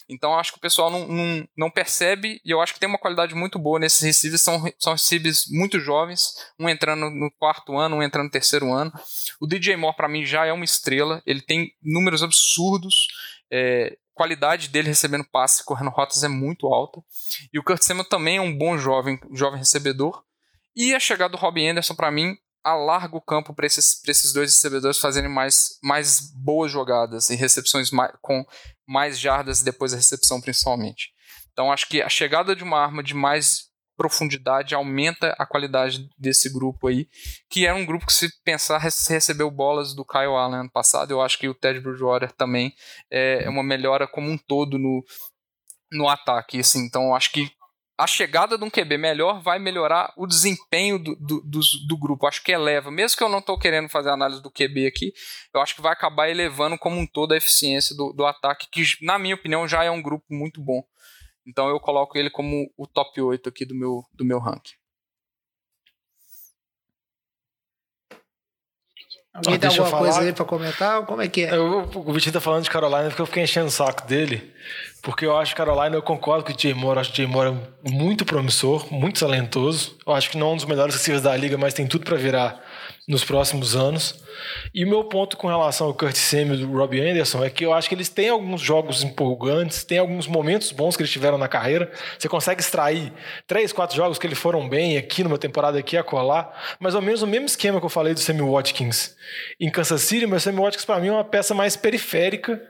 Então 0.10 0.34
acho 0.38 0.52
que 0.52 0.58
o 0.58 0.62
pessoal 0.62 0.90
não, 0.90 1.08
não, 1.08 1.48
não, 1.56 1.70
percebe 1.70 2.42
e 2.44 2.50
eu 2.50 2.60
acho 2.60 2.74
que 2.74 2.80
tem 2.80 2.90
uma 2.90 2.98
qualidade 2.98 3.36
muito 3.36 3.60
boa 3.60 3.80
nesses 3.80 4.02
receivers. 4.02 4.42
São, 4.42 4.62
são 4.80 4.94
receivers 4.94 5.46
muito 5.50 5.80
jovens, 5.80 6.34
um 6.60 6.68
entrando 6.68 7.12
no 7.12 7.30
quarto 7.38 7.78
ano, 7.78 7.98
um 7.98 8.04
entrando 8.04 8.26
no 8.26 8.32
terceiro 8.32 8.74
ano. 8.74 8.92
O 9.40 9.46
DJ 9.46 9.78
Moore, 9.78 9.96
para 9.96 10.10
mim, 10.10 10.26
já 10.26 10.46
é 10.46 10.52
uma 10.52 10.66
estrela. 10.66 11.22
Ele 11.26 11.42
tem 11.42 11.72
números 11.82 12.24
absurdos. 12.24 13.08
É, 13.52 13.96
qualidade 14.16 14.68
dele 14.68 14.90
recebendo 14.90 15.24
passe, 15.24 15.64
correndo 15.64 15.92
rotas 15.92 16.24
é 16.24 16.28
muito 16.28 16.68
alta. 16.68 17.02
E 17.54 17.60
o 17.60 17.64
Kurt 17.64 17.82
Samuel 17.84 18.10
também 18.10 18.38
é 18.38 18.42
um 18.42 18.58
bom 18.58 18.78
jovem, 18.78 19.20
jovem 19.32 19.60
recebedor. 19.60 20.24
E 20.76 20.94
a 20.96 21.00
chegada 21.00 21.32
do 21.32 21.38
Robbie 21.38 21.68
Anderson, 21.68 21.96
para 21.96 22.12
mim, 22.12 22.36
alarga 22.64 23.16
o 23.16 23.22
campo 23.22 23.54
para 23.54 23.66
esses, 23.66 24.02
esses 24.08 24.34
dois 24.34 24.52
recebedores 24.52 24.98
fazerem 24.98 25.30
mais, 25.30 25.80
mais 25.82 26.32
boas 26.36 26.72
jogadas 26.72 27.30
e 27.30 27.36
recepções 27.36 27.92
mais, 27.92 28.12
com 28.22 28.46
mais 28.90 29.20
jardas 29.20 29.62
depois 29.62 29.92
da 29.92 29.98
recepção, 29.98 30.42
principalmente. 30.42 31.12
Então, 31.52 31.72
acho 31.72 31.88
que 31.88 32.02
a 32.02 32.10
chegada 32.10 32.56
de 32.56 32.64
uma 32.64 32.80
arma 32.80 33.04
de 33.04 33.14
mais 33.14 33.70
profundidade 33.96 34.74
aumenta 34.74 35.36
a 35.38 35.46
qualidade 35.46 36.10
desse 36.18 36.52
grupo 36.52 36.88
aí, 36.88 37.08
que 37.50 37.68
era 37.68 37.76
um 37.76 37.86
grupo 37.86 38.08
que, 38.08 38.14
se 38.14 38.30
pensar, 38.44 38.80
recebeu 38.80 39.52
bolas 39.52 39.94
do 39.94 40.04
Kyle 40.04 40.36
Allen 40.36 40.62
ano 40.62 40.72
passado. 40.72 41.12
Eu 41.12 41.22
acho 41.22 41.38
que 41.38 41.48
o 41.48 41.54
Ted 41.54 41.80
Bridgewater 41.82 42.32
também 42.32 42.74
é 43.12 43.48
uma 43.48 43.62
melhora 43.62 44.08
como 44.08 44.32
um 44.32 44.38
todo 44.38 44.80
no, 44.80 45.04
no 45.92 46.10
ataque. 46.10 46.60
Assim, 46.60 46.80
então, 46.80 47.14
acho 47.14 47.32
que 47.32 47.52
a 48.00 48.08
chegada 48.08 48.58
de 48.58 48.64
um 48.64 48.70
QB 48.70 48.98
melhor 48.98 49.42
vai 49.42 49.60
melhorar 49.60 50.14
o 50.16 50.26
desempenho 50.26 50.98
do, 50.98 51.18
do, 51.18 51.42
do, 51.42 51.60
do 51.86 51.98
grupo. 51.98 52.26
Acho 52.26 52.42
que 52.42 52.54
eleva. 52.54 52.90
Mesmo 52.90 53.18
que 53.18 53.24
eu 53.24 53.28
não 53.28 53.40
estou 53.40 53.60
querendo 53.60 53.90
fazer 53.90 54.10
análise 54.10 54.42
do 54.42 54.50
QB 54.50 54.88
aqui, 54.88 55.12
eu 55.54 55.60
acho 55.60 55.76
que 55.76 55.82
vai 55.82 55.92
acabar 55.92 56.30
elevando 56.30 56.78
como 56.78 56.98
um 56.98 57.06
todo 57.06 57.34
a 57.34 57.38
eficiência 57.38 57.94
do, 57.98 58.14
do 58.14 58.26
ataque, 58.26 58.70
que, 58.72 58.84
na 59.02 59.20
minha 59.20 59.36
opinião, 59.36 59.68
já 59.68 59.84
é 59.84 59.92
um 59.92 60.02
grupo 60.02 60.26
muito 60.30 60.62
bom. 60.62 60.82
Então 61.46 61.68
eu 61.68 61.78
coloco 61.78 62.18
ele 62.18 62.30
como 62.30 62.72
o 62.78 62.88
top 62.88 63.20
8 63.20 63.50
aqui 63.50 63.66
do 63.66 63.76
meu, 63.76 64.06
do 64.14 64.24
meu 64.24 64.40
ranking. 64.40 64.80
Alguém 69.34 69.56
ah, 69.56 69.60
tem 69.60 69.70
alguma 69.70 69.98
coisa 69.98 70.22
aí 70.22 70.34
pra 70.34 70.44
comentar? 70.44 71.06
Como 71.06 71.22
é 71.22 71.28
que 71.28 71.46
é? 71.46 71.56
Eu, 71.56 71.88
o 71.94 72.14
Vitinho 72.14 72.34
tá 72.34 72.42
falando 72.42 72.64
de 72.64 72.70
Carolina 72.70 73.10
porque 73.10 73.22
eu 73.22 73.26
fiquei 73.28 73.44
enchendo 73.44 73.68
o 73.68 73.72
saco 73.72 74.08
dele. 74.08 74.52
Porque 75.02 75.26
eu 75.26 75.38
acho 75.38 75.52
que 75.52 75.58
Carolina, 75.58 75.96
eu 75.96 76.02
concordo 76.02 76.44
com 76.44 76.52
o 76.52 76.56
Jay 76.60 76.74
Moore. 76.74 76.98
Eu 76.98 77.02
acho 77.02 77.14
que 77.14 77.22
o 77.22 77.26
Jay 77.26 77.28
Moore 77.32 77.58
é 77.86 77.90
muito 77.90 78.26
promissor, 78.26 78.92
muito 78.92 79.20
talentoso. 79.20 79.98
Eu 80.06 80.14
acho 80.14 80.32
que 80.32 80.38
não 80.38 80.50
é 80.50 80.54
um 80.54 80.56
dos 80.56 80.66
melhores 80.66 80.96
receivers 80.96 81.24
da 81.24 81.36
liga, 81.38 81.58
mas 81.58 81.74
tem 81.74 81.88
tudo 81.88 82.06
para 82.06 82.18
virar 82.18 82.60
nos 83.08 83.24
próximos 83.24 83.76
anos. 83.76 84.24
E 84.74 84.86
o 84.86 84.88
meu 84.88 85.04
ponto 85.04 85.36
com 85.36 85.48
relação 85.48 85.88
ao 85.88 85.94
Curtis 85.94 86.22
Samuel 86.22 86.60
e 86.60 86.64
o 86.64 86.78
Robbie 86.78 87.02
Anderson 87.02 87.44
é 87.44 87.50
que 87.50 87.66
eu 87.66 87.74
acho 87.74 87.90
que 87.90 87.96
eles 87.96 88.10
têm 88.10 88.30
alguns 88.30 88.62
jogos 88.62 89.04
empolgantes, 89.04 89.84
tem 89.84 89.98
alguns 89.98 90.28
momentos 90.28 90.72
bons 90.72 90.96
que 90.96 91.02
eles 91.02 91.12
tiveram 91.12 91.38
na 91.38 91.48
carreira. 91.48 91.92
Você 92.18 92.30
consegue 92.30 92.62
extrair 92.62 93.12
três, 93.48 93.74
quatro 93.74 93.96
jogos 93.96 94.18
que 94.18 94.28
eles 94.28 94.38
foram 94.38 94.68
bem 94.68 94.98
aqui 94.98 95.24
numa 95.24 95.38
temporada 95.38 95.78
aqui 95.78 95.98
a 95.98 96.04
colar, 96.04 96.78
mais 96.80 96.96
ou 96.96 97.02
menos 97.02 97.22
o 97.22 97.28
mesmo 97.28 97.48
esquema 97.48 97.80
que 97.80 97.86
eu 97.86 97.90
falei 97.90 98.14
do 98.14 98.20
Sammy 98.20 98.42
Watkins 98.42 99.16
em 99.60 99.70
Kansas 99.70 100.02
City, 100.02 100.26
mas 100.26 100.44
o 100.44 100.46
Sammy 100.46 100.60
Watkins 100.60 100.86
para 100.86 101.00
mim 101.00 101.08
é 101.08 101.12
uma 101.12 101.24
peça 101.24 101.54
mais 101.54 101.76
periférica 101.76 102.62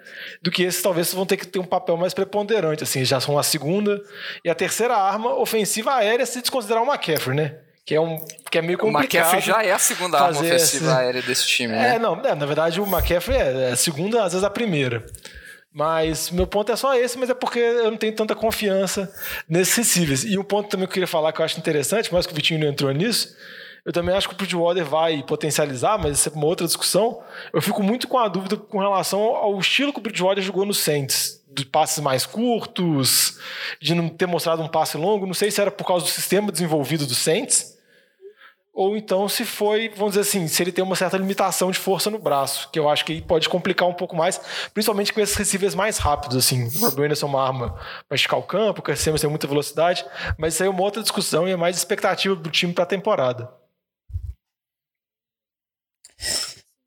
do 0.41 0.51
que 0.51 0.63
esses 0.63 0.81
talvez 0.81 1.13
vão 1.13 1.25
ter 1.25 1.37
que 1.37 1.47
ter 1.47 1.59
um 1.59 1.65
papel 1.65 1.97
mais 1.97 2.13
preponderante, 2.13 2.83
assim, 2.83 3.05
já 3.05 3.19
são 3.19 3.37
a 3.37 3.43
segunda 3.43 4.01
e 4.43 4.49
a 4.49 4.55
terceira 4.55 4.95
arma 4.95 5.35
ofensiva 5.35 5.93
aérea 5.93 6.25
se 6.25 6.41
desconsiderar 6.41 6.83
o 6.83 6.87
McCaffrey, 6.87 7.35
né? 7.35 7.68
Que 7.89 7.95
é, 7.95 7.99
um, 7.99 8.23
que 8.51 8.59
é 8.59 8.61
meio 8.61 8.77
complicado. 8.77 9.01
O 9.01 9.35
McCaffrey 9.35 9.41
já 9.41 9.63
é 9.63 9.71
a 9.71 9.79
segunda 9.79 10.19
arma 10.19 10.39
ofensiva 10.39 10.85
esse... 10.85 10.95
aérea 10.95 11.21
desse 11.23 11.47
time, 11.47 11.73
né? 11.73 11.95
É, 11.95 11.99
não, 11.99 12.21
é, 12.23 12.35
na 12.35 12.45
verdade 12.45 12.79
o 12.79 12.85
McCaffrey 12.85 13.35
é 13.35 13.71
a 13.71 13.75
segunda, 13.75 14.23
às 14.23 14.33
vezes 14.33 14.43
a 14.43 14.49
primeira. 14.51 15.03
Mas 15.73 16.29
meu 16.29 16.45
ponto 16.45 16.71
é 16.71 16.75
só 16.75 16.95
esse, 16.95 17.17
mas 17.17 17.31
é 17.31 17.33
porque 17.33 17.57
eu 17.57 17.89
não 17.89 17.97
tenho 17.97 18.13
tanta 18.13 18.35
confiança 18.35 19.11
nesses 19.49 19.75
recíveis. 19.75 20.23
E 20.23 20.37
um 20.37 20.43
ponto 20.43 20.69
também 20.69 20.85
que 20.85 20.91
eu 20.91 20.93
queria 20.93 21.07
falar 21.07 21.33
que 21.33 21.41
eu 21.41 21.45
acho 21.45 21.57
interessante, 21.57 22.13
mas 22.13 22.27
que 22.27 22.31
o 22.31 22.35
Vitinho 22.35 22.59
não 22.59 22.67
entrou 22.67 22.91
nisso, 22.91 23.35
eu 23.83 23.91
também 23.91 24.15
acho 24.15 24.27
que 24.27 24.35
o 24.35 24.37
Bridgewater 24.37 24.85
vai 24.85 25.23
potencializar, 25.23 25.97
mas 25.97 26.19
isso 26.19 26.29
é 26.29 26.31
uma 26.31 26.45
outra 26.45 26.67
discussão. 26.67 27.23
Eu 27.51 27.59
fico 27.59 27.81
muito 27.81 28.07
com 28.07 28.19
a 28.19 28.27
dúvida 28.27 28.55
com 28.55 28.77
relação 28.77 29.19
ao 29.19 29.57
estilo 29.59 29.91
que 29.91 29.97
o 29.97 30.03
Bridgewater 30.03 30.43
jogou 30.43 30.63
no 30.63 30.75
Saints. 30.75 31.43
De 31.51 31.65
passes 31.65 31.97
mais 31.97 32.27
curtos, 32.27 33.39
de 33.81 33.95
não 33.95 34.09
ter 34.09 34.27
mostrado 34.27 34.61
um 34.61 34.67
passe 34.67 34.95
longo. 34.95 35.25
Não 35.25 35.33
sei 35.33 35.49
se 35.49 35.59
era 35.59 35.71
por 35.71 35.87
causa 35.87 36.05
do 36.05 36.11
sistema 36.11 36.51
desenvolvido 36.51 37.07
do 37.07 37.15
Saints, 37.15 37.78
ou 38.79 38.95
então 38.95 39.27
se 39.27 39.43
foi, 39.43 39.89
vamos 39.89 40.13
dizer 40.13 40.21
assim, 40.21 40.47
se 40.47 40.63
ele 40.63 40.71
tem 40.71 40.81
uma 40.81 40.95
certa 40.95 41.17
limitação 41.17 41.69
de 41.69 41.77
força 41.77 42.09
no 42.09 42.17
braço, 42.17 42.69
que 42.71 42.79
eu 42.79 42.87
acho 42.87 43.03
que 43.03 43.21
pode 43.21 43.49
complicar 43.49 43.85
um 43.85 43.93
pouco 43.93 44.15
mais, 44.15 44.39
principalmente 44.73 45.11
com 45.11 45.19
esses 45.19 45.35
receivers 45.35 45.75
mais 45.75 45.97
rápidos, 45.97 46.37
assim. 46.37 46.63
O 46.63 46.85
Rob 46.85 47.03
é 47.03 47.25
uma 47.25 47.45
arma 47.45 47.77
para 48.07 48.15
esticar 48.15 48.39
o 48.39 48.43
campo, 48.43 48.79
o 48.79 48.81
Cassiano 48.81 49.19
tem 49.19 49.29
muita 49.29 49.47
velocidade, 49.47 50.05
mas 50.37 50.53
isso 50.53 50.63
aí 50.63 50.67
é 50.67 50.71
uma 50.71 50.81
outra 50.81 51.01
discussão 51.01 51.45
e 51.45 51.51
é 51.51 51.57
mais 51.57 51.75
expectativa 51.75 52.33
do 52.37 52.49
time 52.49 52.71
para 52.71 52.85
a 52.85 52.87
temporada. 52.87 53.51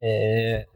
É, 0.03 0.66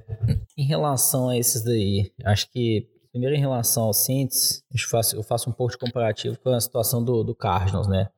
em 0.54 0.66
relação 0.66 1.30
a 1.30 1.38
esses 1.38 1.64
daí, 1.64 2.12
acho 2.26 2.46
que 2.52 2.86
primeiro 3.10 3.34
em 3.34 3.40
relação 3.40 3.84
aos 3.84 4.04
Saints, 4.04 4.62
eu 4.70 4.78
faço, 4.90 5.16
eu 5.16 5.22
faço 5.22 5.48
um 5.48 5.52
pouco 5.54 5.72
de 5.72 5.78
comparativo 5.78 6.38
com 6.38 6.50
a 6.50 6.60
situação 6.60 7.02
do, 7.02 7.24
do 7.24 7.34
Cardinals, 7.34 7.88
né? 7.88 8.10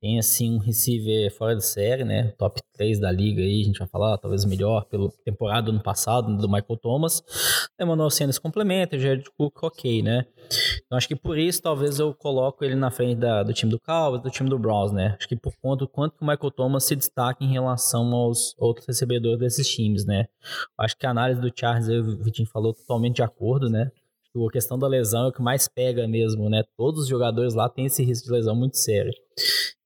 Tem, 0.00 0.18
assim, 0.18 0.54
um 0.54 0.58
receiver 0.58 1.30
fora 1.30 1.54
de 1.54 1.64
série, 1.64 2.04
né? 2.04 2.32
Top 2.38 2.58
3 2.72 2.98
da 2.98 3.12
liga 3.12 3.42
aí, 3.42 3.60
a 3.60 3.64
gente 3.64 3.78
vai 3.78 3.88
falar, 3.88 4.16
talvez 4.16 4.46
melhor 4.46 4.86
pela 4.86 5.10
temporada 5.24 5.66
do 5.66 5.72
ano 5.72 5.82
passado, 5.82 6.34
do 6.38 6.48
Michael 6.48 6.78
Thomas. 6.80 7.22
Emmanuel 7.78 8.08
Sanders 8.08 8.38
complementa, 8.38 8.98
Jared 8.98 9.30
Cook 9.36 9.62
ok, 9.62 10.02
né? 10.02 10.24
Então 10.86 10.96
acho 10.96 11.06
que 11.06 11.14
por 11.14 11.38
isso 11.38 11.60
talvez 11.60 11.98
eu 11.98 12.14
coloco 12.14 12.64
ele 12.64 12.74
na 12.74 12.90
frente 12.90 13.16
da, 13.16 13.42
do 13.42 13.52
time 13.52 13.70
do 13.70 13.78
Cowboys, 13.78 14.22
do 14.22 14.30
time 14.30 14.48
do 14.48 14.58
Browns, 14.58 14.90
né? 14.90 15.16
Acho 15.18 15.28
que 15.28 15.36
por 15.36 15.52
conta 15.60 15.84
do 15.84 15.88
quanto 15.88 16.16
que 16.16 16.22
o 16.22 16.26
Michael 16.26 16.50
Thomas 16.50 16.84
se 16.84 16.96
destaca 16.96 17.44
em 17.44 17.52
relação 17.52 18.10
aos 18.14 18.54
outros 18.58 18.86
recebedores 18.86 19.38
desses 19.38 19.68
times, 19.68 20.06
né? 20.06 20.26
Acho 20.78 20.96
que 20.96 21.06
a 21.06 21.10
análise 21.10 21.40
do 21.42 21.52
Charles, 21.54 21.90
aí, 21.90 21.98
o 21.98 22.16
Vitinho 22.16 22.48
falou 22.48 22.72
totalmente 22.72 23.16
de 23.16 23.22
acordo, 23.22 23.68
né? 23.68 23.90
A 24.36 24.52
questão 24.52 24.78
da 24.78 24.86
lesão 24.86 25.24
é 25.24 25.28
o 25.28 25.32
que 25.32 25.42
mais 25.42 25.66
pega 25.66 26.06
mesmo, 26.06 26.48
né? 26.48 26.62
Todos 26.76 27.02
os 27.02 27.08
jogadores 27.08 27.54
lá 27.54 27.68
têm 27.68 27.86
esse 27.86 28.04
risco 28.04 28.26
de 28.26 28.32
lesão 28.32 28.54
muito 28.54 28.76
sério. 28.76 29.12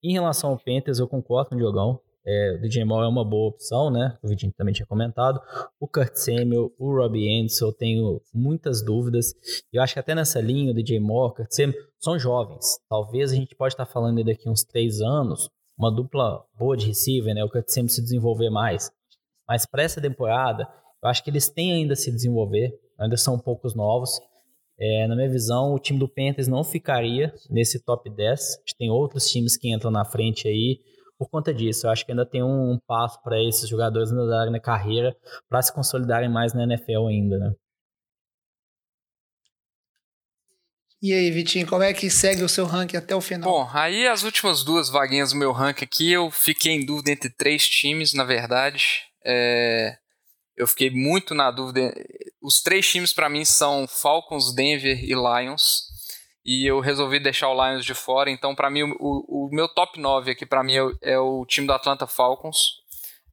Em 0.03 0.12
relação 0.12 0.51
ao 0.51 0.59
Panthers, 0.59 0.99
eu 0.99 1.09
concordo 1.09 1.51
com 1.51 1.55
o 1.55 1.59
Diogão. 1.59 1.99
É, 2.26 2.55
o 2.57 2.61
DJ 2.61 2.84
Moore 2.84 3.07
é 3.07 3.09
uma 3.09 3.24
boa 3.24 3.49
opção, 3.49 3.90
né? 3.90 4.18
O 4.22 4.28
Vitinho 4.28 4.53
também 4.53 4.72
tinha 4.72 4.86
comentado. 4.86 5.40
O 5.80 5.88
Kurt 5.88 6.14
Samuel, 6.16 6.72
o 6.78 6.95
Robbie 6.95 7.38
Anderson, 7.38 7.66
eu 7.66 7.72
tenho 7.72 8.20
muitas 8.34 8.82
dúvidas. 8.82 9.34
Eu 9.72 9.82
acho 9.82 9.95
que 9.95 10.01
até 10.01 10.14
nessa 10.14 10.40
linha, 10.40 10.72
o 10.72 10.74
DJ 10.74 11.01
Moore, 11.01 11.32
o 11.32 11.34
Kurt 11.36 11.51
Samuel, 11.51 11.78
são 11.99 12.18
jovens. 12.18 12.78
Talvez 12.88 13.32
a 13.32 13.34
gente 13.34 13.55
pode 13.55 13.74
estar 13.74 13.86
falando 13.86 14.22
daqui 14.24 14.49
uns 14.49 14.62
três 14.62 15.01
anos, 15.01 15.51
uma 15.76 15.90
dupla 15.90 16.45
boa 16.59 16.76
de 16.76 16.86
receiver, 16.86 17.34
né? 17.34 17.45
O 17.45 17.49
Kurt 17.51 17.68
Samuel 17.68 17.90
se 17.90 18.03
desenvolver 18.03 18.51
mais. 18.51 18.90
Mas 19.47 19.66
para 19.66 19.82
essa 19.82 20.01
temporada, 20.01 20.66
eu 21.03 21.09
acho 21.09 21.22
que 21.22 21.30
eles 21.30 21.51
têm 21.51 21.72
ainda 21.72 21.92
a 21.92 21.97
se 21.97 22.11
desenvolver. 22.11 22.78
Ainda 22.99 23.16
são 23.16 23.38
poucos 23.38 23.74
novos. 23.74 24.18
É, 24.79 25.07
na 25.07 25.14
minha 25.14 25.31
visão, 25.31 25.72
o 25.72 25.79
time 25.79 25.99
do 25.99 26.09
Panthers 26.09 26.49
não 26.49 26.64
ficaria 26.64 27.33
nesse 27.49 27.83
top 27.83 28.11
10. 28.11 28.41
A 28.41 28.59
gente 28.61 28.77
tem 28.77 28.91
outros 28.91 29.31
times 29.31 29.57
que 29.57 29.72
entram 29.72 29.91
na 29.91 30.05
frente 30.05 30.49
aí 30.49 30.81
por 31.18 31.29
conta 31.31 31.55
disso. 31.55 31.87
Eu 31.87 31.91
acho 31.91 32.05
que 32.05 32.12
ainda 32.12 32.27
tem 32.27 32.43
um, 32.43 32.79
passo 32.87 33.22
para 33.22 33.43
esses 33.43 33.68
jogadores 33.68 34.11
ainda 34.11 34.27
darem 34.27 34.53
na 34.53 34.61
carreira 34.61 35.16
para 35.49 35.62
se 35.62 35.72
consolidarem 35.72 36.29
mais 36.29 36.53
na 36.53 36.64
NFL 36.64 37.07
ainda, 37.09 37.39
né? 37.39 37.53
E 41.01 41.12
aí, 41.12 41.31
Vitinho, 41.31 41.66
como 41.66 41.83
é 41.83 41.93
que 41.93 42.09
segue 42.09 42.43
o 42.43 42.49
seu 42.49 42.64
ranking 42.64 42.97
até 42.97 43.14
o 43.14 43.20
final? 43.20 43.51
Bom, 43.51 43.68
aí 43.75 44.09
as 44.09 44.22
últimas 44.22 44.64
duas 44.64 44.89
vaguinhas 44.89 45.33
do 45.33 45.39
meu 45.39 45.53
ranking 45.53 45.85
aqui, 45.85 46.11
eu 46.11 46.31
fiquei 46.31 46.72
em 46.72 46.87
dúvida 46.87 47.11
entre 47.11 47.29
três 47.29 47.68
times, 47.68 48.14
na 48.14 48.25
verdade. 48.25 49.03
É 49.22 49.99
eu 50.57 50.66
fiquei 50.66 50.90
muito 50.90 51.34
na 51.34 51.50
dúvida. 51.50 51.92
Os 52.40 52.62
três 52.62 52.88
times 52.88 53.12
para 53.12 53.28
mim 53.28 53.44
são 53.44 53.86
Falcons, 53.88 54.55
Denver 54.55 55.02
e 55.02 55.14
Lions. 55.14 55.92
E 56.44 56.68
eu 56.68 56.78
resolvi 56.78 57.18
deixar 57.18 57.48
o 57.48 57.55
Lions 57.55 57.84
de 57.84 57.94
fora. 57.94 58.30
Então, 58.30 58.55
para 58.55 58.70
mim, 58.70 58.82
o, 58.82 59.46
o, 59.46 59.48
meu 59.50 59.66
top 59.66 59.98
9 59.98 60.30
aqui, 60.30 60.44
para 60.44 60.62
mim, 60.62 60.74
é, 60.74 61.12
é, 61.14 61.18
o 61.18 61.44
time 61.46 61.66
do 61.66 61.72
Atlanta 61.72 62.07
Falcons. 62.07 62.82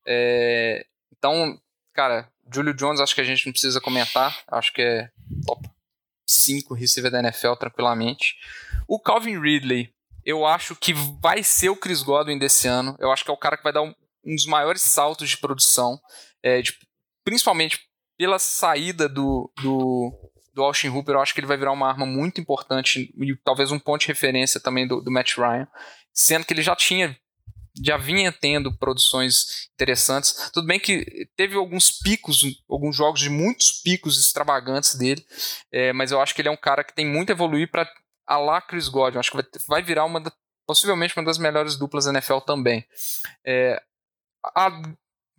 É, 0.08 0.86
então, 1.12 1.60
cara, 1.94 2.32
Julio 2.52 2.74
Jones, 2.74 3.02
acho 3.02 3.14
que 3.14 3.22
a 3.22 3.26
gente 3.26 3.46
não 3.46 3.52
precisa 3.52 3.82
comentar. 3.82 4.42
Acho 4.48 4.74
que 4.74 4.82
é 4.82 5.12
top 5.46 5.70
5 6.28 6.74
receiver 6.74 7.12
da 7.12 7.20
NFL, 7.20 7.54
tranquilamente. 7.56 8.38
O 8.88 8.98
Calvin 8.98 9.40
Ridley, 9.40 9.94
eu 10.26 10.46
acho 10.46 10.74
que 10.76 10.94
vai 10.94 11.44
ser 11.44 11.70
o 11.70 11.76
Chris 11.76 12.02
Godwin 12.02 12.40
desse 12.40 12.68
ano. 12.68 12.96
Eu 12.98 13.12
acho 13.12 13.26
que 13.26 13.30
é 13.30 13.34
o 13.34 13.38
cara 13.38 13.58
que 13.58 13.64
vai 13.64 13.74
dar 13.74 13.82
um, 13.82 13.94
um 14.26 14.36
dos 14.36 14.46
maiores 14.46 14.82
saltos 14.82 15.30
de 15.30 15.38
produção. 15.38 16.00
É, 16.42 16.62
de, 16.62 16.74
principalmente 17.24 17.80
pela 18.18 18.40
saída 18.40 19.10
do, 19.10 19.52
do, 19.62 20.32
do 20.54 20.64
Austin 20.64 20.90
Hooper, 20.90 21.16
eu 21.16 21.22
acho 21.22 21.34
que 21.34 21.40
ele 21.40 21.48
vai 21.48 21.58
virar 21.58 21.72
uma 21.72 21.88
arma 21.88 22.06
muito 22.06 22.40
importante 22.40 23.14
e 23.18 23.36
talvez 23.44 23.72
um 23.72 23.80
ponto 23.80 24.02
de 24.02 24.08
referência 24.08 24.60
também 24.60 24.88
do, 24.88 25.02
do 25.02 25.12
Matt 25.12 25.38
Ryan, 25.38 25.68
sendo 26.14 26.46
que 26.46 26.54
ele 26.54 26.62
já 26.62 26.76
tinha 26.76 27.18
já 27.84 27.96
vinha 27.98 28.32
tendo 28.34 28.78
produções 28.78 29.70
interessantes. 29.74 30.52
Tudo 30.52 30.68
bem 30.68 30.80
que 30.80 31.28
teve 31.38 31.56
alguns 31.56 31.90
picos, 31.90 32.42
alguns 32.70 32.96
jogos 32.96 33.22
de 33.22 33.30
muitos 33.30 33.72
picos 33.82 34.20
extravagantes 34.20 34.96
dele, 34.96 35.26
é, 35.72 35.94
mas 35.94 36.12
eu 36.12 36.20
acho 36.20 36.36
que 36.36 36.42
ele 36.42 36.50
é 36.50 36.52
um 36.52 36.58
cara 36.58 36.84
que 36.84 36.94
tem 36.94 37.06
muito 37.06 37.30
a 37.30 37.34
evoluir 37.34 37.72
para 37.72 37.90
a 38.28 38.38
lá 38.38 38.62
Chris 38.62 38.90
Godwin. 38.90 39.20
Acho 39.20 39.32
que 39.32 39.38
vai, 39.38 39.46
vai 39.68 39.84
virar 39.84 40.06
uma 40.06 40.20
da, 40.20 40.32
possivelmente 40.68 41.16
uma 41.18 41.26
das 41.26 41.38
melhores 41.38 41.78
duplas 41.78 42.06
da 42.06 42.12
NFL 42.12 42.40
também. 42.40 42.86
É, 43.46 43.82
a 44.56 44.70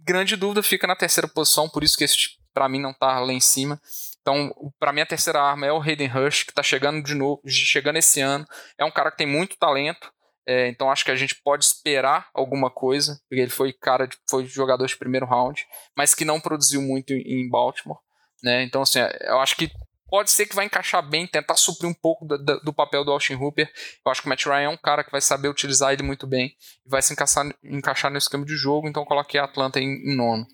grande 0.05 0.37
dúvida 0.37 0.63
fica 0.63 0.87
na 0.87 0.97
terceira 0.97 1.29
posição, 1.29 1.69
por 1.69 1.83
isso 1.83 1.97
que 1.97 2.05
esse 2.05 2.17
para 2.53 2.69
mim 2.69 2.81
não 2.81 2.93
tá 2.93 3.19
lá 3.19 3.33
em 3.33 3.41
cima. 3.41 3.81
Então, 4.21 4.53
para 4.79 4.93
mim 4.93 5.01
a 5.01 5.07
terceira 5.07 5.41
arma 5.41 5.67
é 5.67 5.73
o 5.73 5.81
Hayden 5.81 6.09
Rush, 6.09 6.45
que 6.45 6.53
tá 6.53 6.63
chegando 6.63 7.03
de 7.03 7.15
novo, 7.15 7.41
chegando 7.47 7.97
esse 7.97 8.21
ano. 8.21 8.47
É 8.79 8.85
um 8.85 8.91
cara 8.91 9.11
que 9.11 9.17
tem 9.17 9.27
muito 9.27 9.57
talento. 9.59 10.13
É, 10.47 10.69
então 10.69 10.91
acho 10.91 11.05
que 11.05 11.11
a 11.11 11.17
gente 11.17 11.37
pode 11.43 11.65
esperar 11.65 12.29
alguma 12.35 12.69
coisa, 12.69 13.21
porque 13.29 13.41
ele 13.41 13.51
foi 13.51 13.73
cara, 13.73 14.09
foi 14.29 14.45
jogador 14.45 14.87
de 14.87 14.97
primeiro 14.97 15.25
round, 15.25 15.65
mas 15.97 16.15
que 16.15 16.25
não 16.25 16.41
produziu 16.41 16.83
muito 16.83 17.13
em 17.13 17.49
Baltimore, 17.49 17.99
né? 18.43 18.65
Então 18.65 18.83
assim, 18.83 18.99
eu 19.21 19.39
acho 19.39 19.55
que 19.55 19.71
pode 20.13 20.31
ser 20.31 20.45
que 20.45 20.55
vai 20.55 20.67
encaixar 20.67 21.03
bem, 21.03 21.27
tentar 21.27 21.57
suprir 21.57 21.89
um 21.89 21.95
pouco 21.95 22.27
do, 22.27 22.61
do, 22.61 22.71
papel 22.71 23.03
do 23.03 23.11
Austin 23.11 23.33
Hooper. 23.33 23.73
Eu 24.05 24.13
acho 24.13 24.21
que 24.21 24.27
o 24.27 24.29
Matt 24.29 24.45
Ryan 24.45 24.65
é 24.65 24.69
um 24.69 24.77
cara 24.77 25.03
que 25.03 25.11
vai 25.11 25.23
saber 25.23 25.49
utilizar 25.49 25.91
ele 25.91 26.03
muito 26.03 26.27
bem 26.27 26.55
e 26.85 26.91
vai 26.91 27.01
se 27.01 27.15
encaixar, 27.15 27.51
encaixar 27.65 28.11
no 28.11 28.19
esquema 28.19 28.45
de 28.45 28.55
jogo, 28.55 28.87
então 28.87 29.07
coloquei 29.07 29.41
a 29.41 29.45
Atlanta 29.45 29.81
em, 29.81 29.87
em 29.87 30.15
nono. 30.15 30.47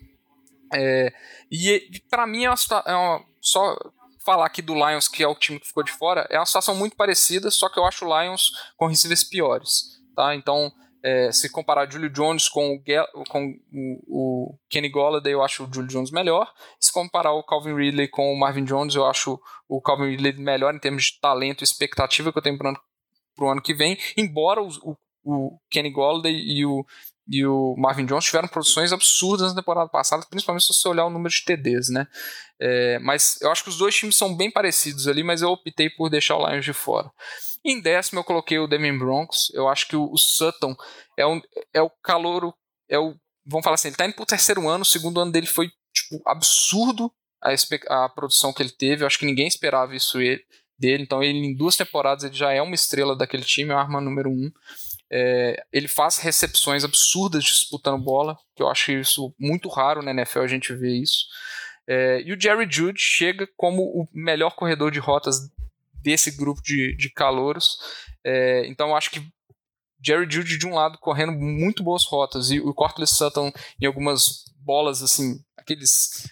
É, 0.73 1.11
e 1.51 2.01
para 2.09 2.25
mim 2.25 2.45
é, 2.45 2.49
uma, 2.49 2.55
é 2.85 2.95
uma, 2.95 3.25
só 3.41 3.75
falar 4.25 4.45
aqui 4.45 4.61
do 4.61 4.75
Lions, 4.75 5.09
que 5.09 5.21
é 5.21 5.27
o 5.27 5.35
time 5.35 5.59
que 5.59 5.67
ficou 5.67 5.83
de 5.83 5.91
fora, 5.91 6.25
é 6.29 6.39
uma 6.39 6.45
situação 6.45 6.73
muito 6.73 6.95
parecida, 6.95 7.51
só 7.51 7.67
que 7.67 7.77
eu 7.77 7.83
acho 7.83 8.05
o 8.05 8.21
Lions 8.21 8.51
com 8.77 8.87
receivers 8.87 9.25
piores. 9.25 9.99
Tá? 10.15 10.33
Então, 10.35 10.71
é, 11.03 11.31
se 11.31 11.49
comparar 11.49 11.89
Julio 11.89 12.09
Jones 12.09 12.49
com, 12.49 12.75
o, 12.75 13.23
com 13.25 13.55
o, 13.71 13.99
o, 14.07 14.59
Kenny 14.69 14.89
Golladay, 14.89 15.33
eu 15.33 15.41
acho 15.41 15.63
o 15.63 15.73
Julio 15.73 15.89
Jones 15.89 16.11
melhor. 16.11 16.51
Se 16.79 16.91
comparar 16.91 17.33
o 17.33 17.43
Calvin 17.43 17.75
Ridley 17.75 18.07
com 18.07 18.33
o 18.33 18.39
Marvin 18.39 18.65
Jones, 18.65 18.95
eu 18.95 19.05
acho 19.05 19.39
o 19.67 19.81
Calvin 19.81 20.09
Ridley 20.09 20.33
melhor 20.33 20.73
em 20.73 20.79
termos 20.79 21.05
de 21.05 21.19
talento 21.19 21.61
e 21.61 21.63
expectativa 21.63 22.31
que 22.31 22.37
eu 22.37 22.41
tenho 22.41 22.57
para 22.57 22.73
o 23.39 23.49
ano 23.49 23.61
que 23.61 23.73
vem. 23.73 23.97
Embora 24.17 24.61
o, 24.61 24.97
o 25.23 25.57
Kenny 25.69 25.91
Golladay 25.91 26.33
e 26.33 26.65
o, 26.65 26.85
e 27.27 27.45
o 27.45 27.75
Marvin 27.77 28.05
Jones 28.05 28.25
tiveram 28.25 28.47
produções 28.47 28.91
absurdas 28.91 29.53
na 29.53 29.61
temporada 29.61 29.89
passada, 29.89 30.25
principalmente 30.29 30.65
se 30.65 30.73
você 30.73 30.87
olhar 30.87 31.05
o 31.05 31.09
número 31.09 31.33
de 31.33 31.45
TDs, 31.45 31.89
né? 31.89 32.07
É, 32.59 32.99
mas 32.99 33.39
eu 33.41 33.51
acho 33.51 33.63
que 33.63 33.69
os 33.69 33.77
dois 33.77 33.95
times 33.95 34.17
são 34.17 34.35
bem 34.35 34.51
parecidos 34.51 35.07
ali, 35.07 35.23
mas 35.23 35.41
eu 35.41 35.49
optei 35.49 35.89
por 35.89 36.09
deixar 36.09 36.35
o 36.35 36.49
Lions 36.49 36.65
de 36.65 36.73
fora. 36.73 37.09
Em 37.65 37.81
décimo 37.81 38.19
eu 38.19 38.23
coloquei 38.23 38.57
o 38.57 38.67
Denver 38.67 38.97
Broncos. 38.97 39.51
Eu 39.53 39.67
acho 39.67 39.87
que 39.87 39.95
o, 39.95 40.17
Sutton 40.17 40.75
é, 41.17 41.25
um, 41.25 41.41
é 41.73 41.81
o 41.81 41.89
calouro, 41.89 42.53
é 42.89 42.97
o 42.97 43.15
vamos 43.45 43.63
falar 43.63 43.75
assim, 43.75 43.87
ele 43.87 43.97
tá 43.97 44.05
indo 44.05 44.15
pro 44.15 44.25
terceiro 44.25 44.69
ano, 44.69 44.83
o 44.83 44.85
segundo 44.85 45.19
ano 45.19 45.31
dele 45.31 45.47
foi, 45.47 45.69
tipo, 45.91 46.21
absurdo 46.25 47.11
a, 47.41 48.05
a 48.05 48.09
produção 48.09 48.53
que 48.53 48.61
ele 48.61 48.71
teve, 48.71 49.03
eu 49.03 49.07
acho 49.07 49.17
que 49.17 49.25
ninguém 49.25 49.47
esperava 49.47 49.95
isso 49.95 50.21
ele, 50.21 50.43
dele, 50.77 51.03
então 51.03 51.23
ele 51.23 51.39
em 51.39 51.55
duas 51.55 51.75
temporadas 51.75 52.23
ele 52.23 52.35
já 52.35 52.51
é 52.51 52.61
uma 52.61 52.75
estrela 52.75 53.15
daquele 53.15 53.43
time, 53.43 53.71
é 53.71 53.73
a 53.73 53.79
arma 53.79 53.99
número 53.99 54.29
um. 54.29 54.51
É, 55.11 55.63
ele 55.73 55.87
faz 55.87 56.17
recepções 56.17 56.83
absurdas 56.83 57.43
disputando 57.43 58.03
bola, 58.03 58.37
que 58.55 58.61
eu 58.61 58.67
acho 58.67 58.91
isso 58.91 59.33
muito 59.39 59.67
raro 59.67 60.03
na 60.03 60.11
NFL 60.11 60.41
a 60.41 60.47
gente 60.47 60.73
vê 60.73 60.91
isso. 60.91 61.25
É, 61.87 62.21
e 62.21 62.31
o 62.31 62.39
Jerry 62.39 62.67
Jude 62.69 62.99
chega 63.01 63.47
como 63.57 63.81
o 63.81 64.07
melhor 64.13 64.55
corredor 64.55 64.91
de 64.91 64.99
rotas 64.99 65.39
desse 66.01 66.31
grupo 66.31 66.61
de, 66.61 66.95
de 66.95 67.09
calouros. 67.11 67.77
É, 68.25 68.67
então 68.67 68.95
acho 68.95 69.11
que 69.11 69.27
Jerry 70.03 70.27
Jude 70.29 70.57
de 70.57 70.67
um 70.67 70.73
lado 70.73 70.97
correndo 70.99 71.33
muito 71.33 71.83
boas 71.83 72.05
rotas 72.05 72.51
e 72.51 72.59
o 72.59 72.73
Cortland 72.73 73.09
Sutton 73.09 73.51
em 73.81 73.85
algumas 73.85 74.45
bolas 74.57 75.01
assim, 75.01 75.39
aqueles 75.57 76.27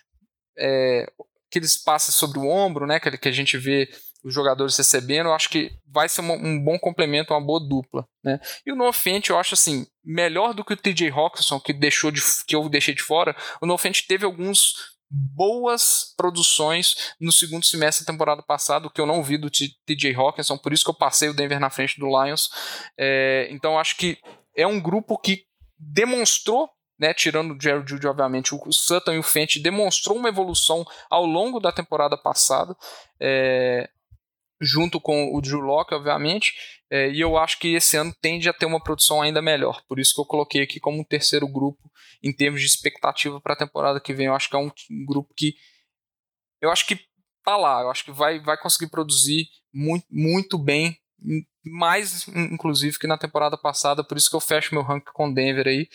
é, 0.57 1.05
aqueles 1.49 1.77
passes 1.77 2.15
sobre 2.15 2.39
o 2.39 2.47
ombro, 2.47 2.85
né, 2.85 2.99
que, 2.99 3.17
que 3.17 3.27
a 3.27 3.31
gente 3.31 3.57
vê 3.57 3.89
os 4.23 4.33
jogadores 4.33 4.75
recebendo, 4.75 5.27
eu 5.27 5.33
acho 5.33 5.49
que 5.49 5.71
vai 5.85 6.09
ser 6.09 6.21
uma, 6.21 6.33
um 6.33 6.61
bom 6.61 6.77
complemento, 6.77 7.33
uma 7.33 7.45
boa 7.45 7.59
dupla, 7.59 8.05
né? 8.23 8.39
E 8.65 8.71
o 8.71 8.75
Nofente 8.75 9.29
eu 9.29 9.39
acho 9.39 9.53
assim, 9.53 9.87
melhor 10.03 10.53
do 10.53 10.65
que 10.65 10.73
o 10.73 10.77
TJ 10.77 11.09
Hawkinson, 11.11 11.59
que 11.59 11.71
deixou 11.71 12.11
de, 12.11 12.21
que 12.45 12.55
eu 12.55 12.67
deixei 12.67 12.93
de 12.93 13.01
fora, 13.01 13.35
o 13.61 13.65
Nofente 13.65 14.05
teve 14.05 14.25
alguns 14.25 14.96
boas 15.09 16.13
produções 16.17 17.13
no 17.19 17.31
segundo 17.31 17.65
semestre 17.65 18.05
da 18.05 18.11
temporada 18.11 18.43
passada, 18.43 18.89
que 18.89 18.99
eu 18.99 19.05
não 19.05 19.23
vi 19.23 19.37
do 19.37 19.49
TJ 19.49 20.13
Hawkinson, 20.15 20.57
por 20.57 20.73
isso 20.73 20.83
que 20.83 20.89
eu 20.89 20.95
passei 20.95 21.29
o 21.29 21.33
Denver 21.33 21.59
na 21.59 21.69
frente 21.69 21.99
do 21.99 22.07
Lions. 22.07 22.49
É, 22.97 23.47
então 23.51 23.79
acho 23.79 23.95
que 23.97 24.17
é 24.55 24.67
um 24.67 24.79
grupo 24.79 25.17
que 25.17 25.45
demonstrou 25.79 26.69
né, 26.99 27.13
tirando 27.13 27.53
o 27.53 27.61
Jerry 27.61 27.83
Judy, 27.87 28.07
obviamente, 28.07 28.55
o 28.55 28.71
Sutton 28.71 29.13
e 29.13 29.19
o 29.19 29.23
Fenty 29.23 29.59
demonstrou 29.59 30.17
uma 30.17 30.29
evolução 30.29 30.83
ao 31.09 31.25
longo 31.25 31.59
da 31.59 31.71
temporada 31.71 32.17
passada, 32.17 32.75
é, 33.19 33.87
junto 34.61 34.99
com 34.99 35.35
o 35.35 35.41
Drew 35.41 35.59
Locke, 35.59 35.93
obviamente, 35.93 36.53
é, 36.89 37.09
e 37.09 37.19
eu 37.19 37.37
acho 37.37 37.59
que 37.59 37.75
esse 37.75 37.97
ano 37.97 38.13
tende 38.21 38.49
a 38.49 38.53
ter 38.53 38.65
uma 38.65 38.81
produção 38.81 39.21
ainda 39.21 39.41
melhor, 39.41 39.81
por 39.87 39.99
isso 39.99 40.13
que 40.15 40.21
eu 40.21 40.25
coloquei 40.25 40.61
aqui 40.61 40.79
como 40.79 40.99
um 40.99 41.03
terceiro 41.03 41.47
grupo 41.47 41.91
em 42.23 42.33
termos 42.33 42.61
de 42.61 42.67
expectativa 42.67 43.39
para 43.39 43.53
a 43.53 43.57
temporada 43.57 43.99
que 43.99 44.13
vem. 44.13 44.27
Eu 44.27 44.35
acho 44.35 44.49
que 44.49 44.55
é 44.55 44.59
um, 44.59 44.71
um 44.89 45.05
grupo 45.05 45.33
que 45.35 45.55
eu 46.61 46.71
acho 46.71 46.87
que 46.87 46.99
tá 47.43 47.55
lá, 47.55 47.81
eu 47.81 47.91
acho 47.91 48.03
que 48.03 48.11
vai, 48.11 48.39
vai 48.39 48.57
conseguir 48.57 48.89
produzir 48.89 49.47
muito, 49.73 50.05
muito 50.09 50.57
bem, 50.57 50.97
mais 51.63 52.27
inclusive 52.27 52.97
que 52.97 53.07
na 53.07 53.17
temporada 53.17 53.57
passada, 53.57 54.03
por 54.03 54.17
isso 54.17 54.29
que 54.29 54.35
eu 54.35 54.41
fecho 54.41 54.73
meu 54.73 54.83
ranking 54.83 55.11
com 55.13 55.31
Denver 55.31 55.67
aí. 55.67 55.87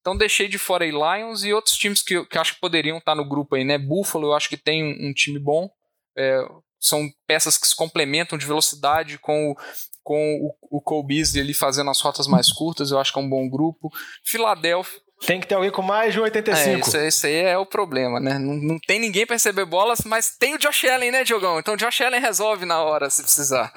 Então 0.00 0.16
deixei 0.16 0.48
de 0.48 0.58
fora 0.58 0.84
aí 0.84 0.90
Lions 0.90 1.44
e 1.44 1.52
outros 1.52 1.76
times 1.78 2.02
que, 2.02 2.24
que 2.26 2.36
acho 2.36 2.54
que 2.54 2.60
poderiam 2.60 2.98
estar 2.98 3.14
no 3.14 3.26
grupo 3.26 3.54
aí, 3.54 3.64
né? 3.64 3.78
Buffalo 3.78 4.26
eu 4.26 4.34
acho 4.34 4.50
que 4.50 4.56
tem 4.56 4.84
um, 4.84 5.08
um 5.08 5.12
time 5.14 5.38
bom. 5.38 5.70
É, 6.16 6.46
são 6.84 7.10
peças 7.26 7.56
que 7.56 7.66
se 7.66 7.74
complementam 7.74 8.36
de 8.36 8.46
velocidade 8.46 9.18
com 9.18 9.50
o, 9.50 9.56
com 10.02 10.54
o, 10.70 10.78
o 10.78 10.80
Cole 10.82 11.06
Beasley 11.06 11.42
ali 11.42 11.54
fazendo 11.54 11.90
as 11.90 12.00
rotas 12.00 12.26
mais 12.26 12.52
curtas, 12.52 12.90
eu 12.90 12.98
acho 12.98 13.12
que 13.12 13.18
é 13.18 13.22
um 13.22 13.28
bom 13.28 13.48
grupo. 13.48 13.90
Filadélfia. 14.22 15.00
Tem 15.26 15.40
que 15.40 15.46
ter 15.46 15.54
alguém 15.54 15.70
com 15.70 15.80
mais 15.80 16.12
de 16.12 16.20
85. 16.20 16.68
É, 16.68 16.78
isso, 16.78 16.98
isso 16.98 17.26
aí 17.26 17.36
é 17.36 17.56
o 17.56 17.64
problema, 17.64 18.20
né? 18.20 18.38
Não, 18.38 18.54
não 18.54 18.78
tem 18.78 19.00
ninguém 19.00 19.24
para 19.24 19.36
receber 19.36 19.64
bolas, 19.64 20.00
mas 20.04 20.36
tem 20.36 20.54
o 20.54 20.58
Josh 20.58 20.84
Allen, 20.84 21.10
né, 21.10 21.24
Diogão? 21.24 21.58
Então 21.58 21.74
o 21.74 21.76
Josh 21.78 22.02
Allen 22.02 22.20
resolve 22.20 22.66
na 22.66 22.82
hora, 22.82 23.08
se 23.08 23.22
precisar. 23.22 23.72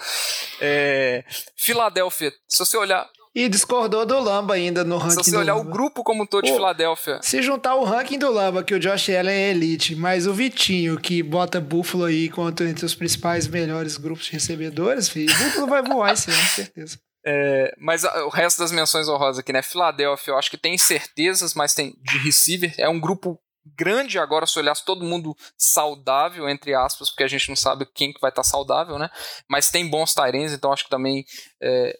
É, 0.59 1.23
Filadélfia, 1.55 2.33
se 2.49 2.59
você 2.59 2.75
olhar, 2.75 3.07
e 3.37 3.47
discordou 3.47 4.03
do 4.03 4.19
Lamba 4.19 4.55
ainda 4.55 4.83
no 4.83 4.97
ranking. 4.97 5.23
Se 5.23 5.29
você 5.29 5.37
olhar 5.37 5.53
Lamba. 5.53 5.69
o 5.69 5.71
grupo 5.71 6.03
como 6.03 6.23
um 6.23 6.25
todo 6.25 6.43
de 6.43 6.51
Filadélfia. 6.51 7.19
Se 7.21 7.39
juntar 7.43 7.75
o 7.75 7.83
ranking 7.83 8.17
do 8.17 8.31
Lamba, 8.31 8.63
que 8.63 8.73
o 8.73 8.79
Josh 8.79 9.09
Allen 9.09 9.29
é 9.35 9.49
elite, 9.51 9.95
mas 9.95 10.25
o 10.25 10.33
Vitinho, 10.33 10.99
que 10.99 11.21
bota 11.21 11.61
Buffalo 11.61 12.05
aí 12.05 12.29
quanto 12.29 12.63
entre 12.63 12.83
os 12.83 12.95
principais 12.95 13.47
melhores 13.47 13.95
grupos 13.95 14.25
de 14.25 14.31
recebedores, 14.31 15.07
filho, 15.07 15.31
Buffalo 15.37 15.67
vai 15.67 15.83
voar 15.83 16.13
esse 16.13 16.31
ano, 16.31 16.39
com 16.39 16.47
certeza. 16.47 16.99
É, 17.23 17.75
mas 17.77 18.03
a, 18.03 18.25
o 18.25 18.29
resto 18.29 18.57
das 18.57 18.71
menções 18.71 19.07
honrosas 19.07 19.37
aqui, 19.37 19.53
né? 19.53 19.61
Filadélfia, 19.61 20.31
eu 20.31 20.37
acho 20.39 20.49
que 20.49 20.57
tem 20.57 20.73
incertezas, 20.73 21.53
mas 21.53 21.75
tem 21.75 21.93
de 22.01 22.17
receiver. 22.17 22.73
É 22.79 22.89
um 22.89 22.99
grupo 22.99 23.39
grande 23.77 24.17
agora, 24.17 24.47
se 24.47 24.57
olhasse 24.57 24.83
todo 24.83 25.05
mundo 25.05 25.35
saudável, 25.55 26.49
entre 26.49 26.73
aspas, 26.73 27.11
porque 27.11 27.23
a 27.23 27.27
gente 27.27 27.49
não 27.49 27.55
sabe 27.55 27.85
quem 27.93 28.11
que 28.11 28.19
vai 28.19 28.29
estar 28.29 28.43
saudável, 28.43 28.97
né? 28.97 29.11
Mas 29.47 29.69
tem 29.69 29.87
bons 29.87 30.15
Tyrens, 30.15 30.53
então 30.53 30.73
acho 30.73 30.85
que 30.85 30.89
também 30.89 31.23
é, 31.61 31.95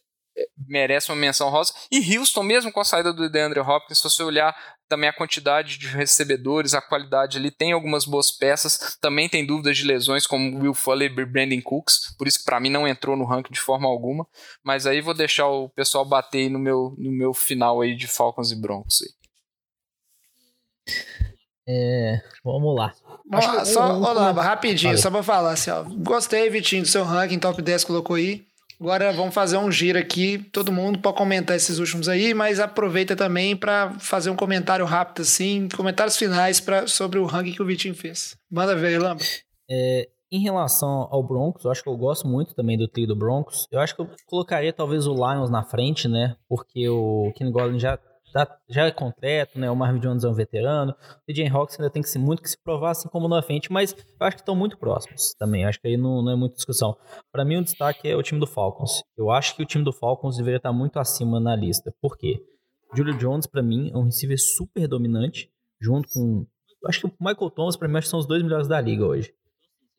merece 0.67 1.09
uma 1.09 1.15
menção 1.15 1.49
rosa. 1.49 1.73
E 1.91 2.17
Houston, 2.17 2.43
mesmo 2.43 2.71
com 2.71 2.79
a 2.79 2.85
saída 2.85 3.13
do 3.13 3.29
DeAndre 3.29 3.59
Hopkins, 3.59 3.97
se 3.97 4.03
você 4.03 4.23
olhar 4.23 4.55
também 4.87 5.09
a 5.09 5.13
quantidade 5.13 5.77
de 5.77 5.87
recebedores, 5.87 6.73
a 6.73 6.81
qualidade 6.81 7.37
ali, 7.37 7.51
tem 7.51 7.73
algumas 7.73 8.05
boas 8.05 8.31
peças, 8.31 8.97
também 9.01 9.27
tem 9.27 9.45
dúvidas 9.45 9.77
de 9.77 9.83
lesões, 9.83 10.25
como 10.25 10.61
Will 10.61 10.73
Fuller 10.73 11.11
e 11.11 11.25
Brandon 11.25 11.61
Cooks, 11.61 12.15
por 12.17 12.27
isso 12.27 12.39
que 12.39 12.45
para 12.45 12.59
mim 12.59 12.69
não 12.69 12.87
entrou 12.87 13.17
no 13.17 13.25
ranking 13.25 13.51
de 13.51 13.59
forma 13.59 13.87
alguma, 13.87 14.25
mas 14.63 14.87
aí 14.87 15.01
vou 15.01 15.13
deixar 15.13 15.47
o 15.47 15.69
pessoal 15.69 16.05
bater 16.05 16.49
no 16.49 16.59
meu, 16.59 16.95
no 16.97 17.11
meu 17.11 17.33
final 17.33 17.81
aí 17.81 17.95
de 17.95 18.07
Falcons 18.07 18.51
e 18.51 18.55
Broncos. 18.55 19.01
Aí. 19.01 19.09
É, 21.69 22.21
vamos 22.45 22.73
lá. 22.73 22.93
Só, 23.65 23.93
olá, 23.99 24.31
rapidinho, 24.31 24.97
só 24.97 25.11
pra 25.11 25.21
falar 25.21 25.51
assim, 25.51 25.69
ó. 25.69 25.83
Gostei, 25.83 26.49
Vitinho, 26.49 26.83
do 26.83 26.87
seu 26.87 27.03
ranking, 27.03 27.39
top 27.39 27.61
10 27.61 27.83
colocou 27.83 28.15
aí. 28.15 28.47
Agora 28.79 29.11
vamos 29.11 29.33
fazer 29.33 29.57
um 29.57 29.71
giro 29.71 29.97
aqui, 29.97 30.37
todo 30.51 30.71
mundo 30.71 30.99
pode 30.99 31.17
comentar 31.17 31.55
esses 31.55 31.79
últimos 31.79 32.07
aí, 32.07 32.33
mas 32.33 32.59
aproveita 32.59 33.15
também 33.15 33.55
para 33.55 33.97
fazer 33.99 34.29
um 34.29 34.35
comentário 34.35 34.85
rápido 34.85 35.23
assim, 35.23 35.67
comentários 35.75 36.15
finais 36.15 36.59
pra, 36.59 36.85
sobre 36.85 37.17
o 37.17 37.25
ranking 37.25 37.53
que 37.53 37.61
o 37.61 37.65
Vitinho 37.65 37.95
fez. 37.95 38.37
Manda 38.51 38.75
ver, 38.75 38.99
Lamba. 38.99 39.23
É, 39.69 40.07
em 40.31 40.41
relação 40.41 41.07
ao 41.09 41.23
Broncos, 41.23 41.65
eu 41.65 41.71
acho 41.71 41.81
que 41.81 41.89
eu 41.89 41.97
gosto 41.97 42.27
muito 42.27 42.53
também 42.53 42.77
do 42.77 42.87
trio 42.87 43.07
do 43.07 43.15
Broncos. 43.15 43.67
Eu 43.71 43.79
acho 43.79 43.95
que 43.95 44.01
eu 44.01 44.09
colocaria 44.27 44.73
talvez 44.73 45.07
o 45.07 45.13
Lions 45.13 45.49
na 45.49 45.63
frente, 45.63 46.07
né? 46.07 46.35
Porque 46.47 46.87
o 46.87 47.31
Kenny 47.35 47.51
Golden 47.51 47.79
já 47.79 47.97
tá, 48.45 48.57
já 48.69 48.85
é 48.85 48.91
completo, 48.91 49.59
né? 49.59 49.69
O 49.71 49.75
Marvin 49.75 49.99
Jones 49.99 50.23
é 50.23 50.27
um 50.27 50.33
veterano. 50.33 50.91
O 50.91 51.33
DJ 51.33 51.47
Hawks 51.47 51.79
ainda 51.79 51.89
tem 51.89 52.01
que 52.01 52.09
ser 52.09 52.19
muito 52.19 52.41
que 52.41 52.49
se 52.49 52.61
provar, 52.61 52.91
assim 52.91 53.09
como 53.09 53.27
na 53.27 53.41
frente, 53.41 53.71
mas 53.71 53.93
eu 53.93 54.27
acho 54.27 54.35
que 54.37 54.41
estão 54.41 54.55
muito 54.55 54.77
próximos 54.77 55.33
também. 55.39 55.65
Acho 55.65 55.79
que 55.79 55.87
aí 55.87 55.97
não, 55.97 56.21
não 56.21 56.31
é 56.31 56.35
muita 56.35 56.55
discussão. 56.55 56.95
Para 57.31 57.45
mim, 57.45 57.57
o 57.57 57.63
destaque 57.63 58.07
é 58.07 58.15
o 58.15 58.21
time 58.21 58.39
do 58.39 58.47
Falcons. 58.47 59.03
Eu 59.17 59.31
acho 59.31 59.55
que 59.55 59.63
o 59.63 59.65
time 59.65 59.83
do 59.83 59.93
Falcons 59.93 60.37
deveria 60.37 60.57
estar 60.57 60.73
muito 60.73 60.99
acima 60.99 61.39
na 61.39 61.55
lista. 61.55 61.93
Por 62.01 62.17
quê? 62.17 62.39
Julio 62.95 63.17
Jones, 63.17 63.47
para 63.47 63.61
mim, 63.61 63.91
é 63.93 63.97
um 63.97 64.05
receiver 64.05 64.37
super 64.39 64.87
dominante, 64.87 65.49
junto 65.79 66.07
com. 66.09 66.45
Acho 66.85 67.01
que 67.01 67.07
o 67.07 67.13
Michael 67.19 67.51
Thomas, 67.51 67.75
para 67.75 67.87
mim, 67.87 67.97
acho 67.97 68.07
que 68.07 68.11
são 68.11 68.19
os 68.19 68.27
dois 68.27 68.41
melhores 68.43 68.67
da 68.67 68.79
liga 68.79 69.05
hoje. 69.05 69.33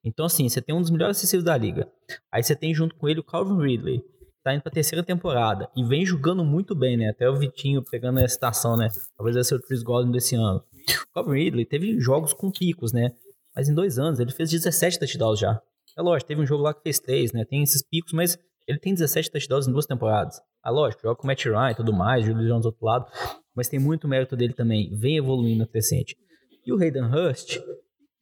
Então, 0.05 0.25
assim, 0.25 0.49
você 0.49 0.63
tem 0.63 0.75
um 0.75 0.81
dos 0.81 0.91
melhores 0.91 1.21
receivers 1.21 1.45
da 1.45 1.57
liga. 1.57 1.91
Aí 2.33 2.43
você 2.43 2.55
tem 2.55 2.73
junto 2.73 2.95
com 2.95 3.09
ele 3.09 3.21
o 3.21 3.25
Calvin 3.25 3.61
Ridley, 3.61 4.03
tá 4.49 4.55
indo 4.55 4.63
pra 4.63 4.73
terceira 4.73 5.03
temporada 5.03 5.69
e 5.77 5.85
vem 5.85 6.07
jogando 6.07 6.43
muito 6.43 6.75
bem, 6.75 6.97
né? 6.97 7.11
Até 7.11 7.29
o 7.29 7.37
Vitinho 7.37 7.83
pegando 7.83 8.19
a 8.19 8.29
citação, 8.29 8.77
né? 8.77 8.89
Talvez 9.17 9.35
vai 9.35 9.45
ser 9.45 9.57
o 9.57 9.61
Chris 9.61 9.83
Godwin 9.83 10.11
desse 10.11 10.35
ano. 10.35 10.63
O 11.11 11.15
Calvin 11.15 11.45
Ridley 11.45 11.67
teve 11.67 12.01
jogos 12.01 12.33
com 12.33 12.51
picos, 12.51 12.93
né? 12.93 13.13
Mas 13.55 13.69
em 13.69 13.75
dois 13.75 13.99
anos 13.99 14.21
ele 14.21 14.33
fez 14.33 14.51
17 14.51 14.99
touchdowns 14.99 15.39
já. 15.39 15.61
É 15.97 16.01
lógico, 16.01 16.29
teve 16.29 16.41
um 16.41 16.47
jogo 16.47 16.63
lá 16.63 16.73
que 16.73 16.81
fez 16.83 16.99
3, 16.99 17.33
né? 17.33 17.45
Tem 17.45 17.63
esses 17.63 17.83
picos, 17.83 18.13
mas 18.13 18.39
ele 18.67 18.79
tem 18.79 18.95
17 18.95 19.31
touchdowns 19.31 19.69
em 19.69 19.73
duas 19.73 19.85
temporadas. 19.85 20.41
Ah, 20.63 20.71
lógico, 20.71 21.03
joga 21.03 21.17
com 21.17 21.25
o 21.25 21.27
Matt 21.27 21.45
Ryan 21.45 21.71
e 21.71 21.75
tudo 21.75 21.93
mais, 21.93 22.25
Julio 22.25 22.47
Jones 22.47 22.63
do 22.63 22.67
outro 22.67 22.87
lado. 22.87 23.07
Mas 23.55 23.69
tem 23.69 23.79
muito 23.79 24.09
mérito 24.09 24.37
dele 24.37 24.55
também. 24.55 24.95
Vem 24.97 25.17
evoluindo 25.19 25.67
crescente. 25.67 26.17
E 26.65 26.73
o 26.73 26.81
Hayden 26.81 27.05
Hurst 27.05 27.59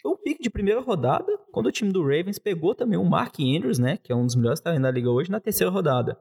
foi 0.07 0.13
um 0.13 0.17
pique 0.17 0.41
de 0.41 0.49
primeira 0.49 0.81
rodada, 0.81 1.37
quando 1.51 1.67
o 1.67 1.73
time 1.73 1.91
do 1.91 2.01
Ravens 2.01 2.39
pegou 2.39 2.77
também 2.77 2.97
o 2.97 3.05
Mark 3.05 3.41
Andrews, 3.41 3.81
né? 3.81 3.97
Que 3.97 4.13
é 4.13 4.15
um 4.15 4.25
dos 4.25 4.37
melhores 4.37 4.61
talentos 4.61 4.85
da 4.85 4.91
liga 4.93 5.11
hoje, 5.11 5.33
na 5.33 5.41
terceira 5.41 5.69
rodada. 5.69 6.17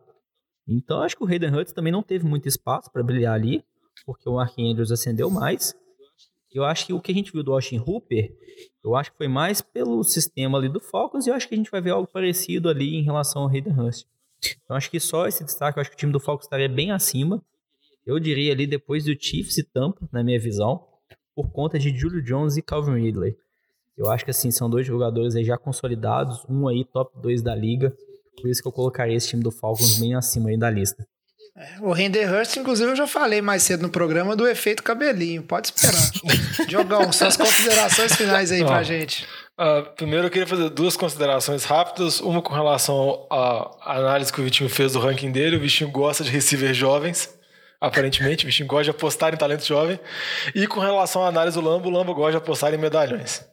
Então 0.67 1.03
acho 1.03 1.15
que 1.15 1.23
o 1.23 1.27
Hayden 1.27 1.53
Hurts 1.53 1.71
também 1.71 1.93
não 1.93 2.01
teve 2.01 2.25
muito 2.25 2.47
espaço 2.47 2.91
para 2.91 3.03
brilhar 3.03 3.35
ali, 3.35 3.63
porque 4.03 4.27
o 4.27 4.33
Mark 4.33 4.57
Andrews 4.57 4.91
acendeu 4.91 5.29
mais. 5.29 5.75
Eu 6.51 6.63
acho 6.63 6.87
que 6.87 6.93
o 6.93 6.99
que 6.99 7.11
a 7.11 7.15
gente 7.15 7.31
viu 7.31 7.43
do 7.43 7.53
Austin 7.53 7.77
Hooper, 7.77 8.35
eu 8.83 8.95
acho 8.95 9.11
que 9.11 9.17
foi 9.17 9.27
mais 9.27 9.61
pelo 9.61 10.03
sistema 10.03 10.57
ali 10.57 10.67
do 10.69 10.79
Falcons 10.79 11.27
e 11.27 11.29
eu 11.29 11.35
acho 11.35 11.47
que 11.47 11.53
a 11.53 11.57
gente 11.57 11.69
vai 11.69 11.81
ver 11.81 11.91
algo 11.91 12.07
parecido 12.07 12.69
ali 12.69 12.95
em 12.95 13.03
relação 13.03 13.43
ao 13.43 13.49
Hayden 13.49 13.79
Hurst. 13.79 14.07
Então 14.63 14.75
acho 14.75 14.89
que 14.89 14.99
só 14.99 15.27
esse 15.27 15.43
destaque, 15.43 15.77
eu 15.77 15.81
acho 15.81 15.91
que 15.91 15.95
o 15.95 15.99
time 15.99 16.11
do 16.11 16.19
Falcons 16.19 16.45
estaria 16.45 16.69
bem 16.69 16.91
acima. 16.91 17.39
Eu 18.03 18.19
diria 18.19 18.51
ali 18.51 18.65
depois 18.65 19.05
do 19.05 19.15
Chiefs 19.19 19.59
e 19.59 19.63
Tampa, 19.63 20.09
na 20.11 20.23
minha 20.23 20.39
visão, 20.39 20.87
por 21.35 21.51
conta 21.51 21.77
de 21.77 21.95
Julio 21.95 22.23
Jones 22.23 22.57
e 22.57 22.63
Calvin 22.63 22.99
Ridley. 22.99 23.37
Eu 23.97 24.09
acho 24.11 24.25
que 24.25 24.31
assim, 24.31 24.51
são 24.51 24.69
dois 24.69 24.85
jogadores 24.85 25.35
aí 25.35 25.43
já 25.43 25.57
consolidados, 25.57 26.43
um 26.49 26.67
aí 26.67 26.83
top 26.85 27.11
2 27.21 27.41
da 27.41 27.55
liga. 27.55 27.93
Por 28.41 28.49
isso 28.49 28.61
que 28.61 28.67
eu 28.67 28.71
colocaria 28.71 29.15
esse 29.15 29.29
time 29.29 29.41
do 29.41 29.51
Falcons 29.51 29.97
bem 29.99 30.13
acima 30.15 30.49
aí 30.49 30.57
da 30.57 30.69
lista. 30.69 31.05
É, 31.57 31.79
o 31.79 31.93
Render 31.93 32.29
Hurst, 32.29 32.57
inclusive, 32.57 32.91
eu 32.91 32.95
já 32.97 33.07
falei 33.07 33.41
mais 33.41 33.63
cedo 33.63 33.83
no 33.83 33.89
programa 33.89 34.35
do 34.35 34.45
efeito 34.45 34.83
cabelinho. 34.83 35.41
Pode 35.41 35.67
esperar. 35.67 36.11
Diogão, 36.67 37.13
suas 37.13 37.37
considerações 37.37 38.13
finais 38.13 38.51
aí 38.51 38.59
Não. 38.59 38.67
pra 38.67 38.83
gente. 38.83 39.25
Uh, 39.57 39.89
primeiro 39.95 40.27
eu 40.27 40.29
queria 40.29 40.45
fazer 40.45 40.69
duas 40.69 40.97
considerações 40.97 41.63
rápidas. 41.63 42.19
Uma 42.19 42.41
com 42.41 42.53
relação 42.53 43.25
à 43.31 43.95
análise 43.97 44.33
que 44.33 44.41
o 44.41 44.43
Vitinho 44.43 44.69
fez 44.69 44.91
do 44.91 44.99
ranking 44.99 45.31
dele. 45.31 45.55
O 45.55 45.59
Vitinho 45.61 45.89
gosta 45.89 46.25
de 46.25 46.29
receiver 46.29 46.73
jovens. 46.73 47.33
aparentemente. 47.79 48.43
O 48.43 48.47
bichinho 48.47 48.67
gosta 48.67 48.85
de 48.85 48.89
apostar 48.89 49.33
em 49.33 49.37
talento 49.37 49.65
jovem. 49.65 49.97
E 50.53 50.67
com 50.67 50.81
relação 50.81 51.23
à 51.23 51.27
análise 51.27 51.57
do 51.57 51.65
Lambo, 51.65 51.87
o 51.87 51.91
Lambo 51.91 52.13
gosta 52.13 52.31
de 52.31 52.37
apostar 52.37 52.73
em 52.73 52.77
medalhões. 52.77 53.45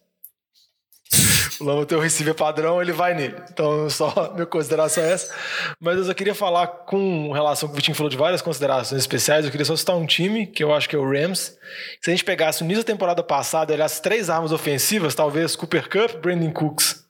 O 1.63 1.65
Lambo 1.65 1.85
tem 1.85 1.97
o 1.97 2.01
receiver 2.01 2.35
padrão, 2.35 2.81
ele 2.81 2.91
vai 2.91 3.13
nele. 3.13 3.35
Então, 3.49 3.89
só 3.89 4.31
minha 4.35 4.45
consideração 4.45 5.01
é 5.01 5.13
essa. 5.13 5.33
Mas 5.79 5.97
eu 5.97 6.03
só 6.03 6.13
queria 6.13 6.35
falar 6.35 6.67
com 6.67 7.31
relação 7.31 7.69
que 7.69 7.73
o 7.73 7.75
Vitinho 7.77 7.95
falou 7.95 8.09
de 8.09 8.17
várias 8.17 8.41
considerações 8.41 8.99
especiais. 8.99 9.45
Eu 9.45 9.51
queria 9.51 9.65
só 9.65 9.73
citar 9.73 9.95
um 9.95 10.05
time, 10.05 10.45
que 10.45 10.61
eu 10.61 10.73
acho 10.73 10.89
que 10.89 10.95
é 10.95 10.99
o 10.99 11.09
Rams. 11.09 11.57
Se 12.01 12.09
a 12.09 12.13
gente 12.13 12.25
pegasse 12.25 12.61
o 12.61 12.65
início 12.65 12.83
da 12.83 12.91
temporada 12.91 13.23
passada, 13.23 13.71
ele 13.71 13.81
as 13.81 14.01
três 14.01 14.29
armas 14.29 14.51
ofensivas, 14.51 15.15
talvez 15.15 15.55
Cooper 15.55 15.89
Cup, 15.89 16.21
Brandon 16.21 16.51
Cooks 16.51 17.05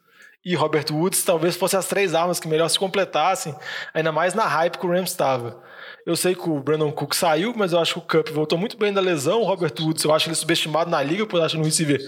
e 0.45 0.55
Robert 0.55 0.85
Woods, 0.91 1.23
talvez 1.23 1.55
fossem 1.55 1.79
as 1.79 1.87
três 1.87 2.13
armas 2.13 2.39
que 2.39 2.47
melhor 2.47 2.69
se 2.69 2.77
completassem, 2.77 3.55
ainda 3.91 4.11
mais 4.11 4.35
na 4.35 4.45
hype 4.45 4.77
que 4.77 4.85
o 4.85 4.89
Rams 4.89 5.09
estava. 5.09 5.63
Eu 6.05 6.15
sei 6.15 6.35
que 6.35 6.47
o 6.47 6.59
Brandon 6.59 6.91
Cook 6.91 7.15
saiu, 7.15 7.53
mas 7.55 7.71
eu 7.71 7.79
acho 7.79 7.93
que 7.93 7.99
o 7.99 8.01
Cup 8.01 8.29
voltou 8.29 8.57
muito 8.57 8.77
bem 8.77 8.93
da 8.93 8.99
lesão. 9.01 9.41
O 9.41 9.45
Robert 9.45 9.73
Woods, 9.79 10.03
eu 10.03 10.13
acho 10.13 10.27
ele 10.27 10.35
subestimado 10.35 10.91
na 10.91 11.01
liga, 11.01 11.25
por 11.25 11.41
achar 11.41 11.57
no 11.57 11.63
receiver 11.63 11.99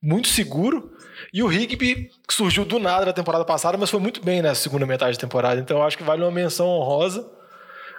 muito 0.00 0.28
seguro. 0.28 0.92
E 1.32 1.42
o 1.42 1.46
Rigby, 1.46 2.10
que 2.26 2.34
surgiu 2.34 2.64
do 2.64 2.78
nada 2.78 3.06
na 3.06 3.12
temporada 3.12 3.44
passada, 3.44 3.78
mas 3.78 3.88
foi 3.90 4.00
muito 4.00 4.22
bem 4.22 4.42
na 4.42 4.54
segunda 4.54 4.84
metade 4.86 5.16
da 5.16 5.20
temporada. 5.20 5.60
Então 5.60 5.78
eu 5.78 5.82
acho 5.84 5.96
que 5.96 6.02
vale 6.04 6.22
uma 6.22 6.30
menção 6.30 6.66
honrosa. 6.66 7.28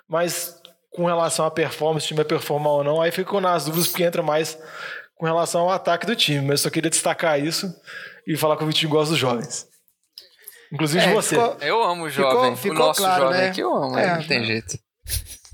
Mas 0.07 0.59
com 0.89 1.05
relação 1.05 1.45
à 1.45 1.51
performance, 1.51 2.01
se 2.05 2.07
o 2.07 2.09
time 2.09 2.17
vai 2.17 2.25
performar 2.25 2.73
ou 2.73 2.83
não, 2.83 3.01
aí 3.01 3.11
ficou 3.11 3.39
nas 3.39 3.63
dúvidas, 3.65 3.87
porque 3.87 4.03
entra 4.03 4.21
mais 4.21 4.57
com 5.15 5.25
relação 5.25 5.61
ao 5.61 5.69
ataque 5.69 6.05
do 6.05 6.15
time. 6.15 6.41
Mas 6.41 6.59
eu 6.59 6.63
só 6.63 6.69
queria 6.69 6.89
destacar 6.89 7.39
isso 7.39 7.73
e 8.27 8.35
falar 8.35 8.57
que 8.57 8.63
o 8.63 8.67
Vitinho 8.67 8.89
gosta 8.91 9.11
dos 9.11 9.19
jovens. 9.19 9.67
Inclusive 10.73 11.03
É, 11.05 11.13
você. 11.13 11.35
ficou- 11.35 11.57
Eu 11.61 11.83
amo 11.83 12.03
o 12.05 12.09
jovem. 12.09 12.55
ficou 12.57 12.75
o 12.75 12.79
nosso 12.79 13.01
claro, 13.01 13.23
jovem 13.23 13.39
né? 13.41 13.47
aqui 13.49 13.61
eu 13.61 13.73
amo, 13.75 13.97
É, 13.97 14.15
não 14.17 14.27
tem 14.27 14.43
jeito. 14.43 14.77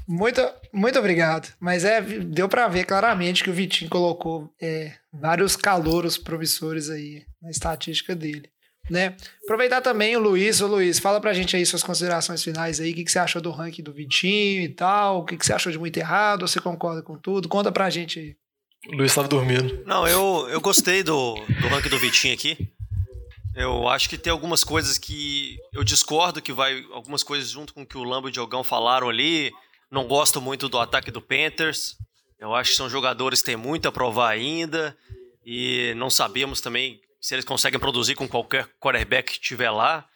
Muito, 0.07 0.41
muito 0.71 0.97
obrigado. 0.97 1.49
Mas 1.59 1.83
é, 1.83 2.01
deu 2.01 2.47
pra 2.47 2.67
ver 2.67 2.85
claramente 2.85 3.43
que 3.43 3.49
o 3.49 3.53
Vitinho 3.53 3.89
colocou 3.89 4.49
é, 4.61 4.93
vários 5.19 5.55
calouros 5.55 6.17
promissores 6.17 6.89
aí 6.89 7.25
na 7.41 7.49
estatística 7.49 8.15
dele. 8.15 8.49
Né? 8.89 9.17
Aproveitar 9.43 9.81
também 9.81 10.15
o 10.15 10.19
Luiz. 10.19 10.61
Ô 10.61 10.67
Luiz, 10.67 10.97
fala 10.99 11.19
pra 11.19 11.33
gente 11.33 11.55
aí 11.55 11.65
suas 11.65 11.83
considerações 11.83 12.41
finais 12.41 12.79
aí. 12.79 12.91
O 12.91 12.95
que, 12.95 13.03
que 13.03 13.11
você 13.11 13.19
achou 13.19 13.41
do 13.41 13.51
ranking 13.51 13.83
do 13.83 13.91
Vitinho 13.91 14.61
e 14.61 14.69
tal? 14.69 15.19
O 15.19 15.25
que, 15.25 15.35
que 15.35 15.45
você 15.45 15.53
achou 15.53 15.71
de 15.71 15.77
muito 15.77 15.97
errado? 15.97 16.47
Você 16.47 16.61
concorda 16.61 17.01
com 17.01 17.17
tudo? 17.17 17.49
Conta 17.49 17.71
pra 17.71 17.89
gente 17.89 18.19
aí. 18.19 18.35
O 18.87 18.95
Luiz 18.95 19.11
estava 19.11 19.27
dormindo. 19.27 19.83
Não, 19.85 20.07
eu, 20.07 20.47
eu 20.49 20.61
gostei 20.61 21.03
do, 21.03 21.35
do 21.35 21.67
ranking 21.67 21.89
do 21.89 21.99
Vitinho 21.99 22.33
aqui. 22.33 22.71
Eu 23.53 23.89
acho 23.89 24.07
que 24.07 24.17
tem 24.17 24.31
algumas 24.31 24.63
coisas 24.63 24.97
que 24.97 25.57
eu 25.73 25.83
discordo 25.83 26.41
que 26.41 26.53
vai 26.53 26.85
algumas 26.91 27.23
coisas 27.23 27.49
junto 27.49 27.73
com 27.73 27.81
o 27.81 27.85
que 27.85 27.97
o 27.97 28.03
Lambo 28.03 28.27
e 28.27 28.29
o 28.29 28.31
Diogão 28.31 28.63
falaram 28.63 29.09
ali. 29.09 29.51
Não 29.91 30.07
gosto 30.07 30.39
muito 30.39 30.69
do 30.69 30.77
ataque 30.77 31.09
do 31.09 31.21
Panthers. 31.21 31.97
Eu 32.39 32.53
acho 32.53 32.71
que 32.71 32.77
são 32.77 32.89
jogadores 32.89 33.39
que 33.39 33.47
têm 33.47 33.55
muito 33.55 33.87
a 33.87 33.91
provar 33.91 34.29
ainda 34.29 34.95
e 35.45 35.93
não 35.95 36.09
sabemos 36.09 36.61
também 36.61 37.01
se 37.19 37.33
eles 37.33 37.45
conseguem 37.45 37.79
produzir 37.79 38.15
com 38.15 38.27
qualquer 38.27 38.67
quarterback 38.79 39.33
que 39.33 39.39
estiver 39.41 39.71
lá. 39.71 40.07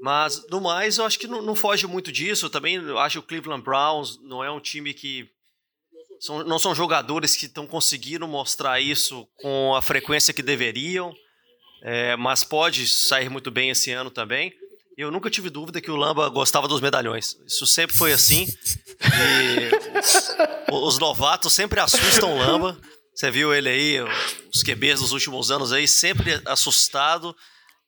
Mas, 0.00 0.46
no 0.48 0.60
mais, 0.60 0.98
eu 0.98 1.04
acho 1.04 1.18
que 1.18 1.26
não, 1.26 1.40
não 1.42 1.54
foge 1.54 1.86
muito 1.86 2.12
disso. 2.12 2.46
Eu 2.46 2.50
também 2.50 2.78
acho 2.98 3.14
que 3.20 3.24
o 3.24 3.28
Cleveland 3.28 3.62
Browns 3.64 4.20
não 4.22 4.42
é 4.44 4.50
um 4.50 4.60
time 4.60 4.92
que 4.94 5.28
são- 6.20 6.44
não 6.44 6.58
são 6.58 6.74
jogadores 6.74 7.34
que 7.36 7.46
estão 7.46 7.66
conseguindo 7.66 8.26
mostrar 8.28 8.80
isso 8.80 9.26
com 9.40 9.74
a 9.74 9.82
frequência 9.82 10.32
que 10.34 10.42
deveriam, 10.42 11.14
é, 11.82 12.16
mas 12.16 12.44
pode 12.44 12.86
sair 12.88 13.28
muito 13.28 13.50
bem 13.50 13.70
esse 13.70 13.90
ano 13.92 14.10
também. 14.10 14.52
Eu 14.96 15.10
nunca 15.10 15.28
tive 15.30 15.50
dúvida 15.50 15.80
que 15.80 15.90
o 15.90 15.96
Lamba 15.96 16.28
gostava 16.28 16.68
dos 16.68 16.80
medalhões. 16.80 17.36
Isso 17.46 17.66
sempre 17.66 17.96
foi 17.96 18.12
assim. 18.12 18.46
E 19.00 20.72
os 20.72 20.98
novatos 20.98 21.52
sempre 21.52 21.80
assustam 21.80 22.34
o 22.34 22.38
Lamba. 22.38 22.78
Você 23.14 23.30
viu 23.30 23.54
ele 23.54 23.68
aí, 23.68 24.00
os 24.52 24.62
QBs 24.62 25.00
dos 25.00 25.12
últimos 25.12 25.50
anos 25.50 25.72
aí, 25.72 25.86
sempre 25.86 26.40
assustado. 26.46 27.34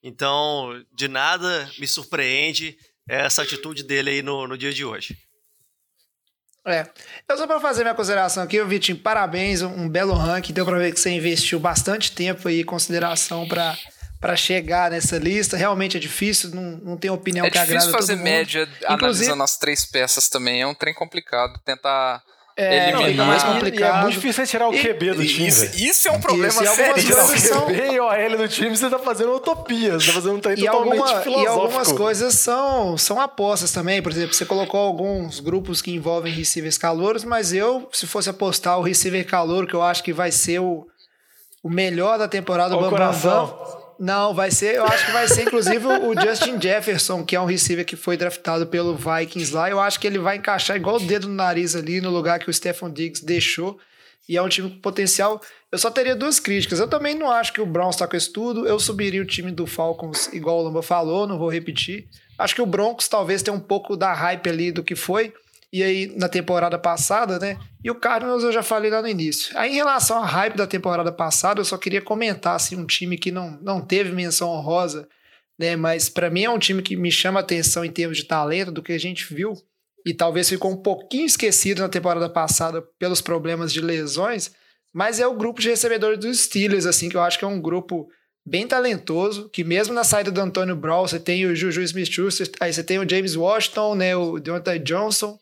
Então, 0.01 0.81
de 0.93 1.07
nada 1.07 1.69
me 1.77 1.87
surpreende 1.87 2.77
essa 3.09 3.41
atitude 3.41 3.83
dele 3.83 4.09
aí 4.09 4.21
no, 4.21 4.47
no 4.47 4.57
dia 4.57 4.73
de 4.73 4.85
hoje. 4.85 5.17
É. 6.65 6.85
Eu 7.29 7.37
só 7.37 7.47
pra 7.47 7.61
fazer 7.61 7.83
minha 7.83 7.95
consideração 7.95 8.43
aqui, 8.43 8.61
Vitinho, 8.63 8.97
parabéns, 8.97 9.61
um, 9.61 9.83
um 9.83 9.89
belo 9.89 10.13
ranking. 10.13 10.51
Deu 10.51 10.65
pra 10.65 10.77
ver 10.77 10.93
que 10.93 10.99
você 10.99 11.09
investiu 11.09 11.59
bastante 11.59 12.11
tempo 12.11 12.47
aí, 12.47 12.63
consideração 12.63 13.47
pra, 13.47 13.77
pra 14.19 14.35
chegar 14.35 14.89
nessa 14.91 15.17
lista. 15.17 15.55
Realmente 15.57 15.97
é 15.97 15.99
difícil, 15.99 16.49
não, 16.51 16.63
não 16.83 16.97
tem 16.97 17.09
opinião 17.11 17.45
É 17.45 17.49
que 17.51 17.57
agrada 17.57 17.79
difícil 17.79 17.91
fazer 17.97 18.15
média 18.15 18.63
Inclusive- 18.63 18.85
analisando 19.05 19.43
as 19.43 19.57
três 19.57 19.85
peças 19.85 20.27
também. 20.29 20.61
É 20.61 20.67
um 20.67 20.73
trem 20.73 20.93
complicado. 20.93 21.59
Tentar 21.63 22.21
É, 22.59 22.89
eliminar. 22.89 23.09
fica 23.11 23.23
mais 23.25 23.43
E 23.43 23.45
é 23.45 23.49
complicado. 23.53 24.01
muito 24.01 24.13
difícil 24.15 24.33
você 24.45 24.49
tirar 24.49 24.67
o 24.69 24.73
E- 24.73 24.81
QB 24.81 25.13
do 25.13 25.23
time, 25.27 25.47
Isso, 25.47 25.65
isso 25.75 26.07
é 26.07 26.11
um 26.11 26.19
problema 26.19 26.47
Isso, 26.63 26.75
sério. 26.75 27.03
Tirar 27.05 27.23
o 27.25 27.27
QB 27.67 27.91
e 27.93 27.99
o 27.99 28.03
OL 28.05 28.37
do 28.37 28.47
time, 28.47 28.75
você 28.75 28.89
tá 28.89 28.97
fazendo 28.97 29.35
utopia. 29.35 29.93
Você 29.93 30.07
tá 30.07 30.13
fazendo 30.13 30.35
um 30.35 30.39
trem 30.39 30.55
totalmente 30.55 30.99
alguma- 30.99 31.21
filosófico. 31.21 31.43
e 31.43 31.47
algumas 31.47 31.91
coisas 31.91 32.33
são, 32.33 32.97
são 32.97 33.21
apostas 33.21 33.71
também. 33.71 34.01
Por 34.01 34.11
exemplo, 34.11 34.33
você 34.33 34.43
colocou 34.43 34.79
alguns 34.79 35.39
grupos 35.39 35.83
que 35.83 35.91
envolvem 35.91 36.33
receivers 36.33 36.79
calouros, 36.79 37.23
mas 37.23 37.53
eu, 37.53 37.87
se 37.93 38.07
fosse 38.07 38.27
apostar 38.31 38.79
o 38.79 38.81
receiver 38.81 39.23
calouro, 39.27 39.67
que 39.67 39.75
eu 39.75 39.83
acho 39.83 40.01
que 40.03 40.11
vai 40.11 40.31
ser 40.31 40.57
o, 40.59 40.87
o 41.61 41.69
melhor 41.69 42.17
da 42.17 42.27
temporada 42.27 42.73
o 42.75 42.77
Bam 42.79 42.89
Bam 42.89 42.89
coração. 42.89 43.45
Bam, 43.45 43.76
Não, 43.99 44.33
vai 44.33 44.51
ser, 44.51 44.75
eu 44.75 44.85
acho 44.85 45.05
que 45.05 45.11
vai 45.11 45.27
ser 45.27 45.43
inclusive 45.43 45.85
o 45.85 46.19
Justin 46.19 46.61
Jefferson, 46.61 47.23
que 47.23 47.35
é 47.35 47.41
um 47.41 47.45
receiver 47.45 47.85
que 47.85 47.95
foi 47.95 48.15
draftado 48.15 48.67
pelo 48.67 48.95
Vikings 48.95 49.53
lá. 49.53 49.69
Eu 49.69 49.79
acho 49.79 49.99
que 49.99 50.05
ele 50.05 50.19
vai 50.19 50.37
encaixar 50.37 50.77
igual 50.77 50.97
o 50.97 50.99
dedo 50.99 51.27
no 51.27 51.33
nariz 51.33 51.75
ali 51.75 51.99
no 51.99 52.09
lugar 52.09 52.39
que 52.39 52.49
o 52.49 52.53
Stephon 52.53 52.91
Diggs 52.91 53.25
deixou. 53.25 53.79
E 54.29 54.35
é 54.35 54.41
um 54.41 54.49
time 54.49 54.69
com 54.69 54.79
potencial. 54.79 55.41
Eu 55.71 55.77
só 55.77 55.89
teria 55.89 56.15
duas 56.15 56.39
críticas. 56.39 56.79
Eu 56.79 56.87
também 56.87 57.15
não 57.15 57.31
acho 57.31 57.53
que 57.53 57.61
o 57.61 57.65
Browns 57.65 57.95
está 57.95 58.05
com 58.05 58.15
isso 58.15 58.31
tudo. 58.33 58.67
Eu 58.67 58.79
subiria 58.79 59.21
o 59.21 59.25
time 59.25 59.51
do 59.51 59.65
Falcons, 59.65 60.27
igual 60.33 60.59
o 60.59 60.63
Lamba 60.63 60.81
falou, 60.81 61.25
não 61.25 61.37
vou 61.37 61.49
repetir. 61.49 62.07
Acho 62.37 62.53
que 62.53 62.61
o 62.61 62.65
Broncos 62.65 63.07
talvez 63.07 63.41
tenha 63.41 63.55
um 63.55 63.59
pouco 63.59 63.95
da 63.95 64.13
hype 64.13 64.49
ali 64.49 64.71
do 64.71 64.83
que 64.83 64.95
foi. 64.95 65.33
E 65.71 65.83
aí, 65.83 66.13
na 66.15 66.29
temporada 66.29 66.79
passada, 66.79 67.37
né? 67.39 67.59
E 67.83 67.91
o 67.91 67.95
Cardinals 67.95 68.43
eu 68.43 68.53
já 68.53 68.63
falei 68.63 68.89
lá 68.89 69.01
no 69.01 69.07
início. 69.07 69.57
Aí, 69.57 69.71
em 69.71 69.75
relação 69.75 70.17
à 70.23 70.25
hype 70.25 70.55
da 70.55 70.65
temporada 70.65 71.11
passada, 71.11 71.59
eu 71.59 71.65
só 71.65 71.77
queria 71.77 72.01
comentar 72.01 72.55
assim, 72.55 72.77
um 72.77 72.85
time 72.85 73.17
que 73.17 73.31
não, 73.31 73.59
não 73.61 73.81
teve 73.81 74.13
menção 74.13 74.49
honrosa, 74.49 75.07
né? 75.59 75.75
Mas 75.75 76.07
para 76.07 76.29
mim 76.29 76.43
é 76.43 76.49
um 76.49 76.59
time 76.59 76.81
que 76.81 76.95
me 76.95 77.11
chama 77.11 77.41
atenção 77.41 77.83
em 77.83 77.91
termos 77.91 78.17
de 78.17 78.23
talento 78.23 78.71
do 78.71 78.81
que 78.81 78.93
a 78.93 78.99
gente 78.99 79.33
viu. 79.33 79.53
E 80.05 80.13
talvez 80.13 80.47
ficou 80.47 80.71
um 80.71 80.77
pouquinho 80.77 81.25
esquecido 81.25 81.81
na 81.81 81.89
temporada 81.89 82.29
passada 82.29 82.81
pelos 82.97 83.19
problemas 83.19 83.73
de 83.73 83.81
lesões. 83.81 84.51
Mas 84.93 85.19
é 85.19 85.27
o 85.27 85.35
grupo 85.35 85.59
de 85.59 85.69
recebedores 85.69 86.17
dos 86.17 86.39
Steelers, 86.39 86.85
assim, 86.85 87.09
que 87.09 87.17
eu 87.17 87.21
acho 87.21 87.37
que 87.37 87.43
é 87.43 87.47
um 87.47 87.59
grupo 87.59 88.07
bem 88.47 88.65
talentoso, 88.65 89.49
que 89.49 89.65
mesmo 89.65 89.93
na 89.93 90.05
saída 90.05 90.31
do 90.31 90.39
Antônio 90.39 90.75
Brown, 90.75 91.05
você 91.05 91.19
tem 91.19 91.45
o 91.45 91.53
Juju 91.53 91.81
Smith-Schuster, 91.81 92.49
aí 92.61 92.71
você 92.71 92.81
tem 92.81 92.97
o 92.97 93.07
James 93.07 93.35
Washington, 93.35 93.95
né, 93.95 94.15
o 94.15 94.39
Deontay 94.39 94.79
Johnson, 94.79 95.37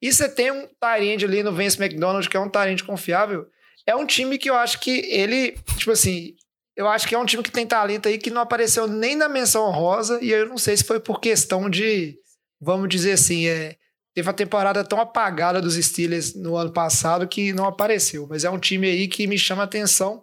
e 0.00 0.12
você 0.12 0.28
tem 0.28 0.50
um 0.50 0.66
Tyrande 0.80 1.24
ali 1.24 1.42
no 1.42 1.52
Vince 1.52 1.80
McDonald, 1.80 2.28
que 2.28 2.36
é 2.36 2.40
um 2.40 2.48
Tyrande 2.48 2.84
confiável. 2.84 3.46
É 3.86 3.96
um 3.96 4.06
time 4.06 4.38
que 4.38 4.50
eu 4.50 4.54
acho 4.54 4.80
que 4.80 5.00
ele, 5.08 5.56
tipo 5.76 5.90
assim, 5.90 6.34
eu 6.76 6.86
acho 6.86 7.08
que 7.08 7.14
é 7.14 7.18
um 7.18 7.26
time 7.26 7.42
que 7.42 7.50
tem 7.50 7.66
talento 7.66 8.08
aí 8.08 8.18
que 8.18 8.30
não 8.30 8.40
apareceu 8.40 8.86
nem 8.86 9.16
na 9.16 9.28
menção 9.28 9.64
honrosa, 9.66 10.18
e 10.22 10.30
eu 10.30 10.48
não 10.48 10.58
sei 10.58 10.76
se 10.76 10.84
foi 10.84 11.00
por 11.00 11.20
questão 11.20 11.68
de, 11.68 12.16
vamos 12.60 12.88
dizer 12.88 13.12
assim, 13.12 13.46
é, 13.46 13.76
teve 14.14 14.28
uma 14.28 14.34
temporada 14.34 14.84
tão 14.84 15.00
apagada 15.00 15.60
dos 15.60 15.74
Steelers 15.74 16.34
no 16.34 16.56
ano 16.56 16.72
passado 16.72 17.26
que 17.26 17.52
não 17.52 17.64
apareceu. 17.64 18.26
Mas 18.28 18.44
é 18.44 18.50
um 18.50 18.58
time 18.58 18.88
aí 18.88 19.08
que 19.08 19.26
me 19.26 19.38
chama 19.38 19.62
atenção. 19.62 20.22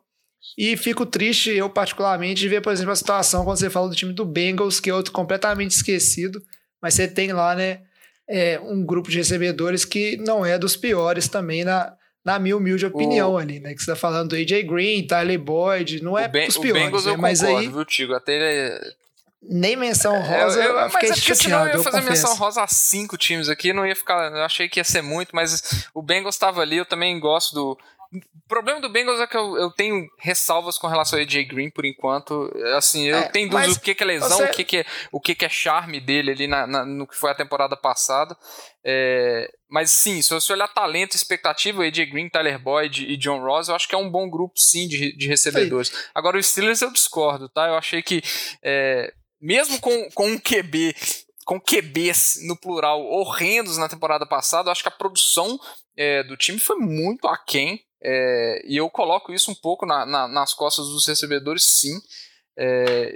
E 0.58 0.78
fico 0.78 1.06
triste, 1.06 1.50
eu 1.50 1.70
particularmente, 1.70 2.40
de 2.40 2.48
ver, 2.48 2.62
por 2.62 2.72
exemplo, 2.72 2.92
a 2.92 2.96
situação 2.96 3.44
quando 3.44 3.58
você 3.58 3.70
fala 3.70 3.90
do 3.90 3.96
time 3.96 4.14
do 4.14 4.26
Bengals, 4.26 4.80
que 4.80 4.90
é 4.90 4.94
outro 4.94 5.12
completamente 5.12 5.72
esquecido. 5.72 6.42
Mas 6.82 6.94
você 6.94 7.08
tem 7.08 7.34
lá, 7.34 7.56
né, 7.56 7.82
é, 8.28 8.60
um 8.60 8.84
grupo 8.86 9.10
de 9.10 9.18
recebedores 9.18 9.86
que 9.86 10.18
não 10.18 10.46
é 10.46 10.58
dos 10.58 10.76
piores 10.76 11.28
também, 11.28 11.64
na, 11.64 11.94
na 12.24 12.40
minha 12.40 12.58
humilde 12.58 12.86
opinião 12.86 13.38
ali, 13.38 13.60
né? 13.60 13.74
Que 13.74 13.82
você 13.84 13.92
tá 13.92 13.96
falando 13.96 14.30
do 14.30 14.36
AJ 14.36 14.64
Green, 14.64 15.06
Tyler 15.06 15.40
Boyd, 15.40 16.02
não 16.04 16.18
é 16.18 16.26
o, 16.26 16.30
ben, 16.30 16.48
dos 16.48 16.56
o 16.56 16.62
piores, 16.62 17.06
né? 17.06 17.12
eu 17.12 17.18
mas 17.18 17.40
concordo, 17.42 17.60
aí 17.60 17.68
viu, 17.70 17.86
Tigo? 17.86 18.14
Até 18.16 18.34
ele... 18.34 18.94
nem 19.44 19.76
menção 19.76 20.16
É, 20.16 20.20
rosa, 20.44 20.64
eu, 20.64 20.76
eu- 20.76 20.90
fiquei 20.90 21.10
mas 21.10 21.18
é 21.20 21.22
porque 21.22 21.36
senão 21.36 21.60
chateado, 21.60 21.66
eu 21.66 21.74
ia 21.74 21.78
eu 21.80 21.84
fazer 21.84 22.02
confesso. 22.02 22.22
menção 22.24 22.36
rosa 22.36 22.64
a 22.64 22.68
cinco 22.68 23.16
times 23.18 23.48
aqui, 23.48 23.72
não 23.74 23.86
ia 23.86 23.96
ficar. 23.96 24.32
Eu 24.32 24.44
achei 24.44 24.68
que 24.68 24.80
ia 24.80 24.84
ser 24.84 25.04
muito, 25.04 25.36
mas 25.36 25.88
o 25.94 26.02
Bengals 26.02 26.34
estava 26.36 26.62
ali, 26.62 26.78
eu 26.78 26.86
também 26.86 27.20
gosto 27.20 27.54
do. 27.54 27.78
O 28.16 28.48
problema 28.48 28.80
do 28.80 28.90
Bengals 28.90 29.20
é 29.20 29.26
que 29.28 29.36
eu, 29.36 29.58
eu 29.58 29.72
tenho 29.72 30.06
ressalvas 30.20 30.78
com 30.78 30.88
relação 30.88 31.18
ao 31.18 31.24
AJ 31.26 31.46
Green 31.48 31.70
por 31.72 31.84
enquanto. 31.86 32.52
Assim, 32.78 33.06
eu 33.08 33.18
É, 33.18 33.30
tenho 33.30 33.50
dúvidas 33.50 33.76
o 33.76 33.82
que, 33.82 33.96
que 33.96 34.04
é 34.04 34.06
lesão, 34.06 34.38
você- 34.38 34.44
o, 34.46 34.52
que, 34.54 34.64
que, 34.64 34.78
é, 34.78 34.86
o 35.12 35.20
que, 35.20 35.34
que 35.36 35.46
é 35.46 35.50
charme 35.50 36.00
dele 36.00 36.32
ali 36.32 36.48
na, 36.48 36.68
na- 36.68 36.86
no 36.86 37.08
que 37.08 37.16
foi 37.16 37.32
a 37.32 37.36
temporada 37.36 37.76
passada. 37.76 38.38
É, 38.84 39.52
mas 39.70 39.90
sim, 39.92 40.22
se 40.22 40.30
você 40.30 40.54
olhar 40.54 40.68
talento 40.68 41.14
e 41.14 41.16
expectativa, 41.18 41.84
AJ 41.84 42.06
Green, 42.12 42.30
Tyler 42.30 42.60
Boyd 42.60 43.04
e 43.06 43.18
John 43.18 43.40
Ross, 43.42 43.68
eu 43.68 43.76
acho 43.76 43.88
que 43.88 43.96
é 43.96 43.98
um 43.98 44.10
bom 44.12 44.30
grupo 44.30 44.54
sim 44.60 44.88
de, 44.88 45.16
de 45.18 45.28
recebedores. 45.28 45.92
Agora 46.14 46.38
o 46.38 46.44
Steelers 46.44 46.82
eu 46.82 46.92
discordo, 46.94 47.50
tá? 47.50 47.68
Eu 47.68 47.76
achei 47.76 48.04
que 48.04 48.22
é, 48.64 49.12
mesmo 49.42 49.80
com, 49.80 50.10
com 50.12 50.28
um 50.28 50.38
QB 50.40 50.96
com 51.46 51.60
QBs 51.62 52.40
no 52.48 52.58
plural 52.60 53.04
horrendos 53.06 53.78
na 53.78 53.88
temporada 53.88 54.26
passada. 54.26 54.68
Eu 54.70 54.72
acho 54.72 54.82
que 54.82 54.88
a 54.90 54.92
produção 54.92 55.60
é, 55.96 56.24
do 56.24 56.36
time 56.36 56.58
foi 56.60 56.76
muito 56.78 57.28
aquém. 57.28 57.82
É, 58.08 58.62
e 58.68 58.78
eu 58.78 58.88
coloco 58.88 59.34
isso 59.34 59.50
um 59.50 59.56
pouco 59.56 59.84
na, 59.84 60.06
na, 60.06 60.28
nas 60.28 60.54
costas 60.54 60.86
dos 60.90 61.08
recebedores, 61.08 61.80
sim. 61.80 62.00
É, 62.56 63.12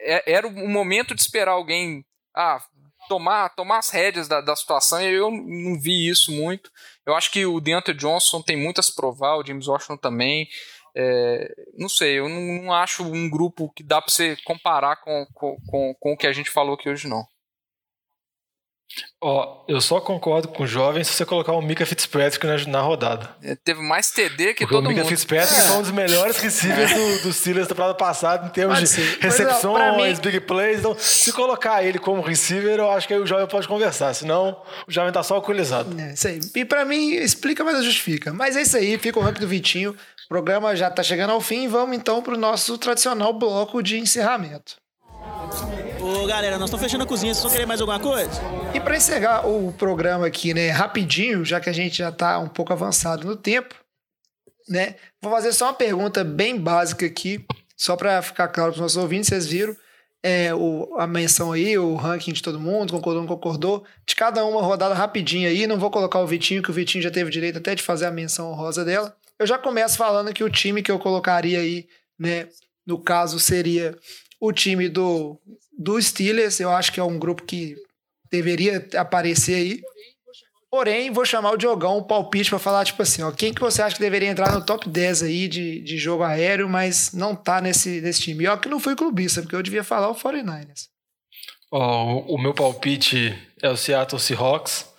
é, 0.00 0.32
era 0.32 0.46
o 0.46 0.68
momento 0.68 1.16
de 1.16 1.20
esperar 1.20 1.52
alguém 1.52 2.04
ah, 2.32 2.62
tomar, 3.08 3.48
tomar 3.50 3.78
as 3.78 3.90
rédeas 3.90 4.28
da, 4.28 4.40
da 4.40 4.54
situação 4.54 5.02
e 5.02 5.12
eu 5.12 5.32
não 5.32 5.80
vi 5.80 6.08
isso 6.08 6.30
muito. 6.30 6.70
Eu 7.04 7.16
acho 7.16 7.32
que 7.32 7.44
o 7.44 7.60
Deontay 7.60 7.94
Johnson 7.94 8.40
tem 8.40 8.56
se 8.80 8.94
provar, 8.94 9.36
o 9.36 9.44
James 9.44 9.66
Washington 9.66 9.96
também. 9.96 10.48
É, 10.94 11.52
não 11.76 11.88
sei, 11.88 12.20
eu 12.20 12.28
não, 12.28 12.62
não, 12.62 12.72
acho 12.72 13.02
um 13.02 13.28
grupo 13.28 13.72
que 13.74 13.82
dá 13.82 14.00
para 14.00 14.12
você 14.12 14.36
comparar 14.44 14.96
com, 14.96 15.26
com, 15.34 15.56
com, 15.66 15.94
com 15.98 16.12
o 16.12 16.16
que 16.16 16.26
a 16.28 16.32
gente 16.32 16.50
falou 16.50 16.74
aqui 16.74 16.88
hoje, 16.88 17.08
não. 17.08 17.26
Ó, 19.24 19.64
eu 19.68 19.80
só 19.80 20.00
concordo 20.00 20.48
com 20.48 20.64
o 20.64 20.66
jovem 20.66 21.04
se 21.04 21.12
você 21.12 21.24
colocar 21.24 21.52
o 21.52 21.62
Mika 21.62 21.86
Fitzpatrick 21.86 22.44
na, 22.44 22.58
na 22.66 22.80
rodada. 22.80 23.30
É, 23.42 23.54
teve 23.54 23.80
mais 23.80 24.10
TD 24.10 24.54
que 24.54 24.64
Porque 24.64 24.74
todo 24.74 24.84
o 24.86 24.88
Mika 24.88 25.02
mundo. 25.02 25.08
Fitzpatrick 25.10 25.54
É. 25.54 25.62
foi 25.62 25.76
um 25.76 25.82
dos 25.82 25.90
melhores 25.92 26.36
receivers 26.38 26.92
do, 26.92 27.22
do 27.22 27.32
Steelers 27.32 27.68
da 27.68 27.74
temporada 27.74 27.94
passada 27.94 28.46
em 28.46 28.50
termos 28.50 28.78
Pode 28.78 28.88
de 28.88 28.92
ser. 28.94 29.18
Recepções, 29.20 30.18
mim- 30.18 30.22
big 30.22 30.40
plays. 30.40 30.80
Então, 30.80 30.96
se 30.98 31.32
colocar 31.32 31.84
ele 31.84 31.98
como 32.00 32.20
receiver, 32.20 32.78
eu 32.78 32.90
acho 32.90 33.06
que 33.06 33.14
aí 33.14 33.20
o 33.20 33.26
jovem 33.26 33.46
pode 33.46 33.68
conversar. 33.68 34.12
Senão, 34.14 34.60
o 34.88 34.90
jovem 34.92 35.12
tá 35.12 35.22
só 35.22 35.36
alcoolizado. 35.36 35.98
É, 36.00 36.14
isso 36.14 36.26
aí. 36.26 36.40
E 36.56 36.64
pra 36.64 36.84
mim, 36.84 37.12
explica, 37.12 37.62
mas 37.62 37.74
não 37.74 37.82
justifica. 37.84 38.32
Mas 38.32 38.56
é 38.56 38.62
isso 38.62 38.76
aí, 38.76 38.98
fica 38.98 39.18
o 39.18 39.22
ranking 39.22 39.40
do 39.40 39.46
Vitinho. 39.48 39.92
O 39.92 40.28
programa 40.28 40.74
já 40.74 40.90
tá 40.90 41.02
chegando 41.02 41.30
ao 41.30 41.40
fim. 41.40 41.68
Vamos 41.68 41.96
então 41.96 42.22
pro 42.22 42.36
nosso 42.36 42.76
tradicional 42.76 43.32
bloco 43.32 43.82
de 43.82 43.98
encerramento. 43.98 44.81
Ô, 46.00 46.26
galera, 46.26 46.58
nós 46.58 46.68
estamos 46.68 46.84
fechando 46.84 47.04
a 47.04 47.06
cozinha. 47.06 47.34
Vocês 47.34 47.42
vão 47.42 47.52
querer 47.52 47.66
mais 47.66 47.80
alguma 47.80 47.98
coisa? 47.98 48.40
E 48.74 48.80
para 48.80 48.96
encerrar 48.96 49.46
o 49.46 49.72
programa 49.72 50.26
aqui, 50.26 50.54
né, 50.54 50.70
rapidinho, 50.70 51.44
já 51.44 51.60
que 51.60 51.68
a 51.68 51.72
gente 51.72 51.98
já 51.98 52.10
tá 52.10 52.38
um 52.38 52.48
pouco 52.48 52.72
avançado 52.72 53.26
no 53.26 53.36
tempo, 53.36 53.74
né, 54.68 54.96
vou 55.20 55.32
fazer 55.32 55.52
só 55.52 55.66
uma 55.66 55.74
pergunta 55.74 56.24
bem 56.24 56.58
básica 56.58 57.06
aqui, 57.06 57.44
só 57.76 57.96
para 57.96 58.22
ficar 58.22 58.48
claro 58.48 58.70
para 58.70 58.76
os 58.76 58.80
nossos 58.80 58.96
ouvintes, 58.96 59.28
vocês 59.28 59.46
viram 59.46 59.76
é, 60.22 60.54
o, 60.54 60.94
a 60.98 61.06
menção 61.06 61.52
aí, 61.52 61.76
o 61.76 61.96
ranking 61.96 62.32
de 62.32 62.42
todo 62.42 62.60
mundo, 62.60 62.92
concordou, 62.92 63.22
não 63.22 63.28
concordou, 63.28 63.84
de 64.06 64.14
cada 64.14 64.44
uma 64.44 64.62
rodada 64.62 64.94
rapidinho 64.94 65.48
aí, 65.48 65.66
não 65.66 65.78
vou 65.78 65.90
colocar 65.90 66.20
o 66.20 66.26
Vitinho, 66.26 66.62
que 66.62 66.70
o 66.70 66.74
Vitinho 66.74 67.02
já 67.02 67.10
teve 67.10 67.30
direito 67.30 67.58
até 67.58 67.74
de 67.74 67.82
fazer 67.82 68.06
a 68.06 68.10
menção 68.10 68.50
honrosa 68.50 68.84
dela. 68.84 69.14
Eu 69.38 69.46
já 69.46 69.58
começo 69.58 69.96
falando 69.96 70.32
que 70.32 70.44
o 70.44 70.50
time 70.50 70.82
que 70.82 70.90
eu 70.90 70.98
colocaria 70.98 71.58
aí, 71.58 71.88
né, 72.18 72.48
no 72.86 72.98
caso 72.98 73.40
seria 73.40 73.96
o 74.42 74.52
time 74.52 74.88
do, 74.88 75.40
do 75.78 76.02
Steelers, 76.02 76.58
eu 76.58 76.68
acho 76.68 76.92
que 76.92 76.98
é 76.98 77.04
um 77.04 77.16
grupo 77.16 77.44
que 77.44 77.76
deveria 78.28 78.84
aparecer 78.96 79.54
aí. 79.54 79.80
Porém, 80.68 81.12
vou 81.12 81.24
chamar 81.24 81.52
o 81.52 81.56
Diogão, 81.56 81.98
o 81.98 82.02
palpite, 82.02 82.50
para 82.50 82.58
falar, 82.58 82.84
tipo 82.84 83.00
assim, 83.02 83.22
ó, 83.22 83.30
quem 83.30 83.54
que 83.54 83.60
você 83.60 83.80
acha 83.80 83.94
que 83.94 84.02
deveria 84.02 84.28
entrar 84.28 84.52
no 84.52 84.66
top 84.66 84.88
10 84.88 85.22
aí 85.22 85.46
de, 85.46 85.80
de 85.82 85.96
jogo 85.96 86.24
aéreo, 86.24 86.68
mas 86.68 87.12
não 87.12 87.36
tá 87.36 87.60
nesse, 87.60 88.00
nesse 88.00 88.22
time? 88.22 88.42
E 88.42 88.48
ó, 88.48 88.56
que 88.56 88.68
não 88.68 88.80
fui 88.80 88.96
clubista, 88.96 89.42
porque 89.42 89.54
eu 89.54 89.62
devia 89.62 89.84
falar 89.84 90.08
o 90.08 90.14
49ers. 90.16 90.88
Ó, 91.70 92.24
o, 92.26 92.36
meu 92.36 92.52
palpite 92.52 93.38
é 93.62 93.68
o 93.68 93.76
Seattle 93.76 94.20
Seahawks. 94.20 94.90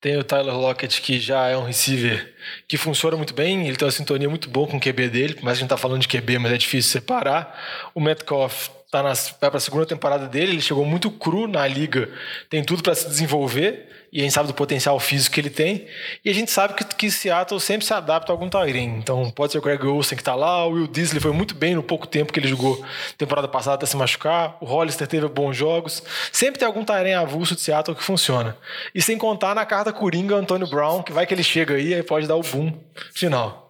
Tem 0.00 0.16
o 0.16 0.24
Tyler 0.24 0.56
Lockett, 0.56 1.02
que 1.02 1.20
já 1.20 1.48
é 1.48 1.56
um 1.56 1.64
receiver 1.64 2.34
que 2.66 2.78
funciona 2.78 3.16
muito 3.16 3.34
bem. 3.34 3.66
Ele 3.66 3.76
tem 3.76 3.84
uma 3.84 3.92
sintonia 3.92 4.28
muito 4.28 4.48
boa 4.48 4.66
com 4.66 4.78
o 4.78 4.80
QB 4.80 5.08
dele. 5.08 5.34
Que 5.34 5.46
a 5.46 5.54
gente 5.54 5.68
tá 5.68 5.76
falando 5.76 6.00
de 6.00 6.08
QB, 6.08 6.38
mas 6.38 6.52
é 6.52 6.58
difícil 6.58 6.92
separar. 6.92 7.90
O 7.94 8.00
Metcalf 8.00 8.75
tá 8.90 9.02
nas, 9.02 9.34
vai 9.40 9.50
para 9.50 9.58
a 9.58 9.60
segunda 9.60 9.86
temporada 9.86 10.26
dele. 10.26 10.52
Ele 10.52 10.60
chegou 10.60 10.84
muito 10.84 11.10
cru 11.10 11.46
na 11.46 11.66
liga. 11.66 12.08
Tem 12.48 12.62
tudo 12.64 12.82
para 12.82 12.94
se 12.94 13.08
desenvolver. 13.08 13.88
E 14.12 14.20
a 14.20 14.22
gente 14.22 14.32
sabe 14.32 14.46
do 14.46 14.54
potencial 14.54 14.98
físico 14.98 15.34
que 15.34 15.40
ele 15.40 15.50
tem. 15.50 15.86
E 16.24 16.30
a 16.30 16.32
gente 16.32 16.50
sabe 16.50 16.74
que, 16.74 16.84
que 16.84 17.10
Seattle 17.10 17.60
sempre 17.60 17.84
se 17.84 17.92
adapta 17.92 18.32
a 18.32 18.34
algum 18.34 18.48
Tyrene. 18.48 18.98
Então 18.98 19.30
pode 19.30 19.52
ser 19.52 19.58
o 19.58 19.60
Greg 19.60 19.84
Olsen 19.84 20.16
que 20.16 20.24
tá 20.24 20.34
lá. 20.34 20.66
O 20.66 20.70
Will 20.70 20.86
Disley 20.86 21.20
foi 21.20 21.32
muito 21.32 21.54
bem 21.54 21.74
no 21.74 21.82
pouco 21.82 22.06
tempo 22.06 22.32
que 22.32 22.40
ele 22.40 22.48
jogou 22.48 22.82
temporada 23.18 23.48
passada 23.48 23.74
até 23.74 23.86
se 23.86 23.96
machucar. 23.96 24.56
O 24.60 24.64
Hollister 24.64 25.06
teve 25.06 25.28
bons 25.28 25.56
jogos. 25.56 26.02
Sempre 26.32 26.58
tem 26.58 26.66
algum 26.66 26.84
Tyrene 26.84 27.14
avulso 27.14 27.54
de 27.54 27.60
Seattle 27.60 27.96
que 27.96 28.02
funciona. 28.02 28.56
E 28.94 29.02
sem 29.02 29.18
contar 29.18 29.54
na 29.54 29.66
carta 29.66 29.92
Coringa, 29.92 30.36
Antônio 30.36 30.66
Brown, 30.66 31.02
que 31.02 31.12
vai 31.12 31.26
que 31.26 31.34
ele 31.34 31.42
chega 31.42 31.74
aí 31.74 31.92
e 31.92 32.02
pode 32.02 32.26
dar 32.26 32.36
o 32.36 32.42
boom 32.42 32.72
final. 33.12 33.65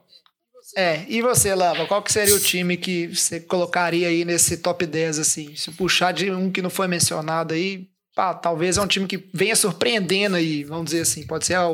É, 0.76 1.06
e 1.08 1.22
você, 1.22 1.54
Lava, 1.54 1.86
qual 1.86 2.02
que 2.02 2.12
seria 2.12 2.36
o 2.36 2.40
time 2.40 2.76
que 2.76 3.06
você 3.06 3.40
colocaria 3.40 4.08
aí 4.08 4.26
nesse 4.26 4.58
top 4.58 4.84
10, 4.84 5.18
assim? 5.18 5.56
Se 5.56 5.72
puxar 5.72 6.12
de 6.12 6.30
um 6.30 6.52
que 6.52 6.60
não 6.60 6.68
foi 6.68 6.86
mencionado 6.86 7.54
aí, 7.54 7.88
pá, 8.14 8.34
talvez 8.34 8.76
é 8.76 8.82
um 8.82 8.86
time 8.86 9.06
que 9.06 9.26
venha 9.32 9.56
surpreendendo 9.56 10.36
aí, 10.36 10.64
vamos 10.64 10.86
dizer 10.86 11.00
assim, 11.00 11.26
pode 11.26 11.46
ser 11.46 11.54
a 11.54 11.66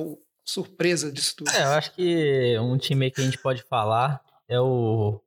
surpresa 0.44 1.10
disso 1.10 1.34
tudo. 1.38 1.50
É, 1.50 1.64
eu 1.64 1.70
acho 1.70 1.92
que 1.94 2.56
um 2.60 2.78
time 2.78 3.10
que 3.10 3.20
a 3.20 3.24
gente 3.24 3.38
pode 3.38 3.62
falar 3.62 4.20
é 4.48 4.60
o 4.60 5.20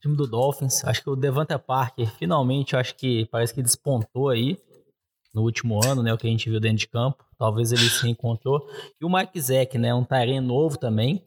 time 0.00 0.16
do 0.16 0.26
Dolphins. 0.26 0.84
Acho 0.84 1.02
que 1.04 1.10
o 1.10 1.14
Devante 1.14 1.56
Parker, 1.56 2.10
finalmente, 2.18 2.74
eu 2.74 2.80
acho 2.80 2.96
que 2.96 3.26
parece 3.26 3.54
que 3.54 3.62
despontou 3.62 4.30
aí 4.30 4.58
no 5.32 5.42
último 5.42 5.80
ano, 5.84 6.02
né? 6.02 6.12
O 6.12 6.18
que 6.18 6.26
a 6.26 6.30
gente 6.30 6.50
viu 6.50 6.58
dentro 6.58 6.78
de 6.78 6.88
campo. 6.88 7.24
Talvez 7.38 7.70
ele 7.70 7.88
se 7.88 8.02
reencontrou. 8.02 8.66
E 9.00 9.04
o 9.04 9.08
Mike 9.08 9.40
Zeck, 9.40 9.78
né? 9.78 9.94
Um 9.94 10.04
Tyrene 10.04 10.40
novo 10.40 10.76
também, 10.76 11.22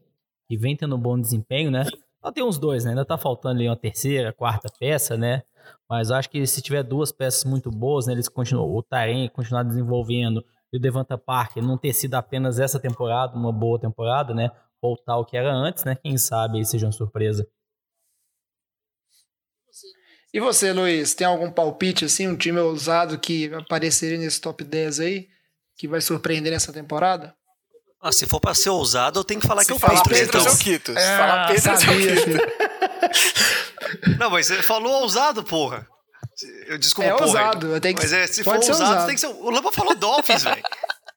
que 0.48 0.58
vem 0.58 0.76
tendo 0.76 0.96
um 0.96 1.00
bom 1.00 1.20
desempenho, 1.20 1.72
né? 1.72 1.84
Só 2.24 2.32
tem 2.32 2.44
uns 2.44 2.58
dois, 2.58 2.84
né? 2.84 2.92
Ainda 2.92 3.06
tá 3.06 3.18
faltando 3.18 3.56
ali 3.56 3.70
uma 3.70 3.76
terceira, 3.76 4.34
quarta 4.34 4.68
peça, 4.80 5.16
né? 5.16 5.44
Mas 5.90 6.10
acho 6.10 6.30
que 6.30 6.46
se 6.48 6.62
tiver 6.62 6.84
duas 6.84 7.12
peças 7.12 7.44
muito 7.44 7.70
boas, 7.70 8.08
né? 8.08 8.14
Eles 8.14 8.28
continuam, 8.28 8.68
o 8.68 8.82
Tyrene 8.82 9.30
continuar 9.30 9.64
desenvolvendo 9.64 10.44
e 10.74 10.78
o 10.78 10.80
Devanta 10.80 11.18
Parker 11.18 11.64
não 11.64 11.78
ter 11.78 11.94
sido 11.94 12.16
apenas 12.16 12.60
essa 12.60 12.80
temporada, 12.80 13.36
uma 13.36 13.52
boa 13.52 13.80
temporada, 13.80 14.34
né? 14.34 14.50
Voltar 14.82 15.14
ao 15.14 15.26
que 15.26 15.38
era 15.38 15.54
antes, 15.54 15.84
né? 15.84 15.96
Quem 15.96 16.18
sabe 16.18 16.58
aí 16.58 16.66
seja 16.66 16.86
uma 16.86 16.92
surpresa. 16.92 17.48
E 20.34 20.40
você, 20.40 20.74
Luiz, 20.74 21.16
tem 21.16 21.26
algum 21.26 21.50
palpite, 21.50 22.04
assim, 22.04 22.28
um 22.28 22.36
time 22.36 22.60
ousado 22.60 23.18
que 23.18 23.54
apareceria 23.54 24.18
nesse 24.18 24.42
top 24.42 24.66
10 24.66 25.00
aí, 25.00 25.30
que 25.78 25.88
vai 25.88 26.02
surpreender 26.02 26.52
nessa 26.52 26.74
temporada? 26.74 27.34
Ah, 28.08 28.12
se 28.12 28.28
for 28.28 28.40
pra 28.40 28.54
ser 28.54 28.70
ousado, 28.70 29.20
eu 29.20 29.24
tenho 29.24 29.42
que 29.42 29.48
falar 29.48 29.62
Se 29.62 29.68
que 29.68 29.74
é 29.74 29.76
o 29.76 29.80
falar 29.80 29.96
Patriots, 30.04 30.20
Pedro, 30.26 30.40
então. 30.42 30.52
é 30.52 30.56
o 30.56 30.58
Quito. 30.60 30.92
Se 30.94 31.00
É, 31.00 31.18
falar 31.18 31.48
Pedro, 31.48 31.70
é 31.70 31.74
o 31.74 31.78
sabia, 31.80 32.16
Quito. 32.16 32.24
filho. 32.24 32.42
Não, 34.20 34.30
mas 34.30 34.46
você 34.46 34.62
falou 34.62 35.02
ousado, 35.02 35.44
porra. 35.44 35.88
Eu 36.68 36.78
desculpa, 36.78 37.10
É 37.10 37.14
porra. 37.14 37.26
ousado, 37.26 37.74
eu 37.74 37.82
tenho 37.82 37.96
que- 37.96 38.04
Mas 38.04 38.14
é, 38.14 38.28
se 38.28 38.44
pode 38.44 38.64
for 38.66 38.74
ousado, 38.74 38.90
ousado. 38.92 39.06
tem 39.08 39.16
que 39.16 39.22
ser. 39.22 39.28
O 39.28 39.50
Lamba 39.50 39.72
falou 39.72 39.96
Dolphins, 39.96 40.44
velho. 40.44 40.62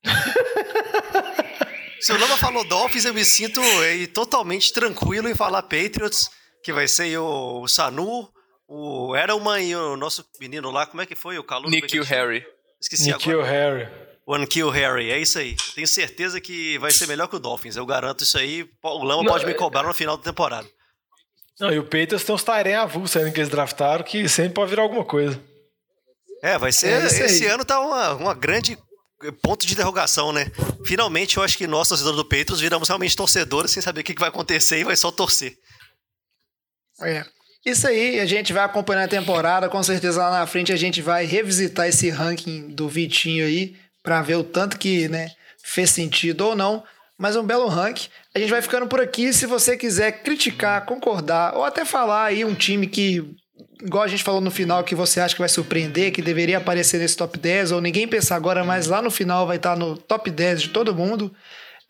Se 2.01 2.13
o 2.13 2.17
Lamba 2.19 2.37
falou 2.37 2.65
Dolphins, 2.65 3.05
eu 3.05 3.13
me 3.13 3.25
sinto 3.25 3.61
aí, 3.83 4.07
totalmente 4.07 4.73
tranquilo 4.73 5.29
em 5.29 5.35
falar 5.35 5.63
Patriots, 5.63 6.31
que 6.63 6.73
vai 6.73 6.87
ser 6.87 7.19
o, 7.19 7.63
o 7.63 7.69
Sanu, 7.69 8.29
o 8.69 9.17
Edelman 9.17 9.61
e 9.63 9.75
o 9.75 9.97
nosso 9.97 10.25
menino 10.41 10.71
lá, 10.71 10.87
como 10.87 11.03
é 11.03 11.07
que 11.07 11.17
foi? 11.17 11.37
O 11.39 11.43
Calu? 11.45 11.69
Nikhil 11.69 12.05
Harry. 12.05 12.47
Esqueci 12.81 13.11
Nikhil 13.13 13.41
agora. 13.43 13.51
Harry. 13.53 13.89
O 14.29 14.37
Unkill 14.37 14.69
Harry, 14.69 15.11
é 15.11 15.19
isso 15.19 15.39
aí. 15.39 15.57
Tenho 15.75 15.89
certeza 15.89 16.39
que 16.39 16.77
vai 16.77 16.91
ser 16.91 17.07
melhor 17.07 17.29
que 17.29 17.37
o 17.37 17.39
Dolphins. 17.39 17.77
Eu 17.77 17.87
garanto 17.87 18.25
isso 18.25 18.37
aí. 18.37 18.69
O 18.83 19.03
Lama 19.03 19.23
Não, 19.23 19.33
pode 19.33 19.47
me 19.47 19.53
é- 19.53 19.55
cobrar 19.55 19.83
no 19.83 19.95
final 19.95 20.19
da 20.19 20.23
temporada. 20.23 20.69
Não, 21.59 21.73
e 21.73 21.79
o 21.79 21.83
Patriots 21.83 22.25
tem 22.25 22.35
os 22.35 22.45
Tyrene 22.45 22.75
avulsos 22.75 23.17
ainda 23.17 23.31
que 23.31 23.41
eles 23.41 23.49
draftaram, 23.49 24.05
que 24.05 24.29
sempre 24.29 24.53
pode 24.53 24.69
virar 24.69 24.83
alguma 24.83 25.03
coisa. 25.03 25.43
É, 26.43 26.59
vai 26.59 26.71
ser. 26.73 26.89
É 26.89 27.07
esse 27.07 27.47
ano 27.47 27.65
tá 27.65 27.81
uma, 27.81 28.13
uma 28.17 28.35
grande 28.35 28.77
ponto 29.41 29.67
de 29.67 29.73
interrogação, 29.73 30.31
né? 30.31 30.53
Finalmente, 30.85 31.39
eu 31.39 31.43
acho 31.43 31.57
que 31.57 31.67
nós, 31.67 31.89
torcedores 31.89 32.19
do 32.19 32.25
Patriots, 32.25 32.61
viramos 32.61 32.87
realmente 32.87 33.17
torcedores 33.17 33.71
sem 33.71 33.83
saber 33.83 34.03
o 34.03 34.05
que 34.05 34.13
que 34.13 34.21
vai 34.21 34.29
acontecer 34.29 34.79
e 34.79 34.85
vai 34.85 34.95
só 34.95 35.11
torcer. 35.11 35.57
É. 37.01 37.25
Isso 37.65 37.89
aí, 37.89 38.21
a 38.21 38.27
gente 38.27 38.53
vai 38.53 38.63
acompanhar 38.63 39.05
a 39.05 39.09
temporada. 39.09 39.71
Com 39.71 39.83
certeza 39.83 40.21
lá 40.21 40.41
na 40.41 40.47
frente 40.47 40.71
a 40.71 40.77
gente 40.77 41.01
vai 41.01 41.25
revisitar 41.25 41.89
esse 41.89 42.11
ranking 42.11 42.69
do 42.69 42.91
Vitinho 42.91 43.47
aí, 43.47 43.75
pra 44.09 44.23
ver 44.23 44.37
o 44.37 44.43
tanto 44.43 44.79
que 44.79 45.07
né, 45.07 45.33
fez 45.63 45.91
sentido 45.91 46.41
ou 46.41 46.57
não. 46.57 46.83
Mas 47.19 47.37
um 47.37 47.45
belo 47.45 47.69
ranking. 47.69 48.09
A 48.35 48.39
gente 48.39 48.49
vai 48.49 48.63
ficando 48.63 48.87
por 48.87 49.03
aqui. 49.03 49.35
Se 49.35 49.45
você 49.45 49.77
quiser 49.77 50.23
criticar, 50.23 50.87
concordar, 50.87 51.55
ou 51.55 51.63
até 51.63 51.85
falar 51.85 52.25
aí 52.25 52.43
um 52.43 52.55
time 52.55 52.87
que, 52.87 53.37
igual 53.83 54.05
a 54.05 54.09
gente 54.09 54.25
falou 54.25 54.41
no 54.41 54.51
final, 54.51 54.83
que 54.83 54.95
você 54.95 55.21
acha 55.21 55.35
que 55.35 55.43
vai 55.43 55.49
surpreender, 55.51 56.11
que 56.11 56.23
deveria 56.23 56.57
aparecer 56.57 56.99
nesse 56.99 57.19
top 57.19 57.39
10, 57.39 57.73
ou 57.73 57.83
ninguém 57.83 58.09
pensar 58.09 58.37
agora, 58.37 58.65
mas 58.65 58.87
lá 58.87 59.03
no 59.03 59.11
final 59.11 59.47
vai 59.47 59.57
estar 59.57 59.77
no 59.77 59.95
top 59.99 60.31
10 60.31 60.63
de 60.63 60.69
todo 60.71 60.95
mundo. 60.95 61.31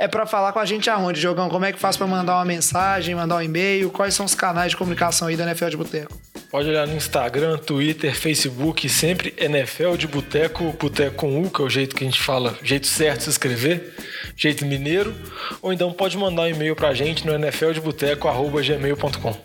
É 0.00 0.06
pra 0.06 0.24
falar 0.26 0.52
com 0.52 0.60
a 0.60 0.64
gente 0.64 0.88
aonde, 0.88 1.20
Jogão? 1.20 1.48
Como 1.48 1.64
é 1.64 1.72
que 1.72 1.78
faz 1.78 1.96
pra 1.96 2.06
mandar 2.06 2.36
uma 2.36 2.44
mensagem, 2.44 3.16
mandar 3.16 3.34
um 3.36 3.42
e-mail? 3.42 3.90
Quais 3.90 4.14
são 4.14 4.24
os 4.24 4.32
canais 4.34 4.70
de 4.70 4.76
comunicação 4.76 5.26
aí 5.26 5.36
da 5.36 5.42
NFL 5.44 5.66
de 5.70 5.76
Boteco? 5.76 6.16
Pode 6.52 6.68
olhar 6.68 6.86
no 6.86 6.94
Instagram, 6.94 7.58
Twitter, 7.58 8.14
Facebook, 8.16 8.88
sempre 8.88 9.34
NFL 9.36 9.96
de 9.96 10.06
Boteco, 10.06 10.72
Boteco 10.78 11.16
com 11.16 11.42
U, 11.42 11.50
que 11.50 11.60
é 11.60 11.64
o 11.64 11.68
jeito 11.68 11.96
que 11.96 12.04
a 12.04 12.06
gente 12.06 12.22
fala, 12.22 12.56
jeito 12.62 12.86
certo 12.86 13.18
de 13.18 13.24
se 13.24 13.30
escrever, 13.30 13.92
jeito 14.36 14.64
mineiro. 14.64 15.12
Ou 15.60 15.72
então 15.72 15.92
pode 15.92 16.16
mandar 16.16 16.42
um 16.42 16.46
e-mail 16.48 16.76
pra 16.76 16.94
gente 16.94 17.26
no 17.26 17.32
nfldeboteco.gmail.com. 17.36 19.36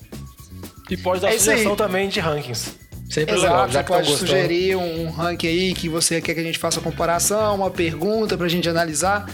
E 0.91 0.97
pode 0.97 1.21
dar 1.21 1.29
É 1.29 1.31
aí. 1.31 1.39
sugestão 1.39 1.75
também 1.75 2.07
de 2.09 2.19
rankings. 2.19 2.75
Sempre 3.09 3.35
legal, 3.35 3.65
Exato, 3.67 3.73
já 3.73 3.81
você 3.81 3.87
pode 3.87 4.07
gostando. 4.09 4.29
sugerir 4.31 4.75
um 4.75 5.09
ranking 5.09 5.47
aí 5.47 5.73
que 5.73 5.89
você 5.89 6.21
quer 6.21 6.35
que 6.35 6.39
a 6.39 6.43
gente 6.43 6.59
faça 6.59 6.79
comparação, 6.79 7.55
uma 7.55 7.71
pergunta 7.71 8.37
pra 8.37 8.47
gente 8.47 8.69
analisar. 8.69 9.25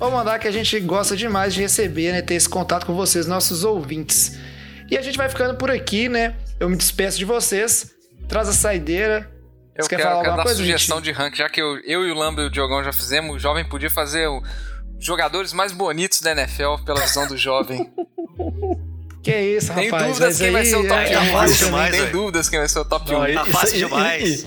Ou 0.00 0.10
mandar 0.10 0.38
que 0.38 0.46
a 0.46 0.50
gente 0.52 0.78
gosta 0.80 1.16
demais 1.16 1.52
de 1.54 1.60
receber, 1.60 2.12
né? 2.12 2.22
Ter 2.22 2.34
esse 2.34 2.48
contato 2.48 2.86
com 2.86 2.94
vocês, 2.94 3.26
nossos 3.26 3.64
ouvintes. 3.64 4.38
E 4.90 4.96
a 4.96 5.02
gente 5.02 5.18
vai 5.18 5.28
ficando 5.28 5.56
por 5.56 5.70
aqui, 5.70 6.08
né? 6.08 6.34
Eu 6.60 6.68
me 6.68 6.76
despeço 6.76 7.18
de 7.18 7.24
vocês. 7.24 7.90
Traz 8.28 8.48
a 8.48 8.52
saideira. 8.52 9.30
Eu 9.74 9.84
Você 9.84 9.90
quer 9.90 9.96
quero, 9.96 10.08
falar 10.08 10.20
quero 10.22 10.30
alguma 10.30 10.36
dar 10.38 10.42
coisa, 10.44 10.58
sugestão 10.60 10.96
Vitinho? 10.98 11.14
de 11.14 11.20
ranking, 11.20 11.36
já 11.36 11.48
que 11.48 11.60
eu, 11.60 11.78
eu 11.84 12.06
e 12.06 12.10
o 12.10 12.14
Lamba 12.14 12.42
e 12.42 12.46
o 12.46 12.50
Diogão 12.50 12.82
já 12.82 12.92
fizemos, 12.92 13.36
o 13.36 13.38
jovem 13.38 13.64
podia 13.68 13.90
fazer 13.90 14.26
os 14.28 14.42
jogadores 14.98 15.52
mais 15.52 15.72
bonitos 15.72 16.20
da 16.20 16.32
NFL 16.32 16.82
pela 16.84 17.00
visão 17.00 17.26
do 17.26 17.36
jovem. 17.36 17.90
Que 19.20 19.36
isso, 19.36 19.74
Tem 19.74 19.86
rapaz. 19.90 20.06
dúvidas 20.06 20.28
mas 20.28 20.38
quem 20.38 20.50
vai 20.52 20.64
ser 20.64 20.76
o 20.76 20.88
top 20.88 21.00
é- 21.00 21.08
1. 21.08 21.12
tá 21.12 21.32
fácil 21.32 21.66
Tem 21.90 21.90
Tem 21.90 22.10
dúvidas 22.12 22.48
quem 22.48 22.58
vai 22.60 22.68
ser 22.68 22.78
o 22.78 22.84
top 22.84 23.14
1. 23.14 23.18
Não, 23.34 23.34
Tá 23.34 23.44
fácil 23.46 23.76
demais. 23.78 24.46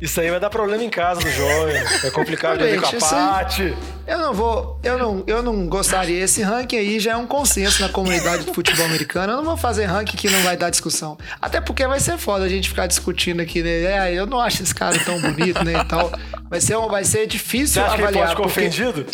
Isso 0.00 0.20
aí 0.20 0.30
vai 0.30 0.38
dar 0.40 0.50
problema 0.50 0.82
em 0.82 0.90
casa 0.90 1.20
do 1.20 1.30
jovem. 1.30 1.82
Vai 2.02 2.10
complicar 2.10 2.56
de 2.56 2.64
ver 2.64 2.80
com 2.80 2.86
a 2.86 3.00
Paty. 3.00 3.74
Eu 4.06 4.18
não 4.18 4.32
vou, 4.32 4.80
eu 4.82 4.96
não, 4.98 5.24
eu 5.26 5.42
não 5.42 5.66
gostaria. 5.66 6.22
Esse 6.24 6.42
ranking 6.42 6.76
aí 6.76 6.98
já 6.98 7.12
é 7.12 7.16
um 7.16 7.26
consenso 7.26 7.82
na 7.82 7.88
comunidade 7.88 8.44
do 8.44 8.54
futebol 8.54 8.86
americano. 8.86 9.32
Eu 9.32 9.36
não 9.36 9.44
vou 9.44 9.56
fazer 9.56 9.84
ranking 9.84 10.16
que 10.16 10.30
não 10.30 10.40
vai 10.42 10.56
dar 10.56 10.70
discussão. 10.70 11.18
Até 11.42 11.60
porque 11.60 11.86
vai 11.86 12.00
ser 12.00 12.16
foda 12.16 12.44
a 12.44 12.48
gente 12.48 12.68
ficar 12.70 12.86
discutindo 12.86 13.40
aqui, 13.40 13.62
né? 13.62 13.82
É, 14.08 14.14
eu 14.14 14.26
não 14.26 14.40
acho 14.40 14.62
esse 14.62 14.74
cara 14.74 14.98
tão 15.04 15.20
bonito, 15.20 15.62
né? 15.62 15.74
E 15.80 15.84
tal. 15.84 16.10
Vai 16.48 16.60
ser, 16.60 16.78
vai 16.88 17.04
ser 17.04 17.18
Você 17.18 17.26
difícil 17.26 17.82
acha 17.82 17.96
que 17.96 18.00
ele 18.00 18.06
avaliar. 18.06 18.34
pode 18.34 18.36
ficar 18.36 18.42
porque, 18.48 18.60
ofendido? 18.60 19.06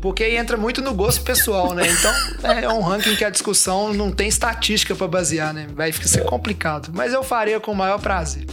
porque 0.00 0.24
aí 0.24 0.36
entra 0.36 0.56
muito 0.56 0.82
no 0.82 0.92
gosto 0.92 1.22
pessoal, 1.22 1.72
né? 1.72 1.84
Então 1.88 2.12
é 2.50 2.68
um 2.68 2.80
ranking 2.80 3.14
que 3.14 3.24
a 3.24 3.30
discussão 3.30 3.94
não 3.94 4.10
tem 4.10 4.26
estatística 4.28 4.94
pra 4.96 5.06
basear, 5.06 5.54
né? 5.54 5.68
Vai 5.74 5.92
ser 5.92 6.24
complicado. 6.24 6.90
Mas 6.92 7.12
eu 7.12 7.22
faria 7.22 7.60
com 7.60 7.70
o 7.70 7.76
maior 7.76 8.00
prazer. 8.00 8.44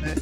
Né? 0.00 0.14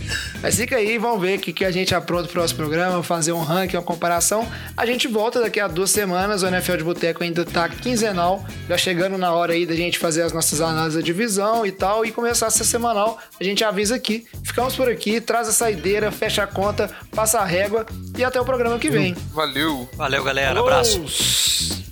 Mas 0.42 0.56
fica 0.56 0.76
aí, 0.76 0.98
vamos 0.98 1.20
ver 1.20 1.38
o 1.38 1.40
que, 1.40 1.52
que 1.52 1.64
a 1.64 1.70
gente 1.70 1.94
apronta 1.94 2.24
pro 2.24 2.34
próximo 2.34 2.58
programa, 2.58 3.02
fazer 3.02 3.32
um 3.32 3.40
ranking, 3.40 3.76
uma 3.76 3.82
comparação. 3.82 4.46
A 4.76 4.86
gente 4.86 5.08
volta 5.08 5.40
daqui 5.40 5.60
a 5.60 5.68
duas 5.68 5.90
semanas, 5.90 6.42
o 6.42 6.46
NFL 6.46 6.76
de 6.76 6.84
Boteco 6.84 7.22
ainda 7.22 7.44
tá 7.44 7.68
quinzenal, 7.68 8.44
já 8.68 8.76
chegando 8.76 9.18
na 9.18 9.32
hora 9.32 9.52
aí 9.52 9.66
da 9.66 9.74
gente 9.74 9.98
fazer 9.98 10.22
as 10.22 10.32
nossas 10.32 10.60
análises 10.60 10.94
da 10.96 11.00
divisão 11.00 11.64
e 11.64 11.72
tal, 11.72 12.04
e 12.04 12.12
começar 12.12 12.46
a 12.46 12.50
ser 12.50 12.64
semanal, 12.64 13.18
a 13.40 13.44
gente 13.44 13.64
avisa 13.64 13.94
aqui. 13.94 14.26
Ficamos 14.44 14.74
por 14.76 14.88
aqui, 14.88 15.20
traz 15.20 15.48
a 15.48 15.52
saideira, 15.52 16.10
fecha 16.10 16.42
a 16.42 16.46
conta, 16.46 16.90
passa 17.14 17.40
a 17.40 17.44
régua 17.44 17.86
e 18.16 18.24
até 18.24 18.40
o 18.40 18.44
programa 18.44 18.78
que 18.78 18.90
vem. 18.90 19.14
Valeu. 19.32 19.88
Valeu, 19.96 20.22
galera. 20.22 20.58
Abraço. 20.60 21.87